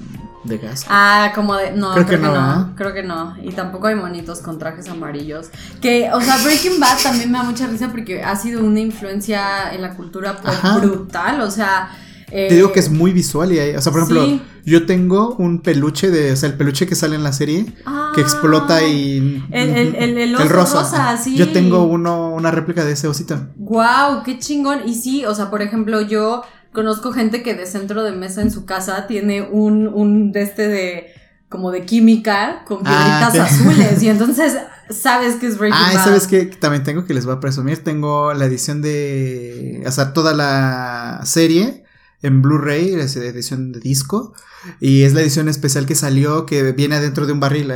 Gas. 0.44 0.86
Ah, 0.88 1.32
como 1.34 1.54
de. 1.54 1.72
No, 1.72 1.92
creo, 1.92 2.06
que, 2.06 2.18
no. 2.18 2.74
Creo 2.76 2.94
que 2.94 3.02
no. 3.02 3.36
Y 3.42 3.52
tampoco 3.52 3.88
hay 3.88 3.94
monitos 3.94 4.40
con 4.40 4.58
trajes 4.58 4.88
amarillos. 4.88 5.48
Que, 5.80 6.10
o 6.12 6.20
sea, 6.20 6.38
Breaking 6.42 6.80
Bad 6.80 6.98
también 7.02 7.30
me 7.30 7.38
da 7.38 7.44
mucha 7.44 7.66
risa 7.66 7.88
porque 7.90 8.22
ha 8.22 8.36
sido 8.36 8.64
una 8.64 8.80
influencia 8.80 9.72
en 9.72 9.82
la 9.82 9.94
cultura 9.94 10.40
brutal. 10.80 11.40
O 11.42 11.50
sea 11.50 11.90
te 12.30 12.54
digo 12.54 12.72
que 12.72 12.80
es 12.80 12.90
muy 12.90 13.12
visual 13.12 13.52
y 13.52 13.58
hay, 13.58 13.74
o 13.74 13.80
sea, 13.80 13.90
por 13.90 14.02
ejemplo, 14.02 14.40
yo 14.64 14.86
tengo 14.86 15.34
un 15.36 15.60
peluche 15.60 16.10
de, 16.10 16.32
o 16.32 16.36
sea, 16.36 16.50
el 16.50 16.56
peluche 16.56 16.86
que 16.86 16.94
sale 16.94 17.16
en 17.16 17.22
la 17.22 17.32
serie 17.32 17.72
que 18.14 18.20
explota 18.20 18.76
ah, 18.76 18.82
y 18.82 19.42
el, 19.50 19.94
el, 19.94 20.18
el, 20.18 20.48
rosa. 20.48 21.16
sí. 21.16 21.36
Yo 21.36 21.52
tengo 21.52 21.84
uno, 21.84 22.30
una 22.30 22.50
réplica 22.50 22.84
de 22.84 22.92
ese 22.92 23.08
osito. 23.08 23.38
Wow, 23.56 24.22
qué 24.24 24.38
chingón. 24.38 24.80
Y 24.86 24.94
sí, 24.94 25.24
o 25.24 25.34
sea, 25.34 25.50
por 25.50 25.62
ejemplo, 25.62 26.02
yo 26.02 26.42
conozco 26.72 27.12
gente 27.12 27.42
que 27.42 27.54
de 27.54 27.66
centro 27.66 28.02
de 28.02 28.12
mesa 28.12 28.42
en 28.42 28.50
su 28.50 28.64
casa 28.64 29.06
tiene 29.06 29.42
un, 29.42 29.88
un 29.88 30.32
de 30.32 30.42
este 30.42 30.68
de 30.68 31.06
como 31.48 31.70
de 31.70 31.86
química 31.86 32.64
con 32.66 32.82
ah, 32.84 33.20
piedritas 33.30 33.52
azules 33.52 34.02
y 34.02 34.08
entonces 34.10 34.58
sabes 34.90 35.36
que 35.36 35.46
es 35.46 35.58
Breaking 35.58 35.80
Ah, 35.80 36.04
sabes 36.04 36.26
que 36.26 36.46
también 36.46 36.84
tengo 36.84 37.04
que 37.04 37.14
les 37.14 37.24
voy 37.24 37.34
a 37.34 37.40
presumir, 37.40 37.82
tengo 37.82 38.34
la 38.34 38.44
edición 38.44 38.82
de, 38.82 39.82
o 39.86 39.90
sea, 39.90 40.12
toda 40.12 40.34
la 40.34 41.22
serie 41.24 41.84
en 42.22 42.42
Blu-ray, 42.42 42.94
es 42.94 43.16
edición 43.16 43.72
de 43.72 43.80
disco. 43.80 44.34
Y 44.80 45.02
es 45.02 45.14
la 45.14 45.20
edición 45.20 45.48
especial 45.48 45.86
que 45.86 45.94
salió, 45.94 46.44
que 46.44 46.72
viene 46.72 46.96
adentro 46.96 47.26
de 47.26 47.32
un 47.32 47.38
barril, 47.38 47.72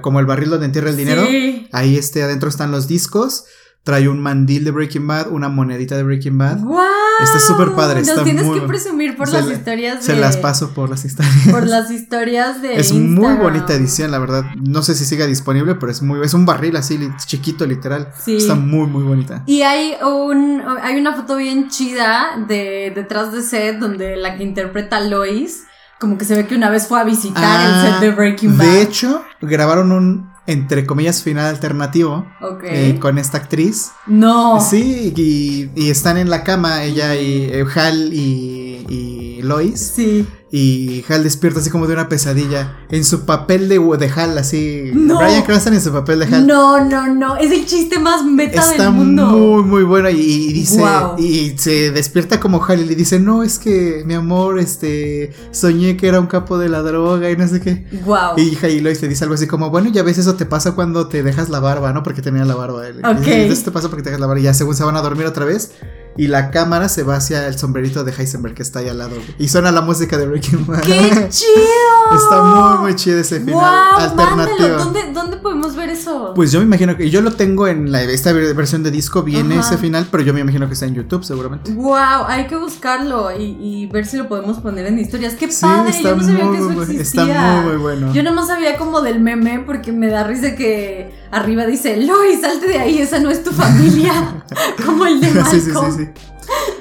como 0.00 0.20
el 0.20 0.26
barril 0.26 0.50
donde 0.50 0.66
entierra 0.66 0.88
el 0.88 0.96
dinero. 0.96 1.22
Ahí 1.70 1.98
este, 1.98 2.22
adentro 2.22 2.48
están 2.48 2.70
los 2.70 2.88
discos 2.88 3.44
trae 3.84 4.08
un 4.08 4.18
mandil 4.18 4.64
de 4.64 4.70
Breaking 4.70 5.06
Bad, 5.06 5.30
una 5.30 5.50
monedita 5.50 5.94
de 5.94 6.02
Breaking 6.02 6.38
Bad. 6.38 6.60
¡Wow! 6.60 6.80
Está 7.22 7.38
súper 7.38 7.72
padre. 7.74 8.02
Nos 8.02 8.24
tienes 8.24 8.48
que 8.48 8.62
presumir 8.62 9.14
por 9.14 9.30
las 9.30 9.48
historias 9.48 9.98
de. 9.98 10.02
Se 10.02 10.16
las 10.16 10.38
paso 10.38 10.70
por 10.70 10.88
las 10.88 11.04
historias. 11.04 11.48
Por 11.50 11.66
las 11.66 11.90
historias 11.90 12.62
de. 12.62 12.80
Es 12.80 12.92
muy 12.92 13.34
bonita 13.34 13.74
edición, 13.74 14.10
la 14.10 14.18
verdad. 14.18 14.44
No 14.56 14.82
sé 14.82 14.94
si 14.94 15.04
siga 15.04 15.26
disponible, 15.26 15.74
pero 15.74 15.92
es 15.92 16.00
muy. 16.02 16.24
Es 16.24 16.32
un 16.32 16.46
barril 16.46 16.76
así, 16.76 16.98
chiquito, 17.26 17.66
literal. 17.66 18.08
Sí. 18.18 18.38
Está 18.38 18.54
muy, 18.54 18.86
muy 18.86 19.04
bonita. 19.04 19.44
Y 19.46 19.62
hay 19.62 19.94
un. 20.02 20.62
Hay 20.82 20.98
una 20.98 21.14
foto 21.14 21.36
bien 21.36 21.68
chida 21.68 22.42
de 22.48 22.90
detrás 22.94 23.32
de 23.32 23.42
set 23.42 23.78
donde 23.78 24.16
la 24.16 24.36
que 24.36 24.42
interpreta 24.42 24.96
a 24.96 25.00
Lois. 25.00 25.64
Como 26.00 26.18
que 26.18 26.24
se 26.24 26.34
ve 26.34 26.46
que 26.46 26.56
una 26.56 26.70
vez 26.70 26.88
fue 26.88 27.00
a 27.00 27.04
visitar 27.04 27.60
el 27.60 27.82
set 27.82 28.00
de 28.00 28.08
ah, 28.08 28.14
Breaking 28.16 28.58
Bad. 28.58 28.66
De 28.66 28.82
hecho, 28.82 29.22
grabaron 29.40 29.92
un 29.92 30.33
entre 30.46 30.86
comillas, 30.86 31.22
final 31.22 31.46
alternativo 31.46 32.26
eh, 32.64 32.98
con 33.00 33.18
esta 33.18 33.38
actriz. 33.38 33.92
No. 34.06 34.60
Sí, 34.60 35.12
y, 35.16 35.90
están 35.90 36.18
en 36.18 36.30
la 36.30 36.44
cama 36.44 36.82
ella 36.84 37.14
y 37.16 37.52
Hal 37.74 38.12
y, 38.12 38.86
y 38.88 39.13
Lois. 39.44 39.92
Sí. 39.94 40.26
Y 40.56 41.04
Hal 41.08 41.24
despierta 41.24 41.58
así 41.58 41.68
como 41.68 41.88
de 41.88 41.94
una 41.94 42.08
pesadilla. 42.08 42.76
En 42.88 43.04
su 43.04 43.26
papel 43.26 43.68
de, 43.68 43.80
de 43.80 44.08
Hal, 44.14 44.38
así. 44.38 44.92
No. 44.94 45.18
Brian 45.18 45.42
Cranston 45.42 45.74
en 45.74 45.80
su 45.80 45.92
papel 45.92 46.20
de 46.20 46.26
Hal. 46.26 46.46
No, 46.46 46.84
no, 46.84 47.12
no. 47.12 47.36
Es 47.36 47.50
el 47.50 47.66
chiste 47.66 47.98
más 47.98 48.24
meta 48.24 48.64
del 48.68 48.92
mundo. 48.92 49.22
Está 49.24 49.36
muy, 49.36 49.62
muy 49.64 49.82
bueno. 49.82 50.08
Y, 50.10 50.52
dice. 50.52 50.80
Y 51.18 51.58
se 51.58 51.90
despierta 51.90 52.38
como 52.38 52.64
Hal 52.64 52.80
y 52.80 52.84
le 52.84 52.94
dice: 52.94 53.18
No, 53.18 53.42
es 53.42 53.58
que 53.58 54.04
mi 54.06 54.14
amor, 54.14 54.60
este. 54.60 55.32
Soñé 55.50 55.96
que 55.96 56.06
era 56.06 56.20
un 56.20 56.28
capo 56.28 56.56
de 56.56 56.68
la 56.68 56.82
droga 56.82 57.28
y 57.32 57.36
no 57.36 57.48
sé 57.48 57.60
qué. 57.60 57.86
Wow. 58.04 58.36
Y 58.36 58.56
Hal 58.62 58.70
y 58.70 58.80
Lois 58.80 59.02
le 59.02 59.08
dice 59.08 59.24
algo 59.24 59.34
así 59.34 59.48
como: 59.48 59.70
Bueno, 59.70 59.90
ya 59.90 60.04
ves, 60.04 60.18
eso 60.18 60.36
te 60.36 60.46
pasa 60.46 60.76
cuando 60.76 61.08
te 61.08 61.24
dejas 61.24 61.48
la 61.48 61.58
barba, 61.58 61.92
¿no? 61.92 62.04
Porque 62.04 62.22
tenía 62.22 62.44
la 62.44 62.54
barba. 62.54 62.82
Ok. 63.02 63.26
eso 63.26 63.64
te 63.64 63.70
pasa 63.72 63.88
porque 63.88 64.04
te 64.04 64.10
dejas 64.10 64.20
la 64.20 64.28
barba. 64.28 64.38
Y 64.38 64.44
ya 64.44 64.54
según 64.54 64.76
se 64.76 64.84
van 64.84 64.96
a 64.96 65.02
dormir 65.02 65.26
otra 65.26 65.44
vez 65.44 65.72
y 66.16 66.28
la 66.28 66.50
cámara 66.50 66.88
se 66.88 67.02
va 67.02 67.16
hacia 67.16 67.46
el 67.46 67.58
sombrerito 67.58 68.04
de 68.04 68.12
Heisenberg 68.12 68.54
que 68.54 68.62
está 68.62 68.80
ahí 68.80 68.88
al 68.88 68.98
lado. 68.98 69.16
Y 69.38 69.48
suena 69.48 69.72
la 69.72 69.80
música 69.80 70.16
de 70.16 70.26
Breaking 70.26 70.66
Bad. 70.66 70.80
¡Qué 70.82 71.10
chido! 71.28 72.14
Está 72.14 72.42
muy, 72.42 72.78
muy 72.78 72.96
chido 72.96 73.18
ese 73.18 73.40
final 73.40 73.64
alternativo. 73.96 74.76
¿Dónde, 74.78 75.12
¿Dónde, 75.12 75.36
podemos 75.38 75.74
ver 75.74 75.90
eso? 75.90 76.32
Pues 76.34 76.52
yo 76.52 76.60
me 76.60 76.66
imagino 76.66 76.96
que 76.96 77.10
yo 77.10 77.20
lo 77.20 77.32
tengo 77.32 77.66
en 77.66 77.90
la, 77.90 78.02
esta 78.02 78.32
versión 78.32 78.82
de 78.82 78.90
disco, 78.90 79.22
viene 79.22 79.58
ese 79.58 79.78
final, 79.78 80.06
pero 80.10 80.22
yo 80.22 80.32
me 80.32 80.40
imagino 80.40 80.66
que 80.66 80.74
está 80.74 80.86
en 80.86 80.94
YouTube 80.94 81.24
seguramente. 81.24 81.72
¡Wow! 81.72 82.24
Hay 82.26 82.46
que 82.46 82.56
buscarlo 82.56 83.30
y, 83.36 83.86
ver 83.92 84.06
si 84.06 84.16
lo 84.16 84.28
podemos 84.28 84.58
poner 84.58 84.86
en 84.86 84.98
historias. 84.98 85.34
¡Qué 85.34 85.48
padre! 85.48 85.92
yo 86.02 86.16
no 86.16 86.22
sabía 86.22 86.50
que 86.50 86.58
eso 86.58 86.82
existía. 86.82 87.00
Está 87.00 87.62
muy, 87.62 87.72
muy 87.72 87.76
bueno. 87.76 88.12
Yo 88.12 88.22
no 88.22 88.46
sabía 88.46 88.76
como 88.76 89.00
del 89.02 89.20
meme 89.20 89.62
porque 89.66 89.92
me 89.92 90.08
da 90.08 90.24
risa 90.24 90.54
que 90.54 91.23
arriba 91.34 91.66
dice, 91.66 91.96
Lois, 91.96 92.40
salte 92.40 92.68
de 92.68 92.78
ahí, 92.78 92.98
esa 92.98 93.18
no 93.18 93.30
es 93.30 93.42
tu 93.42 93.50
familia. 93.52 94.44
como 94.86 95.06
el 95.06 95.20
de 95.20 95.30
Malcolm. 95.30 95.60
sí, 95.60 95.60
sí, 95.60 96.04
sí. 96.04 96.10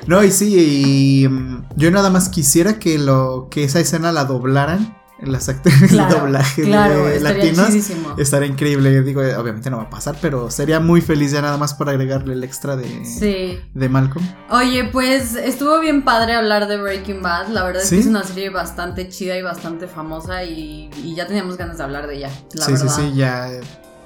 No, 0.07 0.23
y 0.23 0.31
sí, 0.31 1.23
y 1.23 1.27
mm, 1.27 1.65
yo 1.75 1.91
nada 1.91 2.09
más 2.09 2.29
quisiera 2.29 2.79
que 2.79 2.97
lo 2.97 3.47
que 3.49 3.63
esa 3.63 3.79
escena 3.79 4.11
la 4.11 4.25
doblaran 4.25 5.03
las 5.25 5.49
actrices 5.49 5.91
de 5.91 6.05
doblaje 6.05 6.63
de 6.63 7.19
latinos 7.19 7.69
estaría 8.17 8.47
increíble. 8.47 9.01
Digo, 9.03 9.21
obviamente 9.21 9.69
no 9.69 9.77
va 9.77 9.83
a 9.83 9.89
pasar, 9.89 10.15
pero 10.21 10.51
sería 10.51 10.79
muy 10.79 11.01
feliz 11.01 11.31
ya 11.31 11.41
nada 11.41 11.57
más 11.57 11.73
por 11.73 11.89
agregarle 11.89 12.33
el 12.33 12.43
extra 12.43 12.75
de, 12.75 13.61
de 13.73 13.89
Malcolm. 13.89 14.25
Oye, 14.49 14.85
pues 14.85 15.35
estuvo 15.35 15.79
bien 15.79 16.03
padre 16.03 16.33
hablar 16.33 16.67
de 16.67 16.77
Breaking 16.77 17.21
Bad. 17.21 17.47
La 17.49 17.63
verdad 17.63 17.83
es 17.83 17.89
que 17.89 17.99
es 17.99 18.05
una 18.05 18.23
serie 18.23 18.49
bastante 18.49 19.09
chida 19.09 19.37
y 19.37 19.41
bastante 19.41 19.87
famosa 19.87 20.43
y, 20.43 20.89
ya 21.15 21.27
teníamos 21.27 21.57
ganas 21.57 21.77
de 21.77 21.83
hablar 21.83 22.07
de 22.07 22.17
ella. 22.17 22.29
sí, 22.49 22.75
sí, 22.77 22.89
sí, 22.89 23.13
ya. 23.15 23.49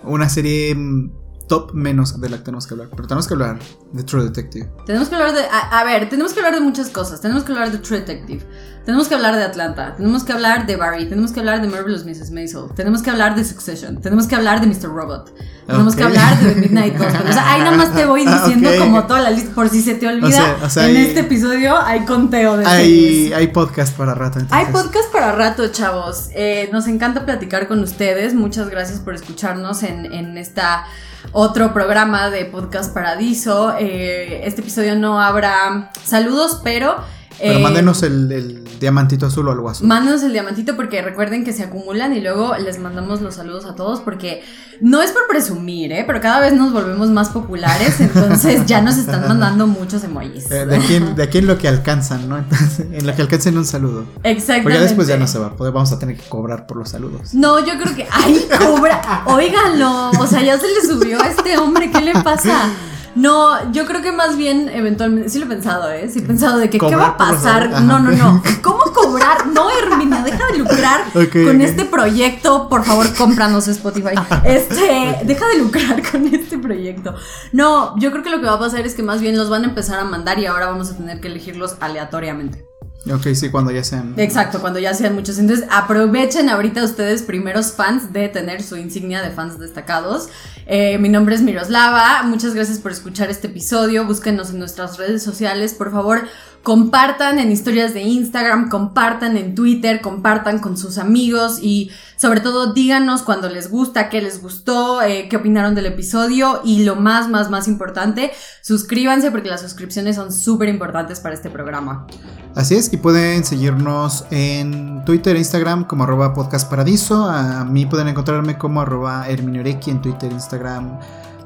Una 0.03 0.29
serie 0.29 0.73
mm, 0.75 1.11
top 1.47 1.73
menos 1.73 2.19
de 2.19 2.29
la 2.29 2.37
que 2.37 2.43
tenemos 2.43 2.67
que 2.67 2.73
hablar. 2.73 2.89
Pero 2.91 3.07
tenemos 3.07 3.27
que 3.27 3.33
hablar 3.33 3.59
de 3.93 4.03
True 4.03 4.23
Detective. 4.23 4.69
Tenemos 4.85 5.09
que 5.09 5.15
hablar 5.15 5.33
de. 5.33 5.41
A, 5.49 5.83
ver, 5.83 6.09
tenemos 6.09 6.33
que 6.33 6.39
hablar 6.39 6.55
de 6.55 6.61
muchas 6.61 6.89
cosas. 6.89 7.21
Tenemos 7.21 7.43
que 7.43 7.51
hablar 7.51 7.71
de 7.71 7.79
True 7.79 7.99
Detective. 7.99 8.43
Tenemos 8.87 9.09
que 9.09 9.15
hablar 9.15 9.35
de 9.35 9.43
Atlanta. 9.43 9.95
Tenemos 9.97 10.23
que 10.23 10.31
hablar 10.31 10.65
de 10.65 10.77
Barry. 10.77 11.09
Tenemos 11.09 11.33
que 11.33 11.41
hablar 11.41 11.61
de 11.61 11.67
Marvelous 11.67 12.05
Mrs. 12.05 12.31
Maisel. 12.31 12.69
Tenemos 12.73 13.01
que 13.01 13.09
hablar 13.09 13.35
de 13.35 13.43
Succession. 13.43 13.99
Tenemos 13.99 14.27
que 14.27 14.35
hablar 14.37 14.61
de 14.61 14.67
Mr. 14.67 14.87
Robot. 14.87 15.35
Tenemos 15.67 15.93
que 15.93 16.03
hablar 16.03 16.39
de 16.39 16.55
Midnight 16.55 16.97
Gospel. 16.97 17.27
O 17.27 17.33
sea, 17.33 17.51
ahí 17.51 17.59
nada 17.59 17.75
más 17.75 17.93
te 17.93 18.05
voy 18.05 18.25
diciendo 18.25 18.69
como 18.79 19.03
toda 19.03 19.19
la 19.23 19.31
lista. 19.31 19.53
Por 19.53 19.67
si 19.67 19.81
se 19.81 19.95
te 19.95 20.07
olvida, 20.07 20.55
en 20.77 20.95
este 20.95 21.19
episodio 21.19 21.77
hay 21.77 22.05
conteo 22.05 22.55
de 22.55 22.65
hay, 22.65 23.33
hay 23.33 23.47
podcast 23.47 23.93
para 23.97 24.13
rato. 24.13 24.39
Hay 24.51 24.67
podcast 24.67 25.11
para 25.11 25.33
rato, 25.33 25.67
chavos. 25.67 26.29
Eh, 26.33 26.69
nos 26.71 26.87
encanta 26.87 27.25
platicar 27.25 27.67
con 27.67 27.81
ustedes. 27.81 28.35
Muchas 28.35 28.69
gracias 28.69 29.01
por 29.01 29.13
escucharnos 29.13 29.83
en, 29.83 30.13
en 30.13 30.37
esta 30.37 30.85
otro 31.33 31.73
programa 31.73 32.29
de 32.29 32.45
Podcast 32.45 32.93
Paradiso. 32.93 33.75
Eh, 33.77 34.43
este 34.45 34.61
episodio 34.61 34.95
no 34.95 35.19
habrá 35.21 35.91
saludos, 36.05 36.61
pero 36.63 36.95
pero 37.39 37.59
eh, 37.59 37.61
mándenos 37.61 38.03
el, 38.03 38.63
diamantito 38.79 39.25
azul 39.25 39.47
o 39.47 39.51
algo 39.51 39.69
así. 39.69 39.85
Mándenos 39.85 40.23
el 40.23 40.33
diamantito 40.33 40.75
porque 40.75 41.01
recuerden 41.01 41.43
que 41.43 41.53
se 41.53 41.63
acumulan 41.63 42.13
y 42.15 42.21
luego 42.21 42.55
les 42.57 42.79
mandamos 42.79 43.21
los 43.21 43.35
saludos 43.35 43.65
a 43.65 43.75
todos 43.75 44.01
porque 44.01 44.43
no 44.81 45.01
es 45.01 45.11
por 45.11 45.27
presumir, 45.27 45.91
¿eh? 45.91 46.03
pero 46.05 46.21
cada 46.21 46.39
vez 46.39 46.53
nos 46.53 46.71
volvemos 46.71 47.09
más 47.09 47.29
populares, 47.29 47.99
entonces 47.99 48.65
ya 48.65 48.81
nos 48.81 48.97
están 48.97 49.27
mandando 49.27 49.67
muchos 49.67 50.03
emojis. 50.03 50.49
Eh, 50.51 50.65
de, 50.65 50.75
aquí 50.75 50.95
en, 50.95 51.15
de 51.15 51.23
aquí 51.23 51.39
en 51.39 51.47
lo 51.47 51.57
que 51.57 51.67
alcanzan, 51.67 52.29
¿no? 52.29 52.37
Entonces, 52.37 52.85
en 52.91 53.05
lo 53.05 53.15
que 53.15 53.21
alcancen 53.23 53.57
un 53.57 53.65
saludo. 53.65 54.05
Exactamente. 54.23 54.63
Porque 54.63 54.77
ya 54.77 54.83
después 54.83 55.07
ya 55.07 55.17
no 55.17 55.27
se 55.27 55.39
va, 55.39 55.53
vamos 55.57 55.91
a 55.91 55.99
tener 55.99 56.17
que 56.17 56.27
cobrar 56.29 56.67
por 56.67 56.77
los 56.77 56.89
saludos. 56.89 57.33
No, 57.33 57.59
yo 57.65 57.73
creo 57.81 57.95
que, 57.95 58.07
ay, 58.11 58.47
cobra, 58.59 59.23
óiganlo, 59.25 60.11
o 60.11 60.27
sea, 60.27 60.43
ya 60.43 60.59
se 60.59 60.67
le 60.67 60.81
subió 60.81 61.21
a 61.21 61.27
este 61.27 61.57
hombre, 61.57 61.91
¿qué 61.91 62.01
le 62.01 62.13
pasa? 62.13 62.69
No, 63.17 63.71
yo 63.71 63.87
creo 63.87 64.03
que 64.03 64.11
más 64.11 64.37
bien, 64.37 64.69
eventualmente, 64.69 65.29
sí 65.29 65.39
lo 65.39 65.45
he 65.45 65.49
pensado, 65.49 65.91
¿eh? 65.91 66.07
Sí 66.07 66.19
he 66.19 66.21
pensado 66.21 66.59
de 66.59 66.69
que, 66.69 66.77
¿qué 66.77 66.95
va 66.95 67.07
a 67.07 67.17
pasar? 67.17 67.81
No, 67.81 67.99
no, 67.99 68.11
no. 68.11 68.43
¿Cómo 68.61 68.83
cobrar? 68.93 69.47
No, 69.47 69.69
Hermina, 69.71 70.23
deja 70.23 70.45
de 70.51 70.59
lucrar 70.59 71.01
con 71.13 71.61
este 71.61 71.85
proyecto. 71.85 72.69
Por 72.69 72.83
favor, 72.85 73.11
cómpranos 73.15 73.67
Spotify. 73.67 74.15
Este, 74.43 75.17
deja 75.23 75.47
de 75.47 75.57
lucrar 75.57 76.01
con 76.09 76.27
este 76.27 76.57
proyecto. 76.57 77.15
No, 77.51 77.97
yo 77.99 78.11
creo 78.11 78.23
que 78.23 78.29
lo 78.29 78.39
que 78.39 78.45
va 78.45 78.53
a 78.53 78.59
pasar 78.59 78.85
es 78.85 78.93
que 78.93 79.03
más 79.03 79.19
bien 79.19 79.35
los 79.35 79.49
van 79.49 79.63
a 79.63 79.67
empezar 79.67 79.99
a 79.99 80.03
mandar 80.03 80.37
y 80.39 80.45
ahora 80.45 80.67
vamos 80.67 80.91
a 80.91 80.97
tener 80.97 81.19
que 81.19 81.27
elegirlos 81.27 81.75
aleatoriamente. 81.79 82.67
Ok, 83.11 83.27
sí, 83.35 83.49
cuando 83.49 83.71
ya 83.71 83.83
sean. 83.83 84.15
Exacto, 84.17 84.59
cuando 84.59 84.79
ya 84.79 84.93
sean 84.93 85.15
muchos. 85.15 85.37
Entonces 85.39 85.65
aprovechen 85.71 86.49
ahorita 86.49 86.83
ustedes, 86.83 87.21
primeros 87.21 87.71
fans, 87.71 88.11
de 88.11 88.27
tener 88.27 88.61
su 88.61 88.75
insignia 88.75 89.21
de 89.21 89.31
fans 89.31 89.59
destacados. 89.59 90.27
Eh, 90.65 90.97
mi 90.97 91.07
nombre 91.07 91.35
es 91.35 91.41
Miroslava. 91.41 92.23
Muchas 92.23 92.53
gracias 92.53 92.79
por 92.79 92.91
escuchar 92.91 93.29
este 93.29 93.47
episodio. 93.47 94.05
Búsquenos 94.05 94.49
en 94.49 94.59
nuestras 94.59 94.97
redes 94.97 95.23
sociales. 95.23 95.73
Por 95.73 95.91
favor, 95.91 96.27
compartan 96.63 97.39
en 97.39 97.51
historias 97.51 97.93
de 97.93 98.01
Instagram, 98.01 98.69
compartan 98.69 99.37
en 99.37 99.55
Twitter, 99.55 100.01
compartan 100.01 100.59
con 100.59 100.77
sus 100.77 100.97
amigos 100.97 101.59
y 101.61 101.91
sobre 102.17 102.41
todo 102.41 102.73
díganos 102.73 103.21
cuando 103.21 103.49
les 103.49 103.69
gusta, 103.69 104.09
qué 104.09 104.21
les 104.21 104.41
gustó, 104.41 105.01
eh, 105.01 105.27
qué 105.29 105.37
opinaron 105.37 105.75
del 105.75 105.85
episodio 105.85 106.61
y 106.63 106.83
lo 106.83 106.95
más, 106.95 107.29
más, 107.29 107.49
más 107.49 107.67
importante, 107.67 108.31
suscríbanse 108.61 109.31
porque 109.31 109.49
las 109.49 109.61
suscripciones 109.61 110.15
son 110.15 110.33
súper 110.33 110.69
importantes 110.69 111.19
para 111.19 111.35
este 111.35 111.49
programa. 111.49 112.07
Así 112.55 112.75
es, 112.75 112.91
y 112.91 112.97
pueden 112.97 113.45
seguirnos 113.45 114.25
en 114.31 115.05
Twitter 115.05 115.35
e 115.35 115.39
Instagram 115.39 115.85
como 115.85 116.03
arroba 116.03 116.33
podcastparadiso. 116.33 117.29
A 117.29 117.63
mí 117.63 117.85
pueden 117.85 118.07
encontrarme 118.07 118.57
como 118.57 118.81
arroba 118.81 119.29
en 119.29 120.01
Twitter, 120.01 120.31
Instagram, 120.31 120.99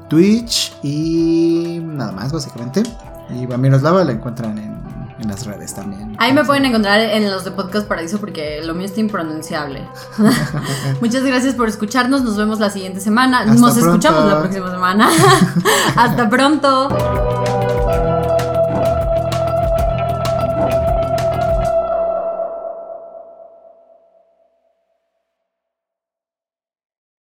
Twitch 0.08 0.74
y 0.82 1.80
nada 1.82 2.12
más 2.12 2.32
básicamente. 2.32 2.82
Y 3.30 3.50
a 3.52 3.56
Miroslava 3.56 4.04
la 4.04 4.12
encuentran 4.12 4.58
en 4.58 4.81
en 5.22 5.28
las 5.28 5.46
redes 5.46 5.74
también. 5.74 6.16
Ahí 6.18 6.32
me 6.32 6.44
pueden 6.44 6.64
encontrar 6.66 7.00
en 7.00 7.30
los 7.30 7.44
de 7.44 7.52
Podcast 7.52 7.86
Paradiso 7.86 8.18
porque 8.18 8.60
lo 8.62 8.74
mío 8.74 8.86
está 8.86 9.00
impronunciable. 9.00 9.88
Muchas 11.00 11.24
gracias 11.24 11.54
por 11.54 11.68
escucharnos. 11.68 12.22
Nos 12.22 12.36
vemos 12.36 12.60
la 12.60 12.70
siguiente 12.70 13.00
semana. 13.00 13.44
Nos 13.44 13.76
escuchamos 13.76 14.24
la 14.26 14.40
próxima 14.40 14.70
semana. 14.70 15.08
Hasta 15.96 16.28
pronto. 16.28 18.21